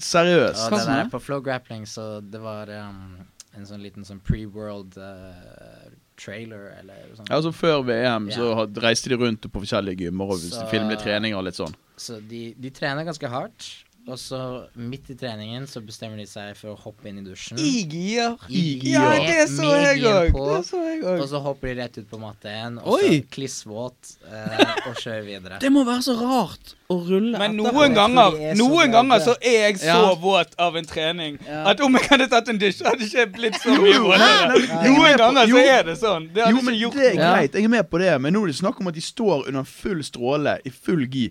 Seriøst? 0.00 0.60
Ja, 0.70 0.78
der 0.80 1.04
er? 1.04 1.08
på 1.12 1.20
Flow 1.20 1.40
Grappling, 1.44 1.86
så 1.88 2.20
det 2.20 2.40
var 2.40 2.68
um, 2.72 3.18
en 3.56 3.66
sånn 3.68 3.82
liten 3.84 4.04
sånn 4.06 4.20
pre-world 4.24 4.96
uh, 4.96 5.90
trailer, 6.20 6.70
eller 6.80 7.10
sånn. 7.16 7.28
Altså 7.32 7.52
Før 7.56 7.82
VM 7.88 8.30
så 8.32 8.50
reiste 8.80 9.12
de 9.12 9.18
rundt 9.20 9.44
på 9.52 9.62
forskjellige 9.64 10.06
gymmer 10.08 10.32
og 10.34 10.40
Så- 10.42 10.66
filmet 10.72 11.00
treninger 11.04 11.36
og 11.40 11.44
litt 11.48 11.58
sånn. 11.60 11.76
Så 12.00 12.16
de, 12.24 12.54
de 12.56 12.70
trener 12.72 13.04
ganske 13.04 13.28
hardt, 13.28 13.70
og 14.08 14.16
så 14.18 14.38
midt 14.74 15.10
i 15.12 15.14
treningen 15.14 15.66
så 15.70 15.80
bestemmer 15.84 16.16
de 16.18 16.24
seg 16.26 16.56
for 16.58 16.72
å 16.72 16.78
hoppe 16.80 17.06
inn 17.10 17.18
i 17.20 17.22
dusjen. 17.22 17.58
I 17.60 17.84
gier. 17.86 18.36
I 18.48 18.62
Ja, 18.90 19.10
det 19.20 19.44
så 19.52 19.68
jeg 19.76 20.00
gir 20.00 20.16
òg. 20.24 20.30
på. 20.34 20.46
Det 20.56 20.66
så 20.66 20.80
Og 21.20 21.28
så 21.28 21.40
hopper 21.44 21.68
de 21.68 21.74
rett 21.82 21.98
ut 22.00 22.08
på 22.10 22.18
matte 22.18 22.48
igjen, 22.50 22.78
og 22.82 22.94
Oi! 22.96 23.20
så 23.20 23.28
klissvåt, 23.36 24.16
eh, 24.26 24.88
og 24.88 24.96
kjører 24.96 25.24
videre. 25.28 25.58
Det 25.62 25.70
må 25.70 25.84
være 25.86 26.02
så 26.08 26.16
rart 26.18 26.74
å 26.90 26.96
rulle 27.06 27.38
Men 27.38 27.54
etterpå. 27.60 27.72
noen 27.76 27.94
ganger 27.94 28.40
er 28.50 28.54
Noen 28.58 28.90
ganger 28.96 29.20
så 29.22 29.36
er 29.40 29.68
jeg 29.68 29.76
så 29.78 29.86
Ja. 29.86 30.14
våt 30.18 30.56
av 30.58 30.76
en 30.76 30.84
trening 30.86 31.38
Ja. 31.46 31.68
at 31.70 31.80
om 31.80 31.94
jeg 31.94 32.08
hadde 32.08 32.28
tatt 32.28 32.48
en 32.48 32.58
dusj, 32.58 32.82
hadde 32.82 32.98
det 32.98 33.12
ikke 33.12 33.32
blitt 33.36 33.60
så 33.62 33.76
mye 33.78 34.00
våtere. 34.00 34.56
er 34.56 34.88
Noen 34.88 35.16
ganger 35.16 35.46
så 35.46 35.62
er 35.78 35.82
det 35.84 35.96
sånn. 36.00 36.32
Det 36.34 36.42
hadde 36.42 36.56
Jo, 36.56 36.62
men 36.62 36.74
ikke 36.74 36.80
gjort 36.82 36.94
det 36.94 37.06
er 37.12 37.16
greit, 37.16 37.52
jeg 37.54 37.64
er 37.64 37.68
med 37.68 37.90
på 37.90 37.98
det, 38.00 38.20
men 38.20 38.32
nå 38.34 38.42
er 38.42 38.46
det 38.48 38.56
snakk 38.56 38.80
om 38.80 38.88
at 38.88 38.94
de 38.94 39.00
står 39.00 39.46
under 39.46 39.62
full 39.64 40.02
stråle, 40.02 40.58
i 40.64 40.70
full 40.70 41.06
gi, 41.06 41.30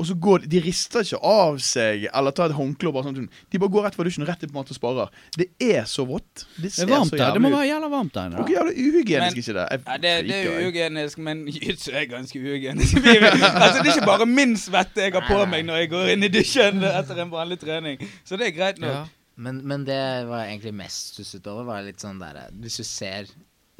og 0.00 0.06
så 0.08 0.14
går 0.18 0.42
de 0.42 0.48
De 0.56 0.60
rister 0.64 1.04
ikke 1.04 1.18
av 1.22 1.58
seg 1.62 2.08
eller 2.10 2.34
tar 2.34 2.50
et 2.50 2.56
håndkle 2.56 2.90
og 2.90 2.96
bare 2.96 3.10
sånn. 3.10 3.28
De 3.52 3.60
bare 3.60 3.72
går 3.74 3.84
rett 3.86 3.96
fra 3.98 4.06
dusjen 4.06 4.26
rett 4.26 4.42
inn 4.42 4.50
på 4.50 4.58
mat 4.58 4.72
og 4.72 4.78
sparer. 4.78 5.12
Det 5.36 5.46
er 5.62 5.84
så 5.86 6.04
vått. 6.08 6.44
Det 6.56 6.72
Det 6.72 6.84
er 6.86 6.90
varmt 6.90 7.12
så 7.12 7.20
der. 7.20 7.36
Det 7.36 7.42
må 7.44 7.52
være 7.52 7.68
jævla 7.68 7.90
varmt 7.92 8.14
der 8.16 8.32
det 8.32 8.56
er 8.58 8.72
uhygienisk, 8.72 9.36
Men- 9.36 9.42
ikke 9.42 9.54
det? 9.58 9.66
Jeg 9.70 9.80
Ja, 9.86 9.96
det, 9.96 10.12
det 10.26 10.34
er 10.34 10.44
jo 10.44 10.54
uhygienisk, 10.58 11.18
men 11.18 11.46
jitsu 11.54 11.90
er 11.92 12.06
ganske 12.10 12.38
uhygienisk. 12.40 12.96
Altså, 12.96 13.82
det 13.82 13.92
er 13.92 13.96
ikke 13.96 14.06
bare 14.06 14.26
min 14.26 14.56
svette 14.56 15.06
jeg 15.06 15.12
har 15.12 15.26
på 15.28 15.46
meg 15.46 15.66
når 15.66 15.82
jeg 15.84 15.90
går 15.90 16.12
inn 16.16 16.22
i 16.24 16.28
dusjen 16.28 16.82
etter 16.98 17.22
en 17.22 17.30
vanlig 17.30 17.60
trening. 17.60 18.02
Så 18.24 18.36
det 18.36 18.50
er 18.50 18.56
greit 18.56 18.80
nok. 18.82 18.90
Ja. 18.90 19.04
Men, 19.36 19.62
men 19.66 19.84
det 19.86 20.26
var 20.28 20.44
jeg 20.44 20.56
egentlig 20.56 20.74
mest 20.82 21.14
stusset 21.14 21.46
over, 21.46 21.64
var 21.64 21.86
litt 21.86 22.02
sånn 22.02 22.18
der 22.20 22.50
Hvis 22.60 22.76
du 22.82 22.84
ser 22.84 23.30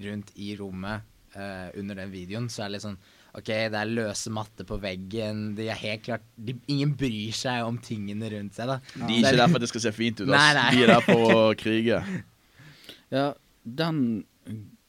rundt 0.02 0.30
i 0.40 0.54
rommet 0.56 1.02
uh, 1.36 1.68
under 1.78 1.98
den 1.98 2.12
videoen, 2.12 2.48
så 2.48 2.62
er 2.64 2.70
det 2.70 2.78
litt 2.78 2.86
sånn 2.86 2.98
OK, 3.32 3.48
det 3.48 3.78
er 3.78 3.88
løse 3.88 4.28
matte 4.34 4.64
på 4.68 4.76
veggen. 4.82 5.54
De 5.56 5.68
er 5.72 5.78
helt 5.80 6.02
klart 6.04 6.24
de, 6.36 6.52
Ingen 6.68 6.92
bryr 7.00 7.32
seg 7.36 7.64
om 7.64 7.78
tingene 7.80 8.28
rundt 8.34 8.58
seg, 8.58 8.68
da. 8.68 8.76
De 9.06 9.06
er 9.08 9.22
ikke 9.22 9.38
der 9.40 9.48
for 9.48 9.60
at 9.60 9.64
det 9.64 9.70
skal 9.70 9.84
se 9.86 9.92
fint 9.96 10.20
ut. 10.20 10.28
Nei, 10.28 10.50
nei. 10.58 10.66
De 10.76 10.82
er 10.84 10.92
der 10.92 11.06
for 11.06 11.38
å 11.38 11.46
krige. 11.58 12.02
Ja, 13.12 13.34
den 13.68 13.98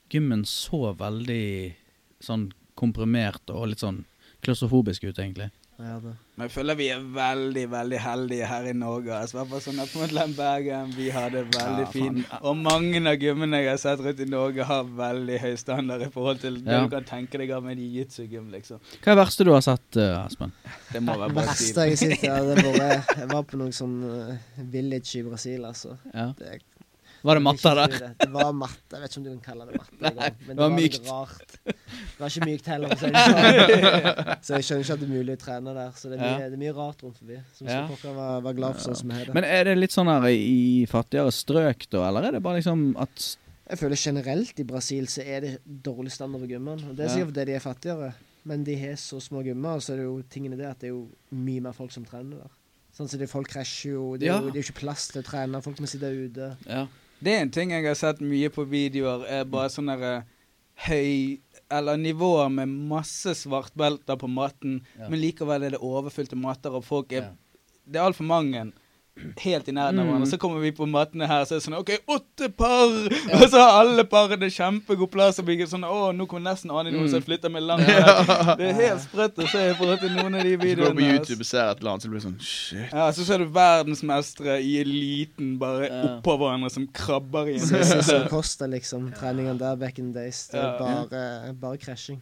gymmen 0.08 0.46
så 0.48 0.94
veldig 0.96 1.74
sånn 2.24 2.46
komprimert 2.80 3.52
og 3.52 3.66
litt 3.68 3.82
sånn 3.84 4.06
klaustrofobisk 4.46 5.04
ut, 5.10 5.20
egentlig. 5.20 5.50
Ja. 5.84 5.98
Men 6.36 6.48
jeg 6.48 6.52
føler 6.56 6.76
vi 6.80 6.86
er 6.90 7.02
veldig 7.14 7.64
veldig 7.70 7.98
heldige 8.02 8.46
her 8.50 8.66
i 8.66 8.74
Norge. 8.74 9.12
I 9.20 9.36
hvert 9.36 9.50
fall 9.52 9.62
sånn 9.62 9.82
at 9.84 9.92
Modland 9.94 10.36
Bergen, 10.38 10.94
Vi 10.96 11.10
har 11.14 11.30
det 11.30 11.44
veldig 11.54 11.84
Ja, 11.84 11.90
fint. 11.92 12.26
Og 12.42 12.56
mange 12.58 13.02
av 13.12 13.20
gymmene 13.22 13.60
jeg 13.62 13.70
har 13.70 13.78
sett 13.82 14.00
rundt 14.02 14.20
i 14.24 14.26
Norge, 14.32 14.64
har 14.66 14.84
veldig 14.98 15.40
høy 15.44 15.56
standard 15.62 16.02
i 16.02 16.10
forhold 16.14 16.40
til 16.42 16.58
det 16.64 16.72
Ja. 16.72 16.82
du 16.86 16.90
kan 16.90 17.04
tenke 17.04 17.38
deg 17.38 17.52
av 17.52 17.64
med 17.64 17.78
jiu-jitsu-gym. 17.78 18.50
liksom. 18.52 18.80
Hva 19.04 19.12
er 19.12 19.16
det 19.16 19.22
verste 19.26 19.44
du 19.46 19.52
har 19.54 19.62
sett, 19.62 19.98
Aspen? 19.98 20.26
Espen? 20.26 20.54
Det 20.94 21.04
må 21.04 21.18
være 21.20 21.28
Det 21.28 21.36
Brasil. 21.36 21.76
verste 21.76 21.82
jeg 21.84 21.90
har 21.90 22.16
sett, 22.16 22.24
ja, 22.24 22.40
det 22.44 22.64
var 22.64 23.18
Jeg 23.20 23.30
var 23.30 23.44
på 23.44 23.58
noen 23.62 23.72
sånn 23.74 23.98
eh, 24.32 24.38
village 24.74 25.16
i 25.20 25.24
Brasil, 25.28 25.66
altså. 25.66 25.98
Ja. 26.14 26.34
Det, 26.40 26.62
Var 27.24 27.40
det 27.40 27.44
matte, 27.46 27.72
der? 27.80 27.88
Det. 27.94 28.08
det 28.20 28.30
var 28.34 28.50
matte. 28.52 28.92
Jeg 28.92 29.02
vet 29.02 29.12
ikke 29.14 29.20
om 29.22 29.24
du 29.24 29.30
kan 29.32 29.44
kalle 29.46 29.66
det 29.70 29.78
matte. 29.80 30.00
Nei, 30.02 30.30
Men 30.48 30.50
det, 30.50 30.58
var 30.60 30.70
var, 30.70 30.74
mykt. 30.76 31.06
rart. 31.08 31.54
Det 31.64 32.20
var 32.20 32.34
ikke 32.34 32.48
mykt 32.50 32.66
heller. 32.68 32.96
Så 33.00 33.12
jeg, 33.14 34.34
så 34.44 34.58
jeg 34.58 34.66
skjønner 34.68 34.84
ikke 34.84 34.98
at 34.98 35.00
det 35.04 35.08
er 35.08 35.14
mulig 35.14 35.36
å 35.38 35.40
trene 35.44 35.76
der. 35.78 35.94
Så 35.96 36.10
det 36.12 36.18
er 36.18 36.24
mye, 36.24 36.34
Ja. 36.34 36.50
det 36.50 36.58
er 36.58 36.62
mye 36.66 36.74
rart 36.76 37.04
rundt 37.06 37.22
forbi. 37.22 37.38
Så 37.56 37.64
vi 37.64 37.72
Ja. 37.72 37.86
pokker 37.88 38.18
være, 38.18 38.42
være 38.44 38.58
glad 38.60 38.76
for 38.76 38.88
sånn 38.90 39.00
som 39.00 39.12
er 39.16 39.24
det. 39.30 39.34
Men 39.38 39.48
er 39.48 39.64
det 39.70 39.76
litt 39.80 39.96
sånn 39.96 40.12
her 40.12 40.28
i 40.34 40.86
fattigere 40.92 41.32
strøk, 41.32 41.88
da, 41.96 42.04
eller 42.10 42.28
er 42.28 42.32
det 42.38 42.44
bare 42.44 42.60
liksom 42.60 42.84
at 43.00 43.30
Jeg 43.70 43.80
føler 43.80 43.96
generelt 43.96 44.60
i 44.60 44.64
Brasil 44.68 45.06
så 45.08 45.24
er 45.24 45.40
det 45.48 45.54
dårlig 45.64 46.12
standard 46.12 46.44
på 46.44 46.50
gymmene. 46.52 46.92
Det 46.98 47.06
er 47.06 47.14
sikkert 47.14 47.32
fordi 47.32 47.46
de 47.48 47.54
er 47.56 47.64
fattigere, 47.64 48.10
men 48.44 48.66
de 48.68 48.76
har 48.76 48.98
så 49.00 49.22
små 49.24 49.40
gymmer, 49.48 49.80
så 49.80 49.94
er 49.94 50.02
det 50.02 50.10
jo 50.10 50.18
tingene 50.30 50.58
det 50.60 50.68
at 50.68 50.80
det 50.84 50.90
er 50.90 50.94
jo 50.98 51.06
mye 51.32 51.62
mer 51.64 51.72
folk 51.72 51.92
som 51.96 52.04
trener 52.04 52.44
der. 52.44 52.52
Sånn 52.94 53.08
som 53.10 53.18
det, 53.18 53.30
Folk 53.32 53.48
krasjer 53.50 53.94
jo, 53.96 54.18
det 54.18 54.28
er 54.28 54.34
Ja. 54.34 54.40
jo 54.42 54.52
det 54.52 54.60
er 54.60 54.62
jo 54.62 54.68
ikke 54.74 54.82
plass 54.84 55.08
til 55.08 55.24
å 55.24 55.26
trene, 55.26 55.62
folk 55.64 55.80
må 55.80 55.88
sitte 55.88 56.12
ute. 56.12 56.58
Ja. 56.68 56.84
Det 57.24 57.34
er 57.38 57.42
en 57.46 57.52
ting 57.56 57.72
jeg 57.72 57.86
har 57.88 57.96
sett 57.96 58.20
mye 58.26 58.50
på 58.52 58.66
videoer, 58.68 59.24
er 59.32 59.46
bare 59.48 59.72
sånne 59.72 59.96
der, 60.02 60.24
høy 60.88 61.40
Eller 61.74 61.98
nivåer 61.98 62.50
med 62.54 62.70
masse 62.90 63.32
svartbelter 63.40 64.18
på 64.20 64.28
matten, 64.30 64.82
Ja. 65.00 65.08
men 65.10 65.20
likevel 65.22 65.64
er 65.64 65.72
det 65.74 65.80
overfylte 65.82 66.36
matter, 66.38 66.74
og 66.76 66.84
folk 66.86 67.12
er 67.14 67.22
Ja. 67.22 67.30
Det 67.88 67.96
er 68.00 68.06
altfor 68.06 68.28
mange 68.28 68.72
helt 69.44 69.68
i 69.68 69.72
nærheten 69.72 70.00
av 70.00 70.06
Mm. 70.06 70.10
hverandre. 70.10 70.28
Så 70.32 70.38
kommer 70.42 70.60
vi 70.60 70.72
på 70.72 70.88
mattene 70.90 71.28
her, 71.28 71.44
så 71.46 71.54
er 71.54 71.60
det 71.60 71.66
sånn 71.68 71.78
OK, 71.78 71.92
åtte 72.10 72.50
par! 72.58 72.90
Og 73.44 73.50
så 73.50 73.60
har 73.62 73.82
alle 73.84 74.04
parene 74.10 74.50
kjempegod 74.50 75.12
plass, 75.14 75.38
og 75.40 75.46
blir 75.46 75.62
sånn 75.70 75.86
Å, 75.86 76.12
nå 76.18 76.26
kommer 76.28 76.50
nesten 76.52 76.72
Ani 76.74 76.90
noen, 76.92 77.06
mm. 77.06 77.12
som 77.14 77.22
flytter 77.22 77.50
meg 77.54 77.62
langt 77.64 77.88
Ja. 77.88 78.56
Det 78.58 78.72
er 78.72 78.74
helt 78.80 79.04
sprøtt 79.06 79.38
å 79.38 79.48
se 79.48 79.74
på 79.78 79.86
noen 79.86 80.36
av 80.36 80.42
de 80.44 80.56
Så 80.56 80.58
går 80.58 80.62
du 80.62 80.66
videoene. 80.66 80.96
på 80.98 81.06
YouTube 81.14 81.40
og 81.40 81.46
ser 81.46 81.70
et 81.70 81.80
eller 81.80 81.92
annet, 81.94 82.02
så 82.04 82.10
blir 82.10 82.20
det 82.20 82.26
sånn 82.28 82.40
Shit. 82.42 82.90
Ja, 82.92 83.12
Så 83.12 83.24
ser 83.28 83.38
du 83.38 83.46
verdensmestere 83.54 84.58
i 84.64 84.74
eliten 84.82 85.58
bare 85.62 85.88
Ja. 85.88 86.02
oppå 86.18 86.38
hverandre 86.42 86.72
som 86.72 86.88
krabber 86.88 87.48
i 87.50 87.54
en 87.60 87.60
Så 87.60 88.02
Som 88.04 88.28
koster 88.30 88.68
liksom. 88.68 89.12
treningen 89.14 89.58
der 89.60 89.76
back 89.76 90.00
in 90.00 90.12
days. 90.12 90.48
Det 90.48 90.60
er 90.60 90.64
Ja. 90.64 90.78
bare, 91.06 91.54
bare 91.54 91.78
krasjing. 91.78 92.20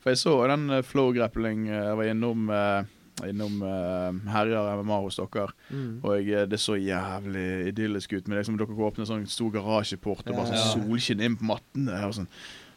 For 0.00 0.10
jeg 0.10 0.18
så 0.18 0.46
den 0.48 0.68
eh, 0.70 0.82
flow 0.82 1.12
grappling 1.16 1.68
eh, 1.68 1.84
Jeg 1.88 1.96
var 1.96 2.04
innom 2.04 2.50
eh, 2.50 2.84
Innom 3.22 3.60
uh, 3.62 4.10
Herjer 4.32 4.82
MMA 4.82 4.96
hos 5.04 5.16
dere. 5.20 5.52
Mm. 5.70 6.00
Og 6.02 6.16
jeg, 6.18 6.32
eh, 6.34 6.46
det 6.50 6.58
så 6.58 6.74
jævlig 6.74 7.44
idyllisk 7.70 8.12
ut. 8.16 8.26
Men 8.26 8.40
liksom 8.40 8.56
dere 8.58 8.66
kan 8.66 8.80
åpne 8.88 9.04
en 9.04 9.10
sånn 9.12 9.26
stor 9.30 9.52
garasjeport 9.54 10.26
og 10.26 10.34
bare 10.34 10.50
Ja. 10.50 10.62
sånn 10.64 10.88
solskinn 10.88 11.22
inn 11.22 11.36
på 11.38 11.46
mattene. 11.52 12.00
Og 12.08 12.14
sånn 12.18 12.28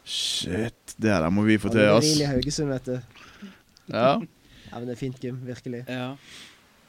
Shit, 0.08 0.94
det 0.96 1.10
der 1.10 1.26
må 1.34 1.42
vi 1.44 1.58
få 1.60 1.68
til, 1.68 1.80
det 1.82 1.88
er 1.88 1.96
ass. 1.98 2.06
Ril 2.06 2.22
i 2.22 2.28
Haugesund, 2.30 2.70
vet 2.70 2.84
du. 2.86 3.00
Ja. 3.92 4.14
Ja, 4.70 4.78
men 4.78 4.86
det 4.86 4.94
er 4.94 5.00
fint 5.00 5.18
gym, 5.20 5.42
virkelig. 5.44 5.84
ja. 5.88 6.14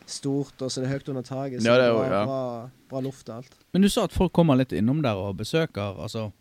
Stort, 0.10 0.56
og 0.62 0.72
så 0.72 0.82
det 0.82 0.88
er 0.88 0.90
det 0.90 0.94
høyt 1.00 1.10
under 1.12 1.22
taket. 1.22 1.62
Så 1.62 1.66
Ja, 1.68 1.76
det 1.78 1.84
er 1.90 1.94
bra, 1.94 2.06
ja. 2.10 2.22
bra, 2.26 2.70
bra 2.90 3.00
luft 3.06 3.28
og 3.30 3.36
alt. 3.36 3.52
Men 3.74 3.84
du 3.84 3.90
sa 3.90 4.06
at 4.08 4.12
folk 4.16 4.32
kommer 4.34 4.56
litt 4.58 4.72
innom 4.74 5.04
der 5.04 5.14
og 5.20 5.36
besøker, 5.38 6.00
altså 6.02 6.32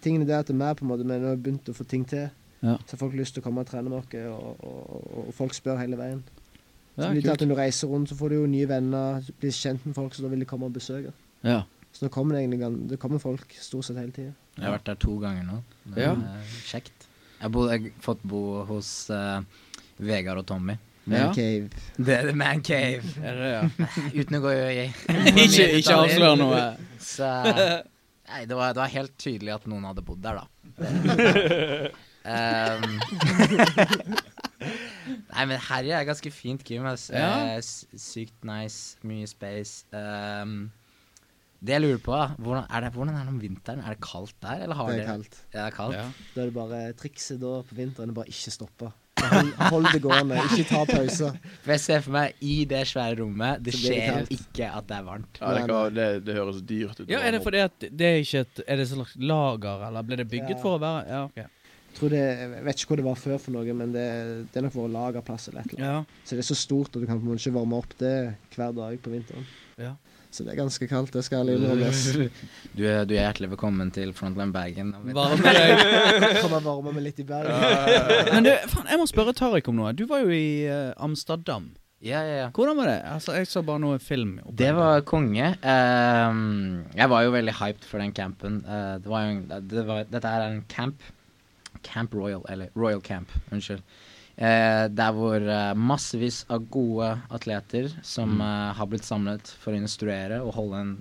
Tingene 0.00 0.24
der 0.24 0.42
til 0.48 0.54
meg, 0.56 0.78
på 0.78 0.86
en 0.86 0.88
måte, 0.88 1.04
men 1.04 1.20
jeg 1.20 1.28
har 1.28 1.36
begynt 1.36 1.68
å 1.68 1.74
få 1.76 1.84
ting 1.84 2.06
til. 2.08 2.30
Ja. 2.60 2.76
Så 2.86 2.98
har 3.00 3.16
lyst 3.16 3.34
til 3.34 3.42
å 3.42 3.46
komme 3.46 3.64
og 3.64 3.70
trene 3.70 3.88
med 3.88 3.98
oss, 4.02 4.14
og, 4.28 4.64
og, 4.68 5.10
og, 5.16 5.34
folk 5.34 5.54
spør 5.56 5.80
hele 5.80 5.96
veien. 6.00 6.22
Så 6.96 7.06
Ja, 7.06 7.12
litt 7.16 7.28
at. 7.32 7.40
Når 7.40 7.54
du 7.54 7.60
reiser 7.60 7.88
rundt, 7.88 8.10
så 8.10 8.16
får 8.18 8.28
du 8.32 8.34
jo 8.42 8.46
nye 8.50 8.68
venner, 8.68 9.22
blir 9.40 9.54
kjent 9.56 9.86
med 9.86 9.96
folk, 9.96 10.14
så 10.14 10.22
da 10.26 10.28
vil 10.32 10.42
de 10.44 10.48
komme 10.50 10.68
og 10.68 10.74
besøke. 10.76 11.14
Ja. 11.46 11.62
Så 11.92 12.04
nå 12.04 12.10
kommer 12.12 12.36
det 12.36 12.44
egentlig 12.44 12.88
det 12.90 12.98
kommer 13.02 13.18
folk 13.22 13.54
stort 13.58 13.88
sett 13.88 13.96
hele 13.98 14.12
tida. 14.14 14.34
Jeg 14.58 14.66
har 14.66 14.76
vært 14.76 14.90
der 14.90 14.98
to 15.00 15.16
ganger 15.22 15.46
nå. 15.46 15.62
Det 15.94 16.04
Ja. 16.04 16.12
er 16.12 16.44
ja. 16.44 16.60
kjekt. 16.68 17.06
Jeg 17.40 17.46
har 17.46 17.50
bod- 17.50 17.70
jeg 17.72 17.80
har 17.82 17.90
fått 18.04 18.22
bo 18.22 18.64
hos 18.68 19.08
uh, 19.10 19.40
Vegard 19.98 20.38
og 20.38 20.46
Tommy. 20.46 20.76
Ja. 21.06 21.26
Man 21.26 21.34
cave. 21.34 21.70
Det 21.96 22.14
er 22.14 22.26
The 22.28 22.34
Man 22.36 22.62
Cave. 22.62 23.02
Er 23.24 23.34
det 23.34 23.40
det, 23.40 23.52
ja? 23.54 23.86
Uten 24.20 24.36
å 24.36 24.40
gå 24.44 24.52
i 24.52 24.92
ikke 25.46 25.70
ikke 25.80 25.96
avslør 25.96 26.36
noe. 26.36 26.60
Så 27.00 27.30
Nei, 28.30 28.44
det 28.46 28.54
var, 28.54 28.74
det 28.76 28.78
var 28.84 28.92
helt 28.92 29.16
tydelig 29.18 29.56
at 29.56 29.64
noen 29.66 29.88
hadde 29.88 30.04
bodd 30.06 30.20
der, 30.22 30.38
da. 30.38 31.88
Um, 32.24 33.00
nei, 35.30 35.46
men 35.48 35.56
Herje 35.68 35.96
er 35.96 36.04
ganske 36.08 36.32
fint 36.34 36.64
gym. 36.66 36.86
Altså. 36.90 37.14
Ja. 37.16 37.56
Eh, 37.56 37.62
sykt 38.00 38.44
nice, 38.46 38.98
mye 39.06 39.28
space. 39.30 39.84
Um, 39.94 40.70
det 41.60 41.74
jeg 41.76 41.84
lurer 41.84 42.00
på, 42.00 42.14
da, 42.16 42.30
hvordan 42.40 42.64
er 42.72 42.86
det, 42.86 42.90
hvordan 42.96 43.16
er 43.18 43.26
det 43.26 43.34
om 43.34 43.40
vinteren? 43.42 43.82
Er 43.84 43.96
det 43.96 44.00
kaldt 44.04 44.32
der, 44.40 44.62
eller 44.64 44.78
har 44.78 44.88
Det 44.88 44.96
det 44.96 45.04
er 45.04 45.10
kaldt. 45.10 45.34
Ja, 45.52 45.58
det 45.58 45.66
er 45.66 45.76
kaldt. 45.76 45.94
Ja. 45.98 46.06
Da 46.34 46.40
er 46.40 46.48
det 46.48 46.54
bare 46.56 46.80
trikset 46.96 47.40
da 47.42 47.50
på 47.68 47.76
vinteren 47.76 48.12
er 48.14 48.16
bare 48.16 48.32
ikke 48.32 48.52
stoppe. 48.54 48.92
Hold, 49.20 49.50
hold 49.68 49.86
det 49.92 50.00
gående, 50.00 50.38
ikke 50.48 50.64
ta 50.70 50.78
pauser. 50.88 51.34
For 51.66 51.74
jeg 51.74 51.80
ser 51.82 52.00
for 52.06 52.14
meg 52.14 52.38
i 52.40 52.54
det 52.64 52.86
svære 52.88 53.18
rommet, 53.20 53.60
det 53.60 53.74
det 53.74 53.80
skjer 53.82 54.06
kaldt. 54.06 54.32
ikke 54.32 54.70
at 54.78 54.86
det 54.88 54.96
er 54.96 55.04
varmt. 55.04 55.40
Ja, 55.42 55.50
det, 55.58 55.66
kan, 55.68 55.94
det, 55.98 56.06
det 56.24 56.36
høres 56.38 56.62
dyrt 56.64 57.02
ut. 57.02 57.10
Ja, 57.12 57.20
er 57.28 57.36
det 57.36 57.42
fordi 57.44 57.60
at 57.66 57.76
det 57.84 58.06
er 58.08 58.16
ikke 58.22 58.40
et 58.46 58.62
Er 58.64 58.80
det 58.80 58.86
et 58.86 58.92
slags 58.94 59.12
lager, 59.20 59.84
eller 59.90 60.06
ble 60.08 60.16
det 60.22 60.28
bygget 60.32 60.56
Ja. 60.56 60.62
for 60.62 60.78
å 60.78 60.80
være 60.80 61.02
Ja, 61.12 61.20
ok. 61.28 61.42
Tror 61.98 62.12
det, 62.14 62.20
jeg 62.22 62.64
vet 62.64 62.80
ikke 62.84 62.92
hva 62.94 62.98
det 63.00 63.04
var 63.08 63.18
før 63.18 63.38
for 63.42 63.54
noe, 63.56 63.72
men 63.76 63.90
det, 63.92 64.04
det 64.52 64.60
er 64.60 64.64
nok 64.68 64.76
vår 64.78 64.92
lagerplass 64.94 65.48
eller 65.50 65.64
et 65.66 65.72
eller 65.74 65.88
annet. 65.88 66.06
Ja. 66.14 66.22
Så 66.28 66.36
det 66.38 66.44
er 66.44 66.48
så 66.52 66.56
stort 66.60 66.94
at 66.94 67.02
du 67.02 67.06
kan 67.08 67.18
på 67.18 67.26
en 67.26 67.32
måte 67.32 67.42
ikke 67.42 67.56
varme 67.58 67.80
opp 67.82 67.96
det 68.00 68.14
hver 68.54 68.72
dag 68.76 69.00
på 69.04 69.12
vinteren. 69.12 69.48
Ja. 69.80 69.96
Så 70.30 70.44
det 70.46 70.52
er 70.52 70.60
ganske 70.60 70.86
kaldt, 70.86 71.10
det 71.16 71.24
skal 71.26 71.48
innrømmes. 71.50 72.04
Du, 72.78 72.84
er- 72.86 73.02
du 73.10 73.16
er 73.16 73.24
hjertelig 73.24 73.48
velkommen 73.56 73.90
til 73.90 74.12
Frontline 74.14 74.52
Bergen. 74.54 74.92
Varme 75.10 75.42
deg. 75.42 75.82
Kan 76.44 76.52
man 76.54 76.62
varme 76.62 76.92
meg 76.94 77.08
litt 77.08 77.18
i 77.18 77.26
Bergen? 77.26 77.58
Men 78.30 78.46
du, 78.46 78.52
faen, 78.70 78.86
jeg 78.94 79.00
må 79.02 79.08
spørre 79.10 79.34
Tariq 79.34 79.66
om 79.72 79.80
noe. 79.82 79.90
Du 79.98 80.04
var 80.06 80.22
jo 80.22 80.30
i 80.30 80.68
uh, 80.70 80.92
Amsterdam. 81.02 81.72
Ja, 82.00 82.22
ja, 82.24 82.36
ja. 82.44 82.48
Hvordan 82.56 82.78
var 82.78 82.86
det? 82.88 82.98
Altså, 83.10 83.34
Jeg 83.36 83.50
så 83.50 83.60
bare 83.66 83.82
noe 83.82 83.98
film. 84.00 84.36
oppe 84.46 84.54
Det 84.62 84.70
var 84.78 85.02
konge. 85.10 85.50
Um, 85.60 86.84
jeg 86.96 87.10
var 87.12 87.26
jo 87.26 87.34
veldig 87.34 87.56
hyped 87.58 87.84
for 87.90 88.00
den 88.00 88.14
campen. 88.16 88.62
Uh, 88.64 88.94
det 89.02 89.10
var 89.10 89.26
jo 89.26 89.60
det 89.74 89.84
var, 89.90 90.06
dette 90.14 90.30
er 90.38 90.46
en 90.46 90.62
camp. 90.70 91.02
Camp 91.82 92.14
Royal, 92.14 92.42
eller 92.48 92.70
Royal 92.76 93.00
Camp, 93.00 93.28
unnskyld. 93.52 93.82
Eh, 94.40 94.86
der 94.88 95.12
hvor 95.12 95.36
eh, 95.42 95.74
massevis 95.76 96.44
av 96.48 96.62
gode 96.72 97.10
atleter 97.30 97.90
som 98.02 98.36
Mm. 98.38 98.40
eh, 98.40 98.74
har 98.78 98.86
blitt 98.86 99.04
samlet 99.04 99.46
for 99.60 99.72
å 99.72 99.80
instruere 99.80 100.40
og 100.42 100.54
holde 100.54 100.80
en 100.80 100.92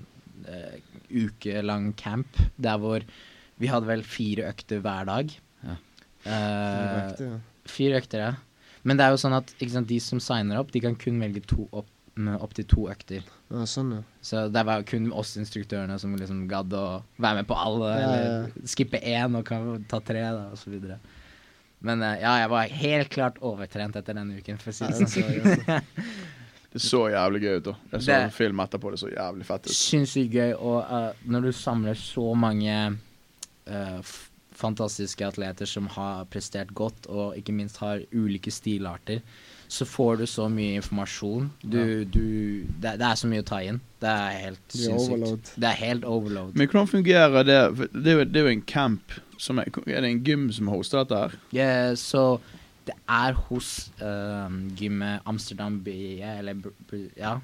eh, 0.48 0.80
ukelang 1.12 1.94
camp. 1.96 2.28
Der 2.60 2.78
hvor 2.78 3.04
vi 3.60 3.68
hadde 3.68 3.88
vel 3.88 4.04
fire 4.04 4.50
økter 4.52 4.82
hver 4.84 5.06
dag. 5.06 5.32
Ja. 5.64 5.76
Eh, 6.26 7.08
Riktig, 7.10 7.28
ja. 7.32 7.40
Fire 7.70 8.02
økter, 8.02 8.20
ja. 8.20 8.34
Men 8.84 8.98
det 8.98 9.06
er 9.06 9.12
jo 9.12 9.20
sånn 9.24 9.36
at 9.38 9.54
ikke 9.60 9.72
sant, 9.76 9.88
de 9.88 10.00
som 10.00 10.20
signer 10.24 10.60
opp, 10.60 10.72
de 10.72 10.80
kan 10.84 10.96
kun 10.96 11.20
velge 11.20 11.42
to 11.48 11.68
opp, 11.72 11.88
opp 12.40 12.54
til 12.56 12.66
to 12.66 12.88
økter. 12.92 13.24
Ja, 13.50 13.64
sånn, 13.66 13.91
ja. 13.95 14.02
Så 14.22 14.43
det 14.54 14.62
var 14.68 14.84
kun 14.86 15.08
oss 15.18 15.32
instruktørene 15.41 15.95
som 16.00 16.12
liksom 16.20 16.43
gadd 16.52 16.74
å 16.78 16.84
være 17.18 17.39
med 17.41 17.47
på 17.50 17.58
alle, 17.58 17.88
Ja, 17.95 18.00
ja, 18.00 18.10
eller 18.20 18.68
skippe 18.70 19.00
én 19.02 19.36
og 19.39 19.50
ta 19.89 20.00
tre, 20.06 20.22
da, 20.22 20.43
og 20.54 20.58
så 20.62 20.70
videre. 20.70 21.00
Men 21.82 22.04
eh, 22.04 22.20
ja, 22.22 22.36
jeg 22.43 22.50
var 22.52 22.68
helt 22.84 23.10
klart 23.10 23.39
overtrent 23.41 23.95
etter 23.95 24.14
denne 24.20 24.38
uken, 24.38 24.58
for 24.62 24.70
å 24.70 24.76
si 24.76 24.86
det 24.86 25.00
det 25.00 25.10
sånn. 25.10 25.66
så 25.66 25.82
Det 26.70 26.82
så 26.86 27.00
jævlig 27.10 27.39
gøy 27.41 27.56
ut. 27.58 27.64
da 27.66 27.74
Jeg 27.93 28.02
så 28.02 28.06
Det- 28.06 28.24
en 28.28 28.32
film 28.36 28.60
etterpå, 28.62 28.91
det 28.93 29.00
så 29.02 29.10
jævlig 29.10 29.45
fett 29.47 29.66
ut. 29.66 29.74
Sinnssykt 29.74 30.34
gøy, 30.36 30.52
og 30.60 30.84
uh, 30.86 31.14
når 31.26 31.41
du 31.47 31.52
samler 31.52 31.95
så 31.97 32.36
mange 32.38 32.76
uh, 33.68 34.00
f 34.04 34.28
fantastiske 34.60 35.24
atleter 35.26 35.66
som 35.66 35.88
har 35.88 36.26
prestert 36.28 36.74
godt, 36.76 37.08
og 37.08 37.34
ikke 37.39 37.54
minst 37.56 37.78
har 37.80 38.02
ulike 38.12 38.52
stilarter, 38.52 39.22
så 39.70 39.86
får 39.86 40.15
du 40.17 40.26
så 40.26 40.47
mye 40.49 40.80
informasjon. 40.80 41.51
Du, 41.61 42.03
du 42.05 42.24
det, 42.82 42.95
det 42.97 43.05
er 43.05 43.17
så 43.20 43.28
mye 43.30 43.43
å 43.43 43.45
ta 43.45 43.59
inn. 43.61 43.78
Det 44.01 44.09
er 44.09 44.39
helt 44.47 44.74
sinnssykt. 44.74 45.51
Det 45.61 45.70
er 45.70 45.78
helt 45.78 46.07
overload. 46.09 46.55
Men 46.57 46.72
hvordan 46.72 46.89
fungerer 46.89 47.45
det? 47.45 47.59
Det 47.93 48.09
er 48.09 48.17
jo, 48.17 48.24
det 48.26 48.41
er 48.41 48.47
jo 48.47 48.53
en 48.55 48.63
camp. 48.65 49.13
Som 49.38 49.61
er, 49.61 49.70
er 49.86 50.01
det 50.01 50.09
en 50.09 50.24
gym 50.26 50.49
som 50.51 50.72
hoster 50.74 51.03
dette 51.03 51.22
her? 51.22 51.38
Ja, 51.55 51.70
så 52.01 52.24
det 52.89 52.97
er 53.05 53.38
hos 53.45 53.70
uh, 54.01 54.49
gymmet 54.80 55.30
Amsterdam 55.30 55.78
BIE, 55.86 56.17
eller 56.39 56.65
ja. 57.13 57.38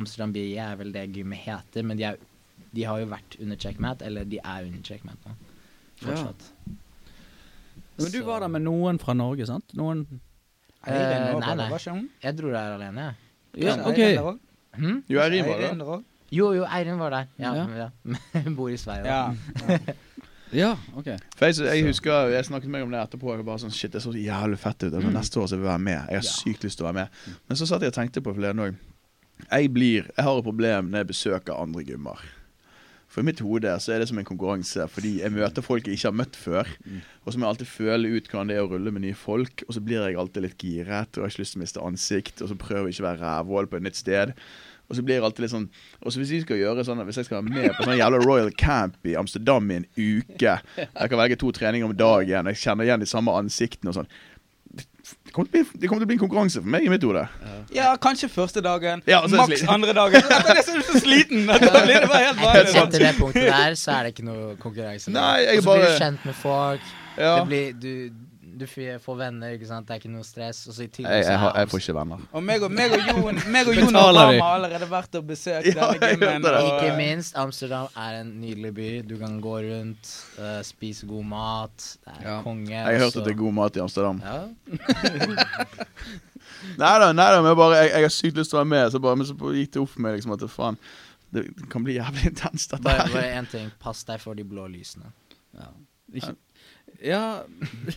Amsterdam 0.00 0.32
BIE 0.32 0.56
er 0.56 0.80
vel 0.80 0.96
det 0.96 1.04
gymmet 1.12 1.44
heter, 1.44 1.84
men 1.84 2.00
de, 2.00 2.08
er, 2.08 2.66
de 2.72 2.88
har 2.88 3.04
jo 3.04 3.12
vært 3.12 3.36
under 3.44 3.60
checkmat, 3.60 4.02
eller 4.08 4.24
de 4.24 4.40
er 4.40 4.70
under 4.70 4.80
checkmat 4.88 5.28
nå. 5.28 5.36
Fortsatt. 6.00 6.50
Men 8.00 8.12
du 8.16 8.22
var 8.24 8.40
der 8.40 8.56
med 8.56 8.64
noen 8.64 8.96
fra 8.98 9.12
Norge, 9.14 9.44
sant? 9.52 9.76
Noen 9.76 10.06
Eh, 10.86 11.38
nei, 11.38 11.54
nei. 11.56 12.06
Jeg 12.22 12.38
dro 12.38 12.48
der 12.50 12.74
alene, 12.78 13.04
jeg. 13.10 13.14
Ja, 13.66 13.76
ok. 13.86 14.38
Hm? 14.78 15.02
Jo, 15.08 15.20
Eirin 15.20 15.44
var 15.46 15.60
der? 15.60 16.02
Jo, 16.32 16.52
jo, 16.56 16.64
Eirin 16.64 16.98
var 16.98 17.10
der. 17.10 17.26
Ja, 17.38 17.54
Ja. 17.54 17.66
ja. 17.76 17.90
Hun 18.46 18.56
bor 18.56 18.68
i 18.72 18.76
Sverige. 18.76 19.06
Ja. 19.06 19.34
Ja, 20.52 20.74
OK. 20.96 21.06
For 21.38 21.46
jeg, 21.48 21.56
jeg 21.64 21.84
husker 21.86 22.26
Jeg 22.28 22.44
snakket 22.44 22.68
med 22.68 22.82
meg 22.82 22.82
om 22.84 22.90
det 22.92 23.00
etterpå. 23.00 23.30
Jeg 23.38 23.44
bare 23.46 23.62
sånn, 23.62 23.72
Shit, 23.72 23.94
det 23.94 24.02
så 24.04 24.10
jævlig 24.12 24.58
fett 24.60 24.84
ut. 24.84 24.92
Men 25.00 25.14
Neste 25.16 25.40
år 25.40 25.46
så 25.48 25.56
vil 25.56 25.64
jeg 25.64 25.70
være 25.70 25.84
med. 25.86 26.10
Jeg 26.12 26.18
har 26.20 26.26
sykt 26.28 26.66
lyst 26.66 26.76
til 26.76 26.84
å 26.84 26.90
være 26.90 26.98
med. 26.98 27.20
Men 27.48 27.56
så 27.56 27.68
satt 27.70 27.80
jeg 27.86 27.88
og 27.94 27.96
tenkte 27.96 28.20
på 28.20 28.34
forleden 28.36 28.60
òg. 28.60 28.76
Jeg 29.48 29.70
blir 29.72 30.10
Jeg 30.12 30.26
har 30.26 30.36
et 30.38 30.44
problem 30.44 30.90
når 30.92 30.98
jeg 31.06 31.10
besøker 31.14 31.56
andre 31.56 31.84
gymmer. 31.88 32.20
For 33.12 33.20
i 33.20 33.28
mitt 33.28 33.42
hode 33.44 33.68
så 33.84 33.92
er 33.92 34.00
det 34.00 34.08
som 34.08 34.16
en 34.20 34.24
konkurranse, 34.24 34.86
fordi 34.88 35.18
jeg 35.20 35.34
møter 35.34 35.64
folk 35.64 35.84
jeg 35.84 35.98
ikke 35.98 36.08
har 36.08 36.16
møtt 36.16 36.38
før. 36.40 36.70
Og 37.26 37.32
så 37.32 37.36
må 37.36 37.44
jeg 37.44 37.50
alltid 37.52 37.68
føle 37.68 38.12
ut 38.16 38.30
hvordan 38.30 38.48
det 38.48 38.56
er 38.56 38.64
å 38.64 38.70
rulle 38.70 38.92
med 38.94 39.04
nye 39.04 39.18
folk. 39.18 39.64
Og 39.68 39.76
så 39.76 39.82
blir 39.84 40.00
jeg 40.00 40.16
alltid 40.16 40.46
litt 40.46 40.64
giret 40.64 41.18
og 41.18 41.26
har 41.26 41.34
ikke 41.34 41.42
lyst 41.44 41.52
til 41.52 41.60
å 41.60 41.64
miste 41.66 41.84
ansikt. 41.84 42.40
Og 42.40 42.48
så 42.48 42.56
prøver 42.56 42.88
jeg 42.88 42.96
ikke 42.96 43.04
å 43.04 43.08
være 43.10 43.20
rævhål 43.26 43.68
på 43.68 43.76
et 43.76 43.84
nytt 43.84 44.00
sted. 44.00 44.32
Og 44.88 44.96
så 44.96 45.04
blir 45.04 45.16
jeg 45.16 45.24
alltid 45.24 45.44
litt 45.44 45.52
sånn 45.52 45.68
Og 46.02 46.12
så 46.12 46.20
hvis 46.20 46.32
jeg 46.34 46.42
skal 46.44 46.58
gjøre 46.58 46.82
sånn 46.84 47.00
Hvis 47.06 47.20
jeg 47.20 47.28
skal 47.28 47.38
være 47.38 47.54
med 47.54 47.76
på 47.78 47.86
sånn 47.86 47.96
jævla 47.96 48.18
Royal 48.20 48.50
Camp 48.60 49.08
i 49.08 49.14
Amsterdam 49.16 49.70
i 49.70 49.78
en 49.78 49.86
uke 49.94 50.56
Jeg 50.76 51.12
kan 51.12 51.20
velge 51.20 51.38
to 51.40 51.52
treninger 51.54 51.88
om 51.88 51.94
dagen, 51.96 52.50
jeg 52.50 52.60
kjenner 52.60 52.88
igjen 52.88 53.00
de 53.00 53.08
samme 53.08 53.32
ansiktene 53.38 53.92
og 53.92 54.00
sånn. 54.00 54.10
Det 55.32 55.36
kommer, 55.38 55.48
bli, 55.48 55.60
det 55.80 55.88
kommer 55.88 56.02
til 56.02 56.04
å 56.04 56.08
bli 56.10 56.16
en 56.18 56.20
konkurranse 56.20 56.60
for 56.60 56.68
meg 56.74 56.84
i 56.84 56.90
mitt 56.92 57.04
hode. 57.08 57.22
ja, 57.72 57.94
kanskje 57.96 58.28
første 58.28 58.60
dagen. 58.60 59.00
Ja, 59.08 59.22
og 59.24 59.30
så 59.32 59.38
det 59.38 59.46
Maks 59.54 59.62
andre 59.64 59.94
dagen. 59.96 60.26
Etter 60.36 60.58
det 60.58 60.64
så 60.66 60.74
er 60.74 60.82
du 60.82 60.90
så 60.90 61.00
sliten! 61.00 61.46
Da 61.48 61.56
blir 61.56 62.02
det 62.02 62.10
bare 62.10 62.26
helt 62.26 62.42
vanlig. 62.42 62.74
Etter 62.82 63.04
det 63.06 63.12
punktet 63.16 63.46
der, 63.48 63.76
så 63.80 63.94
er 63.94 64.04
det 64.04 64.12
ikke 64.12 64.26
noe 64.26 64.50
konkurranse. 64.60 65.14
Nei, 65.14 65.38
jeg 65.46 65.62
Og 65.62 65.64
så 65.64 65.78
blir 65.78 65.88
du 65.88 66.04
kjent 66.04 66.28
med 66.28 66.36
folk. 66.36 66.92
Ja. 67.16 67.32
Det 67.38 67.48
blir, 67.48 67.72
du, 67.80 67.94
du 68.62 68.98
får 69.04 69.16
venner, 69.20 69.54
ikke 69.56 69.68
sant. 69.68 69.86
Det 69.88 69.94
er 69.96 70.00
ikke 70.02 70.10
noe 70.14 70.24
stress. 70.26 70.62
Og 70.70 70.76
så 70.76 70.86
i 70.86 70.88
tillegg 70.94 71.18
Jeg, 71.18 71.26
så 71.26 71.32
jeg, 71.34 71.40
har, 71.42 71.56
jeg 71.60 71.70
får 71.72 71.82
ikke 71.84 71.94
venner. 71.98 72.24
Og 72.32 72.44
meg 72.48 72.64
og, 72.66 72.72
meg 72.78 72.94
og 72.96 73.02
Jon 73.10 73.40
meg 73.56 73.70
og 73.72 73.78
Jon 73.80 73.98
har 73.98 74.20
allerede 74.48 74.88
vært 74.90 75.18
og 75.20 75.26
besøkt 75.28 75.68
Ja, 75.72 75.90
denne 75.92 76.12
gymmen. 76.16 76.48
Ikke 76.70 76.92
minst, 76.98 77.36
Amsterdam 77.42 77.90
er 78.06 78.20
en 78.22 78.32
nydelig 78.42 78.72
by. 78.78 78.88
Du 79.10 79.16
kan 79.20 79.36
gå 79.44 79.54
rundt, 79.68 80.12
uh, 80.38 80.60
spise 80.66 81.08
god 81.10 81.28
mat. 81.34 81.88
Det 82.06 82.16
er 82.18 82.26
Ja. 82.30 82.38
konge. 82.46 82.70
Jeg 82.72 82.84
har 82.86 83.04
hørt 83.06 83.16
at 83.20 83.24
det 83.28 83.34
er 83.34 83.40
god 83.42 83.56
mat 83.60 83.76
i 83.76 83.84
Amsterdam. 83.84 84.22
Ja. 84.24 84.40
Nei 86.78 86.92
da, 87.02 87.08
nei 87.12 87.24
da, 87.32 87.38
men 87.42 87.50
jeg, 87.50 87.58
bare, 87.58 87.78
jeg, 87.80 87.90
jeg 87.90 88.04
har 88.06 88.12
sykt 88.14 88.36
lyst 88.38 88.52
til 88.52 88.58
å 88.58 88.60
være 88.62 88.70
med. 88.70 88.84
Så 88.94 89.00
bare, 89.02 89.18
men 89.18 89.26
så 89.28 89.34
gikk 89.56 89.72
det 89.74 89.80
opp 89.82 89.90
for 89.94 90.04
meg 90.04 90.14
liksom 90.18 90.34
at 90.36 90.42
det, 90.44 90.50
faen, 90.52 90.78
det 91.34 91.42
kan 91.72 91.82
bli 91.86 91.96
jævlig 91.96 92.26
intenst, 92.32 92.74
dette 92.74 92.94
her. 92.94 93.10
bare 93.12 93.32
én 93.40 93.48
ting. 93.50 93.70
Pass 93.82 94.04
deg 94.08 94.22
for 94.22 94.38
de 94.38 94.44
blå 94.46 94.68
lysene. 94.70 95.10
Ja. 95.58 95.70
Ikke, 96.12 96.34
ja 97.04 97.22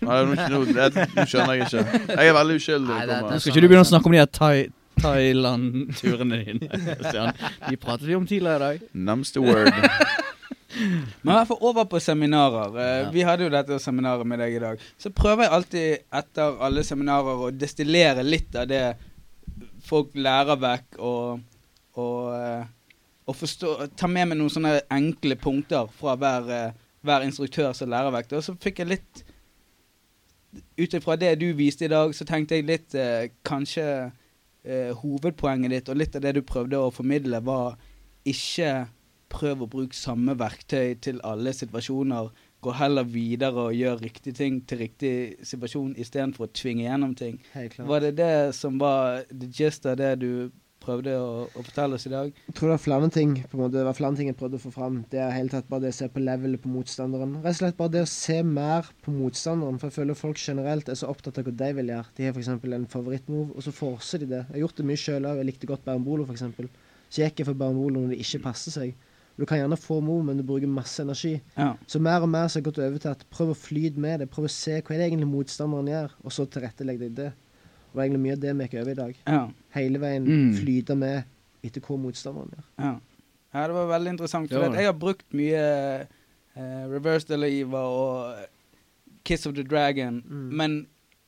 Nei, 0.02 0.18
nå, 0.26 0.36
nå, 0.50 0.60
det, 0.74 0.90
nå 1.16 1.26
skjønner 1.30 1.54
jeg 1.60 1.68
ikke. 1.68 1.84
Jeg 2.16 2.28
er 2.32 2.36
veldig 2.40 2.56
uskyldig. 2.62 2.96
Nei, 2.96 3.06
det- 3.10 3.22
det 3.32 3.40
skal 3.42 3.52
ikke 3.54 3.62
du 3.62 3.68
begynne 3.70 3.86
å 3.86 3.92
snakke 3.92 4.10
om 4.12 4.16
de 4.18 4.22
her 4.24 4.32
Thai 4.40 4.56
Thailand-turene 4.96 6.38
dine. 6.46 6.70
Stian. 7.10 7.34
De 7.70 7.78
pratet 7.78 8.08
vi 8.08 8.16
om 8.16 8.26
tidligere 8.28 8.56
i 8.56 8.64
dag. 8.80 8.86
Nærmeste 8.96 9.42
word. 9.44 9.72
Men 11.24 11.32
i 11.32 11.36
hvert 11.38 11.48
fall 11.50 11.62
over 11.70 11.86
på 11.92 12.00
seminarer. 12.04 12.78
Eh, 12.80 12.94
Ja. 13.06 13.10
Vi 13.14 13.22
hadde 13.28 13.44
jo 13.46 13.52
dette 13.54 13.78
seminaret 13.80 14.28
med 14.28 14.40
deg 14.44 14.56
i 14.58 14.62
dag. 14.64 14.80
Så 15.00 15.12
prøver 15.16 15.46
jeg 15.46 15.54
alltid 15.58 16.00
etter 16.22 16.58
alle 16.68 16.84
seminarer 16.84 17.44
å 17.48 17.52
destillere 17.56 18.24
litt 18.26 18.56
av 18.60 18.68
det 18.72 18.82
folk 19.86 20.16
lærer 20.18 20.58
vekk, 20.60 20.98
og, 21.00 21.40
og, 22.02 22.34
eh, 22.36 22.66
og 23.30 23.36
forstå, 23.38 23.76
ta 24.00 24.08
med 24.10 24.32
meg 24.32 24.40
noen 24.40 24.52
sånne 24.52 24.74
enkle 24.92 25.38
punkter 25.40 25.88
fra 26.00 26.16
hver, 26.20 26.50
hver 27.06 27.26
instruktør 27.26 27.74
som 27.78 27.92
lærervekt. 27.92 28.34
Og 28.36 28.44
så 28.46 28.58
fikk 28.62 28.84
jeg 28.84 28.94
litt 28.96 29.26
Ut 30.80 30.94
ifra 30.96 31.18
det 31.20 31.34
du 31.42 31.50
viste 31.52 31.84
i 31.84 31.92
dag, 31.92 32.14
så 32.16 32.24
tenkte 32.24 32.56
jeg 32.56 32.64
litt 32.64 32.94
eh, 32.96 33.26
Kanskje 33.44 33.84
eh, 34.64 34.94
hovedpoenget 35.02 35.74
ditt 35.74 35.90
og 35.92 35.98
litt 36.00 36.16
av 36.16 36.24
det 36.24 36.32
du 36.38 36.46
prøvde 36.48 36.80
å 36.80 36.94
formidle, 36.96 37.42
var 37.44 37.76
ikke 38.24 38.86
prøv 39.32 39.66
å 39.66 39.70
bruke 39.70 39.98
samme 39.98 40.36
verktøy 40.40 40.96
til 41.04 41.20
alle 41.28 41.54
situasjoner. 41.56 42.30
Gå 42.64 42.74
heller 42.80 43.08
videre 43.10 43.68
og 43.68 43.76
gjør 43.78 44.02
riktige 44.02 44.38
ting 44.40 44.62
til 44.68 44.82
riktig 44.86 45.16
situasjon 45.46 45.96
istedenfor 46.02 46.48
å 46.48 46.54
tvinge 46.56 46.88
gjennom 46.88 47.16
ting. 47.20 47.42
Var 47.54 48.06
det 48.08 48.14
det 48.18 48.36
som 48.58 48.80
var 48.82 49.26
the 49.30 49.50
gist 49.52 49.86
av 49.90 50.00
det 50.02 50.16
du 50.24 50.32
prøvde 50.86 51.16
å, 51.20 51.46
å 51.50 51.64
fortelle 51.66 51.98
oss 51.98 52.06
i 52.08 52.12
dag? 52.14 52.30
Jeg 52.48 52.56
tror 52.58 52.70
det 52.70 52.76
var 52.76 52.84
flere 52.84 53.10
ting 53.14 53.34
på 53.42 53.58
en 53.58 53.64
måte, 53.64 53.78
det 53.78 53.86
var 53.88 53.98
flere 53.98 54.20
ting 54.20 54.30
jeg 54.32 54.38
prøvde 54.40 54.60
å 54.60 54.64
få 54.64 54.72
fram. 54.76 55.00
Det 55.12 55.22
er 55.22 55.34
helt 55.36 55.56
tatt 55.56 55.70
bare 55.72 55.86
det 55.88 55.94
å 55.96 55.98
se 55.98 56.10
på 56.14 56.24
levelet 56.24 56.64
på 56.64 56.72
motstanderen. 56.72 57.38
Rett 57.44 57.58
og 57.58 57.62
slett 57.62 57.80
bare 57.80 57.96
det 57.98 58.04
å 58.06 58.12
se 58.12 58.38
mer 58.48 58.92
på 59.06 59.16
motstanderen. 59.16 59.82
For 59.82 59.92
jeg 59.92 59.98
føler 59.98 60.20
folk 60.20 60.42
generelt 60.42 60.92
er 60.92 61.00
så 61.02 61.10
opptatt 61.12 61.42
av 61.42 61.50
hva 61.50 61.56
de 61.64 61.72
vil 61.80 61.92
gjøre. 61.96 62.14
De 62.18 62.30
har 62.30 62.38
f.eks. 62.38 62.54
en 62.54 62.88
favorittmove, 62.96 63.56
og 63.56 63.66
så 63.66 63.74
forser 63.76 64.24
de 64.24 64.32
det. 64.36 64.44
Jeg 64.46 64.58
har 64.58 64.64
gjort 64.68 64.80
det 64.80 64.88
mye 64.92 65.04
sjøl 65.06 65.30
òg. 65.32 65.42
Jeg 65.42 65.50
likte 65.52 65.74
godt 65.74 65.90
Bernbolo, 65.90 66.30
f.eks. 66.30 66.48
Så 67.10 67.26
gikk 67.26 67.42
jeg 67.42 67.50
for 67.50 67.58
Bernbolo 67.60 68.02
når 68.02 68.16
det 68.16 68.24
ikke 68.24 68.46
passer 68.48 68.74
seg. 68.76 68.96
Du 69.36 69.44
kan 69.46 69.60
gjerne 69.60 69.78
få 69.80 70.00
move, 70.00 70.24
men 70.24 70.38
du 70.40 70.46
bruker 70.48 70.70
masse 70.72 71.04
energi. 71.04 71.34
Ja. 71.58 71.74
Så 71.92 72.00
mer 72.00 72.24
og 72.24 72.30
mer 72.32 72.48
så 72.48 72.58
har 72.58 72.62
jeg 72.62 72.70
gått 72.70 72.84
over 72.86 73.02
til 73.04 73.12
at 73.12 73.26
prøv 73.34 73.52
å 73.52 73.58
flyte 73.60 74.00
med 74.00 74.22
det. 74.24 74.30
Prøv 74.32 74.48
å 74.48 74.52
se 74.52 74.78
hva 74.80 74.96
er 74.96 75.02
det 75.02 75.10
egentlig 75.10 75.28
motstanderen 75.28 75.92
gjør, 75.92 76.14
og 76.24 76.36
så 76.36 76.46
tilrettelegg 76.48 77.02
deg 77.04 77.18
det. 77.18 77.32
Og 77.96 78.02
egentlig 78.04 78.20
mye 78.26 78.34
av 78.36 78.40
det 78.44 78.54
vi 78.58 78.64
gikk 78.68 78.82
over 78.82 78.92
i 78.92 78.96
dag. 79.00 79.16
Ja. 79.28 79.48
Hele 79.76 80.00
veien 80.00 80.26
Mm. 80.28 80.54
flyte 80.60 80.96
med 80.98 81.24
etter 81.64 81.82
hva 81.82 81.98
motstanderen 81.98 82.52
gjør. 82.52 82.66
Ja. 82.80 82.94
ja, 83.54 83.68
det 83.68 83.74
var 83.76 83.88
veldig 83.88 84.10
interessant. 84.14 84.50
For 84.52 84.60
var 84.60 84.76
jeg 84.76 84.86
har 84.86 84.94
brukt 84.94 85.26
mye 85.34 86.08
eh, 86.56 86.84
Reverse 86.92 87.28
Deliva 87.28 87.82
og 87.88 88.36
Kiss 89.24 89.46
of 89.48 89.56
the 89.56 89.64
Dragon, 89.64 90.24
Mm. 90.28 90.50
men 90.54 90.88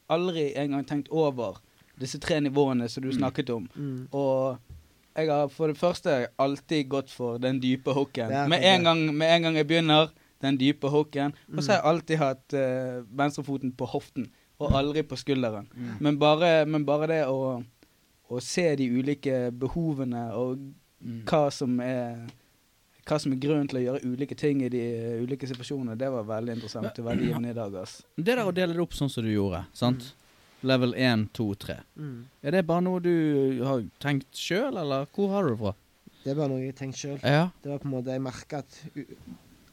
aldri 0.09 0.53
engang 0.55 0.85
tenkt 0.87 1.09
over 1.11 1.57
disse 1.99 2.19
tre 2.19 2.39
nivåene 2.39 2.87
som 2.89 3.03
du 3.03 3.11
snakket 3.11 3.49
om. 3.49 3.69
Mm. 3.75 4.07
Og 4.13 4.57
jeg 5.17 5.27
har 5.29 5.47
for 5.49 5.67
det 5.67 5.77
første 5.77 6.27
alltid 6.39 6.87
gått 6.89 7.09
for 7.09 7.37
den 7.39 7.59
dype 7.59 7.91
hooken. 7.93 8.29
Med 8.49 8.59
en, 8.63 8.83
gang, 8.83 9.15
med 9.17 9.27
en 9.35 9.41
gang 9.41 9.55
jeg 9.55 9.67
begynner, 9.67 10.09
den 10.41 10.57
dype 10.57 10.87
hooken. 10.89 11.33
Og 11.49 11.53
Mm. 11.55 11.61
så 11.61 11.71
har 11.71 11.81
jeg 11.81 11.85
alltid 11.85 12.17
hatt 12.17 12.53
eh, 12.53 13.01
venstrefoten 13.17 13.71
på 13.71 13.85
hoften, 13.87 14.27
og 14.59 14.71
aldri 14.73 15.03
på 15.05 15.17
skulderen. 15.19 15.67
Mm. 15.75 15.93
Men, 16.01 16.17
bare, 16.19 16.65
men 16.65 16.85
bare 16.85 17.07
det 17.11 17.21
å, 17.29 17.63
å 18.29 18.39
se 18.41 18.75
de 18.79 18.89
ulike 18.99 19.47
behovene 19.51 20.27
og 20.35 20.67
Mm. 20.97 21.19
hva 21.29 21.51
som 21.53 21.75
er 21.79 22.23
hva 23.05 23.19
som 23.21 23.31
er 23.31 23.37
grunnen 23.37 23.67
til 23.69 23.77
å 23.77 23.81
gjøre 23.83 23.99
ulike 24.09 24.33
ting 24.35 24.63
i 24.65 24.69
de 24.73 24.79
ulike 25.21 25.45
situasjonene, 25.45 25.93
det 25.95 26.07
var 26.09 26.23
veldig 26.25 26.55
interessant 26.55 26.97
og 26.97 27.05
veldig 27.05 27.27
givende 27.27 27.51
i 27.51 27.53
dag. 27.53 27.75
ass. 27.83 27.99
Det 28.17 28.25
der 28.25 28.41
å 28.41 28.51
dele 28.51 28.73
det 28.73 28.81
opp 28.81 28.95
sånn 28.97 29.11
som 29.13 29.23
du 29.23 29.29
gjorde, 29.29 29.59
sant? 29.77 30.07
Level 30.65 30.95
1, 30.97 31.27
2, 31.37 31.45
3. 31.55 31.75
Mm. 32.01 32.25
Er 32.41 32.51
det 32.57 32.63
bare 32.65 32.81
noe 32.81 32.99
du 32.99 33.61
har 33.63 33.85
tenkt 34.01 34.33
sjøl, 34.33 34.73
eller 34.81 35.05
hvor 35.13 35.29
har 35.35 35.43
du 35.45 35.53
det 35.53 35.59
fra? 35.61 35.75
Det 36.23 36.31
er 36.33 36.39
bare 36.41 36.49
noe 36.49 36.59
jeg 36.65 36.73
har 36.73 36.79
tenkt 36.81 36.97
sjøl. 36.97 37.19
Ja. 37.21 37.45
Det 37.61 37.69
var 37.69 37.77
på 37.77 37.85
en 37.91 37.93
måte 37.93 38.17
Jeg 38.17 38.25
merka 38.25 38.63
at 38.65 38.81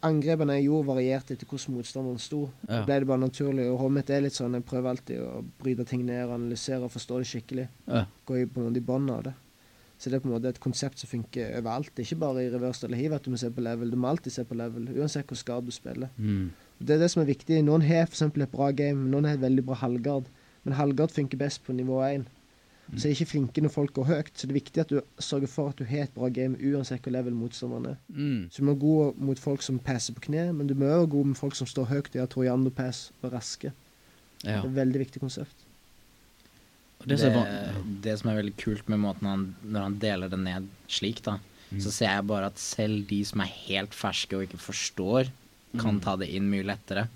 angrepene 0.05 0.59
jeg 0.59 0.66
gjorde, 0.68 0.88
varierte 0.90 1.34
etter 1.34 1.48
hvordan 1.48 1.78
motstanderen 1.78 2.20
sto. 2.22 2.42
Ja. 2.68 2.82
Ble 2.86 2.98
det 3.02 3.09
bare 3.09 3.22
naturlig. 3.22 3.68
Og 3.70 3.78
hodet 3.82 3.96
mitt 3.98 4.12
er 4.12 4.26
litt 4.26 4.36
sånn 4.36 4.57
Jeg 4.59 4.66
prøver 4.68 4.90
alltid 4.92 5.22
å 5.24 5.44
bryte 5.62 5.86
ting 5.88 6.05
ned, 6.07 6.28
analysere 6.28 6.84
og 6.86 6.92
forstå 6.94 7.22
det 7.22 7.30
skikkelig. 7.30 7.66
Ja. 7.88 8.05
Gå 8.28 8.38
i, 8.42 8.44
på 8.46 8.61
en 8.61 8.68
måte 8.68 8.82
i 8.82 8.86
bånn 8.92 9.09
av 9.14 9.24
det. 9.28 9.34
Så 9.98 10.11
det 10.11 10.18
er 10.18 10.24
på 10.24 10.28
en 10.28 10.34
måte 10.34 10.50
et 10.50 10.61
konsept 10.61 11.00
som 11.00 11.09
funker 11.09 11.55
overalt. 11.61 11.92
Er 11.96 12.05
Ikke 12.05 12.20
bare 12.20 12.44
i 12.44 12.52
reverse 12.52 12.86
eller 12.86 13.00
hiv 13.00 13.14
at 13.16 13.24
du 13.24 13.32
må 13.32 13.40
se 13.40 13.50
på 13.55 13.64
level. 13.64 13.90
Du 13.90 13.96
må 13.96 14.11
alltid 14.11 14.34
se 14.34 14.44
på 14.44 14.59
level, 14.59 14.90
uansett 14.98 15.30
hvor 15.30 15.38
skade 15.40 15.70
du 15.70 15.74
spiller. 15.74 16.11
Mm. 16.18 16.50
Det 16.78 16.96
er 16.96 17.05
det 17.05 17.11
som 17.12 17.22
er 17.22 17.30
viktig. 17.30 17.62
Noen 17.64 17.86
har 17.86 18.09
f.eks. 18.09 18.24
et 18.26 18.52
bra 18.52 18.70
game, 18.74 19.09
noen 19.11 19.28
har 19.28 19.38
et 19.38 19.44
veldig 19.44 19.64
bra 19.64 19.78
halvgard. 19.80 20.26
Men 20.64 20.76
halvgard 20.76 21.14
funker 21.14 21.40
best 21.40 21.62
på 21.64 21.76
nivå 21.76 22.02
1. 22.05 22.26
Mm. 22.91 22.99
Så 22.99 23.07
er 23.09 23.14
ikke 23.14 23.26
flinke 23.30 23.62
når 23.64 23.72
folk 23.72 23.93
går 23.97 24.05
høyt. 24.11 24.30
Så 24.37 24.47
det 24.47 24.53
er 24.53 24.61
viktig 24.61 24.80
at 24.82 24.89
du 24.93 25.01
sørger 25.18 25.49
for 25.49 25.68
at 25.72 25.78
du 25.80 25.85
har 25.89 26.05
et 26.05 26.14
bra 26.14 26.28
game 26.28 26.59
uansett 26.61 27.03
hvor 27.03 27.12
level 27.14 27.32
motstanderen 27.35 27.87
er. 27.95 27.97
Mm. 28.12 28.43
Så 28.53 28.61
du 28.61 28.64
må 28.68 28.74
være 28.74 28.80
god 28.85 29.22
mot 29.30 29.39
folk 29.41 29.62
som 29.62 29.78
passer 29.78 30.12
på 30.14 30.20
kne, 30.28 30.51
men 30.53 30.66
du 30.68 30.74
må 30.74 30.85
også 30.87 30.99
være 31.07 31.12
god 31.16 31.26
med 31.32 31.37
folk 31.41 31.55
som 31.57 31.66
står 31.70 31.89
høyt 31.95 32.11
og 32.12 32.18
gjør 32.20 32.26
Toriando 32.35 32.70
pass 32.70 33.07
og 33.22 33.32
raske. 33.32 33.72
Ja. 34.45 34.61
Det 34.61 34.64
er 34.64 34.68
et 34.68 34.76
veldig 34.76 35.01
viktig 35.07 35.20
konsept. 35.24 35.64
Det, 37.05 37.09
Det, 37.09 37.18
som 37.20 37.32
er 37.41 37.74
det 38.05 38.18
som 38.20 38.30
er 38.30 38.37
veldig 38.43 38.55
kult 38.57 38.89
med 38.89 39.01
måten 39.03 39.26
han 39.28 39.43
Når 39.64 39.82
han 39.82 39.99
deler 40.01 40.28
det 40.32 40.39
ned 40.41 40.68
slik, 40.89 41.22
da, 41.22 41.39
Mm. 41.72 41.80
så 41.80 41.91
ser 41.91 42.07
jeg 42.12 42.26
bare 42.28 42.47
at 42.47 42.59
selv 42.59 43.07
de 43.09 43.24
som 43.24 43.41
er 43.41 43.47
helt 43.66 43.91
ferske 43.97 44.37
og 44.37 44.43
ikke 44.45 44.59
forstår, 44.61 45.30
kan 45.80 45.95
Mm. 45.97 46.01
ta 46.05 46.14
det 46.16 46.28
inn 46.28 46.49
mye 46.51 46.62
lettere. 46.62 47.09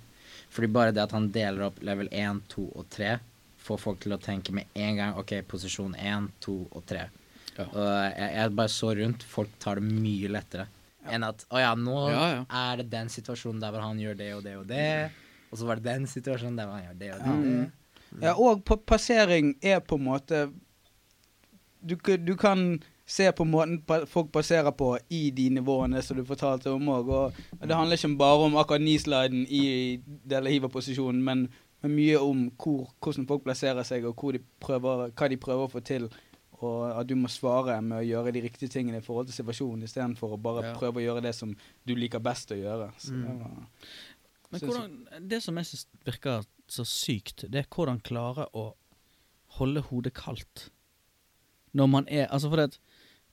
Fordi 0.51 0.67
bare 0.73 0.91
det 0.93 1.03
at 1.03 1.13
han 1.13 1.29
deler 1.31 1.63
opp 1.67 1.77
level 1.83 2.09
1, 2.11 2.41
2 2.49 2.73
og 2.75 2.87
3, 2.91 3.21
får 3.69 3.81
folk 3.83 4.01
til 4.03 4.17
å 4.17 4.21
tenke 4.23 4.55
med 4.57 4.73
en 4.75 4.99
gang 4.99 5.21
OK, 5.21 5.37
posisjon 5.49 5.95
1, 5.95 6.29
2 6.45 6.57
og 6.73 6.83
3. 6.89 7.07
Ja. 7.59 7.67
Og 7.67 7.87
jeg, 7.87 8.29
jeg 8.39 8.57
bare 8.59 8.73
så 8.73 8.93
rundt, 8.99 9.25
folk 9.29 9.55
tar 9.63 9.81
det 9.81 9.89
mye 9.89 10.33
lettere 10.33 10.69
enn 11.09 11.25
at 11.25 11.45
å 11.49 11.61
ja, 11.61 11.73
nå 11.79 11.97
Ja, 12.13 12.25
ja. 12.35 12.41
er 12.45 12.83
det 12.83 12.91
den 12.93 13.09
situasjonen 13.13 13.63
der 13.63 13.73
hvor 13.73 13.87
han 13.87 14.01
gjør 14.03 14.19
det 14.19 14.29
og 14.37 14.43
det 14.45 14.55
og 14.59 14.67
det, 14.69 14.89
og 15.49 15.61
så 15.61 15.69
var 15.69 15.81
det 15.81 15.89
den 15.89 16.09
situasjonen 16.11 16.59
der 16.59 16.69
hvor 16.69 16.77
han 16.77 16.89
gjør 16.91 16.99
det 17.01 17.11
og 17.15 17.23
det. 17.23 17.29
Ja. 17.29 17.37
og 17.39 17.47
det. 17.49 18.23
Ja, 18.25 18.35
og 18.37 18.63
på 18.69 18.79
passering 18.89 19.55
er 19.65 19.81
på 19.85 19.99
en 19.99 20.07
måte 20.09 20.47
du, 21.81 21.95
du 21.97 22.35
kan 22.37 22.81
se 23.09 23.31
på 23.33 23.45
måten 23.49 23.79
folk 24.09 24.33
passerer 24.33 24.73
på 24.77 24.91
i 25.09 25.31
de 25.33 25.49
nivåene 25.57 26.03
som 26.05 26.19
du 26.19 26.25
fortalte 26.29 26.73
om 26.75 26.91
òg. 26.93 27.09
Og 27.09 27.63
det 27.63 27.77
handler 27.77 27.97
ikke 27.97 28.11
bare 28.21 28.49
om 28.49 28.59
akkurat 28.61 28.83
knee-sliden 28.83 29.47
i 29.49 29.63
Delahiva-posisjonen, 30.29 31.23
men, 31.25 31.47
men 31.83 31.95
mye 31.95 32.17
om 32.21 32.51
hvor, 32.59 32.89
hvordan 33.01 33.27
folk 33.29 33.45
plasserer 33.45 33.85
seg, 33.87 34.05
og 34.05 34.33
de 34.35 34.41
prøver, 34.61 35.11
hva 35.15 35.29
de 35.31 35.37
prøver 35.37 35.67
å 35.69 35.71
få 35.71 35.81
til. 35.85 36.09
Og 36.59 36.89
at 36.91 37.07
du 37.07 37.15
må 37.15 37.29
svare 37.31 37.77
med 37.87 38.01
å 38.01 38.07
gjøre 38.07 38.33
de 38.35 38.41
riktige 38.43 38.69
tingene 38.73 38.99
i 38.99 39.05
forhold 39.05 39.29
til 39.29 39.37
situasjonen, 39.45 39.85
istedenfor 39.87 40.33
å 40.35 40.41
bare 40.43 40.65
Ja. 40.65 40.75
prøve 40.75 40.99
å 40.99 41.05
gjøre 41.05 41.23
det 41.23 41.35
som 41.35 41.53
du 41.87 41.95
liker 41.95 42.19
best 42.19 42.51
å 42.51 42.57
gjøre. 42.59 42.91
Så 42.99 43.11
det 43.15 43.29
Mm. 43.29 43.39
var, 43.39 43.67
Men 44.51 44.61
hvordan, 44.61 45.29
det 45.29 45.43
som 45.43 45.55
jeg 45.57 45.67
syns 45.67 45.87
virker 46.05 46.45
så 46.69 46.85
sykt, 46.85 47.45
det 47.51 47.55
er 47.61 47.69
hvordan 47.71 48.01
klare 48.03 48.49
å 48.55 48.75
holde 49.59 49.81
hodet 49.83 50.15
kaldt. 50.15 50.71
Når 51.75 51.87
man 51.89 52.09
er 52.09 52.27
Altså, 52.27 52.49
for 52.49 52.57
det, 52.57 52.79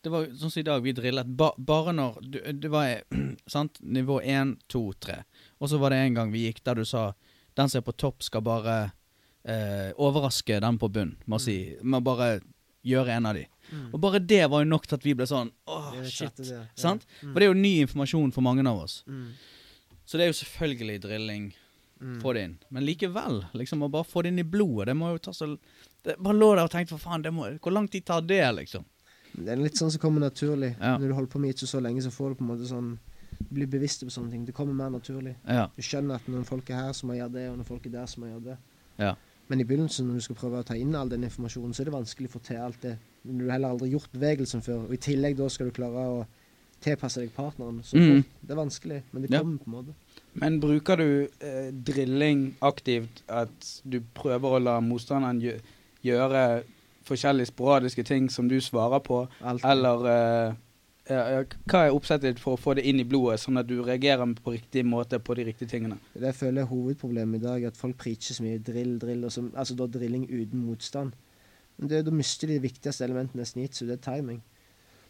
det 0.04 0.12
var 0.12 0.26
sånn 0.28 0.52
som 0.52 0.60
i 0.60 0.64
dag, 0.64 0.84
vi 0.84 0.92
drillet 0.94 1.26
ba, 1.38 1.52
bare 1.58 1.94
når 1.94 2.22
du, 2.30 2.40
Det 2.54 2.70
var 2.70 3.02
sant, 3.48 3.80
nivå 3.82 4.22
1, 4.22 4.60
2, 4.70 4.94
3. 5.00 5.24
Og 5.62 5.70
så 5.70 5.80
var 5.80 5.90
det 5.90 5.98
en 6.06 6.14
gang 6.14 6.32
vi 6.32 6.46
gikk 6.52 6.64
der 6.64 6.76
du 6.76 6.86
sa 6.86 7.14
den 7.56 7.72
som 7.72 7.80
er 7.82 7.88
på 7.88 7.96
topp, 7.96 8.24
skal 8.26 8.44
bare 8.46 8.76
eh, 9.48 9.92
overraske 10.02 10.60
den 10.64 10.80
på 10.82 10.90
bunn. 10.92 11.16
Med 11.26 11.40
å 11.40 11.44
si 11.44 11.58
Med 11.82 12.02
å 12.02 12.08
bare 12.10 12.30
gjøre 12.86 13.18
en 13.18 13.30
av 13.32 13.38
de. 13.38 13.46
Og 13.92 14.00
bare 14.00 14.22
det 14.22 14.44
var 14.52 14.62
jo 14.62 14.70
nok 14.70 14.86
til 14.86 15.00
at 15.00 15.06
vi 15.06 15.16
ble 15.18 15.26
sånn 15.30 15.50
Åh, 15.72 15.94
shit. 16.06 16.36
det. 16.38 16.52
Ja. 16.52 16.64
Sant? 16.78 17.06
Mm. 17.22 17.32
For 17.32 17.40
det 17.40 17.48
er 17.48 17.50
jo 17.50 17.58
ny 17.58 17.74
informasjon 17.86 18.34
for 18.36 18.46
mange 18.46 18.66
av 18.70 18.84
oss. 18.84 19.00
Mm. 19.10 19.32
Så 20.06 20.20
det 20.20 20.28
er 20.28 20.30
jo 20.30 20.40
selvfølgelig 20.42 21.00
drilling. 21.08 21.48
Mm. 22.02 22.20
Få 22.22 22.34
det 22.36 22.44
inn. 22.46 22.58
Men 22.76 22.86
likevel, 22.86 23.40
liksom 23.58 23.86
å 23.86 23.90
bare 23.90 24.06
få 24.06 24.22
det 24.22 24.34
inn 24.34 24.44
i 24.44 24.46
blodet, 24.46 24.92
det 24.92 24.98
må 25.00 25.14
jo 25.14 25.22
ta 25.24 25.34
så 25.34 25.48
det, 25.56 26.18
Bare 26.20 26.36
lå 26.36 26.50
der 26.54 26.68
og 26.68 26.74
tenkte 26.74 26.94
for 26.94 27.02
faen, 27.02 27.24
det 27.24 27.32
må, 27.34 27.48
hvor 27.64 27.74
lang 27.74 27.88
tid 27.90 28.06
tar 28.06 28.26
det, 28.28 28.44
liksom? 28.60 28.84
Det 29.36 29.52
er 29.52 29.60
litt 29.60 29.80
sånn 29.80 29.92
som 29.92 30.04
kommer 30.04 30.22
naturlig. 30.24 30.76
Ja. 30.78 30.96
Når 31.00 31.10
du 31.10 31.16
holder 31.16 31.32
på 31.32 31.42
med 31.42 31.56
ikke 31.56 31.70
så 31.72 31.82
lenge, 31.84 32.04
så 32.04 32.12
får 32.14 32.34
du 32.34 32.40
på 32.40 32.46
en 32.46 32.52
måte 32.52 32.68
sånn 32.70 32.92
Du 33.40 33.54
blir 33.56 33.68
bevisst 33.68 34.04
på 34.06 34.10
sånne 34.12 34.32
ting. 34.32 34.46
Det 34.46 34.54
kommer 34.54 34.74
mer 34.74 34.90
naturlig. 34.90 35.36
Ja. 35.48 35.68
Du 35.76 35.82
skjønner 35.82 36.16
at 36.16 36.28
noen 36.28 36.46
folk 36.46 36.70
er 36.70 36.76
her, 36.76 36.92
så 36.94 37.06
må 37.08 37.14
jeg 37.14 37.24
gjøre 37.24 37.34
det, 37.34 37.50
og 37.50 37.58
noen 37.58 37.66
folk 37.66 37.86
er 37.86 37.90
der, 37.92 38.06
så 38.06 38.20
må 38.20 38.26
jeg 38.30 38.36
gjøre 38.40 38.44
det. 38.52 38.58
Ja. 39.00 39.14
Men 39.48 39.60
i 39.62 39.64
begynnelsen, 39.64 40.08
når 40.08 40.14
du 40.14 40.22
skal 40.22 40.36
prøve 40.36 40.60
å 40.60 40.66
ta 40.66 40.74
inn 40.76 40.96
all 40.96 41.10
den 41.10 41.24
informasjonen, 41.24 41.74
så 41.74 41.82
er 41.84 41.86
det 41.86 41.94
vanskelig 41.94 42.30
å 42.30 42.34
få 42.34 42.40
til 42.48 42.58
alt 42.58 42.82
det. 42.82 42.98
Når 43.26 43.40
du 43.46 43.52
heller 43.52 43.70
aldri 43.70 43.90
har 43.90 44.00
gjort 44.00 44.12
bevegelsen 44.14 44.62
før, 44.66 44.86
og 44.88 44.94
i 44.94 44.98
tillegg 44.98 45.38
da 45.38 45.50
skal 45.50 45.68
du 45.70 45.72
klare 45.72 46.06
å 46.16 46.26
tilpasse 46.82 47.22
deg 47.22 47.30
partneren. 47.36 47.82
Så 47.84 47.98
Mm. 47.98 48.24
Det 48.42 48.52
er 48.52 48.56
vanskelig, 48.56 49.02
men 49.12 49.22
det 49.22 49.32
Ja. 49.32 49.40
kommer 49.40 49.58
på 49.58 49.66
en 49.68 49.72
måte. 49.74 49.94
Men 50.34 50.60
bruker 50.60 50.98
du 50.98 51.28
eh, 51.42 51.72
drilling 51.72 52.56
aktivt, 52.62 53.22
at 53.30 53.82
du 53.88 54.00
prøver 54.14 54.50
å 54.60 54.64
la 54.64 54.80
motstanderen 54.82 55.42
gjøre 56.04 56.64
forskjellige 57.06 57.46
sporadiske 57.54 58.04
ting 58.04 58.30
som 58.30 58.48
du 58.50 58.60
svarer 58.62 59.00
på, 59.00 59.28
Alt. 59.44 59.64
eller 59.64 60.06
eh, 60.06 60.12
ja, 60.12 60.48
ja, 60.48 60.54
hva 61.06 61.84
er 61.86 61.94
oppsettet 61.94 62.32
ditt 62.32 62.42
for 62.42 62.56
å 62.56 62.62
få 62.62 62.74
det 62.78 62.86
inn 62.90 62.98
i 63.02 63.06
blodet, 63.06 63.38
sånn 63.44 63.60
at 63.62 63.68
du 63.70 63.76
reagerer 63.84 64.26
på 64.42 64.56
riktig 64.56 64.82
måte 64.90 65.20
på 65.22 65.36
de 65.38 65.46
riktige 65.52 65.70
tingene? 65.70 66.00
Det 66.16 66.32
jeg 66.32 66.40
føler 66.40 66.64
er 66.64 66.72
hovedproblemet 66.72 67.42
i 67.42 67.46
dag, 67.46 67.68
at 67.70 67.78
folk 67.78 68.00
preacher 68.02 68.34
så 68.34 68.46
mye 68.46 68.58
drill, 68.58 68.96
drill, 69.02 69.28
så, 69.30 69.46
altså 69.54 69.78
da 69.78 69.86
drilling 69.86 70.26
uten 70.32 70.66
motstand. 70.66 71.14
Men 71.78 71.92
det, 71.92 72.06
da 72.08 72.14
mister 72.16 72.50
de 72.50 72.58
det 72.58 72.66
viktigste 72.66 73.06
elementene 73.06 73.46
i 73.46 73.68
så 73.70 73.86
det 73.86 74.00
er 74.00 74.06
timing. 74.08 74.42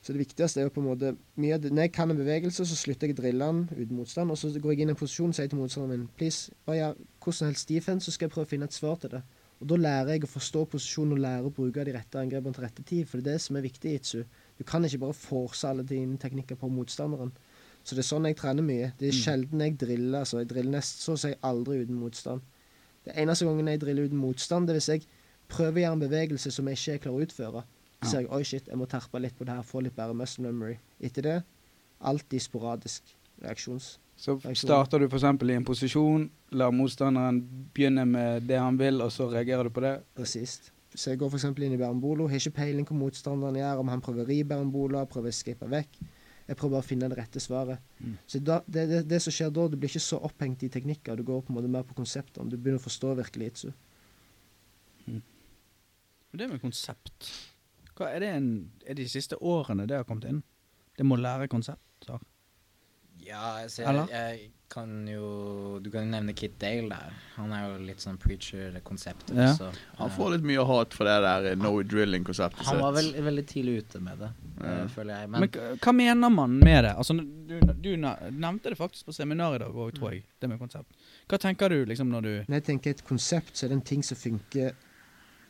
Så 0.01 0.13
det 0.13 0.21
viktigste 0.21 0.59
er 0.61 0.67
jo 0.67 0.73
på 0.75 0.81
en 0.83 0.85
måte 0.85 1.15
mye 1.41 1.57
Når 1.57 1.81
jeg 1.81 1.91
kan 1.95 2.11
en 2.11 2.17
bevegelse, 2.17 2.65
så 2.65 2.75
slutter 2.77 3.07
jeg 3.07 3.15
å 3.15 3.21
drille 3.21 3.45
den 3.45 3.63
uten 3.71 3.95
motstand, 3.97 4.31
og 4.31 4.37
så 4.37 4.51
går 4.53 4.73
jeg 4.73 4.83
inn 4.83 4.91
i 4.91 4.93
en 4.93 4.99
posisjon 4.99 5.31
og 5.31 5.37
sier 5.37 5.49
til 5.49 5.57
motstanderen 5.57 6.03
min 6.03 6.11
please, 6.19 6.51
hva 6.65 6.75
gjør 6.77 6.99
hvordan 7.23 7.49
helst 7.49 7.71
defense, 7.71 8.05
så 8.05 8.13
skal 8.13 8.27
jeg 8.27 8.35
prøve 8.35 8.45
å 8.45 8.51
finne 8.51 8.67
et 8.69 8.75
svar 8.75 8.99
til 9.01 9.15
det. 9.15 9.23
Og 9.63 9.69
da 9.71 9.79
lærer 9.79 10.11
jeg 10.13 10.27
å 10.27 10.29
forstå 10.29 10.65
posisjonen 10.75 11.15
og 11.15 11.23
lære 11.23 11.49
å 11.49 11.55
bruke 11.55 11.87
de 11.87 11.95
rette 11.95 12.21
angrepene 12.21 12.53
til 12.53 12.65
rette 12.67 12.85
tid, 12.85 13.07
for 13.09 13.17
det 13.17 13.31
er 13.31 13.39
det 13.39 13.45
som 13.47 13.57
er 13.57 13.65
viktig 13.65 13.89
i 13.89 13.95
jitsu. 13.95 14.19
Du 14.57 14.63
kan 14.63 14.83
ikke 14.85 14.99
bare 14.99 15.13
force 15.13 15.67
alle 15.67 15.83
dine 15.83 16.17
teknikker 16.17 16.55
på 16.55 16.69
motstanderen. 16.71 17.31
Så 17.83 17.93
det 17.95 18.01
er 18.05 18.07
sånn 18.15 18.25
jeg 18.25 18.37
trener 18.39 18.63
mye. 18.65 18.93
Det 18.97 19.09
er 19.09 19.13
Mm. 19.13 19.21
sjelden 19.23 19.59
jeg 19.61 19.77
driller. 19.77 20.19
altså 20.19 20.37
Jeg 20.39 20.47
driller 20.49 20.71
nest 20.71 21.01
så 21.03 21.13
å 21.13 21.17
si 21.19 21.33
aldri 21.43 21.81
uten 21.83 21.95
motstand. 21.99 22.41
Det 23.05 23.13
eneste 23.15 23.45
gangen 23.45 23.67
jeg 23.67 23.79
driller 23.79 24.05
uten 24.07 24.17
motstand, 24.17 24.67
det 24.67 24.75
er 24.75 24.79
hvis 24.79 24.87
jeg 24.89 25.05
prøver 25.49 25.77
å 25.77 25.83
gjøre 25.83 25.93
en 25.93 26.09
bevegelse 26.09 26.51
som 26.51 26.65
jeg 26.67 26.77
ikke 26.77 27.03
klarer 27.03 27.19
å 27.19 27.25
utføre. 27.27 27.63
Så 28.01 28.09
ser 28.11 28.19
jeg 28.21 28.29
oi 28.31 28.43
shit, 28.43 28.67
jeg 28.67 28.77
må 28.77 28.87
terpe 28.87 29.19
litt 29.21 29.37
på 29.37 29.45
det 29.45 29.55
her, 29.55 29.61
få 29.61 29.81
litt 29.83 29.95
bedre 29.95 30.15
muscle 30.15 30.43
memory. 30.43 30.77
Etter 31.01 31.21
det 31.21 31.43
alltid 32.01 32.41
sporadisk 32.41 33.03
reaksjons. 33.43 33.97
Så 34.17 34.39
starter 34.55 34.99
du 34.99 35.05
f.eks. 35.07 35.23
i 35.23 35.53
en 35.53 35.65
posisjon, 35.65 36.29
lar 36.51 36.71
motstanderen 36.71 37.41
begynne 37.73 38.05
med 38.07 38.47
det 38.47 38.57
han 38.59 38.77
vil, 38.77 39.01
og 39.01 39.11
så 39.11 39.29
reagerer 39.31 39.63
du 39.63 39.69
på 39.69 39.81
det. 39.81 40.01
Presist. 40.15 40.71
Så 40.95 41.11
jeg 41.11 41.19
går 41.21 41.33
f.eks. 41.33 41.47
inn 41.51 41.75
i 41.75 41.79
Bernbolo, 41.79 42.27
har 42.31 42.39
ikke 42.39 42.61
peiling 42.61 42.87
på 42.87 42.97
motstanderen 42.97 43.59
gjør, 43.59 43.81
om 43.81 43.91
han 43.91 44.03
prøver 44.03 44.23
å 44.23 44.29
ri 44.29 44.41
Bernbola, 44.47 45.03
prøver 45.11 45.33
å 45.33 45.35
skape 45.35 45.67
vekk. 45.71 45.99
Jeg 46.45 46.59
prøver 46.59 46.75
bare 46.77 46.85
å 46.85 46.87
finne 46.87 47.09
det 47.09 47.17
rette 47.17 47.41
svaret. 47.41 47.81
Mm. 47.99 48.17
Så 48.29 48.39
da, 48.39 48.59
det, 48.69 48.85
det, 48.91 49.01
det 49.09 49.19
som 49.23 49.33
skjer 49.33 49.51
da, 49.51 49.65
du 49.67 49.75
blir 49.81 49.89
ikke 49.89 50.03
så 50.05 50.21
opphengt 50.23 50.63
i 50.63 50.69
teknikker, 50.71 51.17
du 51.17 51.25
går 51.25 51.41
på 51.43 51.51
en 51.51 51.57
måte 51.57 51.71
mer 51.73 51.87
på 51.87 51.97
konseptene. 51.97 52.51
Du 52.51 52.55
begynner 52.55 52.79
å 52.79 52.85
forstå 52.85 53.15
virkelig 53.19 53.49
jitsu. 53.49 53.73
Det 56.35 56.47
med 56.51 56.59
konsept 56.59 57.29
Hva 57.95 58.09
Er 58.11 58.23
det 58.23 58.29
en, 58.35 58.47
er 58.83 58.97
de 58.97 59.05
siste 59.07 59.37
årene 59.39 59.85
det 59.87 59.95
har 59.95 60.07
kommet 60.07 60.27
inn? 60.27 60.41
Det 60.95 61.05
må 61.07 61.17
lære 61.19 61.47
konsepter. 61.51 62.19
Ja, 63.25 63.61
altså, 63.63 63.81
jeg, 63.81 64.09
jeg 64.11 64.51
kan 64.69 64.89
jo 65.07 65.79
Du 65.81 65.89
kan 65.93 66.05
jo 66.05 66.11
nevne 66.11 66.33
Kit 66.37 66.55
Dale 66.61 66.89
der. 66.89 67.13
Han 67.35 67.51
er 67.53 67.63
jo 67.71 67.77
litt 67.85 68.01
sånn 68.03 68.17
preacher-konseptet. 68.21 69.33
Ja. 69.37 69.51
Så, 69.57 69.69
Han 69.99 70.09
eh, 70.09 70.15
får 70.17 70.31
litt 70.35 70.45
mye 70.49 70.65
hat 70.69 70.93
for 70.97 71.09
det 71.09 71.15
der 71.25 71.47
eh, 71.51 71.55
no 71.59 71.71
drilling-konseptet 71.85 72.65
han 72.69 72.81
var 72.81 72.95
vel, 72.97 73.11
veldig 73.25 73.45
tidlig 73.49 73.75
ute 73.85 74.01
med 74.05 74.21
det, 74.23 74.29
eh, 74.61 74.65
Ja. 74.81 74.87
føler 74.95 75.21
jeg. 75.21 75.29
Men, 75.35 75.45
Men, 75.45 75.77
hva 75.85 75.93
mener 75.95 76.33
man 76.33 76.57
med 76.59 76.83
det? 76.87 76.93
Altså, 76.95 77.13
du, 77.17 77.55
du 77.85 77.91
nevnte 77.97 78.73
det 78.73 78.77
faktisk 78.79 79.05
på 79.09 79.13
seminar 79.15 79.55
i 79.55 79.61
dag 79.65 79.73
òg, 79.73 79.93
tror 79.97 80.13
jeg. 80.15 80.25
Det 80.41 80.49
med 80.49 80.59
konsept. 80.59 80.91
Hva 81.29 81.39
tenker 81.41 81.69
du 81.69 81.85
liksom 81.85 82.09
når 82.13 82.21
du 82.21 82.33
Når 82.47 82.59
jeg 82.59 82.67
tenker 82.71 82.89
et 82.97 83.03
konsept, 83.05 83.55
så 83.57 83.65
er 83.65 83.73
det 83.73 83.79
en 83.81 83.87
ting 83.93 84.03
som 84.03 84.17
funker 84.17 84.73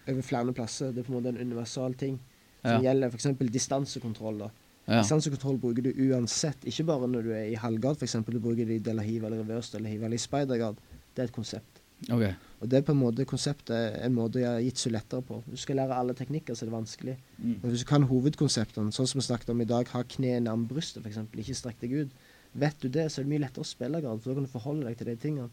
over 0.07 0.21
flere 0.21 0.53
plasser. 0.53 0.91
Det 0.93 1.01
er 1.01 1.07
på 1.07 1.15
en 1.15 1.19
måte 1.23 1.31
en 1.33 1.41
universal 1.49 1.93
ting. 1.95 2.19
Som 2.65 2.81
Ja. 2.83 2.91
gjelder 2.91 3.09
f.eks. 3.13 3.27
distansekontroll. 3.51 4.39
da. 4.39 4.49
Ja. 4.87 4.99
Distansekontroll 5.01 5.57
bruker 5.57 5.81
du 5.81 5.91
uansett, 6.11 6.57
ikke 6.69 6.85
bare 6.85 7.07
når 7.09 7.23
du 7.23 7.31
er 7.33 7.47
i 7.49 7.55
halvgard, 7.55 7.97
f.eks. 7.97 8.13
Du 8.27 8.39
bruker 8.39 8.65
det 8.69 8.75
i 8.75 8.83
Delahiv 8.85 9.23
eller 9.25 9.41
reverse 9.41 9.73
Delahiv 9.77 10.03
eller 10.03 10.15
i 10.15 10.21
Speidergard, 10.21 10.77
Det 11.15 11.23
er 11.23 11.27
et 11.29 11.31
konsept. 11.33 11.81
Okay. 12.11 12.33
Og 12.61 12.67
det 12.69 12.77
er 12.77 12.81
på 12.83 12.91
en 12.91 12.99
måte 12.99 13.23
konseptet 13.25 13.95
en 14.03 14.13
måte 14.13 14.41
jeg 14.41 14.49
har 14.51 14.59
gitt 14.59 14.77
så 14.77 14.89
lettere 14.91 15.21
på. 15.23 15.37
Du 15.47 15.55
skal 15.57 15.77
lære 15.79 15.95
alle 15.95 16.13
teknikker, 16.13 16.53
så 16.53 16.65
er 16.65 16.69
det 16.69 16.73
vanskelig. 16.75 17.15
Mm. 17.39 17.53
Men 17.61 17.71
hvis 17.71 17.85
du 17.85 17.87
kan 17.87 18.03
hovedkonseptene, 18.03 18.91
sånn 18.91 19.07
som 19.07 19.19
vi 19.21 19.25
snakket 19.25 19.49
om 19.49 19.61
i 19.61 19.65
dag, 19.69 19.87
ha 19.87 20.01
kne 20.03 20.41
nærme 20.43 20.67
brystet 20.67 21.05
f.eks., 21.05 21.17
ikke 21.33 21.55
strekk 21.55 21.79
deg 21.81 21.93
ut. 22.01 22.09
Vet 22.53 22.75
du 22.83 22.89
det, 22.89 23.07
så 23.11 23.21
er 23.21 23.23
det 23.25 23.31
mye 23.31 23.43
lettere 23.45 23.63
å 23.63 23.69
spille 23.69 24.01
grad, 24.03 24.19
for 24.21 24.29
da 24.29 24.35
kan 24.41 24.43
du 24.43 24.51
forholde 24.51 24.85
deg 24.89 24.97
til 24.99 25.07
de 25.07 25.15
tingene. 25.15 25.49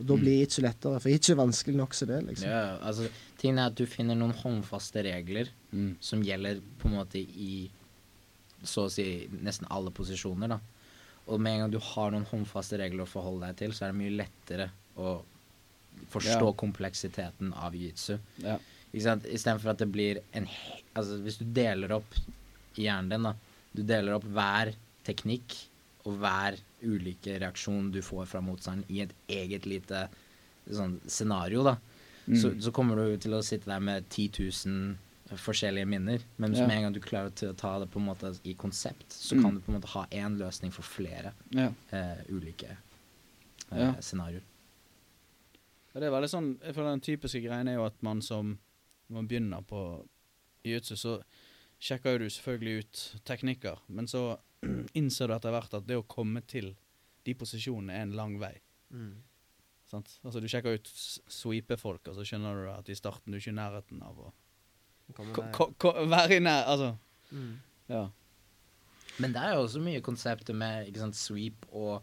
Og 0.00 0.06
da 0.06 0.14
Mm. 0.16 0.20
blir 0.24 0.38
jitsu 0.46 0.62
lettere, 0.62 0.98
for 1.00 1.10
jitsu 1.12 1.32
er 1.32 1.36
vanskelig 1.44 1.76
nok 1.76 1.92
som 1.94 2.08
det, 2.08 2.22
liksom. 2.26 2.48
Ja, 2.48 2.78
altså, 2.80 3.08
tingen 3.36 3.58
er 3.58 3.66
at 3.66 3.74
du 3.76 3.84
finner 3.84 4.14
noen 4.16 4.32
håndfaste 4.32 5.04
regler 5.04 5.48
Mm. 5.72 5.96
som 6.00 6.22
gjelder 6.24 6.60
på 6.80 6.88
en 6.88 6.94
måte 6.96 7.16
i 7.20 7.70
så 8.62 8.86
å 8.86 8.90
si 8.92 9.28
nesten 9.42 9.66
alle 9.70 9.90
posisjoner, 9.94 10.48
da. 10.48 10.60
Og 11.30 11.40
med 11.40 11.52
en 11.54 11.60
gang 11.64 11.70
du 11.74 11.78
har 11.78 12.10
noen 12.10 12.26
håndfaste 12.26 12.78
regler 12.80 13.04
å 13.04 13.08
forholde 13.10 13.46
deg 13.46 13.56
til, 13.60 13.72
så 13.76 13.86
er 13.86 13.92
det 13.92 14.00
mye 14.00 14.16
lettere 14.18 14.70
å 14.98 15.20
forstå 16.10 16.46
Ja. 16.48 16.52
kompleksiteten 16.58 17.52
av 17.54 17.72
jiu-jitsu. 17.74 18.18
Ja. 18.42 18.58
Istedenfor 18.92 19.70
at 19.70 19.78
det 19.78 19.86
blir 19.92 20.20
en 20.34 20.48
Altså, 20.96 21.20
hvis 21.22 21.38
du 21.38 21.44
deler 21.44 21.92
opp 21.92 22.14
hjernen 22.74 23.08
din, 23.10 23.22
da. 23.22 23.34
Du 23.72 23.82
deler 23.86 24.14
opp 24.16 24.24
hver 24.24 24.72
teknikk 25.06 25.54
og 26.04 26.16
hver 26.18 26.56
ulike 26.82 27.38
reaksjon 27.38 27.92
du 27.92 28.00
får 28.02 28.26
fra 28.26 28.40
motstanderen 28.42 28.90
i 28.90 29.00
et 29.04 29.12
eget 29.28 29.66
lite 29.66 30.08
sånn 30.66 30.98
scenario, 31.06 31.62
da. 31.62 31.76
Mm. 32.26 32.36
Så, 32.40 32.50
så 32.60 32.72
kommer 32.72 32.96
du 32.96 33.16
til 33.22 33.32
å 33.34 33.42
sitte 33.42 33.70
der 33.70 33.78
med 33.80 34.08
10 34.10 34.28
000 34.66 34.96
forskjellige 35.38 35.86
minner. 35.86 36.20
Men 36.38 36.54
Ja. 36.54 36.66
med 36.66 36.76
en 36.76 36.82
gang 36.82 36.92
du 36.94 37.00
klarer 37.00 37.30
til 37.34 37.52
å 37.52 37.56
ta 37.56 37.78
det 37.78 37.90
på 37.90 38.00
en 38.00 38.06
måte 38.06 38.38
i 38.44 38.54
konsept, 38.54 39.08
så 39.10 39.34
Mm. 39.36 39.42
kan 39.42 39.54
du 39.54 39.60
på 39.60 39.72
en 39.72 39.80
måte 39.80 39.88
ha 39.88 40.06
én 40.06 40.36
løsning 40.38 40.72
for 40.72 40.82
flere 40.82 41.32
Ja. 41.50 41.72
eh, 41.92 42.24
ulike 42.28 42.76
eh, 43.72 43.78
Ja. 43.78 43.92
scenarioer. 44.00 44.42
Ja, 45.94 46.00
det 46.00 46.06
er 46.06 46.10
veldig 46.20 46.30
sånn, 46.30 46.60
jeg 46.62 46.74
føler 46.74 46.90
Den 46.90 47.00
typiske 47.00 47.42
greien 47.42 47.68
er 47.68 47.74
jo 47.74 47.84
at 47.84 48.02
man 48.02 48.20
som 48.22 48.58
når 49.10 49.14
man 49.14 49.28
begynner 49.28 49.62
på 49.66 50.06
jiu-jitsu, 50.64 50.94
så 50.96 51.22
sjekker 51.80 52.12
jo 52.12 52.18
du 52.18 52.24
selvfølgelig 52.30 52.78
ut 52.78 53.20
teknikker, 53.24 53.78
men 53.88 54.06
så 54.06 54.38
innser 54.94 55.26
du 55.28 55.34
etter 55.34 55.50
hvert 55.50 55.74
at 55.74 55.86
det 55.86 55.96
å 55.96 56.06
komme 56.06 56.42
til 56.46 56.76
de 57.24 57.34
posisjonene 57.34 57.90
er 57.90 58.02
en 58.02 58.12
lang 58.12 58.38
vei. 58.38 58.54
Mm. 58.92 59.14
Sant? 59.90 60.18
Altså 60.24 60.40
Du 60.40 60.46
sjekker 60.46 60.74
ut 60.74 60.84
sweepe-folk, 61.28 62.06
og 62.08 62.14
så 62.14 62.22
skjønner 62.24 62.64
du 62.64 62.70
at 62.70 62.88
i 62.88 62.94
starten 62.94 63.32
du 63.32 63.36
er 63.36 63.40
ikke 63.40 63.52
i 63.54 63.58
nærheten 63.58 64.02
av 64.02 64.16
å 64.18 64.32
være 66.10 66.36
i 66.36 66.40
nær... 66.44 66.64
Altså, 66.74 66.96
Mm. 67.30 67.60
ja. 67.88 68.08
Men 69.22 69.32
det 69.32 69.38
er 69.38 69.52
jo 69.54 69.60
også 69.62 69.78
mye 69.84 70.00
konseptet 70.02 70.56
med 70.56 70.88
ikke 70.88 70.98
sant, 70.98 71.14
sweep 71.14 71.66
og 71.70 72.02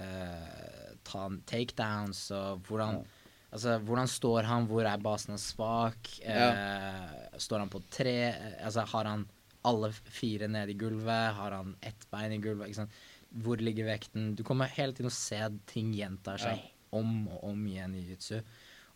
uh, 0.00 0.88
ta 1.06 1.28
takedowns 1.46 2.24
og 2.34 2.58
hvordan 2.66 2.98
Ja. 2.98 3.04
Altså, 3.50 3.78
hvordan 3.80 4.06
står 4.08 4.42
han? 4.44 4.66
Hvor 4.68 4.84
er 4.84 4.98
basen 5.00 5.30
hans 5.32 5.46
svak? 5.54 6.10
Eh, 6.20 7.38
står 7.40 7.58
han 7.62 7.70
på 7.72 7.80
tre? 7.90 8.12
Eh, 8.28 8.66
Altså, 8.66 8.82
har 8.84 9.04
han 9.08 9.22
alle 9.64 9.88
fire 9.92 10.48
nede 10.48 10.70
i 10.74 10.76
gulvet? 10.76 11.32
Har 11.34 11.50
han 11.56 11.74
ett 11.82 12.04
bein 12.10 12.32
i 12.32 12.38
gulvet? 12.44 12.66
Ikke 12.68 12.82
sant? 12.82 12.90
Hvor 13.32 13.56
ligger 13.56 13.86
vekten? 13.88 14.34
Du 14.36 14.42
kommer 14.44 14.66
hele 14.66 14.92
tiden 14.92 15.08
å 15.08 15.14
se 15.16 15.36
at 15.36 15.52
ting 15.66 15.94
gjentar 15.94 16.36
seg 16.36 16.60
om 16.92 17.26
og 17.28 17.44
om 17.54 17.64
igjen 17.66 17.94
i 17.96 18.02
jiu-jitsu. 18.02 18.42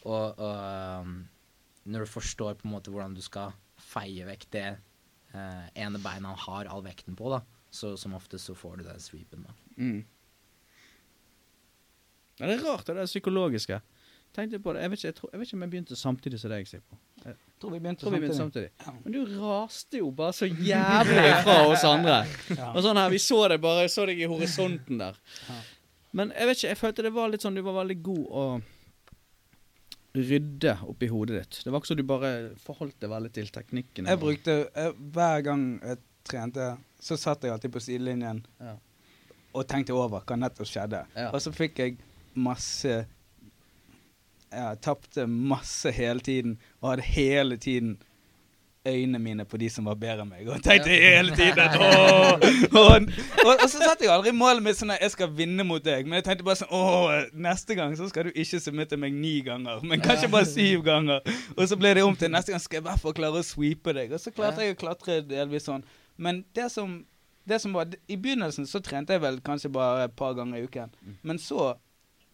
Og, 0.04 0.38
og 0.38 1.00
um, 1.00 1.16
når 1.84 2.04
du 2.06 2.10
forstår 2.12 2.54
på 2.60 2.68
en 2.68 2.74
måte 2.76 2.92
hvordan 2.94 3.14
du 3.16 3.22
skal 3.24 3.54
feie 3.82 4.26
vekk 4.28 4.46
det 4.54 4.66
eh, 5.34 5.64
ene 5.82 5.98
beinet 6.02 6.30
han 6.30 6.42
har 6.46 6.70
all 6.70 6.84
vekten 6.84 7.16
på, 7.18 7.30
da, 7.32 7.40
så 7.72 7.94
som 7.98 8.14
oftest 8.14 8.46
så 8.50 8.54
får 8.58 8.76
du 8.80 8.84
den 8.86 9.00
sweepen, 9.02 9.46
da. 9.48 9.56
Mm. 9.76 10.02
ja. 12.38 12.46
Det 12.46 12.54
er 12.58 12.64
rart, 12.66 12.86
det 12.86 12.96
der 12.96 13.06
psykologiske. 13.10 13.80
Tenkte 14.32 14.58
på 14.64 14.72
det, 14.72 14.80
jeg 14.80 14.90
vet, 14.90 14.98
ikke, 14.98 15.08
jeg, 15.10 15.14
tror, 15.18 15.30
jeg 15.32 15.40
vet 15.40 15.48
ikke 15.48 15.56
om 15.58 15.62
jeg 15.66 15.70
begynte 15.74 15.96
samtidig 16.00 16.38
som 16.40 16.52
deg, 16.54 16.68
Sipo. 16.68 16.96
Jeg 17.24 17.34
Tror 17.60 17.70
vi 17.74 17.78
begynte 17.84 18.00
tror 18.02 18.14
vi 18.14 18.18
begynte 18.22 18.36
samtidig. 18.38 18.70
samtidig. 18.80 19.02
Men 19.04 19.12
du 19.12 19.42
raste 19.42 19.98
jo 20.00 20.08
bare 20.10 20.32
så 20.34 20.46
jævlig 20.48 21.26
fra 21.44 21.56
oss 21.68 21.84
andre. 21.86 22.16
Ja. 22.56 22.70
Og 22.72 22.80
sånn 22.82 22.98
her, 22.98 23.10
Vi 23.12 23.20
så 23.22 23.42
deg 23.52 23.60
bare, 23.62 23.84
så 23.92 24.06
deg 24.08 24.22
i 24.24 24.26
horisonten 24.30 24.98
der. 24.98 25.18
Ja. 25.48 25.58
Men 26.16 26.32
jeg 26.32 26.48
vet 26.48 26.58
ikke, 26.58 26.70
jeg 26.72 26.80
følte 26.80 27.04
det 27.06 27.12
var 27.14 27.30
litt 27.32 27.44
sånn 27.44 27.54
Du 27.56 27.62
var 27.64 27.76
veldig 27.78 27.98
god 28.04 28.24
å 28.26 28.46
rydde 30.14 30.74
oppi 30.84 31.08
hodet 31.08 31.38
ditt. 31.40 31.60
Det 31.64 31.72
var 31.72 31.80
ikke 31.80 31.88
så 31.92 31.96
du 31.96 32.02
bare 32.04 32.30
forholdt 32.60 32.98
deg 33.00 33.10
veldig 33.12 33.30
til 33.32 33.48
teknikken. 33.54 34.06
Jeg 34.10 34.20
brukte 34.20 34.56
jeg, 34.74 34.92
Hver 35.14 35.40
gang 35.46 35.62
jeg 35.80 35.98
trente, 36.28 36.66
så 37.02 37.16
satt 37.18 37.42
jeg 37.46 37.52
alltid 37.54 37.72
på 37.74 37.80
sidelinjen 37.82 38.44
Ja. 38.60 38.74
og 39.54 39.66
tenkte 39.68 39.94
over 39.96 40.20
hva 40.20 40.36
nettopp 40.36 40.68
skjedde. 40.68 41.00
Ja. 41.16 41.30
Og 41.32 41.40
så 41.42 41.52
fikk 41.52 41.78
jeg 41.78 41.96
masse 42.34 43.06
Jeg 44.52 44.80
tapte 44.84 45.24
masse 45.26 45.90
hele 45.96 46.20
tiden 46.20 46.58
og 46.82 46.90
hadde 46.90 47.02
hele 47.08 47.56
tiden 47.56 47.94
øynene 48.86 49.18
mine 49.18 49.44
på 49.44 49.56
de 49.56 49.68
som 49.70 49.86
var 49.86 49.94
bedre 50.00 50.24
enn 50.24 50.30
meg. 50.30 50.48
Og 50.50 50.62
tenkte 50.62 50.90
hele 50.90 51.34
tiden 51.36 51.76
åh, 51.86 52.32
og, 52.34 53.06
og, 53.44 53.52
og 53.52 53.68
så 53.70 53.78
satte 53.78 54.06
jeg 54.06 54.10
aldri 54.12 54.32
målet 54.34 54.64
mitt 54.64 54.78
sånn 54.78 54.94
at 54.94 55.04
jeg 55.04 55.14
skal 55.14 55.30
vinne 55.38 55.66
mot 55.66 55.84
deg. 55.84 56.08
Men 56.08 56.18
jeg 56.18 56.26
tenkte 56.26 56.46
bare 56.46 56.60
sånn 56.62 56.74
Åh, 56.74 57.28
neste 57.46 57.76
gang 57.78 57.94
så 57.98 58.08
skal 58.10 58.28
du 58.28 58.32
ikke 58.34 58.60
submitte 58.62 58.98
meg 58.98 59.14
ni 59.14 59.36
ganger, 59.46 59.84
men 59.86 60.02
kanskje 60.02 60.30
bare 60.32 60.50
syv 60.50 60.82
ganger. 60.86 61.22
Og 61.56 61.64
så 61.70 61.78
ble 61.78 61.94
det 61.98 62.04
om 62.06 62.18
til 62.18 62.32
neste 62.34 62.54
gang 62.54 62.62
skal 62.64 62.80
jeg 62.80 62.86
i 62.86 62.88
hvert 62.90 63.04
fall 63.04 63.16
klare 63.16 63.42
å 63.42 63.46
sweepe 63.46 63.94
deg. 63.96 64.14
Og 64.16 64.22
så 64.22 64.34
klarte 64.34 64.66
jeg 64.66 64.76
å 64.76 64.82
klatre 64.82 65.20
delvis 65.30 65.68
sånn. 65.70 65.86
Men 66.22 66.42
det 66.56 66.68
som, 66.74 67.00
det 67.48 67.62
som 67.62 67.74
var 67.78 67.94
I 68.10 68.18
begynnelsen 68.18 68.66
så 68.68 68.82
trente 68.84 69.14
jeg 69.14 69.22
vel 69.22 69.38
kanskje 69.46 69.70
bare 69.72 70.08
et 70.08 70.18
par 70.18 70.34
ganger 70.38 70.58
i 70.58 70.66
uken. 70.66 70.90
Men 71.22 71.38
så 71.42 71.74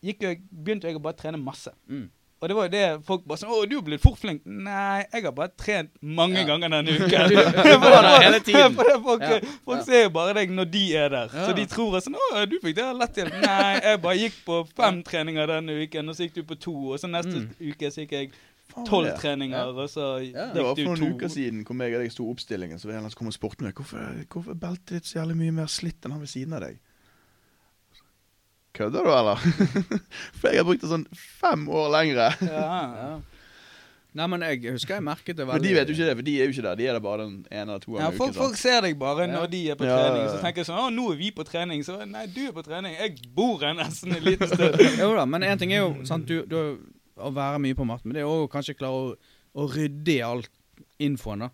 gikk 0.04 0.22
jeg, 0.24 0.44
begynte 0.50 0.88
jeg 0.88 0.96
å 0.96 1.02
bare 1.02 1.18
trene 1.18 1.40
masse. 1.40 1.72
Mm. 1.90 2.08
Og 2.40 2.48
det 2.48 2.54
var 2.54 2.68
jo 2.68 2.70
det 2.70 3.04
folk 3.04 3.24
bare 3.26 3.38
sånn 3.40 3.50
'Å, 3.50 3.68
du 3.68 3.78
er 3.78 3.82
blitt 3.82 4.00
fort 4.00 4.18
flink.' 4.18 4.42
Nei, 4.46 5.04
jeg 5.12 5.24
har 5.24 5.32
bare 5.32 5.50
trent 5.58 5.90
mange 6.02 6.38
Ja. 6.38 6.44
ganger 6.46 6.68
denne 6.68 6.88
uken. 6.98 7.28
Du 7.30 7.78
var 7.82 8.02
der 8.02 8.22
hele 8.22 8.40
tiden. 8.40 8.74
For 8.78 8.84
det, 8.84 9.02
folk 9.02 9.22
Ja. 9.22 9.40
folk 9.64 9.78
Ja. 9.78 9.84
ser 9.84 10.02
jo 10.04 10.10
bare 10.10 10.34
deg 10.34 10.50
når 10.50 10.70
de 10.70 10.84
er 10.96 11.08
der. 11.08 11.28
Ja. 11.34 11.46
Så 11.48 11.52
de 11.56 11.66
tror 11.66 11.96
at 11.96 12.04
sånn 12.04 12.14
'Å, 12.14 12.46
du 12.48 12.58
fikk 12.62 12.76
det 12.76 12.96
lett 12.96 13.14
til.' 13.14 13.30
Nei, 13.42 13.80
jeg 13.82 14.00
bare 14.02 14.16
gikk 14.18 14.34
på 14.46 14.68
fem 14.76 15.02
treninger 15.02 15.46
denne 15.46 15.82
uken, 15.82 16.08
og 16.08 16.14
så 16.14 16.22
gikk 16.28 16.34
du 16.34 16.42
på 16.44 16.58
to. 16.60 16.92
Og 16.92 16.98
så 17.00 17.08
neste 17.10 17.34
Mm. 17.34 17.54
uke 17.72 17.90
så 17.90 18.06
gikk 18.06 18.12
jeg 18.12 18.30
tolv 18.86 19.18
treninger, 19.18 19.58
Ja. 19.58 19.66
og 19.74 19.88
så 19.90 20.22
Ja. 20.22 20.52
Det 20.54 20.62
var 20.62 20.76
for 20.76 20.84
noen 20.94 20.96
to. 20.96 21.16
uker 21.18 21.28
siden 21.28 21.64
hvor 21.64 21.74
jeg 21.82 21.94
og 21.94 22.02
deg 22.02 22.12
sto 22.12 22.30
oppstillingen, 22.30 22.78
så 22.78 22.84
var 22.86 22.92
det 22.92 23.02
en 23.04 23.10
som 23.10 23.18
kom 23.18 23.26
og 23.26 23.34
spurte 23.34 23.62
meg 23.64 23.74
hvorfor, 23.74 23.98
hvorfor 24.30 24.54
beltet 24.54 24.86
ditt 24.86 25.04
så 25.06 25.18
jævlig 25.26 25.36
mye 25.36 25.52
mer 25.52 25.66
slitt 25.66 26.04
enn 26.04 26.12
han 26.12 26.20
ved 26.20 26.28
siden 26.28 26.52
av 26.54 26.60
deg. 26.60 26.78
Kødder 28.78 29.06
du, 29.06 29.10
eller? 29.10 29.42
For 30.38 30.52
jeg 30.52 30.62
har 30.62 30.68
brukt 30.68 30.84
det 30.84 30.92
sånn 30.92 31.08
fem 31.18 31.66
år 31.68 31.90
lengre. 31.96 32.30
Ja. 32.46 32.68
Ja. 33.02 33.10
Nei, 34.18 34.26
men 34.32 34.42
jeg 34.42 34.72
husker 34.72 34.96
jeg 34.96 35.04
merket 35.04 35.36
det 35.36 35.44
veldig 35.46 35.60
Men 35.60 35.66
de 35.68 35.72
vet 35.76 35.90
jo 35.90 35.94
ikke 35.94 36.06
det, 36.08 36.14
for 36.16 36.26
de 36.26 36.32
er 36.40 36.48
jo 36.48 36.54
ikke 36.54 36.62
der. 36.64 36.78
De 36.78 36.86
er 36.88 36.96
der 36.96 37.02
bare 37.04 37.24
den 37.26 37.34
ene 37.52 37.74
eller 37.74 37.82
to 37.82 37.92
ganger 37.92 38.06
ja, 38.06 38.14
folk, 38.16 38.32
uken. 38.32 38.38
folk 38.40 38.56
ser 38.58 38.80
deg 38.86 38.96
bare 38.98 39.26
Ja. 39.26 39.32
når 39.34 39.50
de 39.52 39.60
er 39.70 39.78
på 39.78 39.84
trening. 39.84 40.24
Så 40.32 40.38
tenker 40.42 40.62
jeg 40.62 40.68
sånn 40.70 40.80
'Å, 40.80 40.86
nå 40.96 41.04
er 41.12 41.18
vi 41.20 41.28
på 41.36 41.44
trening.' 41.46 41.84
Så 41.86 41.98
nei, 42.08 42.24
du 42.26 42.40
er 42.48 42.54
på 42.56 42.64
trening. 42.64 42.96
Jeg 42.96 43.28
bor 43.36 43.60
her 43.60 43.76
nesten 43.78 44.16
et 44.16 44.24
lite 44.24 44.48
sted. 44.48 44.80
Jo 45.02 45.10
da, 45.14 45.26
men 45.28 45.44
én 45.46 45.60
ting 45.60 45.74
er 45.76 45.84
jo 45.84 46.06
sant, 46.08 46.26
du, 46.26 46.40
du, 46.48 46.56
å 47.20 47.30
være 47.36 47.60
mye 47.62 47.76
på 47.78 47.86
matten, 47.86 48.08
men 48.08 48.16
det 48.16 48.24
er 48.24 48.26
jo 48.26 48.48
kanskje 48.50 48.78
klare 48.80 48.96
å, 48.96 49.14
å 49.54 49.68
rydde 49.70 50.16
i 50.16 50.22
all 50.24 50.42
infoen, 50.98 51.44
da. 51.46 51.50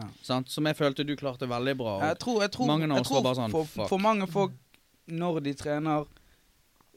Ja. 0.00 0.08
Sant? 0.24 0.48
Som 0.50 0.66
jeg 0.66 0.78
følte 0.80 1.04
du 1.04 1.14
klarte 1.20 1.46
veldig 1.46 1.76
bra. 1.76 1.98
Jeg 2.08 2.18
tror, 2.24 2.40
jeg 2.40 2.54
tror, 2.56 2.66
Mange 2.72 2.88
av 2.88 3.02
jeg 3.02 3.10
tror 3.10 3.22
bare 3.28 3.36
sånn, 3.36 3.52
for, 3.52 3.86
for 3.92 4.00
mange 4.00 4.26
folk, 4.32 4.56
når 5.12 5.42
de 5.44 5.54
trener, 5.60 6.08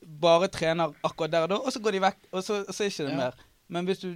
bare 0.05 0.47
trener 0.47 0.93
akkurat 1.03 1.31
der 1.31 1.41
og 1.43 1.49
da, 1.49 1.55
og 1.55 1.73
så 1.73 1.79
går 1.81 1.91
de 1.91 1.99
vekk, 2.01 2.17
og 2.31 2.43
så, 2.43 2.63
så 2.71 2.83
er 2.83 2.87
ikke 2.91 3.05
det 3.05 3.11
Ja. 3.11 3.17
mer. 3.17 3.33
Men 3.69 3.85
hvis 3.85 3.99
du 3.99 4.15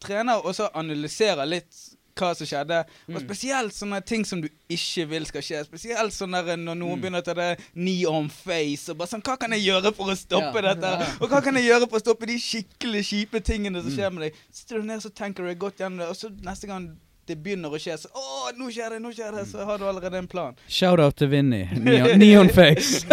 trener 0.00 0.44
og 0.44 0.54
så 0.54 0.68
analyserer 0.74 1.46
litt 1.48 1.74
hva 2.18 2.32
som 2.34 2.46
skjedde, 2.50 2.80
og 3.08 3.14
Mm. 3.14 3.20
spesielt 3.28 3.72
sånne 3.72 4.04
ting 4.04 4.24
som 4.26 4.40
du 4.42 4.48
ikke 4.68 5.06
vil 5.08 5.24
skal 5.26 5.40
skje, 5.40 5.64
spesielt 5.64 6.12
sånn 6.12 6.30
når 6.34 6.56
noen 6.58 6.78
Mm. 6.98 7.00
begynner 7.00 7.22
å 7.22 7.24
ta 7.24 7.32
det 7.34 7.60
knee 7.74 8.06
on 8.06 8.28
face, 8.28 8.88
og 8.90 8.98
bare 8.98 9.08
sånn, 9.08 9.22
hva 9.22 9.38
kan 9.38 9.50
jeg 9.52 9.62
gjøre 9.66 9.94
for 9.94 10.04
å 10.10 10.16
stoppe 10.16 10.60
Ja. 10.62 10.74
dette? 10.74 11.20
Og 11.22 11.28
hva 11.30 11.40
kan 11.42 11.54
jeg 11.54 11.64
gjøre 11.70 11.88
for 11.88 11.98
å 11.98 12.02
stoppe 12.02 12.26
de 12.26 12.34
skikkelig 12.38 13.04
kjipe 13.06 13.40
tingene 13.40 13.80
som 13.82 13.90
Mm. 13.92 13.96
skjer 13.96 14.12
med 14.12 14.22
deg? 14.22 14.34
Så 14.50 14.56
sitter 14.66 14.78
du 14.80 14.82
ned 14.86 15.06
og 15.06 15.14
tenker 15.14 15.46
du 15.46 15.54
godt 15.54 15.76
gjennom 15.78 15.98
det, 15.98 16.08
og 16.08 16.16
så 16.16 16.28
neste 16.42 16.66
gang 16.66 16.98
det 17.28 17.36
begynner 17.44 17.72
å 17.74 17.78
skje, 17.80 17.94
så 18.00 18.08
å, 18.16 18.48
nå 18.56 18.70
skjer 18.72 18.96
det, 18.96 18.98
nå 19.04 19.12
skjer 19.14 19.36
det, 19.38 19.44
så 19.50 19.66
har 19.68 19.80
du 19.80 19.84
allerede 19.88 20.18
en 20.22 20.28
plan. 20.30 20.56
Shout-out 20.66 21.16
til 21.20 21.28
Vinni. 21.32 21.62
Neon, 21.76 22.18
neonface. 22.20 23.04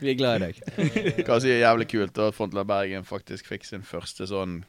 Vi 0.00 0.12
er 0.12 0.16
glad 0.18 0.40
i 0.40 0.48
deg. 0.48 0.54
Hva 1.26 1.40
sier 1.42 1.60
jævlig 1.60 1.86
kult 1.92 2.14
da, 2.16 2.30
Frontland 2.34 2.68
Bergen 2.70 3.04
faktisk 3.08 3.50
fikk 3.52 3.68
sin 3.68 3.84
første 3.86 4.26
sånn 4.30 4.62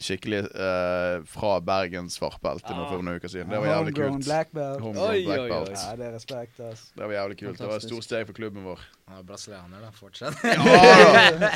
skikkelig 0.00 0.40
uh, 0.50 1.22
fra 1.30 1.60
Bergens 1.62 2.16
svartbelte 2.18 2.74
nå 2.74 2.86
for 2.88 2.98
noen 2.98 3.20
uker 3.20 3.30
siden. 3.30 3.50
Det 3.52 3.60
var 3.62 3.68
jævlig 3.68 3.92
Homegrown 3.92 4.16
kult. 4.16 4.26
black 4.26 4.50
belt. 4.52 4.80
Homegrown 4.82 5.10
Oi, 5.10 5.20
black 5.24 5.44
belt. 5.52 5.68
oi. 5.68 5.76
Ja, 5.78 5.92
det 6.00 6.06
er 6.06 6.14
respekt, 6.16 6.60
ass. 6.60 6.82
Det 6.94 7.04
var 7.04 7.14
jævlig 7.14 7.36
kult. 7.38 7.44
Det 7.44 7.50
var 7.50 7.54
et 7.54 7.70
Fantastisk. 7.70 7.94
stort 7.94 8.08
steg 8.08 8.26
for 8.26 8.38
klubben 8.38 8.66
vår. 8.66 8.82
Han 9.08 9.20
er 9.20 9.28
brasilianer, 9.28 9.84
da, 9.84 9.92
fortsatt. 9.94 10.34
Ja, 10.44 10.54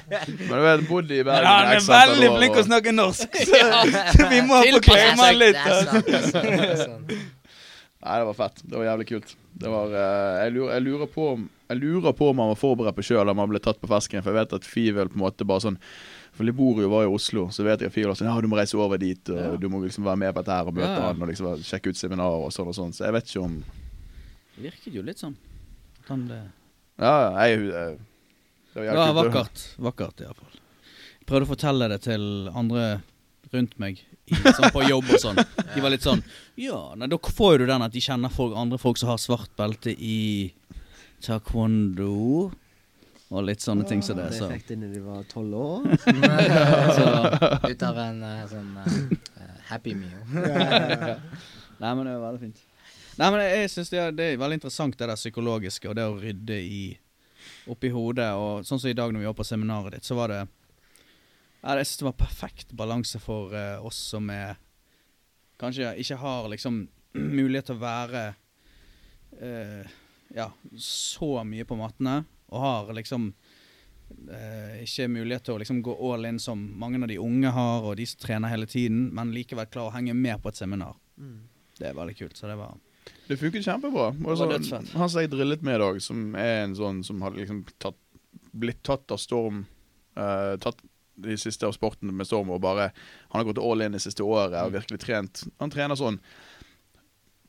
Men 0.49 0.55
du 0.55 0.65
vet, 0.69 0.87
bodde 0.89 1.19
i 1.19 1.25
Bergen 1.27 1.49
han 1.49 1.73
er 1.75 1.83
veldig 1.89 2.31
flink 2.37 2.55
til 2.55 2.63
å 2.63 2.69
snakke 2.69 2.95
norsk, 2.95 3.41
så, 3.51 3.63
så 4.15 4.31
vi 4.31 4.41
må 4.47 4.63
få 4.87 5.01
han 5.03 5.43
litt. 5.43 5.61
Nei, 7.99 8.15
det 8.15 8.27
var 8.31 8.37
fett. 8.39 8.63
Det 8.63 8.77
var 8.79 8.87
jævlig 8.93 9.09
kult. 9.09 9.35
Det 9.59 9.71
var, 9.73 9.91
uh, 9.91 10.35
jeg, 10.45 10.55
lurer, 10.55 10.75
jeg, 10.77 10.85
lurer 10.87 11.09
på 11.11 11.25
om, 11.35 11.49
jeg 11.69 11.81
lurer 11.83 12.15
på 12.15 12.31
om 12.31 12.45
han 12.45 12.53
var 12.53 12.61
forberedt 12.61 12.97
på 12.97 13.05
sjøl 13.11 13.33
om 13.33 13.43
han 13.43 13.51
ble 13.51 13.61
tatt 13.63 13.81
på 13.83 13.91
fesken. 13.91 14.23
For 14.23 14.31
jeg 14.31 14.39
vet 14.45 14.55
at 14.61 14.69
Fivel 14.69 15.11
på 15.11 15.19
en 15.19 15.25
måte 15.27 15.49
bare 15.49 15.67
sånn 15.67 15.81
For 16.39 16.47
Liborio 16.47 16.87
var 16.93 17.03
i 17.03 17.11
Oslo, 17.11 17.49
så 17.51 17.65
vet 17.67 17.83
jeg 17.83 17.91
var 18.07 18.15
sånn 18.15 18.29
Ja, 18.31 18.37
du 18.41 18.47
må 18.51 18.57
reise 18.61 18.79
over 18.79 18.99
dit, 19.03 19.29
og 19.35 19.39
Ja. 19.43 19.57
du 19.59 19.67
må 19.69 19.81
liksom 19.83 20.05
være 20.07 20.21
med 20.23 20.35
på 20.37 20.45
dette 20.45 20.55
her 20.55 20.69
og 20.71 20.75
møte 20.77 20.87
Ja, 20.87 21.01
ja. 21.01 21.07
han 21.11 21.23
og 21.25 21.29
liksom 21.33 21.59
sjekke 21.67 21.91
ut 21.91 21.99
seminarer 21.99 22.45
og 22.47 22.53
sånn 22.55 22.69
og 22.71 22.77
sånn. 22.79 22.93
Så 22.95 23.05
jeg 23.09 23.13
vet 23.17 23.27
ikke 23.33 23.43
om 23.45 23.57
Det 24.55 24.63
virket 24.69 24.95
jo 24.95 25.03
litt 25.03 25.19
sånn. 25.19 25.35
Han 26.09 26.27
ble 26.29 26.39
Ja, 26.99 27.15
jeg, 27.47 27.59
jeg, 27.69 27.99
det 28.75 28.79
var 28.79 28.87
jævlig 28.87 29.03
kult. 29.05 29.35
vakkert. 29.35 29.65
Vakkert, 29.89 30.21
iallfall. 30.23 30.61
Prøvde 31.27 31.45
å 31.49 31.51
fortelle 31.53 31.89
det 31.91 32.01
til 32.07 32.49
andre 32.55 33.03
rundt 33.53 33.75
meg, 33.81 33.99
i, 34.29 34.35
sånn 34.35 34.71
på 34.73 34.83
jobb 34.89 35.11
og 35.11 35.21
sånn. 35.23 35.37
De 35.75 35.81
var 35.81 35.91
litt 35.91 36.03
sånn 36.07 36.23
Ja, 36.57 36.95
nei, 36.95 37.07
da 37.09 37.17
får 37.19 37.53
jo 37.55 37.59
du 37.65 37.67
den 37.67 37.83
at 37.83 37.93
de 37.93 38.01
kjenner 38.01 38.31
folk, 38.31 38.55
andre 38.57 38.79
folk 38.79 38.97
som 39.01 39.09
har 39.11 39.19
svart 39.19 39.51
belte 39.57 39.91
i 39.99 40.53
taekwondo. 41.25 42.53
Og 43.29 43.45
litt 43.45 43.61
sånne 43.61 43.85
ting 43.89 44.01
som 44.05 44.17
det. 44.17 44.31
Det 44.33 44.39
Så. 44.41 44.49
fikk 44.49 44.71
de 44.71 44.77
når 44.81 44.95
de 44.95 45.01
var 45.05 45.25
tolv 45.29 45.57
år. 45.59 45.89
så 46.97 47.09
Ut 47.69 47.83
av 47.85 47.99
en 48.01 48.23
eh, 48.25 48.45
sånn 48.49 48.71
eh, 48.81 49.59
happy 49.69 49.93
meal. 49.99 50.23
Nei, 51.83 51.91
men 51.93 52.07
det 52.09 52.15
er 52.15 52.23
veldig 52.23 52.41
fint. 52.47 52.63
Nei, 53.19 53.29
men 53.35 53.43
jeg 53.45 53.69
synes 53.75 53.93
det 53.93 54.01
er, 54.01 54.15
det 54.17 54.31
er 54.31 54.41
veldig 54.41 54.61
interessant 54.61 54.97
det 54.97 55.11
der 55.11 55.19
psykologiske 55.19 55.91
og 55.91 55.99
det 55.99 56.07
å 56.09 56.17
rydde 56.17 56.57
i 56.63 56.83
oppi 57.69 57.91
hodet. 57.93 58.31
Og 58.39 58.65
sånn 58.67 58.81
som 58.81 58.91
i 58.91 58.97
dag 58.97 59.13
når 59.13 59.25
vi 59.25 59.29
var 59.29 59.37
på 59.37 59.47
seminaret 59.47 59.99
ditt, 59.99 60.09
så 60.09 60.17
var 60.19 60.33
det 60.33 60.41
ja, 60.41 61.75
Jeg 61.75 61.87
synes 61.89 62.01
det 62.01 62.09
var 62.09 62.19
perfekt 62.23 62.75
balanse 62.79 63.21
for 63.21 63.53
uh, 63.53 63.85
oss 63.85 63.99
som 64.15 64.31
er 64.31 64.57
Kanskje 65.59 65.91
ikke 65.99 66.21
har 66.21 66.47
liksom 66.53 66.85
mulighet 67.39 67.67
til 67.67 67.77
å 67.81 67.83
være 67.83 68.25
uh, 69.43 69.97
ja, 70.37 70.51
så 70.79 71.41
mye 71.43 71.67
på 71.67 71.77
mattene, 71.79 72.21
og 72.49 72.63
har 72.63 72.93
liksom 72.97 73.29
eh, 74.33 74.83
ikke 74.85 75.09
mulighet 75.13 75.47
til 75.49 75.57
å 75.57 75.63
liksom 75.63 75.81
gå 75.85 75.95
all 76.11 76.29
in 76.29 76.41
som 76.43 76.61
mange 76.81 77.01
av 77.03 77.09
de 77.11 77.21
unge 77.23 77.53
har, 77.55 77.85
og 77.85 77.97
de 78.01 78.07
som 78.09 78.21
trener 78.25 78.53
hele 78.53 78.69
tiden, 78.71 79.09
men 79.15 79.33
likevel 79.37 79.69
klarer 79.71 79.93
å 79.93 79.97
henge 79.99 80.17
med 80.17 80.43
på 80.43 80.53
et 80.53 80.61
seminar. 80.61 80.97
Det 81.79 81.91
er 81.91 81.97
veldig 81.97 82.17
kult. 82.19 82.37
Så 82.37 82.51
det 82.51 82.59
var 82.59 82.77
Det 83.29 83.37
funket 83.37 83.65
kjempebra. 83.65 84.11
Også, 84.25 84.47
Det 84.49 84.95
han 84.95 85.11
som 85.11 85.21
jeg 85.21 85.31
drillet 85.31 85.63
med 85.63 85.77
i 85.77 85.83
dag, 85.85 86.03
som 86.03 86.35
er 86.35 86.65
en 86.65 86.77
sånn 86.77 87.03
som 87.05 87.23
hadde 87.23 87.43
liksom 87.43 87.65
tatt, 87.79 87.99
blitt 88.53 88.83
tatt 88.83 89.11
av 89.13 89.21
storm 89.21 89.67
uh, 90.17 90.57
Tatt 90.61 90.81
de 91.19 91.37
siste 91.37 91.67
av 91.67 91.75
sporten 91.75 92.13
med 92.15 92.27
storm 92.27 92.51
og 92.55 92.61
bare 92.63 92.93
Han 93.31 93.41
har 93.41 93.49
gått 93.49 93.59
all 93.63 93.83
in 93.83 93.97
det 93.97 94.03
siste 94.05 94.23
året 94.23 94.57
og 94.63 94.75
virkelig 94.77 95.01
trent. 95.03 95.45
Han 95.59 95.73
trener 95.73 95.99
sånn 95.99 96.21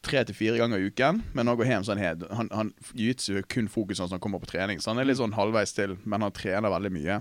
tre 0.05 0.23
til 0.23 0.37
fire 0.37 0.59
ganger 0.59 0.79
i 0.79 0.89
uken, 0.91 1.23
men 1.33 1.45
når 1.45 1.51
han 1.55 1.59
går 1.59 1.69
hjem, 1.71 1.83
så 1.83 1.95
han 1.95 2.03
helt 2.03 2.23
Han, 2.35 2.49
han 2.55 2.71
jiu-jitsu 2.93 3.41
kun 3.51 3.67
fokus 3.71 3.99
når 3.99 4.15
han 4.15 4.23
kommer 4.23 4.39
på 4.43 4.51
trening, 4.53 4.79
så 4.79 4.93
han 4.93 5.01
er 5.01 5.09
litt 5.09 5.19
sånn 5.19 5.35
halvveis 5.35 5.75
til, 5.75 5.97
men 6.05 6.23
han 6.23 6.35
trener 6.35 6.71
veldig 6.71 6.93
mye. 6.95 7.19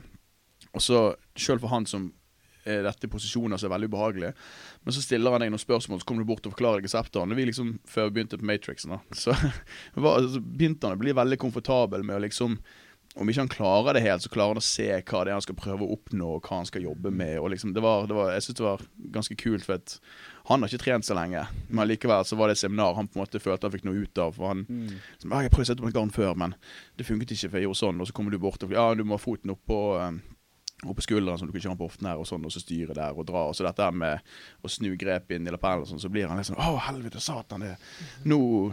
Og 0.77 0.85
så, 0.85 1.03
sjøl 1.39 1.61
for 1.63 1.73
han 1.73 1.89
som 1.89 2.11
er 2.69 2.83
dette 2.85 3.09
posisjoner 3.11 3.61
som 3.61 3.69
er 3.69 3.77
veldig 3.77 3.89
ubehagelige, 3.93 4.33
men 4.85 4.95
så 4.95 5.05
stiller 5.05 5.35
han 5.35 5.45
deg 5.45 5.53
noen 5.53 5.63
spørsmål, 5.63 6.03
så 6.03 6.09
kommer 6.09 6.25
du 6.25 6.31
bort 6.31 6.47
og 6.47 6.55
forklarer 6.55 6.85
reseptene. 6.85 7.37
Vi 7.39 7.49
liksom, 7.49 7.79
Før 7.89 8.09
vi 8.09 8.19
begynte 8.19 8.41
på 8.41 8.49
Matrixen, 8.49 8.95
da, 8.95 9.01
så, 9.25 9.37
var, 9.95 10.21
så 10.29 10.43
begynte 10.43 10.89
han 10.89 10.99
å 10.99 11.01
bli 11.01 11.17
veldig 11.17 11.41
komfortabel 11.41 12.05
med 12.05 12.19
å 12.19 12.27
liksom 12.27 12.61
Om 13.19 13.31
ikke 13.31 13.41
han 13.41 13.51
klarer 13.51 13.97
det 13.97 14.05
helt, 14.05 14.23
så 14.23 14.31
klarer 14.31 14.53
han 14.53 14.61
å 14.61 14.67
se 14.69 14.89
hva 14.93 15.23
det 15.25 15.33
er 15.33 15.39
han 15.39 15.43
skal 15.43 15.57
prøve 15.59 15.87
å 15.87 15.95
oppnå, 15.97 16.35
og 16.37 16.45
hva 16.45 16.61
han 16.61 16.69
skal 16.69 16.85
jobbe 16.85 17.11
med. 17.11 17.39
og 17.41 17.51
liksom, 17.51 17.73
det 17.75 17.83
var, 17.83 18.07
det 18.07 18.15
var, 18.15 18.35
Jeg 18.35 18.45
syns 18.45 18.59
det 18.61 18.67
var 18.67 18.85
ganske 19.17 19.39
kult, 19.41 19.65
for 19.67 19.81
at 19.81 19.97
han 20.49 20.63
har 20.63 20.71
ikke 20.71 20.81
trent 20.81 21.05
så 21.05 21.15
lenge. 21.17 21.43
Men 21.69 21.89
likevel 21.91 22.25
så 22.25 22.37
var 22.37 22.49
det 22.49 22.57
et 22.57 22.63
seminar 22.63 22.95
han 22.97 23.09
på 23.09 23.19
en 23.19 23.25
måte 23.25 23.41
følte 23.43 23.69
han 23.69 23.75
fikk 23.75 23.85
noe 23.85 24.01
ut 24.01 24.21
av. 24.23 24.33
For 24.33 24.49
han 24.49 24.65
mm. 24.65 24.89
«Ja, 25.27 25.43
'Jeg 25.45 25.53
prøvde 25.53 25.67
å 25.67 25.69
sette 25.69 25.85
opp 25.85 25.91
en 25.91 25.97
garn 25.99 26.15
før, 26.15 26.33
men 26.41 26.55
det 26.97 27.05
funket 27.05 27.35
ikke, 27.37 27.51
for 27.51 27.61
jeg 27.61 27.69
gjorde 27.69 27.81
sånn.' 27.83 28.01
Og 28.01 28.09
så 28.09 28.17
kommer 28.17 28.33
du 28.33 28.41
bort 28.41 28.65
og 28.65 28.73
ja, 28.73 28.87
du 28.97 29.05
må 29.05 29.19
ha 29.19 29.21
foten 29.21 29.53
oppå 29.53 29.81
um, 30.01 30.23
oppå 30.87 31.03
skulderen, 31.03 31.39
så 31.39 31.45
du 31.45 31.53
kan 31.53 31.61
ikke 31.61 31.69
ha 31.69 31.75
den 31.75 31.81
på 31.81 31.89
hoften 31.91 32.09
her, 32.09 32.21
og 32.23 32.27
sånn, 32.31 32.45
og 32.47 32.55
så 32.55 32.63
styre 32.63 32.95
der 32.95 33.13
og 33.13 33.27
dra. 33.27 33.45
Og 33.51 33.57
så 33.59 33.67
dette 33.67 33.91
med 33.93 34.25
å 34.63 34.71
snu 34.71 34.93
grep 34.97 35.35
inn 35.35 35.47
i 35.49 35.53
lapellen, 35.53 35.85
og 35.85 35.91
sånn, 35.91 36.01
så 36.01 36.11
blir 36.13 36.31
han 36.31 36.39
litt 36.39 36.49
sånn 36.49 36.61
'Å, 36.61 36.79
helvete, 36.89 37.21
satan, 37.21 37.67
det 37.67 37.77
Nå 38.25 38.73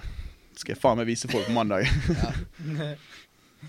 skal 0.56 0.76
jeg 0.76 0.80
faen 0.80 0.98
meg 0.98 1.10
vise 1.12 1.28
folk 1.28 1.48
på 1.50 1.56
mandag'. 1.56 1.90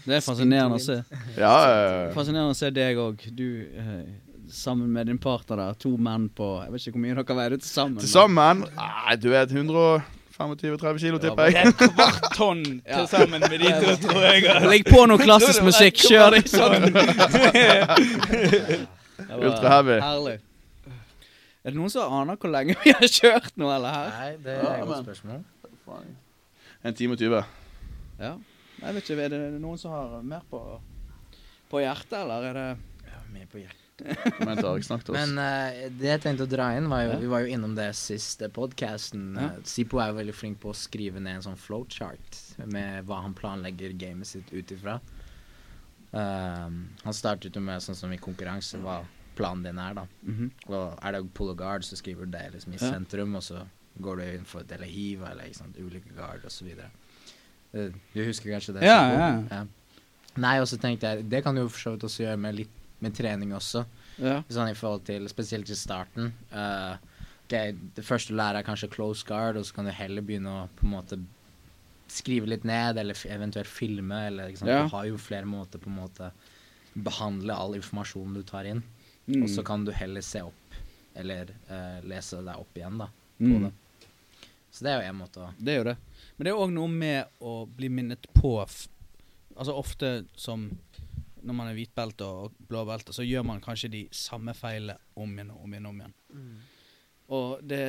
Det 0.05 0.19
er 0.19 0.21
fascinerende 0.21 0.77
å 0.77 0.83
se. 0.83 0.99
ja, 1.39 1.55
øh. 1.73 2.15
Fascinerende 2.15 2.53
å 2.53 2.59
se 2.59 2.71
deg 2.71 2.99
òg. 3.01 3.23
Du 3.33 3.47
eh, 3.65 4.05
sammen 4.53 4.93
med 4.93 5.07
din 5.11 5.19
partner 5.19 5.57
der. 5.57 5.73
To 5.83 5.97
menn 5.97 6.29
på 6.31 6.63
Jeg 6.65 6.73
vet 6.73 6.81
ikke 6.87 6.93
hvor 6.99 7.07
mye 7.07 7.15
dere 7.19 7.37
veier 7.39 7.51
til 7.59 7.69
sammen. 7.69 7.99
til 7.99 8.09
sammen 8.09 8.65
Nei, 8.77 9.17
du 9.17 9.29
vet 9.33 9.51
125-30 9.51 10.99
kilo, 11.03 11.19
tipper 11.19 11.45
Det 11.49 11.55
jeg. 11.55 11.67
er 11.67 11.69
et 11.69 11.77
kvart 11.97 12.29
tonn 12.37 12.65
til 12.95 13.07
sammen 13.11 13.41
med 13.41 13.49
de 13.59 13.73
to, 13.73 13.97
tror 14.07 14.21
jeg. 14.27 14.43
Legg 14.73 14.85
på 14.91 15.07
noe 15.11 15.19
klassisk 15.23 15.63
musikk, 15.67 15.95
kjør 16.07 16.31
deg 16.37 16.45
sånn. 16.53 16.83
Ultra 19.37 19.69
heavy. 19.73 19.97
Herlig. 20.03 20.37
Er 21.67 21.71
det 21.73 21.79
noen 21.81 21.91
som 21.91 22.13
aner 22.21 22.37
hvor 22.39 22.51
lenge 22.53 22.75
vi 22.85 22.91
har 22.95 23.09
kjørt 23.11 23.57
nå, 23.59 23.67
eller 23.75 23.91
her? 23.97 24.09
Nei, 24.21 24.33
det 24.45 24.53
er 24.55 24.59
Ja, 24.63 24.71
et 24.77 24.87
godt 24.87 25.05
spørsmål. 25.09 25.41
En 26.87 26.95
time 26.95 27.13
og 27.17 27.19
20. 27.19 27.43
Ja. 28.21 28.33
Jeg 28.83 28.95
vet 28.95 29.03
ikke, 29.11 29.23
Er 29.25 29.29
det 29.33 29.41
noen 29.63 29.79
som 29.81 29.91
har 29.97 30.07
mer 30.23 30.43
på, 30.51 30.61
på 31.73 31.77
hjertet, 31.83 32.19
eller 32.21 32.39
er 32.51 32.55
det 32.61 32.69
Ja, 33.09 33.19
mer 33.35 33.47
på 33.51 33.59
hjertet. 33.65 33.86
Men 33.99 35.39
eh, 35.41 35.89
det 35.97 36.11
jeg 36.11 36.21
tenkte 36.23 36.45
å 36.45 36.51
dra 36.51 36.67
inn, 36.77 36.89
var 36.93 37.05
jo 37.07 37.11
Ja. 37.15 37.19
Vi 37.23 37.31
var 37.33 37.41
jo 37.47 37.53
innom 37.57 37.75
det 37.77 37.89
siste 37.97 38.49
podcasten. 38.53 39.35
Ja. 39.39 39.47
Eh, 39.57 39.63
Sipo 39.65 39.99
er 40.03 40.11
jo 40.13 40.19
veldig 40.21 40.35
flink 40.37 40.61
på 40.61 40.73
å 40.73 40.77
skrive 40.77 41.21
ned 41.23 41.39
en 41.39 41.47
sånn 41.47 41.57
flowchart 41.61 42.41
med 42.67 43.07
hva 43.09 43.23
han 43.25 43.35
planlegger 43.35 43.97
gamet 43.97 44.27
sitt 44.29 44.53
ut 44.53 44.75
ifra. 44.77 44.99
Um, 46.13 46.77
han 47.03 47.17
startet 47.17 47.57
jo 47.57 47.61
med 47.65 47.83
sånn 47.85 47.97
som 47.99 48.13
i 48.15 48.19
konkurranse, 48.21 48.79
hva 48.81 49.01
planen 49.37 49.65
din 49.67 49.79
er, 49.83 49.95
da. 49.99 50.07
Mhm. 50.25 50.51
Og 50.71 50.99
er 51.03 51.13
det 51.13 51.35
pull 51.35 51.51
of 51.53 51.59
guard, 51.61 51.85
så 51.85 51.97
skriver 51.99 52.25
du 52.29 52.37
det 52.39 52.53
liksom 52.55 52.73
i 52.73 52.79
Ja. 52.81 52.91
sentrum, 52.93 53.35
og 53.37 53.43
så 53.43 53.67
går 54.01 54.17
du 54.17 54.23
inn 54.39 54.45
for 54.45 54.63
delehiva 54.63 55.31
eller 55.33 55.45
ikke 55.45 55.57
sant, 55.63 55.77
ulike 55.77 56.15
guard 56.17 56.45
osv. 56.45 56.69
Uh, 57.75 57.91
du 58.15 58.25
husker 58.25 58.51
kanskje 58.53 58.75
det? 58.79 58.83
Ja, 58.85 59.43
ja. 59.51 59.65
Nei, 60.37 60.59
og 60.61 60.67
så 60.69 60.77
tenkte 60.79 61.01
jeg 61.17 61.29
Det 61.31 61.43
kan 61.43 61.55
du 61.55 61.63
jo 61.63 61.69
for 61.69 61.79
så 61.81 61.93
vidt 61.95 62.05
også 62.05 62.23
gjøre 62.27 62.39
med 62.39 62.55
litt 62.55 62.75
med 63.05 63.15
trening 63.17 63.53
også. 63.57 63.85
Ja. 64.23 64.39
Sånn 64.49 64.71
i 64.73 64.77
forhold 64.79 65.05
til 65.09 65.27
Spesielt 65.29 65.69
i 65.71 65.77
starten. 65.77 66.31
Uh, 66.53 66.97
ok, 67.45 67.57
det 67.97 68.05
første 68.07 68.33
du 68.33 68.39
lærer 68.41 68.63
er 68.63 68.67
kanskje 68.67 68.89
close 68.93 69.27
guard, 69.29 69.57
og 69.61 69.67
så 69.69 69.75
kan 69.77 69.85
du 69.89 69.93
heller 69.95 70.25
begynne 70.25 70.53
å 70.63 70.67
på 70.79 70.87
en 70.89 70.95
måte 70.95 71.19
skrive 72.09 72.47
litt 72.49 72.65
ned, 72.65 72.97
eller 73.03 73.19
eventuelt 73.29 73.69
filme, 73.69 74.21
eller. 74.29 74.53
Ja. 74.63 74.85
Du 74.87 74.93
har 74.95 75.09
jo 75.11 75.19
flere 75.21 75.45
måter 75.49 75.83
på 75.83 75.91
en 75.91 75.99
måte 76.01 76.31
behandle 76.95 77.53
all 77.53 77.75
informasjonen 77.77 78.39
du 78.39 78.43
tar 78.47 78.65
inn. 78.71 78.83
Mm. 79.27 79.43
Og 79.43 79.51
så 79.51 79.65
kan 79.67 79.85
du 79.85 79.91
heller 79.93 80.23
se 80.25 80.41
opp, 80.47 80.77
eller 81.19 81.51
uh, 81.69 81.99
lese 82.07 82.39
deg 82.47 82.63
opp 82.63 82.79
igjen, 82.79 82.99
da, 83.03 83.11
på 83.39 83.51
Mm. 83.51 83.67
det. 83.67 83.73
Så 84.73 84.85
det 84.85 84.91
er 84.93 85.03
jo 85.03 85.09
en 85.11 85.17
måte 85.19 85.41
å 85.41 85.51
Det 85.59 85.73
er 85.73 85.77
jo 85.79 85.85
det. 85.91 85.97
Men 86.37 86.45
det 86.45 86.51
er 86.53 86.59
òg 86.61 86.73
noe 86.73 86.89
med 86.89 87.39
å 87.41 87.53
bli 87.77 87.89
minnet 87.89 88.27
på 88.37 88.55
Altså 89.57 89.73
ofte 89.73 90.27
som 90.37 90.67
når 91.47 91.55
man 91.55 91.69
er 91.71 91.77
hvitbelte 91.79 92.27
og 92.27 92.55
blåbelte, 92.69 93.15
så 93.15 93.23
gjør 93.27 93.45
man 93.47 93.61
kanskje 93.65 93.91
de 93.93 94.05
samme 94.15 94.55
feilene 94.59 94.99
om 95.17 95.35
igjen 95.39 95.51
og 95.55 95.65
om 95.65 95.75
igjen. 95.77 95.87
om 95.87 96.01
igjen. 96.01 96.15
Og 97.29 97.61
det, 97.67 97.83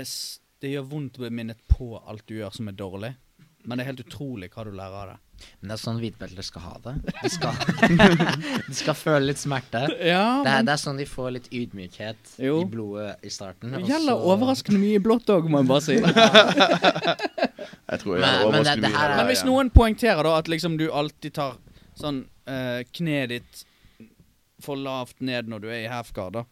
det 0.62 0.72
gjør 0.76 0.88
vondt 0.92 1.18
å 1.20 1.26
bli 1.26 1.30
minnet 1.42 1.60
på 1.70 1.96
alt 2.08 2.26
du 2.30 2.36
gjør 2.40 2.54
som 2.56 2.68
er 2.72 2.78
dårlig, 2.78 3.16
men 3.68 3.78
det 3.78 3.84
er 3.84 3.90
helt 3.92 4.06
utrolig 4.06 4.48
hva 4.54 4.64
du 4.64 4.72
lærer 4.72 4.96
av 5.02 5.08
det. 5.12 5.18
Men 5.60 5.70
det 5.70 5.74
er 5.76 5.82
sånn 5.82 5.98
hvitbelter 6.02 6.46
skal 6.48 6.64
ha 6.64 6.76
det. 6.86 6.94
De 7.22 7.30
skal, 7.30 7.58
de 8.70 8.74
skal 8.80 8.96
føle 8.98 9.28
litt 9.28 9.38
smerte. 9.42 9.84
Ja, 10.08 10.42
Det 10.46 10.54
er, 10.54 10.64
det 10.66 10.74
er 10.74 10.80
sånn 10.82 10.98
de 10.98 11.06
får 11.06 11.34
litt 11.36 11.50
ydmykhet 11.54 12.32
Jo. 12.42 12.62
i 12.64 12.70
blodet 12.72 13.20
i 13.28 13.30
starten. 13.34 13.74
det 13.76 13.84
og 13.84 13.92
gjelder 13.92 14.16
så- 14.16 14.32
overraskende 14.34 14.82
mye 14.82 15.04
blått 15.04 15.30
òg, 15.36 15.50
må 15.52 15.62
jeg 15.62 15.70
bare 15.70 15.86
si. 15.86 16.00
Jeg 17.88 18.00
tror 18.02 18.18
jeg 18.18 18.22
Men- 18.24 18.52
men 18.52 18.64
det- 18.64 18.82
det 18.82 18.92
her 18.96 19.10
er- 19.12 19.18
Men 19.18 19.26
hvis 19.28 19.44
noen 19.46 19.70
poengterer 19.72 20.24
da 20.24 20.38
at 20.38 20.48
liksom 20.48 20.78
du 20.78 20.90
alltid 20.92 21.34
tar 21.34 21.58
sånn 22.00 22.24
eh, 22.50 22.82
kneet 22.96 23.34
ditt 23.34 23.64
for 24.64 24.80
lavt 24.80 25.20
ned 25.22 25.50
når 25.52 25.64
du 25.64 25.68
er 25.70 25.84
i 25.84 25.92
halfguard, 25.92 26.40
da. 26.40 26.46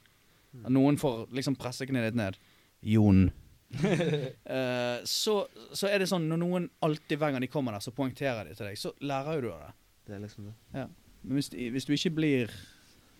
Noen 0.72 0.98
får 1.00 1.26
liksom 1.36 1.58
presse 1.60 1.88
kneet 1.90 2.12
ditt 2.12 2.22
ned. 2.22 2.40
Jon. 2.86 3.28
Eh, 3.76 5.00
så, 5.10 5.34
så 5.76 5.90
er 5.90 6.00
det 6.00 6.08
sånn 6.08 6.28
når 6.30 6.40
noen 6.40 6.68
alltid 6.86 7.20
hver 7.20 7.34
gang 7.34 7.44
de 7.44 7.50
kommer 7.52 7.74
der, 7.76 7.84
så 7.84 7.92
poengterer 7.92 8.48
de 8.48 8.54
til 8.56 8.70
deg, 8.70 8.78
så 8.80 8.92
lærer 9.04 9.40
jo 9.40 9.42
du 9.44 9.50
av 9.52 9.64
det. 9.66 9.72
Det 10.06 10.16
er 10.16 10.22
liksom 10.22 10.48
det. 10.48 10.84
Men 11.26 11.40
hvis, 11.40 11.50
hvis 11.50 11.88
du 11.90 11.92
ikke 11.96 12.14
blir 12.20 12.54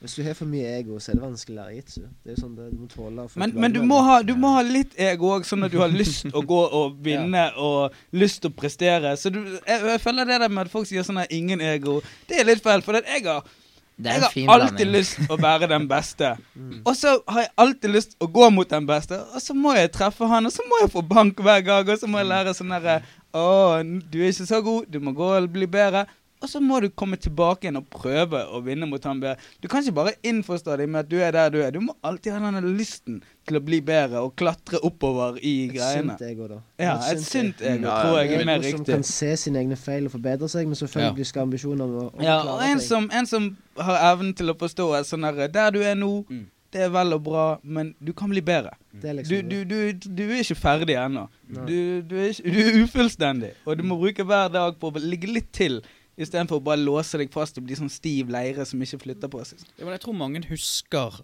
Hvis 0.06 0.20
du 0.20 0.22
har 0.22 0.36
for 0.38 0.46
mye 0.46 0.70
ego, 0.78 1.00
så 1.02 1.12
er 1.12 1.16
det 1.18 1.24
vanskelig 1.24 1.56
å 1.56 1.64
lære 1.64 1.76
jitsu. 1.80 2.02
Det 2.22 2.30
er 2.30 2.36
jo 2.36 2.42
sånn 2.44 2.52
det 2.54 2.66
du 2.70 2.78
må 2.78 2.88
tåle. 2.92 3.24
Men, 3.42 3.54
men 3.58 3.74
du, 3.74 3.80
må 3.90 3.98
ha, 4.06 4.20
du 4.22 4.36
må 4.38 4.52
ha 4.54 4.60
litt 4.62 4.92
ego 5.02 5.32
òg, 5.34 5.48
sånn 5.50 5.66
at 5.66 5.72
du 5.74 5.80
har 5.82 5.90
lyst 6.02 6.28
å 6.30 6.44
gå 6.46 6.60
og 6.80 7.00
vinne 7.02 7.48
og 7.58 7.96
lyst 8.14 8.44
til 8.44 8.52
å 8.52 8.54
prestere. 8.54 9.16
Så 9.18 9.32
du, 9.34 9.40
jeg, 9.56 9.80
jeg 9.82 10.02
føler 10.04 10.28
det 10.30 10.38
der 10.44 10.52
med 10.54 10.68
at 10.68 10.74
folk 10.76 10.86
sier 10.86 11.02
sånn 11.08 11.18
her 11.24 11.32
'ingen 11.34 11.64
ego', 11.66 12.04
det 12.30 12.38
er 12.38 12.46
litt 12.52 12.62
feil. 12.62 12.84
For 12.86 13.00
at 13.00 13.10
jeg 13.10 13.26
har, 13.26 13.50
jeg 13.98 14.22
har 14.22 14.28
alltid 14.28 14.46
blanding. 14.46 14.92
lyst 14.94 15.26
å 15.26 15.40
være 15.42 15.72
den 15.74 15.88
beste. 15.90 16.36
Og 16.88 16.94
så 17.00 17.16
har 17.26 17.48
jeg 17.48 17.52
alltid 17.66 17.96
lyst 17.96 18.14
å 18.22 18.30
gå 18.30 18.50
mot 18.54 18.70
den 18.70 18.86
beste, 18.86 19.24
og 19.26 19.42
så 19.42 19.56
må 19.58 19.74
jeg 19.74 19.90
treffe 19.96 20.30
han, 20.30 20.46
og 20.46 20.54
så 20.54 20.68
må 20.70 20.84
jeg 20.84 20.92
få 20.94 21.02
bank 21.02 21.42
hver 21.42 21.66
gang, 21.66 21.90
og 21.90 21.98
så 21.98 22.06
må 22.06 22.22
jeg 22.22 22.30
lære 22.30 22.54
sånn 22.54 22.78
herre 22.78 23.00
Å, 23.34 23.82
du 23.82 24.22
er 24.22 24.30
ikke 24.30 24.46
så 24.48 24.62
god, 24.62 24.86
du 24.86 25.02
må 25.02 25.18
gå 25.18 25.32
og 25.34 25.50
bli 25.50 25.66
bedre. 25.66 26.06
Og 26.46 26.50
så 26.52 26.60
må 26.62 26.78
du 26.84 26.92
komme 26.94 27.18
tilbake 27.18 27.66
igjen 27.66 27.80
og 27.80 27.88
prøve 27.90 28.44
å 28.54 28.60
vinne 28.62 28.86
mot 28.86 29.02
han 29.10 29.18
bedre. 29.24 29.40
Du 29.64 29.68
kan 29.72 29.82
ikke 29.82 29.96
bare 29.98 30.12
innforstå 30.30 30.76
deg 30.78 30.92
med 30.94 31.00
at 31.02 31.10
du 31.10 31.16
er 31.26 31.34
der 31.34 31.50
du 31.50 31.58
er. 31.66 31.72
Du 31.74 31.80
må 31.82 31.96
alltid 32.06 32.36
ha 32.36 32.42
denne 32.44 32.62
lysten 32.78 33.18
til 33.50 33.58
å 33.58 33.64
bli 33.66 33.80
bedre 33.86 34.22
og 34.28 34.36
klatre 34.38 34.78
oppover 34.86 35.40
i 35.42 35.56
Et 35.66 35.74
greiene. 35.74 36.14
sunt 36.20 36.22
ego, 36.30 36.48
da. 36.54 36.60
Ja, 36.82 36.96
et 37.12 37.24
sunt 37.26 37.62
ego 37.66 37.88
Ja, 37.90 37.98
tror 38.04 38.20
jeg 38.22 38.34
er 38.40 38.46
mer 38.46 38.62
riktig 38.62 38.74
En 38.78 38.86
som 38.86 38.94
kan 38.94 39.04
se 39.10 39.32
sine 39.42 39.64
egne 39.64 39.78
feil 39.78 40.06
og 40.06 40.14
forbedre 40.14 40.50
seg, 40.54 40.68
men 40.70 40.78
selvfølgelig 40.78 41.26
skal 41.32 41.48
ambisjoner 41.50 41.84
om 41.90 41.96
å, 42.04 42.08
å 42.14 42.24
Ja, 42.30 42.38
og 42.46 42.62
en 42.62 42.78
seg. 42.80 42.88
som, 42.94 43.10
en 43.12 43.26
som 43.34 43.50
har 43.82 44.12
evnen 44.14 44.34
til 44.38 44.54
å 44.54 44.58
forstå 44.62 44.92
at 45.00 45.10
sånn 45.10 45.26
der, 45.32 45.48
der 45.50 45.72
du 45.74 45.82
er 45.82 45.96
nå, 45.98 46.12
Mm. 46.30 46.46
det 46.76 46.82
er 46.86 46.90
vel 46.92 47.14
og 47.16 47.22
bra, 47.24 47.44
men 47.64 47.94
du 48.04 48.12
kan 48.14 48.30
bli 48.30 48.42
bedre. 48.42 48.74
Det 48.94 49.10
er 49.10 49.14
Du, 49.14 49.20
liksom 49.24 49.50
du, 49.50 49.58
du, 49.66 50.10
du 50.22 50.24
er 50.30 50.42
ikke 50.44 50.58
ferdig 50.62 50.96
ennå. 51.00 51.28
Du, 51.48 52.02
du, 52.06 52.16
er 52.22 52.30
ikke- 52.34 52.52
du 52.52 52.60
er 52.62 52.82
ufullstendig, 52.86 53.54
og 53.66 53.78
du 53.78 53.84
må 53.84 53.98
bruke 53.98 54.24
hver 54.26 54.50
dag 54.52 54.78
på 54.80 54.92
å 54.92 55.00
ligge 55.02 55.28
litt 55.32 55.52
til. 55.54 55.82
Istedenfor 56.18 56.62
å 56.62 56.64
bare 56.64 56.80
låse 56.80 57.18
deg 57.20 57.32
fast 57.34 57.58
og 57.60 57.66
bli 57.68 57.76
sånn 57.76 57.92
stiv 57.92 58.30
leire 58.32 58.64
som 58.66 58.80
ikke 58.82 59.02
flytter 59.04 59.32
på 59.32 59.42
seg. 59.48 59.60
Ja, 59.76 59.84
men 59.84 59.96
jeg 59.98 60.04
tror 60.06 60.16
mange 60.16 60.42
husker 60.48 61.22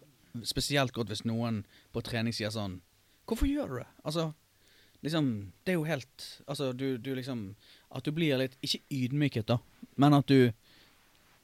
spesielt 0.47 0.93
godt 0.95 1.09
hvis 1.11 1.25
noen 1.27 1.61
på 1.91 2.03
trening 2.07 2.31
sier 2.35 2.51
sånn 2.53 2.79
Hvorfor 3.27 3.47
gjør 3.47 3.67
du 3.67 3.75
det? 3.81 3.87
Altså, 4.07 4.29
liksom 5.03 5.25
Det 5.65 5.73
er 5.73 5.77
jo 5.79 5.83
helt 5.87 6.25
Altså, 6.47 6.71
du, 6.71 6.97
du 6.97 7.13
liksom 7.15 7.41
At 7.91 8.03
du 8.07 8.11
blir 8.15 8.37
litt 8.39 8.55
Ikke 8.63 8.79
ydmyket, 8.91 9.47
da, 9.51 9.57
men 9.99 10.15
at 10.15 10.27
du 10.31 10.51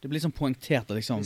Det 0.01 0.07
blir 0.11 0.23
sånn 0.23 0.31
poengtert 0.35 0.91
liksom. 0.95 1.23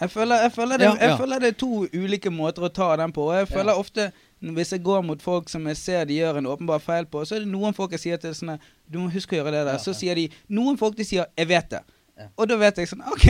Jeg 0.00 0.10
føler, 0.10 0.42
jeg, 0.48 0.52
føler 0.54 0.78
det, 0.82 0.90
jeg 0.98 1.18
føler 1.20 1.42
det 1.44 1.50
er 1.52 1.58
to 1.62 1.70
ulike 1.92 2.30
måter 2.32 2.64
å 2.66 2.70
ta 2.72 2.86
den 2.96 3.12
på. 3.12 3.26
Jeg 3.36 3.46
føler 3.50 3.74
Ja. 3.74 3.78
ofte 3.78 4.06
hvis 4.52 4.72
jeg 4.72 4.82
går 4.84 5.02
mot 5.02 5.22
folk 5.22 5.48
som 5.48 5.66
jeg 5.66 5.76
ser 5.76 6.04
de 6.04 6.18
gjør 6.20 6.38
en 6.38 6.46
åpenbar 6.46 6.82
feil 6.84 7.06
på, 7.06 7.24
så 7.24 7.36
er 7.36 7.40
det 7.40 7.48
noen 7.48 7.72
folk 7.72 7.92
jeg 7.96 8.00
sier 8.00 8.20
til 8.20 8.34
sånn 8.36 8.58
Du 8.90 8.98
må 8.98 9.08
huske 9.08 9.36
å 9.36 9.40
gjøre 9.40 9.54
det 9.56 9.64
der. 9.70 9.78
Så 9.80 9.94
sier 9.96 10.14
de 10.14 10.28
Noen 10.48 10.76
folk 10.76 10.96
de 10.96 11.04
sier 11.04 11.26
'jeg 11.36 11.48
vet 11.48 11.70
det'. 11.70 11.84
Ja. 12.14 12.28
Og 12.38 12.46
da 12.46 12.54
vet 12.56 12.76
jeg 12.78 12.86
sånn 12.86 13.02
OK, 13.10 13.24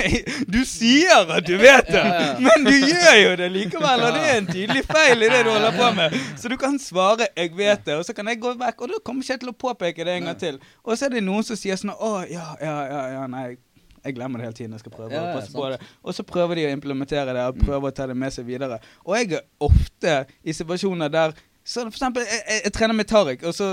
du 0.54 0.58
sier 0.68 1.30
at 1.32 1.46
du 1.46 1.54
vet 1.56 1.86
det, 1.88 2.02
Ja, 2.04 2.20
ja. 2.20 2.38
men 2.38 2.66
du 2.66 2.72
gjør 2.74 3.14
jo 3.22 3.36
det 3.40 3.48
likevel. 3.52 4.02
Og 4.04 4.12
det 4.12 4.24
er 4.28 4.36
en 4.42 4.46
tydelig 4.50 4.84
feil 4.84 5.22
i 5.24 5.30
det 5.32 5.44
du 5.46 5.50
holder 5.50 5.72
på 5.78 5.88
med. 5.96 6.16
Så 6.36 6.48
du 6.52 6.56
kan 6.60 6.78
svare 6.78 7.28
'jeg 7.36 7.56
vet 7.56 7.84
det', 7.86 7.96
og 7.96 8.04
så 8.04 8.12
kan 8.12 8.26
jeg 8.28 8.40
gå 8.40 8.52
vekk. 8.58 8.82
Og 8.82 8.88
da 8.88 8.94
kommer 9.04 9.22
ikke 9.22 9.32
jeg 9.32 9.40
til 9.40 9.48
å 9.48 9.56
påpeke 9.56 10.04
det 10.04 10.16
en 10.16 10.24
gang 10.24 10.38
til. 10.38 10.58
Og 10.84 10.98
så 10.98 11.06
er 11.06 11.16
det 11.16 11.22
noen 11.24 11.42
som 11.42 11.56
sier 11.56 11.76
sånn 11.76 11.96
'Å, 11.96 12.30
ja, 12.30 12.56
ja, 12.60 12.76
ja, 12.84 13.06
ja, 13.14 13.26
nei'. 13.26 13.56
Jeg 14.04 14.14
glemmer 14.18 14.38
det 14.40 14.46
hele 14.48 14.56
tiden. 14.58 14.76
Jeg 14.76 14.84
skal 14.84 14.92
prøve 14.92 15.12
Ja, 15.14 15.22
ja, 15.30 15.34
passe 15.38 15.52
på 15.52 15.64
det. 15.72 15.80
Og 16.02 16.14
så 16.14 16.22
prøver 16.28 16.60
de 16.60 16.66
å 16.68 16.74
implementere 16.74 17.32
det 17.32 17.46
og 17.48 17.58
prøver 17.62 17.88
å 17.88 17.94
ta 17.96 18.06
det 18.10 18.16
med 18.20 18.34
seg 18.34 18.46
videre. 18.48 18.78
Og 19.06 19.16
jeg 19.16 19.32
er 19.38 19.44
ofte 19.64 20.16
i 20.44 20.52
situasjoner 20.52 21.12
der 21.12 21.36
så 21.64 21.86
For 21.86 21.94
eksempel, 21.96 22.26
jeg, 22.28 22.42
jeg, 22.44 22.60
jeg 22.66 22.72
trener 22.76 22.92
med 22.94 23.08
Tariq, 23.08 23.42
og 23.48 23.54
så 23.56 23.68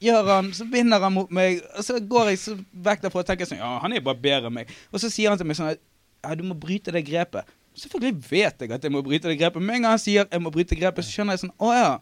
gjør 0.00 0.28
han, 0.30 0.46
så 0.56 0.64
vinner 0.72 1.02
han 1.02 1.12
mot 1.12 1.30
meg, 1.36 1.60
og 1.76 1.84
så 1.84 1.98
går 2.00 2.30
jeg 2.32 2.40
så 2.40 2.54
vekk 2.86 3.02
derfra 3.04 3.20
og 3.20 3.28
tenker 3.28 3.48
sånn 3.48 3.60
Ja, 3.60 3.74
han 3.82 3.92
er 3.92 4.00
jo 4.00 4.06
bare 4.08 4.22
bedre 4.22 4.48
enn 4.48 4.56
meg. 4.56 4.72
Og 4.88 5.02
så 5.02 5.10
sier 5.12 5.28
han 5.28 5.40
til 5.40 5.48
meg 5.50 5.58
sånn 5.58 5.74
at 5.74 5.82
Ja, 6.24 6.32
du 6.36 6.44
må 6.48 6.56
bryte 6.60 6.92
det 6.92 7.04
grepet. 7.06 7.48
Selvfølgelig 7.76 8.24
vet 8.30 8.64
jeg 8.64 8.72
at 8.72 8.84
jeg 8.84 8.92
må 8.92 9.02
bryte 9.04 9.28
det 9.28 9.36
grepet. 9.40 9.62
Med 9.62 9.78
en 9.78 9.86
gang 9.86 9.94
han 9.96 10.02
sier 10.02 10.24
jeg 10.24 10.42
må 10.42 10.52
bryte 10.52 10.76
grepet, 10.76 11.04
så 11.06 11.14
skjønner 11.14 11.36
jeg 11.36 11.44
sånn 11.44 11.54
Å 11.60 11.70
ja. 11.76 11.92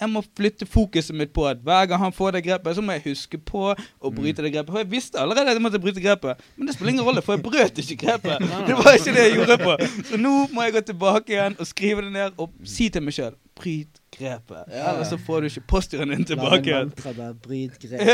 Jeg 0.00 0.08
må 0.08 0.22
flytte 0.36 0.64
fokuset 0.66 1.12
mitt 1.16 1.32
på 1.36 1.44
at 1.50 1.58
hver 1.64 1.86
gang 1.90 2.00
han 2.00 2.12
får 2.16 2.30
det 2.38 2.44
grepet, 2.46 2.76
så 2.78 2.82
må 2.84 2.92
jeg 2.96 3.02
huske 3.10 3.36
på 3.38 3.74
å 3.76 4.12
bryte 4.16 4.40
det 4.42 4.52
grepet. 4.54 4.72
For 4.72 4.80
jeg 4.80 4.88
visste 4.94 5.20
allerede 5.20 5.50
at 5.52 5.58
jeg 5.58 5.62
måtte 5.66 5.80
bryte 5.82 6.00
grepet, 6.00 6.40
men 6.56 6.66
det 6.70 6.74
spiller 6.76 6.92
ingen 6.94 7.04
rolle, 7.04 7.20
for 7.22 7.36
jeg 7.36 7.44
brøt 7.44 7.78
ikke 7.84 7.98
grepet. 8.06 8.40
Det 8.68 8.74
var 8.80 8.90
ikke 8.96 9.12
det 9.18 9.26
jeg 9.28 9.36
gjorde 9.36 9.58
på. 9.60 9.76
Så 10.08 10.16
nå 10.20 10.32
må 10.54 10.64
jeg 10.66 10.72
gå 10.78 10.82
tilbake 10.94 11.28
igjen 11.36 11.54
og 11.60 11.66
skrive 11.68 12.06
det 12.08 12.12
ned 12.16 12.30
og 12.40 12.48
si 12.64 12.88
til 12.88 13.04
meg 13.04 13.14
sjøl 13.18 13.36
bryt 13.60 13.98
grepet. 14.16 14.64
Ja. 14.72 14.86
Ellers 14.94 15.10
så 15.12 15.18
får 15.20 15.42
du 15.44 15.48
ikke 15.50 15.66
posturen 15.68 16.08
din 16.14 16.24
tilbake 16.24 16.64
igjen. 16.70 16.88
mantra 16.94 17.12
bare 17.12 17.34
Bryt 17.44 17.74
grepet. 17.82 18.00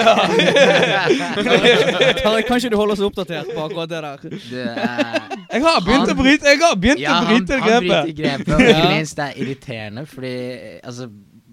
Tariq, 2.25 2.47
Kanskje 2.49 2.71
du 2.73 2.77
holder 2.81 2.95
oss 2.97 3.05
oppdatert 3.07 3.47
på 3.55 3.61
akkurat 3.69 3.89
det 3.93 4.01
der? 4.03 4.17
Du, 4.27 4.37
Jeg 4.57 5.61
har 5.63 5.79
begynt 5.87 6.09
Han- 6.09 6.11
å 6.11 6.17
bryte 6.23 6.47
Jeg 6.51 6.59
har 6.65 6.75
begynt 6.77 6.99
ja, 7.05 7.11
å 7.13 7.15
han, 7.15 7.27
bryte 7.31 7.53
han 7.61 7.69
grepet. 7.69 8.03
bryter 8.03 8.17
grepet, 8.23 8.55
og 8.57 8.61
ikke 8.73 8.89
minst 8.97 9.15
det 9.21 9.25
er 9.29 9.35
irriterende, 9.45 10.03
fordi 10.11 10.35
altså 10.83 11.07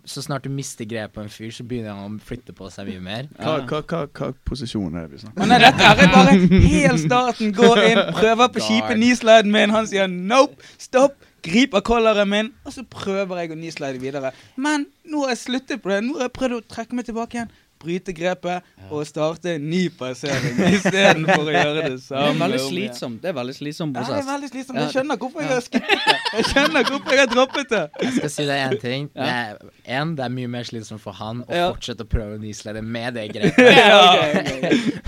så 0.05 0.21
snart 0.21 0.43
du 0.43 0.51
mister 0.51 0.85
grepet 0.85 1.13
på 1.15 1.21
en 1.23 1.29
fyr, 1.31 1.51
så 1.55 1.63
begynner 1.67 1.95
han 1.95 2.17
å 2.17 2.23
flytte 2.23 2.55
på 2.55 2.67
seg 2.73 2.89
mye 2.91 3.03
mer. 3.03 3.27
Hva, 3.37 3.53
hva, 3.69 3.81
hva, 3.87 4.01
hva 4.11 4.31
posisjon 4.47 4.97
er 4.99 5.07
det 5.07 5.17
vi 5.17 5.21
snakker 5.23 5.45
om? 5.45 5.51
nei, 5.51 5.59
dette 5.63 5.89
er 5.89 6.11
bare 6.11 6.33
helt 6.73 7.03
starten. 7.05 7.53
Går 7.55 7.83
inn, 7.85 8.01
prøver 8.17 8.51
på 8.55 8.63
kjipe 8.65 8.97
kneesliden 8.97 9.53
min. 9.53 9.75
Han 9.75 9.87
sier 9.89 10.11
nope, 10.11 10.59
stopp. 10.81 11.15
Griper 11.43 11.83
kolleren 11.83 12.29
min, 12.31 12.49
og 12.63 12.71
så 12.71 12.85
prøver 12.87 13.41
jeg 13.41 13.51
å 13.51 13.55
kneeslide 13.57 13.99
videre. 13.99 14.29
Men 14.55 14.85
nå 15.11 15.25
har 15.25 15.33
jeg 15.33 15.41
sluttet 15.41 15.81
på 15.83 15.91
det. 15.91 15.97
Nå 16.05 16.15
har 16.15 16.29
jeg 16.29 16.35
prøvd 16.37 16.55
å 16.55 16.61
trekke 16.71 16.95
meg 16.95 17.07
tilbake 17.09 17.39
igjen. 17.39 17.51
Bryte 17.83 18.13
grepet 18.15 18.63
og 18.89 19.03
starte 19.07 19.55
en 19.57 19.65
ny 19.69 19.81
passering 19.97 20.59
istedenfor 20.77 21.49
å 21.49 21.53
gjøre 21.57 21.83
det 21.89 21.99
samme. 22.03 22.23
Det 22.23 22.33
er 22.33 22.39
veldig 22.43 22.61
slitsom. 22.67 23.17
Det 23.23 23.31
er 23.31 23.37
veldig 23.37 23.55
slitsom 23.57 23.93
Ja, 23.97 24.05
det 24.07 24.19
er 24.21 24.27
veldig 24.29 24.49
slitsomt. 24.53 24.79
Jeg 24.81 24.93
skjønner 24.95 25.19
hvorfor 25.21 25.43
jeg 25.43 25.51
har 25.51 25.65
skippet 25.67 26.05
det. 26.07 26.17
Jeg 26.33 26.47
skjønner 26.49 26.87
hvorfor 26.89 27.13
jeg 27.13 27.21
har 27.21 27.29
droppet 27.29 27.67
det. 27.69 27.81
Jeg 28.01 28.13
skal 28.15 28.31
si 28.33 28.43
deg 28.47 28.61
én 28.63 28.79
ting. 28.81 29.03
Det 29.13 29.27
er, 29.29 29.59
en, 29.99 30.15
det 30.17 30.23
er 30.25 30.31
mye 30.33 30.49
mer 30.49 30.65
slitsomt 30.65 31.03
for 31.03 31.13
han 31.19 31.43
å 31.45 31.59
fortsette 31.75 32.07
å 32.07 32.09
prøve 32.09 32.39
å 32.39 32.41
kneeslide 32.41 32.81
med 32.81 33.19
det 33.19 33.27
grepet. 33.35 35.03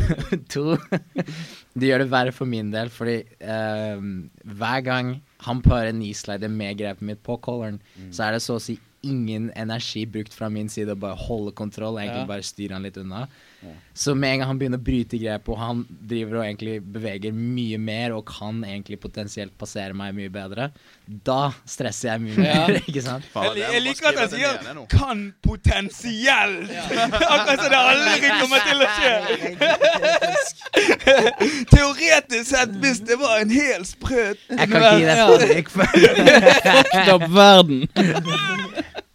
to, 0.53 0.75
det 1.73 1.89
gjør 1.89 2.03
det 2.05 2.09
verre 2.13 2.33
for 2.35 2.49
min 2.49 2.69
del, 2.73 2.91
fordi 2.93 3.17
ehm, 3.41 4.11
hver 4.59 4.83
gang 4.85 5.15
han 5.47 5.63
bare 5.65 5.93
kneeslider 5.95 6.51
med 6.51 6.77
grepet 6.79 7.05
mitt 7.09 7.23
på 7.25 7.39
colleren, 7.43 7.79
så 8.13 8.27
er 8.27 8.37
det 8.37 8.43
så 8.45 8.59
å 8.59 8.63
si 8.63 8.77
ingen 9.05 9.51
energi 9.55 10.05
brukt 10.09 10.33
fra 10.33 10.49
min 10.49 10.69
side 10.69 10.91
å 10.95 10.99
bare 10.99 11.15
holde 11.27 11.51
kontroll, 11.57 11.97
egentlig 12.01 12.23
Ja. 12.23 12.29
bare 12.33 12.43
styre 12.43 12.73
han 12.73 12.83
litt 12.87 12.97
unna. 12.97 13.27
Så 13.97 14.13
med 14.13 14.29
en 14.33 14.39
gang 14.39 14.47
han 14.51 14.59
begynner 14.59 14.77
å 14.77 14.83
bryte 14.85 15.17
grepet, 15.17 15.49
og 15.49 15.57
han 15.57 15.85
driver 15.89 16.37
og 16.37 16.43
egentlig 16.45 16.75
beveger 16.93 17.31
mye 17.33 17.77
mer 17.81 18.13
og 18.13 18.25
kan 18.29 18.59
egentlig 18.67 18.99
potensielt 19.01 19.55
passere 19.57 19.93
meg 19.97 20.13
mye 20.17 20.29
bedre, 20.29 20.67
da 21.25 21.51
stresser 21.65 22.09
jeg 22.11 22.21
mye 22.25 22.45
Ja. 22.45 22.67
mer, 22.67 22.79
ikke 22.89 23.01
sant? 23.05 23.23
Faen, 23.33 23.55
Jeg, 23.57 23.71
jeg 23.73 23.81
liker 23.87 24.07
at 24.11 24.19
han 24.19 24.29
sier 24.29 24.59
'kan 24.89 25.33
potensielt'. 25.41 26.69
Akkurat 27.33 27.59
som 27.61 27.69
det 27.71 27.79
aldri 27.79 28.29
kommer 28.41 28.59
til 28.69 28.77
å 28.81 28.87
skje. 28.97 29.13
Teoretisk 31.71 32.49
sett, 32.49 32.69
hvis 32.81 32.99
det 33.05 33.17
var 33.19 33.39
en 33.41 33.49
hel 33.49 33.85
sprø 33.85 34.35
Jeg 34.35 34.69
kan 34.69 34.81
ikke 34.81 34.97
gi 34.99 35.05
deg 35.05 35.17
Ja. 35.17 35.27
fadderikk 35.29 35.69
for 35.69 35.85
Fucked 35.85 37.09
up 37.15 37.29
verden. 37.31 37.87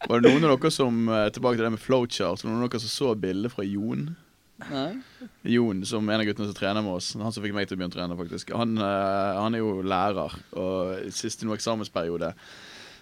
Var 0.08 0.20
det 0.20 0.30
noen 0.30 0.48
av 0.48 0.56
dere 0.56 0.72
som 0.72 1.06
eh, 1.12 1.28
Tilbake 1.34 1.58
til 1.58 1.66
det 1.66 1.74
med 1.76 1.82
flowchart. 1.82 2.44
Noen 2.46 2.64
av 2.64 2.70
dere 2.72 2.82
som 2.82 2.92
så 2.92 3.14
bildet 3.18 3.52
fra 3.52 3.66
Jon? 3.66 4.10
Nei. 4.70 4.90
Jon, 5.48 5.84
som 5.88 6.08
en 6.08 6.20
av 6.20 6.26
guttene 6.28 6.48
som 6.50 6.56
trener 6.56 6.84
med 6.84 6.98
oss. 6.98 7.12
Han 7.20 7.32
som 7.32 7.44
fikk 7.44 7.56
meg 7.56 7.68
til 7.68 7.76
å 7.76 7.80
begynne 7.80 7.94
å 7.94 7.98
trene, 7.98 8.18
faktisk. 8.18 8.52
Han, 8.56 8.76
eh, 8.80 9.38
han 9.40 9.56
er 9.56 9.64
jo 9.64 9.80
lærer, 9.84 10.36
og 10.56 11.14
sist 11.16 11.42
i 11.42 11.48
noen 11.48 11.60
eksamensperiode 11.60 12.34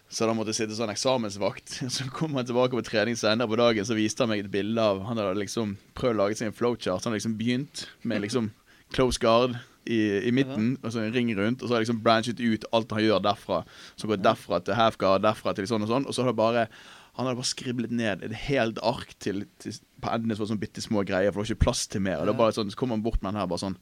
så 0.08 0.24
da 0.24 0.32
måtte 0.32 0.54
jeg 0.54 0.62
sitte 0.62 0.76
sånn 0.78 0.92
eksamensvakt. 0.92 1.74
Så 1.94 2.06
kom 2.16 2.36
han 2.38 2.46
tilbake 2.48 2.72
på 2.72 2.84
trening 2.86 3.18
senere 3.18 3.48
på 3.50 3.58
dagen, 3.60 3.84
så 3.84 3.96
viste 3.96 4.24
han 4.24 4.32
meg 4.32 4.40
et 4.40 4.52
bilde 4.52 4.80
av 4.80 5.02
Han 5.04 5.20
hadde 5.20 5.36
liksom 5.42 5.74
prøvd 5.98 6.16
å 6.16 6.20
lage 6.22 6.38
seg 6.38 6.48
en 6.48 6.56
flowchart. 6.56 7.04
Han 7.04 7.12
hadde 7.12 7.20
liksom 7.20 7.36
begynt 7.36 7.84
med 8.08 8.24
liksom 8.24 8.48
close 8.96 9.20
guard 9.20 9.58
i, 9.89 10.28
i 10.28 10.35
midten, 10.35 10.74
og 10.82 10.93
så 10.93 11.02
en 11.02 11.15
ring 11.15 11.32
rundt, 11.39 11.62
og 11.62 11.69
så 11.69 11.74
har 11.74 11.81
jeg 11.81 11.89
liksom 11.89 12.05
branchet 12.05 12.43
ut 12.44 12.69
alt 12.77 12.93
han 12.93 13.05
gjør 13.05 13.24
derfra. 13.24 13.62
Så 13.97 14.10
går 14.10 14.20
derfra 14.20 14.60
til 14.65 14.77
half 14.78 15.01
derfra 15.01 15.56
til 15.56 15.69
sånn 15.70 15.86
og 15.86 15.93
sånn, 15.93 16.09
og 16.09 16.16
så 16.16 16.24
har 16.24 16.32
det 16.32 16.40
bare 16.40 16.69
han 17.19 17.27
hadde 17.27 17.40
bare 17.40 17.51
skriblet 17.51 17.90
ned 17.98 18.20
et 18.23 18.35
helt 18.47 18.77
ark 18.86 19.10
til, 19.19 19.43
til 19.59 19.74
på 19.98 20.10
endene 20.15 20.36
så 20.36 20.44
var 20.44 20.52
sånn 20.52 20.60
bitte 20.62 20.85
små 20.85 21.02
greier, 21.02 21.32
for 21.32 21.43
det 21.43 21.48
var 21.48 21.56
ikke 21.56 21.65
plass 21.65 21.81
til 21.90 22.05
mer. 22.05 22.20
Og 22.20 22.28
det 22.28 22.35
var 22.36 22.44
bare 22.44 22.55
sånn, 22.55 22.70
Så 22.70 22.78
kom 22.78 22.94
han 22.94 23.02
bort 23.02 23.19
med 23.24 23.32
den 23.32 23.40
her 23.40 23.48
bare 23.51 23.65
sånn 23.65 23.74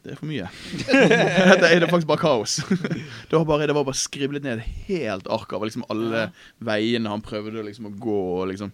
Det 0.00 0.14
er 0.14 0.16
for 0.16 0.30
mye. 0.30 0.48
Dette 0.88 1.68
er 1.68 1.84
det 1.84 1.90
faktisk 1.92 2.08
bare 2.08 2.22
kaos. 2.24 2.56
det, 3.28 3.36
var 3.36 3.44
bare, 3.50 3.68
det 3.68 3.76
var 3.76 3.84
bare 3.84 4.00
skriblet 4.00 4.46
ned 4.46 4.62
et 4.64 4.88
helt 4.88 5.28
ark 5.36 5.52
av 5.52 5.68
liksom 5.68 5.84
alle 5.92 6.30
veiene 6.64 7.12
han 7.12 7.22
prøvde 7.22 7.66
liksom 7.68 7.90
å 7.90 7.94
gå. 8.00 8.18
og 8.40 8.48
liksom 8.54 8.72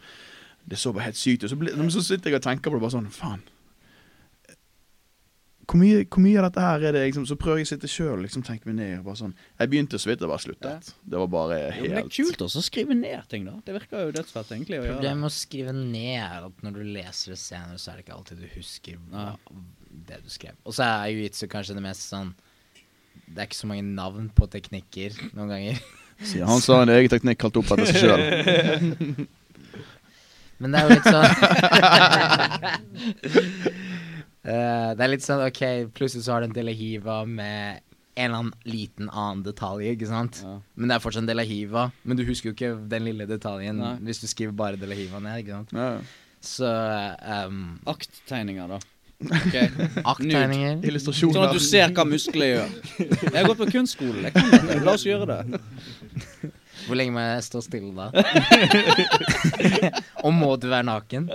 Det 0.63 0.79
så 0.79 0.95
bare 0.95 1.11
helt 1.11 1.19
sykt 1.19 1.43
ut. 1.43 1.51
Så, 1.51 1.59
så 1.99 2.07
sitter 2.13 2.31
jeg 2.31 2.39
og 2.39 2.47
tenker 2.47 2.71
på 2.71 2.79
det 2.79 2.87
bare 2.87 2.97
sånn 3.01 3.11
Faen. 3.19 3.43
Hvor 5.69 5.77
mye, 5.77 6.05
hvor 6.09 6.23
mye 6.25 6.39
av 6.41 6.47
dette 6.47 6.63
her 6.65 6.85
er 6.89 6.95
det 6.97 7.03
liksom 7.03 7.27
Så 7.29 7.37
prøver 7.37 7.61
jeg 7.61 7.67
å 7.67 7.71
sitte 7.75 7.91
sjøl 7.93 8.15
og 8.15 8.23
liksom 8.25 8.45
tenke 8.47 8.71
meg 8.71 8.79
ned. 8.79 8.93
og 9.01 9.09
Bare 9.11 9.21
sånn 9.21 9.35
Jeg 9.37 9.71
begynte 9.73 10.01
så 10.01 10.09
vidt, 10.09 10.23
det 10.23 10.31
bare 10.31 10.45
sluttet. 10.45 10.93
Det 11.05 11.21
var 11.21 11.29
bare 11.35 11.59
Jo, 11.61 11.83
men 11.83 11.93
det 11.93 12.03
er 12.07 12.11
kult 12.15 12.45
også 12.47 12.63
å 12.63 12.65
skrive 12.65 12.97
ned 12.97 13.29
ting, 13.29 13.45
da. 13.49 13.59
Det 13.67 13.77
virker 13.77 14.07
jo 14.07 14.15
dødsfett, 14.17 14.55
egentlig. 14.57 14.81
det. 14.81 14.95
Problemet 14.95 15.23
med 15.23 15.29
å 15.29 15.35
skrive 15.37 15.75
ned 15.77 16.15
er 16.23 16.49
at 16.49 16.65
når 16.65 16.73
du 16.81 16.85
leser 16.97 17.35
det 17.35 17.41
senere, 17.43 17.77
så 17.77 17.93
er 17.93 17.99
det 17.99 18.07
ikke 18.07 18.17
alltid 18.17 18.41
du 18.41 18.49
husker 18.55 18.97
ja. 18.97 19.27
det 20.09 20.23
du 20.25 20.31
skrev. 20.33 20.57
Og 20.65 20.73
så 20.79 20.89
er 20.89 21.13
jiu-jitsu 21.13 21.45
kanskje 21.53 21.77
det 21.77 21.85
mest 21.85 22.09
sånn 22.09 22.33
det 23.29 23.43
er 23.43 23.49
ikke 23.49 23.59
så 23.59 23.69
mange 23.69 23.85
navn 23.85 24.31
på 24.33 24.47
teknikker 24.49 25.11
noen 25.35 25.51
ganger. 25.53 25.77
Sier 26.29 26.49
han 26.49 26.63
som 26.65 26.79
har 26.79 26.87
en 26.87 26.95
egen 26.97 27.13
teknikk 27.13 27.39
kalt 27.45 27.59
opp 27.61 27.69
etter 27.77 27.87
seg 27.93 27.99
sjøl. 28.07 28.23
Men 30.59 30.73
det 30.75 30.79
er 30.81 30.85
jo 30.89 30.97
litt 30.97 31.07
sånn 31.07 31.29
Eh, 34.49 34.89
Det 34.97 35.05
er 35.05 35.13
litt 35.13 35.25
sånn 35.27 35.45
OK, 35.45 35.63
plutselig 35.97 36.25
så 36.27 36.35
har 36.37 36.45
du 36.45 36.49
en 36.49 36.57
Delahiva 36.57 37.21
med 37.29 37.83
en 38.19 38.25
eller 38.25 38.39
annen 38.41 38.53
liten 38.67 39.11
annen 39.13 39.45
detalj, 39.47 39.93
ikke 39.93 40.09
sant? 40.11 40.41
Ja. 40.43 40.57
Men 40.75 40.91
det 40.91 40.97
er 40.97 41.03
fortsatt 41.05 41.23
en 41.23 41.29
Delahiva. 41.31 41.85
Men 42.03 42.19
du 42.19 42.25
husker 42.27 42.51
jo 42.51 42.57
ikke 42.57 42.73
den 42.91 43.05
lille 43.07 43.29
detaljen 43.31 43.79
Nei. 43.79 43.93
hvis 44.09 44.23
du 44.25 44.27
skriver 44.31 44.57
bare 44.59 44.81
Delahiva 44.81 45.21
ned, 45.23 45.45
ikke 45.45 45.61
sant? 45.61 45.75
Ja. 45.77 45.91
Så 46.43 46.67
um, 47.47 47.61
Akttegninger, 47.87 48.75
da. 48.75 48.81
Okay. 49.19 49.67
akttegninger 50.13 50.85
Illustrasjoner. 50.87 51.35
Sånn 51.35 51.47
at 51.49 51.57
du 51.57 51.63
ser 51.63 51.95
hva 51.95 52.05
muskler 52.07 52.53
gjør. 52.53 52.77
Jeg 53.03 53.35
har 53.35 53.49
gått 53.51 53.63
på 53.65 53.71
kunstskole. 53.75 54.29
Jeg 54.29 54.35
kan 54.37 54.53
dette. 54.55 54.77
La 54.87 54.95
oss 54.95 55.07
gjøre 55.07 55.27
det. 55.33 56.53
Hvor 56.89 56.97
lenge 56.97 57.13
må 57.13 57.21
jeg 57.21 57.43
stå 57.45 57.61
stille 57.61 57.93
da? 57.93 58.07
Og 60.25 60.33
må 60.35 60.55
du 60.61 60.67
være 60.71 60.87
naken? 60.89 61.29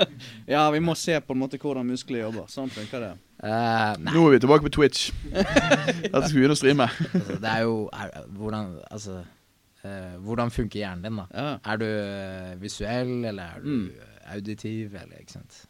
Ja, 0.49 0.63
vi 0.73 0.79
må 0.83 0.95
se 0.99 1.19
på 1.23 1.35
en 1.35 1.41
måte 1.43 1.59
hvordan 1.61 1.85
muskler 1.87 2.23
jobber. 2.25 2.47
Sånn 2.51 2.71
funker 2.73 3.03
det. 3.05 3.11
Uh, 3.43 3.93
Nå 4.07 4.23
er 4.29 4.35
vi 4.35 4.39
tilbake 4.43 4.65
på 4.65 4.71
Twitch. 4.73 5.09
Dette 5.29 6.23
skal 6.23 6.33
vi 6.33 6.41
begynne 6.41 6.55
å 6.55 6.59
streame. 6.59 6.87
altså, 6.89 7.37
det 7.43 7.51
er 7.51 7.63
jo 7.65 7.75
er, 7.91 8.11
Hvordan 8.39 8.69
Altså 8.87 9.17
uh, 9.19 10.15
Hvordan 10.23 10.53
funker 10.55 10.79
hjernen 10.79 11.03
din, 11.05 11.19
da? 11.21 11.25
Ja. 11.35 11.53
Er 11.73 11.81
du 11.81 11.85
eh, 11.89 12.53
visuell, 12.63 13.13
eller 13.29 13.43
er 13.57 13.63
du 13.65 13.69
Mm. 13.73 13.85
auditiv, 14.33 14.93
eller 14.95 15.19
ikke 15.19 15.35
sant? 15.37 15.61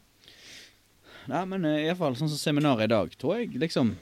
Nei, 1.31 1.43
men 1.49 1.65
uh, 1.65 1.77
iallfall 1.81 2.15
sånn 2.19 2.29
som 2.31 2.37
seminaret 2.41 2.85
i 2.85 2.91
dag, 2.93 3.13
tror 3.19 3.39
jeg 3.41 3.55
liksom 3.57 3.95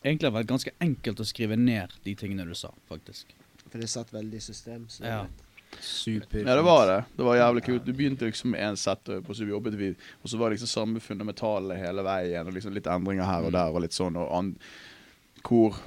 egentlig 0.00 0.30
har 0.30 0.36
vært 0.38 0.48
ganske 0.48 0.72
enkelt 0.80 1.20
å 1.20 1.26
skrive 1.28 1.56
ned 1.60 1.92
de 2.06 2.14
tingene 2.16 2.46
du 2.48 2.54
sa, 2.56 2.70
faktisk. 2.88 3.34
For 3.70 3.78
det 3.78 3.88
satt 3.90 4.12
veldig 4.14 4.36
i 4.40 4.40
system. 4.40 4.88
Så 4.88 5.04
Ja. 5.06 5.24
Super. 5.80 6.38
Ja, 6.42 6.56
det 6.56 6.62
var 6.66 6.86
det. 6.86 7.04
Det 7.16 7.22
var 7.22 7.36
jævlig 7.36 7.62
kult. 7.62 7.84
Du 7.86 7.92
begynte 7.92 8.26
liksom 8.26 8.50
med 8.50 8.60
én 8.60 8.76
setup, 8.76 9.28
og 9.28 9.36
så 9.36 9.46
jobbet 9.46 9.76
vi 9.78 9.94
Og 10.22 10.28
så 10.28 10.38
var 10.38 10.50
det 10.50 10.58
liksom 10.58 10.68
samme 10.68 11.00
fundamentale 11.00 11.76
hele 11.78 12.02
veien, 12.02 12.46
og 12.46 12.52
liksom 12.52 12.74
litt 12.74 12.86
endringer 12.90 13.24
her 13.24 13.46
og 13.46 13.52
der, 13.52 13.70
og 13.70 13.80
litt 13.84 13.94
sånn, 13.94 14.16
og 14.18 14.32
an, 14.34 14.56
hvor 15.46 15.78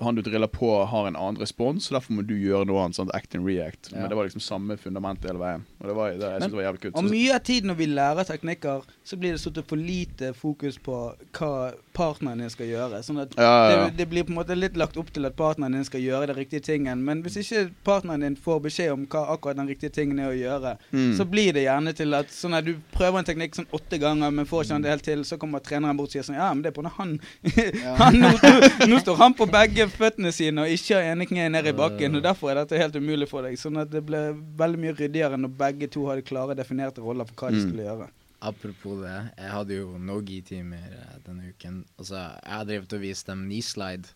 han 0.00 0.14
du 0.14 0.22
driller 0.22 0.46
på, 0.46 0.70
har 0.86 1.06
en 1.08 1.16
annen 1.16 1.40
respons, 1.40 1.86
så 1.88 1.96
derfor 1.96 2.12
må 2.18 2.22
du 2.26 2.34
gjøre 2.38 2.66
noe 2.68 2.84
annet. 2.84 2.96
Sånn, 3.00 3.10
act 3.16 3.34
and 3.34 3.46
react. 3.46 3.90
Ja. 3.92 4.00
Men 4.02 4.10
det 4.12 4.16
var 4.18 4.28
liksom 4.28 4.42
samme 4.44 4.76
fundament 4.80 5.24
hele 5.26 5.40
veien. 5.42 5.64
Og 5.80 5.88
det 5.90 5.96
var, 5.96 6.10
det, 6.14 6.20
jeg 6.30 6.40
synes 6.42 6.52
det 6.54 6.58
var 6.60 6.66
jævlig 6.68 6.82
kult. 6.84 6.96
Og 7.00 7.08
mye 7.10 7.34
av 7.36 7.44
tiden 7.46 7.70
når 7.72 7.78
vi 7.80 7.86
lærer 7.90 8.28
teknikker, 8.28 8.88
så 9.04 9.16
blir 9.20 9.34
det 9.36 9.40
satt 9.42 9.60
for 9.70 9.76
lite 9.80 10.32
fokus 10.36 10.78
på 10.78 10.98
hva 11.38 11.52
partneren 11.96 12.38
din 12.44 12.50
skal 12.52 12.68
gjøre. 12.70 13.00
Sånn 13.04 13.20
at 13.24 13.34
ja, 13.38 13.50
ja, 13.70 13.76
det, 13.88 13.96
det 13.98 14.06
blir 14.10 14.24
på 14.28 14.32
en 14.34 14.38
måte 14.40 14.56
litt 14.58 14.76
lagt 14.78 14.96
opp 15.00 15.10
til 15.14 15.26
at 15.28 15.36
partneren 15.38 15.74
din 15.78 15.84
skal 15.88 16.02
gjøre 16.04 16.30
den 16.30 16.38
riktige 16.38 16.62
tingen. 16.70 17.02
Men 17.04 17.22
hvis 17.24 17.40
ikke 17.42 17.66
partneren 17.86 18.22
din 18.24 18.36
får 18.40 18.60
beskjed 18.68 18.92
om 18.94 19.06
hva 19.10 19.24
akkurat 19.34 19.58
den 19.58 19.68
riktige 19.70 19.92
tingen 19.96 20.18
er 20.22 20.30
å 20.32 20.36
gjøre, 20.36 20.76
Mm. 20.90 21.12
så 21.16 21.24
blir 21.28 21.52
det 21.54 21.62
gjerne 21.64 21.92
til 21.94 22.14
at 22.16 22.30
sånn 22.34 22.54
at 22.56 22.64
du 22.66 22.72
prøver 22.94 23.18
en 23.20 23.26
teknikk 23.26 23.54
sånn 23.54 23.66
åtte 23.74 23.98
ganger, 24.00 24.30
men 24.34 24.46
får 24.48 24.64
ikke 24.64 24.74
den 24.80 24.88
helt 24.90 25.04
til, 25.06 25.22
så 25.24 25.36
kommer 25.38 25.62
treneren 25.62 25.96
bort 25.98 26.08
og 26.10 26.14
sier 26.16 26.24
sånn 26.26 26.36
Ja, 26.38 26.48
men 26.54 26.62
det 26.64 26.70
er 26.72 26.76
på 26.76 26.82
når 26.82 26.94
han, 26.96 27.12
han 28.00 28.18
nå, 28.18 28.30
nå, 28.42 28.88
nå 28.90 28.98
står 29.02 29.18
han 29.20 29.34
på 29.38 29.46
begge 29.50 29.79
føttene 29.88 30.32
sine 30.32 30.60
og 30.62 30.68
ikke 30.68 30.94
har 30.98 31.02
ene 31.14 31.26
kneet 31.26 31.50
ned 31.52 31.66
i 31.66 31.72
bakken, 31.72 32.14
og 32.16 32.22
derfor 32.22 32.50
er 32.50 32.54
dette 32.64 32.76
helt 32.78 32.96
umulig 33.00 33.28
for 33.28 33.42
deg. 33.42 33.56
Sånn 33.58 33.80
at 33.80 33.90
det 33.90 34.02
ble 34.04 34.34
veldig 34.60 34.78
mye 34.78 34.92
ryddigere 34.98 35.38
når 35.40 35.54
begge 35.56 35.88
to 35.88 36.04
hadde 36.10 36.22
klare, 36.28 36.54
definerte 36.58 37.00
roller 37.00 37.24
for 37.24 37.34
hva 37.34 37.50
de 37.50 37.56
Mm. 37.60 37.68
skulle 37.68 37.86
gjøre. 37.88 38.08
Apropos 38.42 39.02
det, 39.02 39.16
jeg 39.36 39.50
hadde 39.50 39.74
jo 39.76 39.98
no-gi-timer 39.98 40.92
eh, 40.92 41.18
denne 41.26 41.50
uken. 41.52 41.84
Altså, 41.98 42.14
Jeg 42.44 42.52
har 42.52 42.64
drevet 42.64 42.92
og 42.92 43.00
vist 43.00 43.26
dem 43.26 43.44
knee-slide 43.48 44.08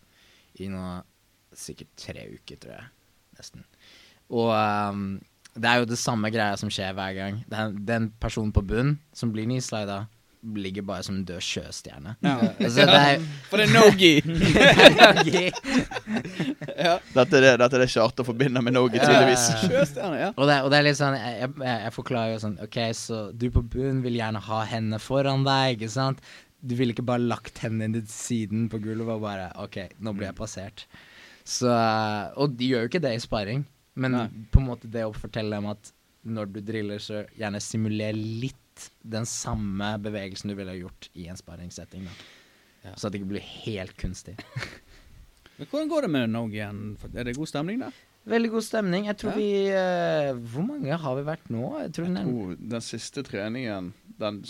i 0.59 0.67
nå 0.67 1.01
sikkert 1.53 1.87
tre 1.97 2.27
uker, 2.33 2.57
tror 2.57 2.71
jeg. 2.73 2.85
Nesten. 3.37 3.63
Og 4.29 4.49
um, 4.49 5.21
det 5.55 5.65
er 5.69 5.77
jo 5.79 5.85
det 5.85 5.97
samme 6.01 6.31
greia 6.33 6.57
som 6.57 6.69
skjer 6.69 6.93
hver 6.97 7.13
gang. 7.15 7.43
Den, 7.49 7.77
den 7.85 8.09
personen 8.19 8.51
på 8.51 8.61
bunn 8.65 8.97
som 9.13 9.31
blir 9.31 9.45
knee-slida, 9.45 10.07
ligger 10.55 10.85
bare 10.85 11.03
som 11.03 11.15
en 11.17 11.25
død 11.25 11.41
sjøstjerne. 11.43 12.15
Ja. 12.23 12.35
Altså, 12.59 12.85
det 12.85 12.99
er 12.99 13.23
For 13.49 13.61
det 13.61 13.65
er 13.65 13.73
no-gi! 13.73 14.13
Dette, 17.15 17.37
er 17.37 17.41
det, 17.41 17.51
dette 17.61 17.77
er 17.77 17.81
det 17.83 17.89
Charter 17.91 18.27
forbinder 18.27 18.63
med 18.65 18.75
Nogi, 18.75 18.99
tydeligvis. 18.99 19.45
Ja. 19.49 19.59
Sjøstjerne, 19.65 20.19
ja. 20.19 20.29
Og 20.35 20.49
det, 20.49 20.57
og 20.65 20.71
det 20.73 20.79
er 20.79 20.87
litt 20.89 20.99
sånn 20.99 21.17
jeg, 21.17 21.35
jeg, 21.41 21.77
jeg 21.85 21.93
forklarer 21.95 22.33
jo 22.35 22.41
sånn 22.43 22.57
OK, 22.65 22.79
så 22.97 23.21
du 23.33 23.47
på 23.53 23.63
bunn 23.75 24.01
vil 24.05 24.19
gjerne 24.19 24.41
ha 24.47 24.61
hendene 24.69 24.99
foran 25.01 25.45
deg, 25.47 25.77
ikke 25.77 25.91
sant? 25.95 26.21
Du 26.65 26.75
ville 26.77 26.95
ikke 26.95 27.05
bare 27.05 27.23
lagt 27.25 27.61
hendene 27.63 27.99
dine 27.99 28.05
til 28.07 28.15
siden 28.15 28.67
på 28.71 28.79
gulvet 28.83 29.15
og 29.17 29.25
bare 29.25 29.49
OK, 29.61 29.79
nå 30.03 30.15
blir 30.17 30.29
jeg 30.31 30.39
passert. 30.39 30.85
Så 31.45 31.69
Og 32.41 32.55
de 32.57 32.71
gjør 32.73 32.85
jo 32.85 32.91
ikke 32.93 33.03
det 33.05 33.15
i 33.17 33.21
sparring, 33.23 33.65
men 33.95 34.17
Nei. 34.17 34.27
på 34.51 34.61
en 34.61 34.69
måte 34.71 34.89
det 34.91 35.05
å 35.05 35.13
fortelle 35.15 35.55
dem 35.55 35.69
at 35.71 35.91
når 36.25 36.49
du 36.49 36.61
driller, 36.65 36.97
så 36.97 37.21
gjerne 37.37 37.61
simuler 37.61 38.15
litt 38.17 38.57
den 39.01 39.25
samme 39.29 39.93
bevegelsen 40.03 40.51
du 40.51 40.55
ville 40.57 40.73
ha 40.73 40.79
gjort 40.79 41.09
i 41.13 41.27
en 41.31 41.37
sparringssetting. 41.39 42.07
Ja. 42.85 42.93
Så 42.95 43.07
at 43.07 43.13
det 43.13 43.21
ikke 43.21 43.31
blir 43.35 43.45
helt 43.65 43.95
kunstig. 44.01 44.35
Men 45.57 45.69
hvordan 45.71 45.91
går 45.91 46.05
det 46.05 46.11
med 46.11 46.33
no-gi 46.33 46.59
igjen? 46.59 46.81
Er 47.15 47.23
det 47.29 47.37
god 47.37 47.47
stemning 47.51 47.79
der? 47.85 47.95
Veldig 48.25 48.49
god 48.55 48.65
stemning. 48.65 49.05
Jeg 49.07 49.17
tror 49.21 49.35
Ja. 49.35 49.37
vi 49.37 49.49
uh, 49.69 50.39
Hvor 50.51 50.65
mange 50.65 50.97
har 50.97 51.15
vi 51.15 51.23
vært 51.27 51.49
nå? 51.53 51.63
Jeg 51.83 51.93
tror 51.95 52.07
den 52.09 52.17
er 52.17 52.29
Oh, 52.31 52.55
den 52.57 52.81
siste 52.83 53.23
treningen, 53.23 53.91
den 54.19 54.41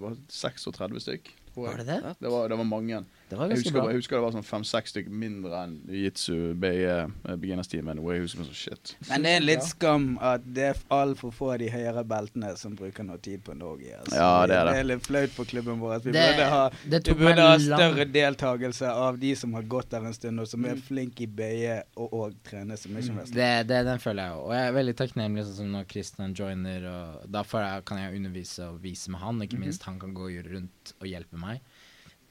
var 0.00 0.16
36 0.32 1.02
stykk. 1.04 1.30
Var 1.54 1.82
det 1.82 1.86
det? 1.90 2.14
Det 2.24 2.30
var, 2.32 2.48
det 2.48 2.56
var 2.56 2.64
mange. 2.64 3.02
Det 3.32 3.38
var 3.40 3.48
Jeg 3.48 3.62
husker, 3.62 3.72
bra. 3.78 3.82
jeg 3.88 3.96
husker 4.02 4.16
det 4.18 4.22
var 4.26 4.32
sånn 4.34 4.44
fem-seks 4.44 4.92
stykker 4.92 5.14
mindre 5.22 5.60
enn 5.64 5.76
jitsu 5.88 6.34
BE 6.60 6.72
eh, 6.84 7.36
beginners-teamen. 7.40 8.00
Hvor 8.04 8.12
jeg 8.12 8.26
husker 8.26 8.44
sånn 8.44 8.58
shit. 8.58 8.90
Men 9.08 9.24
det 9.24 9.30
er 9.38 9.44
litt 9.46 9.64
skam 9.64 10.04
at 10.20 10.44
det 10.44 10.66
er 10.74 10.80
altfor 10.92 11.32
få 11.32 11.48
av 11.54 11.62
de 11.62 11.70
høyere 11.72 12.02
beltene 12.04 12.50
som 12.60 12.74
bruker 12.76 13.06
noe 13.08 13.16
tid 13.24 13.40
på 13.46 13.54
Norge. 13.56 13.94
Altså. 14.02 14.18
Ja, 14.20 14.46
det 14.50 14.58
er 14.58 14.68
det. 14.68 14.74
Det 14.76 14.82
er 14.82 14.88
litt 14.90 15.06
flaut 15.06 15.32
for 15.32 15.48
klubben 15.48 15.80
vår. 15.80 16.02
Vi 16.04 16.12
Det- 16.12 16.26
burde 16.28 16.48
ha, 16.52 16.62
det 16.92 17.02
vi 17.08 17.14
burde 17.14 17.46
ha 17.46 17.56
lang- 17.56 17.64
større 17.80 18.04
deltakelse 18.12 18.92
av 18.92 19.18
de 19.18 19.34
som 19.34 19.54
har 19.54 19.62
gått 19.62 19.88
der 19.96 20.04
en 20.04 20.12
stund, 20.12 20.40
og 20.44 20.46
som 20.52 20.64
er 20.68 20.76
flinke 20.76 21.22
i 21.24 21.26
BE 21.26 21.82
og, 21.96 22.12
og 22.12 22.34
trener 22.44 22.76
submission 22.76 23.16
wrestling. 23.16 23.40
Det, 23.40 23.66
det, 23.72 23.84
den 23.88 23.98
føler 23.98 24.28
jeg 24.28 24.36
òg. 24.36 24.44
Og 24.44 24.52
jeg 24.58 24.68
er 24.68 24.76
veldig 24.76 24.96
takknemlig 25.00 25.46
sånn 25.48 25.56
som 25.62 25.72
når 25.72 25.88
Christian 25.88 26.34
joiner. 26.36 26.84
Og 26.92 27.30
da 27.32 27.42
jeg, 27.48 27.84
kan 27.88 27.98
jeg 27.98 28.20
undervise 28.20 28.68
og 28.68 28.82
vise 28.82 29.08
med 29.10 29.20
han. 29.24 29.40
Ikke 29.40 29.58
minst 29.58 29.82
han 29.88 29.98
kan 29.98 30.12
gå 30.12 30.28
rundt 30.52 30.92
og 31.00 31.08
hjelpe 31.08 31.38
meg. 31.40 31.60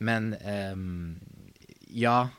Men 0.02 0.34
ehm, 0.42 1.20
ja, 1.94 2.30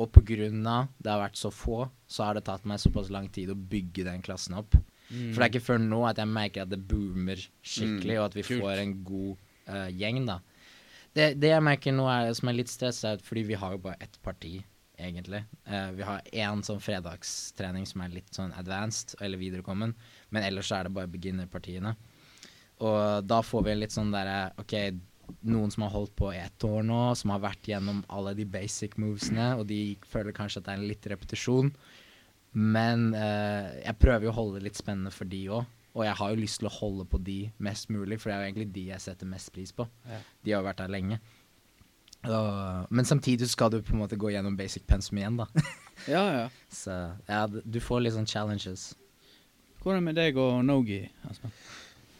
og 0.00 0.16
av 0.16 0.88
det 0.98 1.10
har 1.12 1.20
vært 1.22 1.38
så 1.38 1.52
få, 1.54 1.84
så 2.10 2.26
har 2.26 2.38
det 2.38 2.46
tatt 2.48 2.64
meg 2.66 2.80
såpass 2.82 3.12
lang 3.12 3.28
tid 3.32 3.52
å 3.52 3.58
bygge 3.58 4.06
den 4.08 4.24
klassen 4.24 4.56
opp. 4.58 4.74
For 5.12 5.36
det 5.36 5.44
er 5.44 5.50
ikke 5.50 5.66
før 5.66 5.82
nå 5.82 6.00
at 6.08 6.20
jeg 6.22 6.30
merker 6.30 6.64
at 6.64 6.70
det 6.72 6.80
boomer 6.88 7.36
skikkelig, 7.36 8.14
Mm, 8.16 8.20
og 8.20 8.24
at 8.24 8.36
vi 8.38 8.44
kult. 8.46 8.62
får 8.62 8.80
en 8.80 8.94
god 9.04 9.36
uh, 9.68 9.88
gjeng, 9.92 10.22
da. 10.26 10.38
Det, 11.12 11.26
det 11.36 11.50
jeg 11.52 11.64
merker 11.66 11.92
nå 11.92 12.06
er, 12.08 12.32
som 12.32 12.48
er 12.48 12.56
litt 12.56 12.72
stressa, 12.72 13.18
fordi 13.20 13.42
vi 13.50 13.58
har 13.60 13.74
jo 13.76 13.82
bare 13.84 14.00
ett 14.00 14.16
parti, 14.24 14.54
egentlig. 14.96 15.42
Uh, 15.68 15.90
vi 15.98 16.06
har 16.08 16.24
én 16.32 16.64
sånn 16.64 16.80
fredagstrening 16.80 17.84
som 17.90 18.00
er 18.06 18.16
litt 18.16 18.32
sånn 18.32 18.54
advanced, 18.56 19.18
eller 19.20 19.42
viderekommen, 19.42 19.92
men 20.32 20.48
ellers 20.48 20.72
er 20.72 20.88
det 20.88 20.96
bare 20.96 21.12
beginnerpartiene. 21.12 21.92
Og 22.82 23.28
da 23.28 23.42
får 23.44 23.68
vi 23.68 23.76
litt 23.76 23.94
sånn 23.94 24.14
derre 24.14 24.54
OK, 24.58 24.72
noen 25.40 25.72
som 25.72 25.86
har 25.86 25.92
holdt 25.94 26.14
på 26.18 26.30
i 26.34 26.40
ett 26.40 26.64
år 26.66 26.84
nå, 26.86 27.00
som 27.18 27.32
har 27.34 27.42
vært 27.42 27.68
gjennom 27.68 28.02
alle 28.12 28.34
de 28.38 28.46
basic 28.48 28.96
movesene, 29.00 29.52
og 29.58 29.66
de 29.70 29.96
føler 30.08 30.36
kanskje 30.36 30.62
at 30.62 30.68
det 30.68 30.74
er 30.74 30.80
en 30.82 30.90
litt 30.90 31.08
repetisjon. 31.12 31.72
Men 32.52 33.12
eh, 33.16 33.82
jeg 33.86 34.00
prøver 34.00 34.28
jo 34.28 34.32
å 34.34 34.38
holde 34.40 34.60
det 34.60 34.68
litt 34.68 34.80
spennende 34.80 35.12
for 35.14 35.28
de 35.28 35.46
òg. 35.52 35.78
Og 35.92 36.06
jeg 36.06 36.16
har 36.16 36.32
jo 36.32 36.40
lyst 36.40 36.60
til 36.60 36.68
å 36.70 36.72
holde 36.72 37.04
på 37.08 37.20
de 37.20 37.38
mest 37.60 37.90
mulig, 37.92 38.16
for 38.20 38.30
det 38.30 38.36
er 38.36 38.42
jo 38.42 38.48
egentlig 38.50 38.72
de 38.72 38.86
jeg 38.88 39.04
setter 39.04 39.28
mest 39.28 39.52
pris 39.52 39.74
på. 39.76 39.84
Ja. 40.08 40.20
De 40.40 40.54
har 40.54 40.62
jo 40.62 40.68
vært 40.70 40.80
der 40.80 40.92
lenge. 40.92 41.20
Og, 42.22 42.86
men 42.94 43.08
samtidig 43.08 43.48
skal 43.50 43.72
du 43.72 43.80
på 43.82 43.96
en 43.96 44.00
måte 44.04 44.16
gå 44.20 44.30
gjennom 44.32 44.56
basic 44.56 44.86
pensum 44.88 45.20
igjen, 45.20 45.40
da. 45.42 45.48
Ja, 46.08 46.22
ja. 46.34 46.46
Så 46.72 46.90
ja, 47.28 47.44
du 47.46 47.76
får 47.78 48.00
litt 48.02 48.14
sånn 48.16 48.26
challenges. 48.26 48.88
Hvordan 49.84 50.02
med 50.06 50.16
deg 50.18 50.38
og 50.40 50.62
Nogi? 50.66 51.04
Altså? 51.28 51.50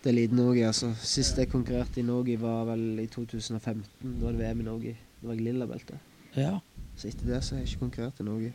Det 0.02 0.10
er 0.10 0.16
liten 0.16 0.36
Norge, 0.40 0.66
altså. 0.66 0.90
Sist 0.98 1.36
jeg 1.38 1.48
konkurrerte 1.52 2.00
i 2.00 2.06
Norge, 2.06 2.34
var 2.42 2.64
vel 2.72 2.98
i 2.98 3.06
2015. 3.06 3.84
Da 4.02 4.24
var 4.26 4.32
det 4.34 4.40
VM 4.42 4.60
i 4.60 4.66
Norge. 4.66 4.96
Da 5.20 5.28
var 5.28 5.34
jeg 5.38 5.44
lillabelte. 5.46 5.98
Ja. 6.36 6.56
Så 6.96 7.08
etter 7.08 7.26
det 7.30 7.42
så 7.44 7.54
har 7.54 7.62
jeg 7.62 7.70
ikke 7.70 7.84
konkurrert 7.86 8.18
i 8.20 8.26
Norge. 8.26 8.52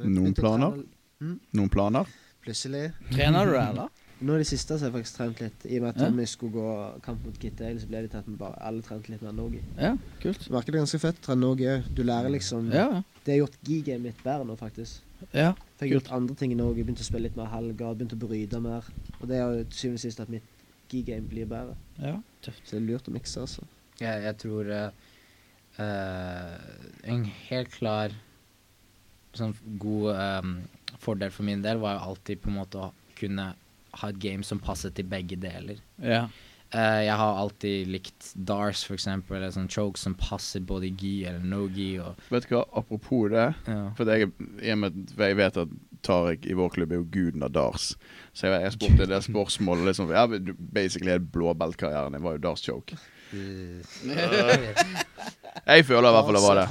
Noen 0.00 0.34
planer? 0.34 0.80
Mm? 1.20 1.36
Noen 1.54 1.70
planer? 1.70 2.10
Plutselig. 2.42 2.88
Trener 3.12 3.46
du 3.46 3.52
det, 3.54 3.64
eller? 3.68 3.88
Nå 4.20 4.34
i 4.36 4.40
det 4.42 4.48
siste 4.50 4.76
så 4.76 4.84
har 4.84 4.90
jeg 4.90 4.96
faktisk 4.98 5.16
trent 5.16 5.38
litt. 5.40 5.62
I 5.64 5.78
og 5.78 5.84
med 5.86 5.94
at 5.94 6.00
Ja. 6.02 6.08
Tommy 6.10 6.24
skulle 6.28 6.52
gå 6.52 6.72
kamp 7.06 7.22
mot 7.24 7.38
Kit 7.40 7.54
Dale, 7.56 7.80
så 7.80 7.86
ble 7.88 8.02
det 8.04 8.10
til 8.12 8.18
at 8.20 8.26
vi 8.28 8.34
bare 8.36 8.58
alle 8.68 8.82
trente 8.84 9.08
litt 9.14 9.22
mer 9.24 9.32
Norge. 9.32 9.62
Ja, 9.78 9.94
kult. 10.20 10.42
Det 10.44 10.52
virker 10.52 10.74
det 10.76 10.82
ganske 10.82 11.00
fett 11.00 11.20
å 11.22 11.24
trene 11.24 11.40
Norge 11.46 11.70
òg. 11.78 11.86
Du 11.96 12.02
lærer 12.04 12.28
liksom 12.34 12.68
Ja, 12.74 12.88
Det 13.24 13.32
har 13.36 13.46
gjort 13.46 13.56
gigamet 13.64 14.02
mitt 14.10 14.20
bedre 14.24 14.44
nå, 14.44 14.56
faktisk. 14.60 15.00
ja. 15.32 15.52
For 15.78 15.86
jeg 15.86 15.94
har 15.94 16.00
gjort 16.00 16.12
andre 16.18 16.34
ting 16.36 16.52
i 16.52 16.58
Norge. 16.58 16.84
Begynt 16.84 17.00
å 17.00 17.06
spille 17.06 17.28
litt 17.30 17.36
mer 17.36 17.48
helger, 17.54 17.94
begynt 17.96 18.12
å 18.12 18.20
bryte 18.20 18.60
mer. 18.60 18.84
Og 19.22 19.28
det 19.28 19.38
har 19.40 19.54
jo 19.56 19.64
til 19.64 19.78
syvende 19.78 20.00
og 20.00 20.04
sist 20.04 20.20
at 20.20 20.28
mitt 20.28 20.49
gigame 20.90 21.28
blir 21.30 21.48
bedre. 21.50 21.76
ja. 21.98 22.18
Tøft. 22.40 22.62
Så 22.64 22.76
det 22.76 22.80
er 22.80 22.86
lurt 22.88 23.08
å 23.08 23.14
mikse, 23.14 23.42
altså. 23.44 23.66
Jeg, 24.00 24.22
jeg 24.24 24.36
tror 24.40 24.68
uh, 24.72 25.08
eh, 25.76 26.52
En 27.12 27.26
helt 27.50 27.72
klar 27.74 28.14
sånn 29.36 29.52
god 29.78 30.16
um, 30.42 30.54
fordel 30.98 31.30
for 31.30 31.46
min 31.46 31.60
del 31.62 31.78
var 31.82 31.98
jo 31.98 32.06
alltid 32.10 32.40
på 32.42 32.50
en 32.50 32.56
måte 32.56 32.80
å 32.80 32.88
kunne 33.18 33.52
ha 34.00 34.08
et 34.08 34.22
game 34.22 34.46
som 34.46 34.58
passet 34.62 34.96
til 34.96 35.06
begge 35.10 35.36
deler. 35.38 35.78
Ja. 36.02 36.24
Uh, 36.70 37.00
jeg 37.02 37.14
har 37.18 37.38
alltid 37.38 37.90
likt 37.90 38.32
Dars, 38.34 38.82
for 38.86 38.96
eksempel, 38.96 39.36
eller 39.36 39.54
sånn 39.54 39.70
choke 39.70 40.00
som 40.00 40.16
passer 40.18 40.62
både 40.66 40.88
i 40.88 40.94
gi 40.98 41.14
eller 41.28 41.46
no 41.46 41.64
gi. 41.70 41.92
Vet 42.30 42.48
du 42.48 42.56
hva, 42.56 42.64
apropos 42.80 43.30
det. 43.30 43.48
ja. 43.70 43.84
For 43.98 44.10
jeg, 44.10 44.32
jeg 44.64 45.38
vet 45.38 45.62
at 45.64 45.78
Tariq 46.06 46.46
i 46.50 46.56
vår 46.58 46.70
klubb 46.74 46.92
er 46.92 47.00
jo 47.02 47.06
guden 47.12 47.42
av 47.46 47.52
dars. 47.54 47.90
Så 48.32 48.46
jeg, 48.48 48.62
jeg 48.64 48.72
spurte 48.78 49.06
det 49.10 49.22
spørsmålet 49.26 49.90
liksom, 49.90 50.10
ja, 50.14 50.26
du- 50.26 50.54
Basically 50.58 51.10
hele 51.12 51.24
blåbeltkarrieren 51.24 52.14
din 52.16 52.22
var 52.24 52.36
jo 52.38 52.44
dars 52.48 52.62
choke. 52.64 52.96
Jeg 55.66 55.84
føler 55.86 56.08
i 56.08 56.12
hvert 56.14 56.26
fall 56.26 56.36
det 56.36 56.42
var 56.42 56.56
det. 56.58 56.64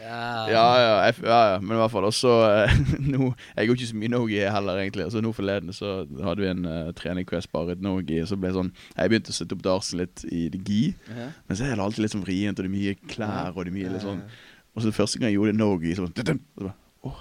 Ja. 0.00 0.10
Ja, 0.50 0.64
ja, 0.80 0.92
jeg, 1.04 1.14
ja, 1.26 1.38
ja, 1.52 1.58
men 1.60 1.76
i 1.76 1.80
hvert 1.80 1.90
fall 1.92 2.06
også 2.08 2.30
eh, 2.46 2.76
nå 3.12 3.28
Jeg 3.56 3.68
går 3.68 3.76
ikke 3.78 3.88
så 3.90 3.98
mye 4.00 4.12
nogi 4.14 4.38
heller, 4.56 4.80
egentlig. 4.82 5.06
Så 5.12 5.22
nå 5.22 5.32
forleden 5.36 5.74
så 5.76 5.92
hadde 6.24 6.42
vi 6.42 6.48
en 6.50 6.64
uh, 6.66 6.92
trening 6.98 7.26
hvor 7.28 7.38
jeg 7.38 7.46
sparret 7.48 7.82
nogi, 7.84 8.20
og 8.22 8.30
så 8.30 8.38
ble 8.40 8.50
det 8.52 8.58
sånn 8.58 8.72
Jeg 8.96 9.12
begynte 9.12 9.34
å 9.34 9.38
sette 9.38 9.54
opp 9.58 9.62
darsen 9.66 10.02
litt 10.02 10.24
i 10.30 10.46
det 10.54 10.62
gi, 10.66 10.80
men 11.48 11.58
så 11.58 11.66
er 11.68 11.74
det 11.76 11.84
alltid 11.84 12.06
litt 12.06 12.14
sånn 12.16 12.24
vrient, 12.26 12.58
og 12.58 12.64
det 12.66 12.70
er 12.70 12.76
mye 12.78 12.96
klær, 13.14 13.52
og 13.54 13.60
det 13.66 13.70
er 13.74 13.78
mye 13.78 13.92
litt 13.94 14.06
sånn 14.06 14.22
Og 14.74 14.82
så 14.86 14.94
første 14.94 15.18
gang 15.20 15.30
jeg 15.30 15.38
gjorde 15.38 15.52
det 15.54 15.60
nogi, 15.60 15.94
så 15.94 16.06
var 16.06 16.14
så 16.14 16.14
bare, 16.58 16.74
Å, 17.04 17.14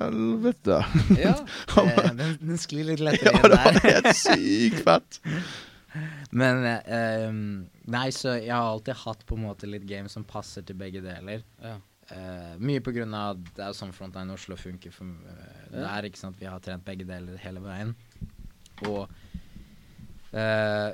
helvete. 0.00 0.80
ja. 1.20 1.36
Eh, 1.84 2.10
den, 2.14 2.36
den 2.40 2.58
sklir 2.60 2.86
litt 2.92 3.02
Ja, 3.02 3.10
lettere 3.10 3.32
det 3.32 3.38
inn 3.38 3.42
var 3.42 3.56
der. 3.56 3.80
helt 3.88 4.10
sykt 4.18 4.84
fett. 4.86 5.18
Men 6.40 6.64
ehm, 6.66 7.42
Nei, 7.90 8.08
så 8.14 8.36
jeg 8.38 8.50
har 8.54 8.66
alltid 8.72 8.96
hatt 9.04 9.24
på 9.26 9.36
en 9.38 9.44
måte 9.46 9.68
litt 9.70 9.84
game 9.86 10.10
som 10.10 10.24
passer 10.26 10.64
til 10.66 10.78
begge 10.78 11.02
deler. 11.04 11.44
Ja. 11.62 11.76
Uh, 12.04 12.56
mye 12.60 12.82
på 12.84 12.92
grunn 12.92 13.14
av 13.16 13.38
det 13.56 13.62
er 13.64 13.72
sånn 13.72 13.94
Frontline 13.96 14.34
Oslo 14.34 14.58
funker 14.60 14.92
for 14.92 15.08
uh, 15.08 15.70
det 15.72 15.86
er, 15.88 16.08
ikke 16.08 16.20
sant. 16.20 16.36
Vi 16.36 16.48
har 16.48 16.60
trent 16.64 16.84
begge 16.84 17.06
deler 17.08 17.38
hele 17.40 17.62
veien. 17.64 17.94
Og 18.90 19.06
uh, 20.34 20.90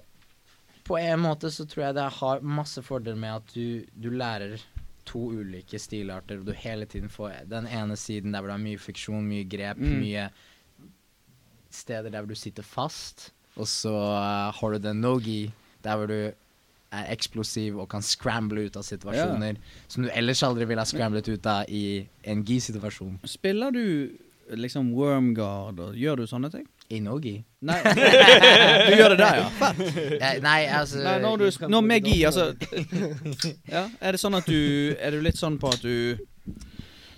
på 0.86 0.98
en 1.01 1.23
måte 1.23 1.51
så 1.55 1.66
tror 1.70 1.89
jeg 1.89 1.98
det 1.98 2.07
har 2.20 2.44
masse 2.47 2.82
fordel 2.86 3.19
med 3.19 3.40
at 3.40 3.57
du, 3.57 3.82
du 3.94 4.11
lærer 4.15 4.62
to 5.11 5.24
ulike 5.41 5.78
stilarter, 5.82 6.39
og 6.41 6.47
du 6.49 6.53
hele 6.57 6.87
tiden 6.91 7.11
får 7.11 7.43
den 7.51 7.66
ene 7.66 7.97
siden 7.99 8.32
der 8.32 8.41
hvor 8.45 8.53
det 8.53 8.59
er 8.61 8.65
mye 8.69 8.78
fiksjon, 8.81 9.27
mye 9.27 9.45
grep, 9.51 9.81
Mm. 9.82 9.99
mye 10.05 10.28
steder 11.70 12.11
der 12.11 12.20
hvor 12.23 12.31
du 12.32 12.39
sitter 12.39 12.62
fast, 12.66 13.31
og 13.57 13.66
så 13.69 13.93
uh, 13.95 14.51
har 14.55 14.74
du 14.77 14.78
den 14.82 15.01
no-gi 15.03 15.51
der 15.85 15.97
hvor 15.99 16.07
du 16.11 16.16
er 16.91 17.07
eksplosiv 17.15 17.78
og 17.78 17.89
kan 17.93 18.03
scramble 18.03 18.65
ut 18.66 18.77
av 18.77 18.82
situasjoner 18.82 19.59
som 19.89 20.03
du 20.03 20.11
ellers 20.11 20.41
aldri 20.43 20.66
ville 20.66 20.82
ha 20.82 20.89
scramblet 20.91 21.28
ut 21.31 21.47
av 21.47 21.69
i 21.70 22.03
en 22.27 22.43
gi-situasjon. 22.47 23.20
Spiller 23.31 23.70
du 23.70 23.85
liksom 24.59 24.91
Wormguard 24.99 25.78
og 25.85 25.95
gjør 25.95 26.16
du 26.23 26.27
sånne 26.27 26.51
ting? 26.51 26.66
I 26.91 26.99
no-gi? 27.05 27.37
Nei, 27.69 27.77
du 28.89 28.95
gjør 28.99 29.12
det 29.15 29.19
der, 29.21 29.39
ja. 29.39 29.49
Fett. 29.61 29.81
Eh, 30.17 30.39
nei, 30.43 30.59
altså 30.75 31.03
Nei, 31.05 31.17
når 31.23 31.43
du 31.43 31.67
Når 31.71 31.85
med 31.87 32.09
gi, 32.09 32.17
altså 32.27 32.49
Ja, 33.75 33.85
Er 34.01 34.17
det 34.17 34.21
sånn 34.23 34.35
at 34.39 34.49
du 34.49 34.97
Er 34.97 35.15
du 35.15 35.21
litt 35.23 35.39
sånn 35.39 35.59
på 35.61 35.71
at 35.71 35.85
du 35.85 36.19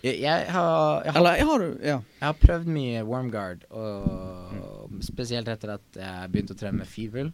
jeg, 0.03 0.19
jeg, 0.19 0.47
har, 0.51 1.05
jeg, 1.07 1.13
har, 1.15 1.19
Eller 1.21 1.45
har 1.47 1.63
du 1.63 1.69
Ja. 1.87 1.99
jeg 2.19 2.27
har 2.27 2.39
prøvd 2.43 2.71
mye 2.75 3.05
Wormguard, 3.07 3.63
og 3.71 4.97
spesielt 5.07 5.47
etter 5.53 5.77
at 5.77 5.99
jeg 5.99 6.33
begynte 6.33 6.57
å 6.57 6.59
trene 6.59 6.81
med 6.81 6.91
Feeble. 6.91 7.29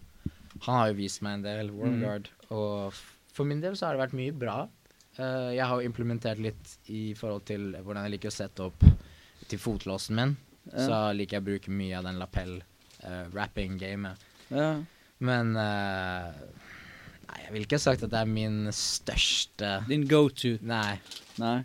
Han 0.67 0.77
har 0.77 0.91
jo 0.91 0.99
vist 0.99 1.23
meg 1.25 1.39
en 1.39 1.47
del 1.47 1.71
Wormguard, 1.73 2.29
og 2.53 2.93
for 3.33 3.49
min 3.49 3.63
del 3.65 3.73
så 3.79 3.89
har 3.89 3.97
det 3.97 4.03
vært 4.03 4.19
mye 4.21 4.35
bra. 4.37 4.59
Uh, 5.17 5.49
jeg 5.57 5.65
har 5.65 5.81
jo 5.81 5.89
implementert 5.89 6.43
litt 6.45 6.75
i 6.93 7.15
forhold 7.17 7.47
til 7.49 7.71
hvordan 7.81 8.05
jeg 8.05 8.19
liker 8.19 8.31
å 8.31 8.37
sette 8.37 8.69
opp 8.69 8.85
til 9.49 9.63
fotlåsen 9.65 10.21
min. 10.21 10.37
Så 10.75 11.01
liker 11.17 11.39
jeg 11.39 11.45
å 11.45 11.49
bruke 11.49 11.73
mye 11.73 11.99
av 11.99 12.09
den 12.09 12.23
lapel-rapping-gamet. 12.23 14.25
ja. 14.53 14.71
Men 15.19 15.57
uh, 15.59 16.31
Nei, 17.29 17.39
jeg 17.43 17.53
ville 17.53 17.67
ikke 17.67 17.81
sagt 17.83 18.05
at 18.07 18.13
det 18.13 18.21
er 18.21 18.29
min 18.31 18.69
største 18.73 19.73
Din 19.89 20.07
go 20.09 20.29
to. 20.31 20.55
Nei. 20.63 21.01
Nei. 21.43 21.59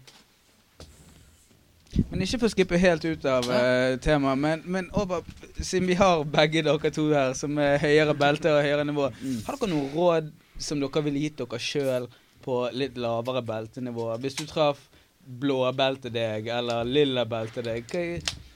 Men 2.10 2.24
ikke 2.26 2.40
for 2.42 2.50
å 2.50 2.54
skippe 2.56 2.80
helt 2.82 3.06
ut 3.06 3.26
av 3.30 3.46
uh, 3.46 3.94
temaet, 4.02 4.40
men, 4.42 4.64
men 4.66 4.90
over, 4.98 5.22
siden 5.60 5.86
vi 5.92 6.00
har 6.00 6.24
begge 6.26 6.64
dere 6.66 6.92
to 6.94 7.06
her 7.14 7.36
som 7.38 7.60
er 7.62 7.78
høyere 7.84 8.16
belter 8.18 8.58
og 8.58 8.66
høyere 8.66 8.88
nivå, 8.90 9.12
har 9.46 9.60
dere 9.60 9.70
noen 9.70 9.92
råd 9.94 10.32
som 10.58 10.82
dere 10.82 11.06
ville 11.06 11.22
gitt 11.22 11.38
dere 11.38 11.60
sjøl 11.62 12.10
på 12.44 12.58
litt 12.74 12.98
lavere 12.98 13.46
beltenivå? 13.46 14.10
Hvis 14.26 14.40
du 14.42 14.48
traff 14.50 14.82
blåbelte 15.24 16.10
deg 16.12 16.50
eller 16.52 16.82
lilla 16.88 17.28
belte 17.30 17.62
deg, 17.64 17.86
hva 17.94 18.02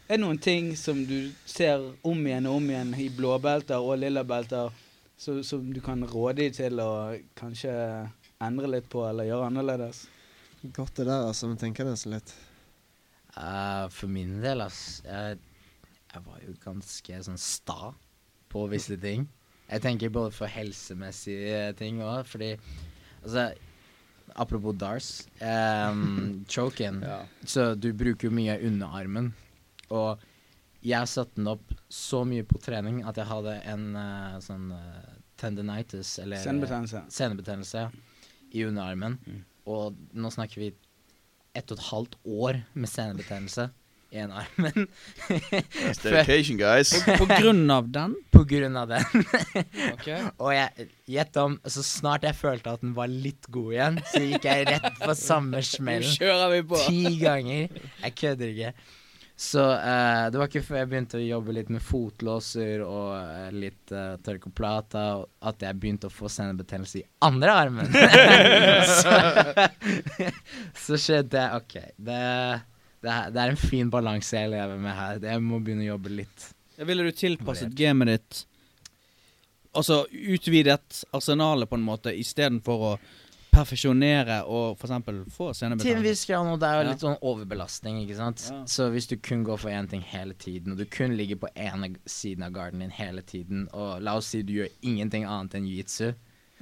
er, 0.08 0.16
det 0.16 0.24
noen 0.24 0.40
ting 0.40 0.72
som 0.80 1.00
du 1.08 1.32
ser 1.46 1.84
om 2.08 2.22
igjen 2.28 2.48
og 2.50 2.60
om 2.62 2.70
igjen 2.72 2.94
i 3.00 3.10
blåbelter 3.14 3.84
og 3.84 4.00
lillabelter, 4.02 4.72
som 5.18 5.72
du 5.74 5.82
kan 5.84 6.04
råde 6.08 6.46
dem 6.46 6.56
til 6.56 6.80
å 6.84 6.92
kanskje 7.38 7.74
endre 8.44 8.70
litt 8.72 8.90
på 8.92 9.04
eller 9.08 9.28
gjøre 9.28 9.50
annerledes? 9.52 10.06
Godt 10.74 11.00
det 11.00 11.08
der, 11.10 11.28
altså. 11.28 11.50
Men 11.50 11.60
tenker 11.62 11.88
det 11.88 11.98
seg 12.00 12.16
litt. 12.18 12.34
Uh, 13.38 13.86
for 13.94 14.10
min 14.10 14.40
del, 14.42 14.64
altså. 14.66 15.04
jeg, 15.06 15.40
jeg 16.14 16.26
var 16.26 16.44
jo 16.46 16.56
ganske 16.64 17.24
sånn 17.28 17.42
sta 17.42 17.94
på 18.50 18.66
visse 18.72 18.98
ting. 19.02 19.28
Jeg 19.68 19.84
tenker 19.84 20.14
både 20.14 20.32
for 20.32 20.48
helsemessige 20.48 21.74
ting 21.80 22.00
òg, 22.04 22.24
fordi 22.30 22.54
altså 23.24 23.50
Apropos 24.38 24.76
Dars. 24.78 25.28
Um, 25.42 26.46
choken. 26.50 27.02
Så 27.44 27.74
du 27.76 27.90
bruker 27.94 28.28
jo 28.28 28.36
mye 28.36 28.60
underarmen. 28.62 29.32
Og 29.94 30.24
jeg 30.86 31.10
satte 31.10 31.40
den 31.40 31.50
opp 31.52 31.74
så 31.90 32.24
mye 32.28 32.46
på 32.48 32.60
trening 32.64 33.02
at 33.08 33.18
jeg 33.20 33.30
hadde 33.30 33.56
en 33.72 33.88
uh, 33.98 34.38
sånn 34.44 34.72
uh, 34.76 35.16
tendinitis, 35.38 36.18
eller 36.24 36.42
Senebetennelse. 36.42 37.04
senebetennelse 37.14 37.88
i 38.56 38.64
underarmen. 38.68 39.18
Og 39.68 39.98
nå 40.16 40.32
snakker 40.34 40.64
vi 40.64 40.72
ett 41.58 41.72
og 41.74 41.78
et 41.78 41.90
halvt 41.90 42.16
år 42.26 42.62
med 42.78 42.90
senebetennelse 42.90 43.70
i 44.12 44.22
ene 44.22 44.44
armen. 44.44 44.88
That's 45.28 46.02
dedication, 46.04 46.58
guys. 46.58 46.94
På 47.18 47.26
grunn 47.28 47.66
av 47.72 47.90
den? 47.92 48.16
På 48.36 48.44
grunn 48.48 48.78
av 48.80 48.88
den. 48.94 49.26
okay. 49.96 50.22
Og 50.38 50.54
jeg 50.56 50.88
gjett 51.18 51.40
om 51.42 51.58
Så 51.68 51.84
snart 51.86 52.24
jeg 52.28 52.38
følte 52.38 52.78
at 52.78 52.86
den 52.86 52.94
var 52.98 53.12
litt 53.12 53.50
god 53.52 53.74
igjen, 53.74 54.00
så 54.14 54.24
gikk 54.24 54.48
jeg 54.48 54.70
rett 54.70 54.88
på 55.02 55.18
samme 55.18 55.64
på. 56.70 56.80
Ti 56.88 57.18
ganger. 57.20 57.82
Jeg 58.06 58.16
kødder 58.22 58.54
ikke. 58.54 58.74
Så 59.40 59.62
eh, 59.62 60.28
det 60.32 60.40
var 60.40 60.50
ikke 60.50 60.64
før 60.66 60.80
jeg 60.80 60.90
begynte 60.90 61.20
å 61.20 61.22
jobbe 61.22 61.54
litt 61.54 61.68
med 61.70 61.84
fotlåser 61.86 62.82
og 62.82 63.12
eh, 63.20 63.52
litt 63.54 63.92
uh, 63.94 64.16
tørkoplata, 64.26 65.04
at 65.46 65.62
jeg 65.62 65.78
begynte 65.78 66.10
å 66.10 66.14
få 66.14 66.32
senebetennelse 66.34 67.04
i 67.04 67.06
andre 67.28 67.54
armen. 67.54 67.92
så, 69.04 69.14
så 70.88 70.98
skjedde 70.98 71.36
det 71.36 71.46
OK. 71.54 71.78
Det, 72.02 72.18
det, 73.06 73.14
er, 73.14 73.30
det 73.36 73.44
er 73.44 73.54
en 73.54 73.62
fin 73.62 73.94
balanse 73.94 74.42
jeg 74.42 74.50
lever 74.56 74.82
med 74.82 74.98
her. 75.04 75.22
Jeg 75.30 75.46
må 75.46 75.62
begynne 75.62 75.86
å 75.86 75.92
jobbe 75.92 76.16
litt. 76.18 76.50
Ville 76.90 77.06
du 77.06 77.14
tilpasset 77.14 77.74
gamet 77.78 78.14
ditt 78.16 78.44
Altså 79.78 80.04
utvidet 80.10 81.04
arsenalet 81.14 81.70
på 81.70 81.78
en 81.78 81.86
måte 81.86 82.14
istedenfor 82.18 82.86
å 82.88 82.92
perfeksjonere 83.58 84.42
og 84.46 84.78
eksempel 84.78 85.24
få 85.34 85.50
Til 85.58 85.96
en 85.96 86.06
viss 86.06 86.26
grad 86.30 86.52
og 86.54 86.62
det 86.62 86.70
er 86.70 86.80
jo 86.82 86.92
litt 86.92 87.06
sånn 87.06 87.18
overbelastning, 87.26 88.00
ikke 88.04 88.20
sant. 88.20 88.46
Ja. 88.52 88.62
Så 88.70 88.90
hvis 88.94 89.10
du 89.10 89.18
kun 89.18 89.44
går 89.48 89.60
for 89.64 89.74
én 89.74 89.90
ting 89.90 90.06
hele 90.06 90.38
tiden, 90.38 90.74
og 90.74 90.82
du 90.82 90.86
kun 90.86 91.18
ligger 91.18 91.42
på 91.42 91.52
ene 91.56 91.96
siden 92.06 92.46
av 92.48 92.56
garden 92.56 92.86
din 92.86 92.94
hele 92.94 93.26
tiden, 93.26 93.68
og 93.74 94.02
la 94.06 94.18
oss 94.20 94.32
si 94.34 94.44
du 94.46 94.58
gjør 94.60 94.72
ingenting 94.82 95.28
annet 95.28 95.58
enn 95.58 95.70
jiu-jitsu, 95.70 96.14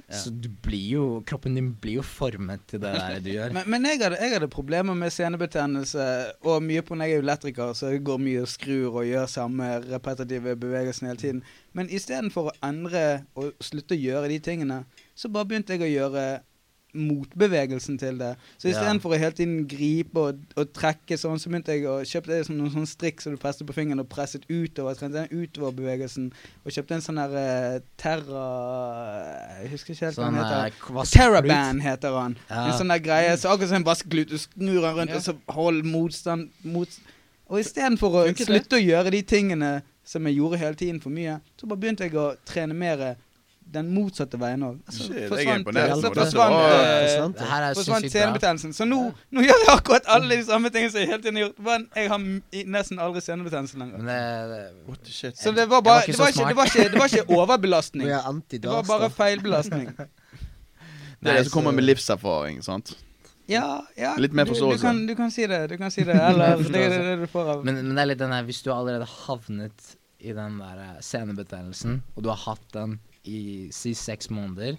så 0.06 0.30
du 0.30 0.48
blir 0.62 0.90
jo 0.92 1.04
Kroppen 1.26 1.56
din 1.58 1.72
blir 1.82 1.98
jo 1.98 2.02
formet 2.06 2.62
til 2.70 2.78
det 2.82 2.92
der 2.94 3.16
du 3.20 3.30
gjør. 3.32 3.50
Men, 3.56 3.64
men 3.66 3.88
jeg, 3.88 3.98
hadde, 4.04 4.18
jeg 4.22 4.36
hadde 4.36 4.48
problemer 4.52 4.94
med 4.94 5.10
senebetennelse, 5.10 6.04
og 6.46 6.62
mye 6.62 6.84
på 6.86 6.94
når 6.94 7.10
jeg 7.10 7.18
er 7.18 7.24
elektriker, 7.24 7.72
så 7.74 7.90
jeg 7.90 8.04
går 8.06 8.20
mye 8.22 8.44
og 8.44 8.50
skrur 8.50 9.00
og 9.00 9.08
gjør 9.08 9.26
samme 9.30 9.70
repetitive 9.88 10.54
bevegelsen 10.62 11.10
hele 11.10 11.22
tiden. 11.22 11.40
Men 11.74 11.90
istedenfor 11.90 12.52
å 12.52 12.56
endre 12.68 13.06
og 13.34 13.56
slutte 13.58 13.96
å 13.96 14.04
gjøre 14.04 14.30
de 14.30 14.38
tingene, 14.38 14.84
så 15.18 15.32
bare 15.32 15.50
begynte 15.50 15.74
jeg 15.74 15.88
å 15.88 15.90
gjøre 15.90 16.26
motbevegelsen 16.96 17.98
til 18.00 18.18
det. 18.18 18.32
Så 18.58 18.68
Ja. 18.68 18.74
istedenfor 18.74 19.12
å 19.14 19.18
hele 19.18 19.32
tiden 19.32 19.66
gripe 19.68 20.16
og, 20.18 20.38
og 20.56 20.72
trekke 20.72 21.16
sånn, 21.20 21.38
så 21.38 21.48
begynte 21.50 21.72
jeg 21.76 21.84
å 21.84 22.00
kjøpe 22.04 22.26
det 22.32 22.46
som 22.46 22.56
noen 22.58 22.72
sånn 22.72 22.86
strikk 22.88 23.20
som 23.20 23.32
du 23.36 23.38
festet 23.38 23.66
på 23.68 23.74
fingeren 23.76 24.00
og 24.00 24.08
presset 24.08 24.42
utover. 24.48 24.94
Trente 24.96 25.26
den 25.28 25.42
utoverbevegelsen. 25.46 26.32
Og 26.64 26.72
kjøpte 26.72 26.94
en 26.98 27.04
sånn 27.04 27.20
der 27.20 27.36
eh, 27.76 27.80
Terra 27.96 28.46
Jeg 29.62 29.70
husker 29.72 29.94
ikke 29.94 30.06
helt 30.06 30.16
hva 30.18 30.24
Sånn 30.24 30.34
den 30.34 30.44
heter. 30.44 30.66
eh. 30.66 31.10
Terraband 31.16 31.82
heter 31.82 32.16
han. 32.20 32.36
Ja. 32.50 32.62
En 32.66 32.78
sånn 32.78 32.92
der 32.92 33.02
greie. 33.04 33.36
Så 33.36 33.50
akkurat 33.52 33.68
som 33.72 33.80
en 33.82 33.88
vaskeklut. 33.88 34.28
Du 34.32 34.38
snur 34.38 34.80
den 34.82 34.94
rundt, 34.96 35.10
Ja. 35.10 35.16
og 35.16 35.22
så 35.22 35.36
hold 35.54 35.84
motstand 35.84 36.50
mot 36.64 36.88
Og 37.48 37.60
istedenfor 37.60 38.10
å 38.10 38.34
slutte 38.34 38.74
å 38.74 38.82
gjøre 38.82 39.10
de 39.12 39.22
tingene 39.22 39.82
som 40.04 40.24
jeg 40.26 40.36
gjorde 40.38 40.58
hele 40.58 40.74
tiden 40.74 41.00
for 41.00 41.10
mye, 41.10 41.40
så 41.56 41.66
bare 41.68 41.78
begynte 41.78 42.00
jeg 42.02 42.12
å 42.14 42.34
trene 42.44 42.74
mer 42.74 43.16
den 43.74 43.88
motsatte 43.90 44.38
veien 44.40 44.62
òg. 44.62 44.76
Altså, 44.86 45.06
forsvant. 45.30 45.70
Dette 45.74 46.10
forsvant, 46.16 46.56
eh, 46.56 47.72
Forsvant. 47.74 48.04
Her 48.06 48.10
senebetennelsen. 48.14 48.74
Så 48.76 48.86
nå, 48.88 48.98
nå 49.34 49.44
gjør 49.44 49.62
jeg 49.64 49.72
akkurat 49.72 50.10
alle 50.16 50.38
de 50.38 50.44
samme 50.46 50.70
tingene 50.74 50.92
som 50.92 51.02
jeg 51.02 51.10
hele 51.10 51.22
tiden 51.24 51.40
har 51.40 51.46
gjort. 51.48 51.64
Men 51.68 51.86
jeg 51.96 52.12
har 52.12 52.20
nesten 52.76 53.02
aldri 53.02 53.22
senebetennelse 53.24 53.80
lenger. 53.80 54.04
Men 54.04 54.52
det, 54.52 54.60
What 54.86 55.10
shit? 55.10 55.38
Så 55.40 55.52
det 55.56 55.66
var 55.70 55.82
bare 55.86 56.04
ikke 56.06 56.12
Det 56.12 56.20
var 56.22 56.28
ikke, 56.34 56.48
det 56.48 56.56
var 56.60 56.70
ikke, 56.70 56.90
det 56.92 57.00
var 57.02 57.16
ikke 57.16 57.40
overbelastning. 57.40 58.12
Er 58.16 58.32
Det 58.50 58.70
var 58.70 58.86
bare 58.86 59.10
feilbelastning. 59.10 59.90
Det 61.16 61.32
er 61.32 61.38
det 61.40 61.46
som 61.48 61.56
kommer 61.56 61.72
med 61.72 61.86
livserfaring, 61.86 62.60
sant? 62.62 62.92
Ja, 63.48 63.80
ja. 63.96 64.12
Litt 64.20 64.34
mer 64.34 64.44
du, 64.44 64.50
du, 64.50 64.54
forståelse. 64.54 64.82
kan, 64.84 64.98
du 65.06 65.14
kan 65.18 65.30
si 65.30 65.46
det. 65.48 65.60
Du 65.70 65.76
kan 65.80 65.90
si 65.90 66.04
det. 66.04 66.14
Eller 66.14 66.60
det 66.60 66.82
er 66.82 66.96
det 67.02 67.14
du 67.22 67.26
får 67.30 67.52
av 67.54 67.64
men, 67.66 67.78
men 67.86 67.94
det 67.96 68.02
er 68.02 68.10
litt 68.12 68.20
den 68.20 68.34
der 68.34 68.46
Hvis 68.46 68.60
du 68.66 68.72
allerede 68.74 69.06
havnet 69.06 69.94
i 70.18 70.34
den 70.36 70.58
der 70.60 70.82
eh, 70.82 70.96
senebetennelsen, 71.04 72.00
og 72.16 72.24
du 72.24 72.30
har 72.32 72.40
hatt 72.42 72.66
den 72.74 72.98
i 73.26 73.40
sist 73.74 74.06
seks 74.06 74.30
måneder, 74.30 74.76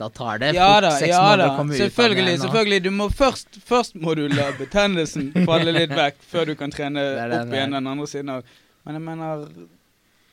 da, 0.00 0.08
tar 0.08 0.38
det 0.40 0.54
Ja 0.56 0.68
fort 0.74 0.86
da, 0.86 0.90
seks 0.96 1.10
ja 1.12 1.20
måneder 1.22 1.42
da. 1.42 1.48
å 1.52 1.56
komme 1.58 1.74
ut 1.74 1.80
Selvfølgelig. 1.82 2.38
selvfølgelig 2.40 2.82
Du 2.86 2.90
må 2.96 3.08
først 3.12 3.58
Først 3.68 3.98
må 4.00 4.14
du 4.16 4.22
la 4.32 4.46
betennelsen 4.56 5.32
falle 5.50 5.74
litt 5.76 5.92
vekk 5.92 6.22
før 6.30 6.48
du 6.48 6.54
kan 6.56 6.72
trene 6.72 7.02
Det 7.04 7.26
det, 7.34 7.42
opp 7.42 7.52
igjen 7.58 7.76
den 7.76 7.90
andre 7.92 8.08
siden 8.08 8.32
av 8.38 8.54
Men 8.86 8.96
jeg 8.96 9.04
mener 9.10 9.44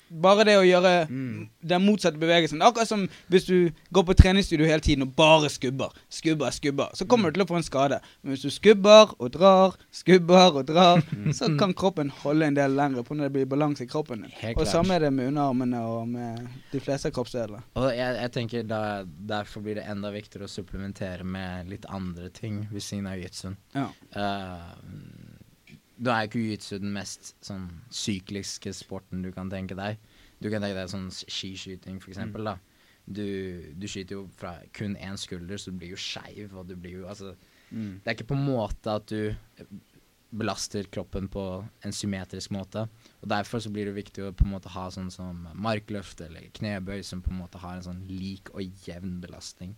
Bare 0.10 0.44
det 0.48 0.56
å 0.58 0.64
gjøre 0.66 1.08
Mm. 1.10 1.50
den 1.68 1.82
motsatte 1.86 2.18
bevegelsen. 2.20 2.62
Akkurat 2.62 2.88
som 2.88 3.08
hvis 3.30 3.46
du 3.46 3.72
går 3.92 4.04
på 4.04 4.16
treningsstudio 4.16 4.66
hele 4.66 4.80
tiden 4.82 5.04
og 5.04 5.16
bare 5.16 5.50
skubber, 5.50 5.90
skubber, 6.10 6.52
skubber, 6.52 6.90
så 6.96 7.06
kommer 7.08 7.32
du 7.32 7.40
til 7.40 7.46
å 7.46 7.50
få 7.50 7.58
en 7.58 7.64
skade. 7.64 8.00
Men 8.24 8.34
hvis 8.34 8.44
du 8.44 8.50
skubber 8.50 9.14
og 9.20 9.32
drar, 9.32 9.76
skubber 9.92 10.56
og 10.62 10.66
drar, 10.68 11.02
så 11.38 11.50
kan 11.60 11.74
kroppen 11.74 12.10
holde 12.24 12.46
en 12.48 12.56
del 12.56 12.72
lenger 12.78 13.04
på 13.04 13.16
når 13.18 13.28
det 13.28 13.34
blir 13.34 13.46
balanse 13.46 13.84
i 13.84 13.88
kroppen. 13.88 14.22
din. 14.28 14.56
Og 14.58 14.68
samme 14.68 14.96
er 14.96 15.00
det 15.08 15.14
med 15.14 15.28
underarmene 15.32 15.82
og 15.84 16.08
med 16.08 16.48
de 16.72 16.80
fleste 16.80 17.12
kroppsdeler. 17.12 17.62
Og 17.76 17.90
jeg, 17.96 18.16
jeg 18.22 18.32
tenker 18.32 18.64
da, 18.68 19.04
Derfor 19.28 19.62
blir 19.62 19.76
det 19.76 19.86
enda 19.90 20.10
viktigere 20.14 20.48
å 20.48 20.52
supplementere 20.52 21.24
med 21.28 21.68
litt 21.70 21.86
andre 21.90 22.30
ting 22.30 22.68
ved 22.72 22.82
siden 22.82 23.08
av 23.08 23.18
jitsuen. 23.20 23.58
Ja. 23.76 23.88
Uh, 24.16 25.27
da 25.98 26.22
er 26.22 26.30
jiu-jitsu 26.30 26.78
den 26.82 26.94
mest 26.96 27.34
sånn 27.46 27.68
sykliske 27.90 28.74
sporten 28.76 29.26
du 29.26 29.32
kan 29.36 29.50
tenke 29.50 29.78
deg. 29.78 30.00
Du 30.38 30.50
kan 30.52 30.62
tenke 30.62 30.78
deg 30.78 30.92
sånn 30.92 31.10
skiskyting, 31.10 32.02
for 32.04 32.14
eksempel, 32.14 32.52
da. 32.52 32.58
Du, 33.08 33.24
du 33.80 33.86
skyter 33.88 34.18
jo 34.18 34.26
fra 34.38 34.58
kun 34.76 34.98
én 35.00 35.18
skulder, 35.18 35.58
så 35.58 35.72
du 35.72 35.80
blir 35.80 35.96
jo 35.96 36.02
skeiv, 36.02 36.52
og 36.54 36.68
du 36.70 36.76
blir 36.76 37.02
jo 37.02 37.08
altså 37.10 37.36
Mm. 37.72 38.00
Det 38.00 38.08
er 38.08 38.16
ikke 38.16 38.32
på 38.32 38.38
en 38.38 38.48
måte 38.48 38.94
at 38.96 39.12
du 39.12 39.36
belaster 40.38 40.88
kroppen 40.92 41.30
på 41.32 41.44
en 41.86 41.96
symmetrisk 41.96 42.52
måte. 42.56 42.86
Og 43.22 43.30
Derfor 43.32 43.64
så 43.64 43.72
blir 43.74 43.88
det 43.90 43.98
viktig 43.98 44.26
å 44.26 44.34
på 44.36 44.46
en 44.46 44.54
måte 44.58 44.72
ha 44.74 44.88
sånn 44.94 45.10
som 45.14 45.48
markløft 45.56 46.22
eller 46.26 46.50
knebøy 46.58 47.02
som 47.08 47.24
på 47.24 47.32
en 47.32 47.42
måte 47.42 47.62
har 47.64 47.78
en 47.78 47.88
sånn 47.88 48.04
lik 48.10 48.52
og 48.54 48.84
jevn 48.88 49.18
belastning. 49.24 49.76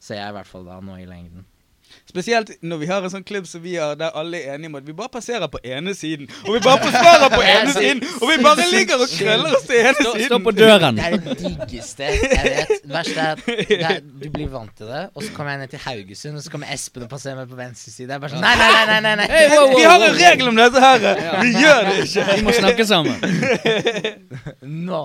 Ser 0.00 0.20
jeg 0.20 0.32
i 0.32 0.36
hvert 0.38 0.50
fall 0.50 0.66
da 0.66 0.80
nå 0.82 0.98
i 0.98 1.08
lengden. 1.08 1.46
Spesielt 2.08 2.50
når 2.62 2.80
vi 2.82 2.86
har 2.90 3.04
en 3.06 3.12
sånn 3.12 3.24
klubb 3.26 3.46
som 3.46 3.62
vi 3.62 3.76
har, 3.78 3.94
der 3.98 4.14
alle 4.18 4.40
er 4.40 4.56
enige 4.56 4.70
om 4.72 4.78
at 4.80 4.86
vi 4.86 4.94
bare 4.96 5.12
passerer 5.12 5.46
på 5.52 5.60
ene 5.64 5.94
siden. 5.94 6.28
Og 6.46 6.56
vi 6.56 6.62
bare 6.64 6.80
forsvarer 6.84 7.32
på 7.34 7.40
ene 7.42 7.74
siden! 7.76 8.02
Og 8.20 8.26
vi 8.30 8.36
bare 8.44 8.66
ligger 8.72 9.04
og 9.04 9.12
krøller 9.14 9.56
oss 9.58 9.66
til 9.68 9.80
ene 9.80 9.94
Stå, 10.00 10.14
siden! 10.16 10.28
stå 10.30 10.38
på 10.46 10.54
døren! 10.56 10.98
Det 10.98 11.06
er 11.06 11.16
det 11.26 11.36
diggeste 11.42 12.08
jeg 12.08 12.18
vet. 12.22 12.74
Det 12.84 12.94
verste 12.94 13.20
er 13.20 13.30
at 13.36 13.44
det 13.46 13.78
er, 13.80 14.00
du 14.22 14.26
blir 14.34 14.50
vant 14.52 14.74
til 14.78 14.90
det, 14.90 15.04
og 15.14 15.22
så 15.26 15.32
kommer 15.36 15.54
jeg 15.54 15.62
ned 15.64 15.74
til 15.74 15.84
Haugesund, 15.84 16.36
og 16.40 16.42
så 16.46 16.54
kommer 16.54 16.74
Espen 16.74 17.06
og 17.06 17.12
passerer 17.12 17.38
meg 17.42 17.52
på 17.52 17.58
venstre 17.60 17.94
side. 17.94 18.10
Jeg 18.10 18.24
bare 18.24 18.34
sånn 18.34 18.44
Nei, 18.44 18.54
nei, 18.58 18.70
nei! 18.72 18.84
nei, 18.90 19.00
nei, 19.06 19.14
nei. 19.22 19.28
Hey, 19.30 19.48
wow, 19.54 19.68
wow, 19.68 19.78
Vi 19.78 19.86
har 19.90 20.08
en 20.08 20.18
regel 20.18 20.50
om 20.50 20.60
dette 20.60 20.84
her! 20.86 20.98
Vi 21.44 21.54
gjør 21.62 21.80
det 21.90 21.96
ikke! 22.06 22.26
Vi 22.34 22.44
må 22.48 22.56
snakke 22.58 22.88
sammen. 22.90 23.16
Nå! 24.90 25.02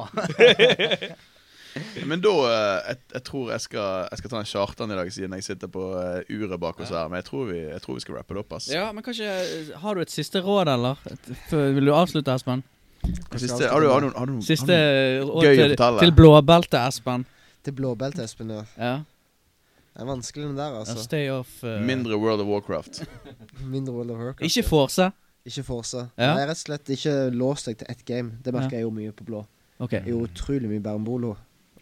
Men 2.10 2.22
da 2.24 2.32
eh, 2.48 2.90
jeg, 2.90 3.00
jeg 3.14 3.24
tror 3.28 3.50
jeg 3.52 3.64
skal, 3.66 4.06
jeg 4.12 4.22
skal 4.22 4.32
ta 4.32 4.40
en 4.40 4.50
charter 4.50 4.92
i 4.94 5.00
dag, 5.00 5.12
siden 5.12 5.36
jeg 5.38 5.48
sitter 5.48 5.72
på 5.72 5.88
eh, 6.00 6.32
uret 6.32 6.60
bak 6.62 6.80
oss 6.80 6.94
her. 6.94 7.10
Men 7.12 7.20
jeg 7.20 7.28
tror 7.32 7.50
vi, 7.52 7.58
jeg 7.66 7.82
tror 7.84 7.98
vi 7.98 8.06
skal 8.06 8.20
rappe 8.20 8.38
det 8.38 8.44
opp, 8.46 8.56
ass. 8.60 8.70
Ja, 8.72 8.86
men 8.96 9.04
kanskje 9.06 9.32
Har 9.84 9.96
du 9.96 10.04
et 10.06 10.14
siste 10.14 10.42
råd, 10.46 10.72
eller? 10.72 11.02
Vil 11.52 11.92
du 11.92 11.94
avslutte, 11.96 12.36
Espen? 12.36 12.64
Siste, 13.36 13.68
har, 13.70 13.82
du, 13.82 13.90
har, 13.92 14.02
du, 14.02 14.10
har, 14.16 14.26
du, 14.26 14.40
Siste 14.42 14.74
har 14.74 15.28
råd 15.28 15.50
til, 15.52 15.76
til 16.00 16.16
blåbelte, 16.16 16.80
Espen. 16.88 17.28
Til 17.66 17.76
blåbelte, 17.78 18.24
Espen. 18.26 18.56
Ja. 18.56 18.64
Ja. 18.80 18.96
Det 19.96 20.04
er 20.04 20.08
vanskelig, 20.10 20.48
den 20.50 20.58
der, 20.58 20.74
ja 20.74 20.80
altså. 20.82 21.04
stay 21.04 21.30
off 21.32 21.62
uh, 21.64 21.78
mindre 21.80 22.18
World 22.20 22.42
of 22.44 22.48
Warcraft? 22.48 23.06
Mindre 23.76 23.94
World 23.94 24.12
of 24.12 24.18
Warcraft. 24.18 24.42
Ikke 24.44 24.68
force. 24.68 25.12
Ikke 25.46 25.64
forsa. 25.64 26.08
Ja. 26.18 26.34
Nei, 26.36 26.48
rett 26.50 26.58
og 26.58 26.64
slett 26.66 26.90
ikke 26.92 27.14
lås 27.32 27.64
deg 27.68 27.78
til 27.80 27.92
ett 27.94 28.02
game. 28.06 28.34
Det 28.44 28.52
merker 28.52 28.76
Ja. 28.76 28.82
jeg 28.82 28.88
jo 28.90 28.92
mye 28.92 29.14
på 29.16 29.28
blå. 29.28 29.46
Okay. 29.80 30.02
Jeg 30.02 30.12
gjorde 30.12 30.32
utrolig 30.34 30.72
mye 30.72 30.84
bærenbolo. 30.84 31.36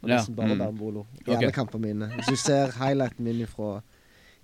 Og 0.04 0.10
Ja. 0.10 0.18
nesten 0.18 0.36
bare 0.36 0.48
Mm. 0.56 0.60
bærenbolo. 0.60 1.06
I 1.16 1.22
okay. 1.30 1.36
alle 1.38 1.52
kampene 1.52 1.82
mine. 1.88 2.12
Hvis 2.16 2.26
du 2.30 2.36
ser 2.36 2.72
highlighten 2.78 3.24
min 3.24 3.48
fra, 3.48 3.82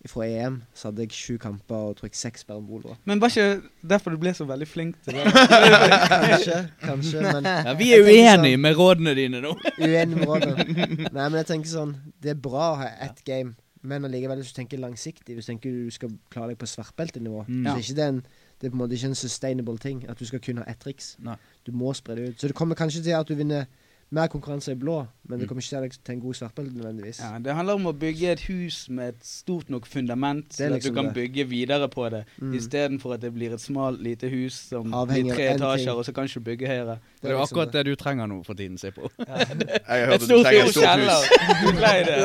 fra 0.07 0.23
EM, 0.25 0.61
så 0.73 0.87
hadde 0.87 1.01
jeg 1.01 1.11
sju 1.11 1.37
kamper 1.37 1.75
og 1.75 1.95
tror 1.97 2.05
jeg 2.07 2.15
seks 2.15 2.43
bærenboloer. 2.47 2.95
Men 3.05 3.19
var 3.21 3.27
ikke 3.27 3.61
derfor 3.89 4.11
du 4.11 4.17
ble 4.17 4.29
så 4.33 4.45
veldig 4.47 4.67
flink 4.67 4.95
til 5.03 5.13
det? 5.13 5.23
Kanskje, 5.83 6.69
kanskje, 6.81 7.21
men 7.33 7.43
Ja, 7.45 7.73
vi 7.73 7.91
er 7.93 8.03
uenige 8.03 8.55
sånn- 8.55 8.59
med 8.59 8.75
rådene 8.75 9.15
dine 9.15 9.41
nå. 9.41 9.53
uenige 9.79 10.15
med 10.15 10.27
rådene. 10.27 10.55
Nei, 11.13 11.29
men 11.29 11.33
jeg 11.33 11.45
tenker 11.47 11.69
sånn 11.69 11.95
Det 12.21 12.31
er 12.31 12.35
bra 12.35 12.73
å 12.73 12.77
ha 12.77 12.87
ett 13.09 13.23
game, 13.25 13.55
men 13.83 14.03
allikevel, 14.05 14.37
hvis 14.41 14.53
du 14.53 14.61
tenker 14.61 14.77
langsiktig, 14.79 15.35
hvis 15.35 15.45
du 15.45 15.51
tenker 15.53 15.71
du 15.71 15.91
skal 15.91 16.09
klare 16.31 16.49
deg 16.53 16.57
på 16.59 16.67
svartbeltenivå, 16.67 17.45
Mm. 17.47 17.65
så 17.65 17.75
er 17.75 17.79
ikke 17.83 17.95
det 17.95 18.07
en 18.07 18.23
det 18.61 18.67
er 18.67 18.71
på 18.71 18.75
en 18.75 18.81
måte 18.89 18.91
ikke 18.97 19.05
en 19.07 19.15
sustainable 19.15 19.77
ting 19.77 20.05
at 20.09 20.17
du 20.19 20.25
skal 20.25 20.39
kun 20.39 20.57
ha 20.57 20.63
ett 20.67 20.79
triks. 20.83 21.15
Nei. 21.23 21.35
Du 21.65 21.71
må 21.71 21.93
spre 21.95 22.15
det 22.15 22.29
ut. 22.29 22.35
Så 22.41 22.47
det 22.47 22.55
kommer 22.55 22.75
kanskje 22.75 23.03
til 23.03 23.11
at 23.15 23.25
du 23.27 23.33
vinner 23.35 23.65
mer 24.11 24.27
konkurranse 24.27 24.71
i 24.71 24.75
blå, 24.75 25.05
men 25.29 25.37
Mm. 25.37 25.39
det 25.39 25.47
kommer 25.47 25.61
ikke 25.61 25.69
til 25.69 25.81
deg 25.81 25.91
til 26.03 26.13
en 26.15 26.21
god 26.21 26.33
svartbelte 26.33 26.73
nødvendigvis. 26.73 27.19
Ja, 27.21 27.37
det 27.39 27.53
handler 27.55 27.73
om 27.75 27.85
å 27.87 27.93
bygge 27.93 28.31
et 28.31 28.39
hus 28.47 28.89
med 28.89 29.07
et 29.13 29.21
stort 29.25 29.69
nok 29.69 29.85
fundament, 29.85 30.45
så 30.49 30.57
liksom 30.57 30.57
så 30.57 30.65
at 30.65 30.71
liksom 30.79 30.93
du 30.95 30.95
kan 31.01 31.05
det. 31.05 31.13
bygge 31.13 31.43
videre 31.49 31.87
på 31.89 32.09
det. 32.09 32.23
Mm. 32.41 32.53
Istedenfor 32.57 33.13
at 33.13 33.21
det 33.21 33.33
blir 33.35 33.53
et 33.53 33.61
smalt, 33.61 34.01
lite 34.01 34.29
hus 34.29 34.53
som 34.69 34.91
Avhengig 34.93 35.23
blir 35.25 35.35
tre 35.35 35.53
etasjer, 35.55 35.93
og 35.93 36.05
så 36.05 36.11
kan 36.13 36.23
du 36.25 36.29
ikke 36.33 36.43
bygge 36.43 36.67
høyere. 36.67 36.97
Det 37.21 37.29
er 37.29 37.33
jo 37.33 37.37
liksom 37.39 37.57
akkurat 37.59 37.71
det 37.73 37.85
du 37.85 37.95
trenger 37.95 38.25
nå 38.27 38.43
for 38.45 38.53
tiden, 38.55 38.77
se 38.77 38.91
på. 38.97 39.09
Jeg 39.19 39.27
har 39.27 40.13
Et 40.13 40.21
stort 40.21 40.45
trenger 40.45 40.59
et 40.59 40.65
hus. 40.65 40.73
stort 40.73 40.99
hus. 40.99 41.79
Lei 41.79 42.03
det. 42.03 42.17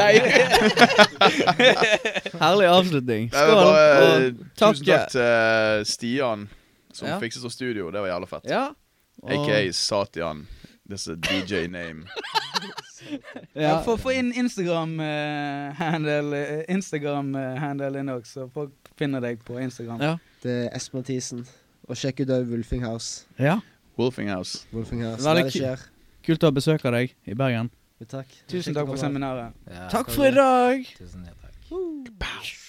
Herlig 2.41 2.67
avslutning. 2.69 3.31
Skål. 3.31 3.55
bare, 3.55 3.69
og 3.69 4.23
eh, 4.25 4.33
takk. 4.57 4.75
Tusen 4.75 4.87
takk 4.89 5.11
til 5.11 5.21
eh, 5.21 5.85
Stian, 5.85 6.49
som 6.93 7.09
Ja. 7.09 7.19
fikset 7.21 7.45
oss 7.45 7.53
studio. 7.59 7.91
Det 7.91 8.01
var 8.01 8.09
jævla 8.09 8.27
fett. 8.31 8.49
Ja. 8.51 8.69
Og- 9.23 9.31
AKA 9.31 9.73
Satian. 9.73 10.47
This 10.89 11.07
is 11.09 11.17
DJ 11.19 11.67
name. 11.69 12.07
Ja, 13.53 13.83
få, 13.85 13.99
få 14.01 14.13
inn 14.17 14.31
Instagram-handle 14.33 16.39
uh, 16.59 16.63
Instagram 16.73 17.35
uh, 17.37 17.59
handle 17.61 17.99
inn 18.01 18.09
òg, 18.09 18.25
så 18.25 18.47
folk 18.55 18.73
finner 18.97 19.21
deg 19.21 19.43
på 19.45 19.59
Instagram. 19.61 20.01
Ja. 20.01 20.15
Det 20.41 20.55
er 20.63 20.71
Espen 20.77 21.03
Mathisen. 21.03 21.43
Og 21.85 21.99
sjekk 22.01 22.23
ut 22.25 22.31
Wolfinghouse. 22.33 22.49
Wolfing 22.55 22.87
House. 22.87 23.27
ja. 23.39 23.59
Wolfing 23.99 24.31
House. 24.33 24.65
Wolfing 24.73 25.05
House. 25.05 25.21
Veldig 25.23 25.45
Der 25.45 25.51
det 25.51 25.59
skjer. 25.59 25.85
Kult 26.25 26.43
å 26.43 26.51
ha 26.51 26.57
besøk 26.57 26.89
av 26.89 26.97
deg 26.97 27.13
i 27.29 27.37
Bergen. 27.39 27.69
Jo, 28.01 28.09
takk. 28.17 28.33
Tusen 28.51 28.75
takk 28.75 28.89
for 28.89 28.99
seminaret. 28.99 29.53
Ja, 29.69 29.87
Takk 29.93 30.11
for 30.11 30.27
i 30.27 30.35
dag. 30.35 30.89
Tusen 30.99 31.29
takk. 31.29 32.64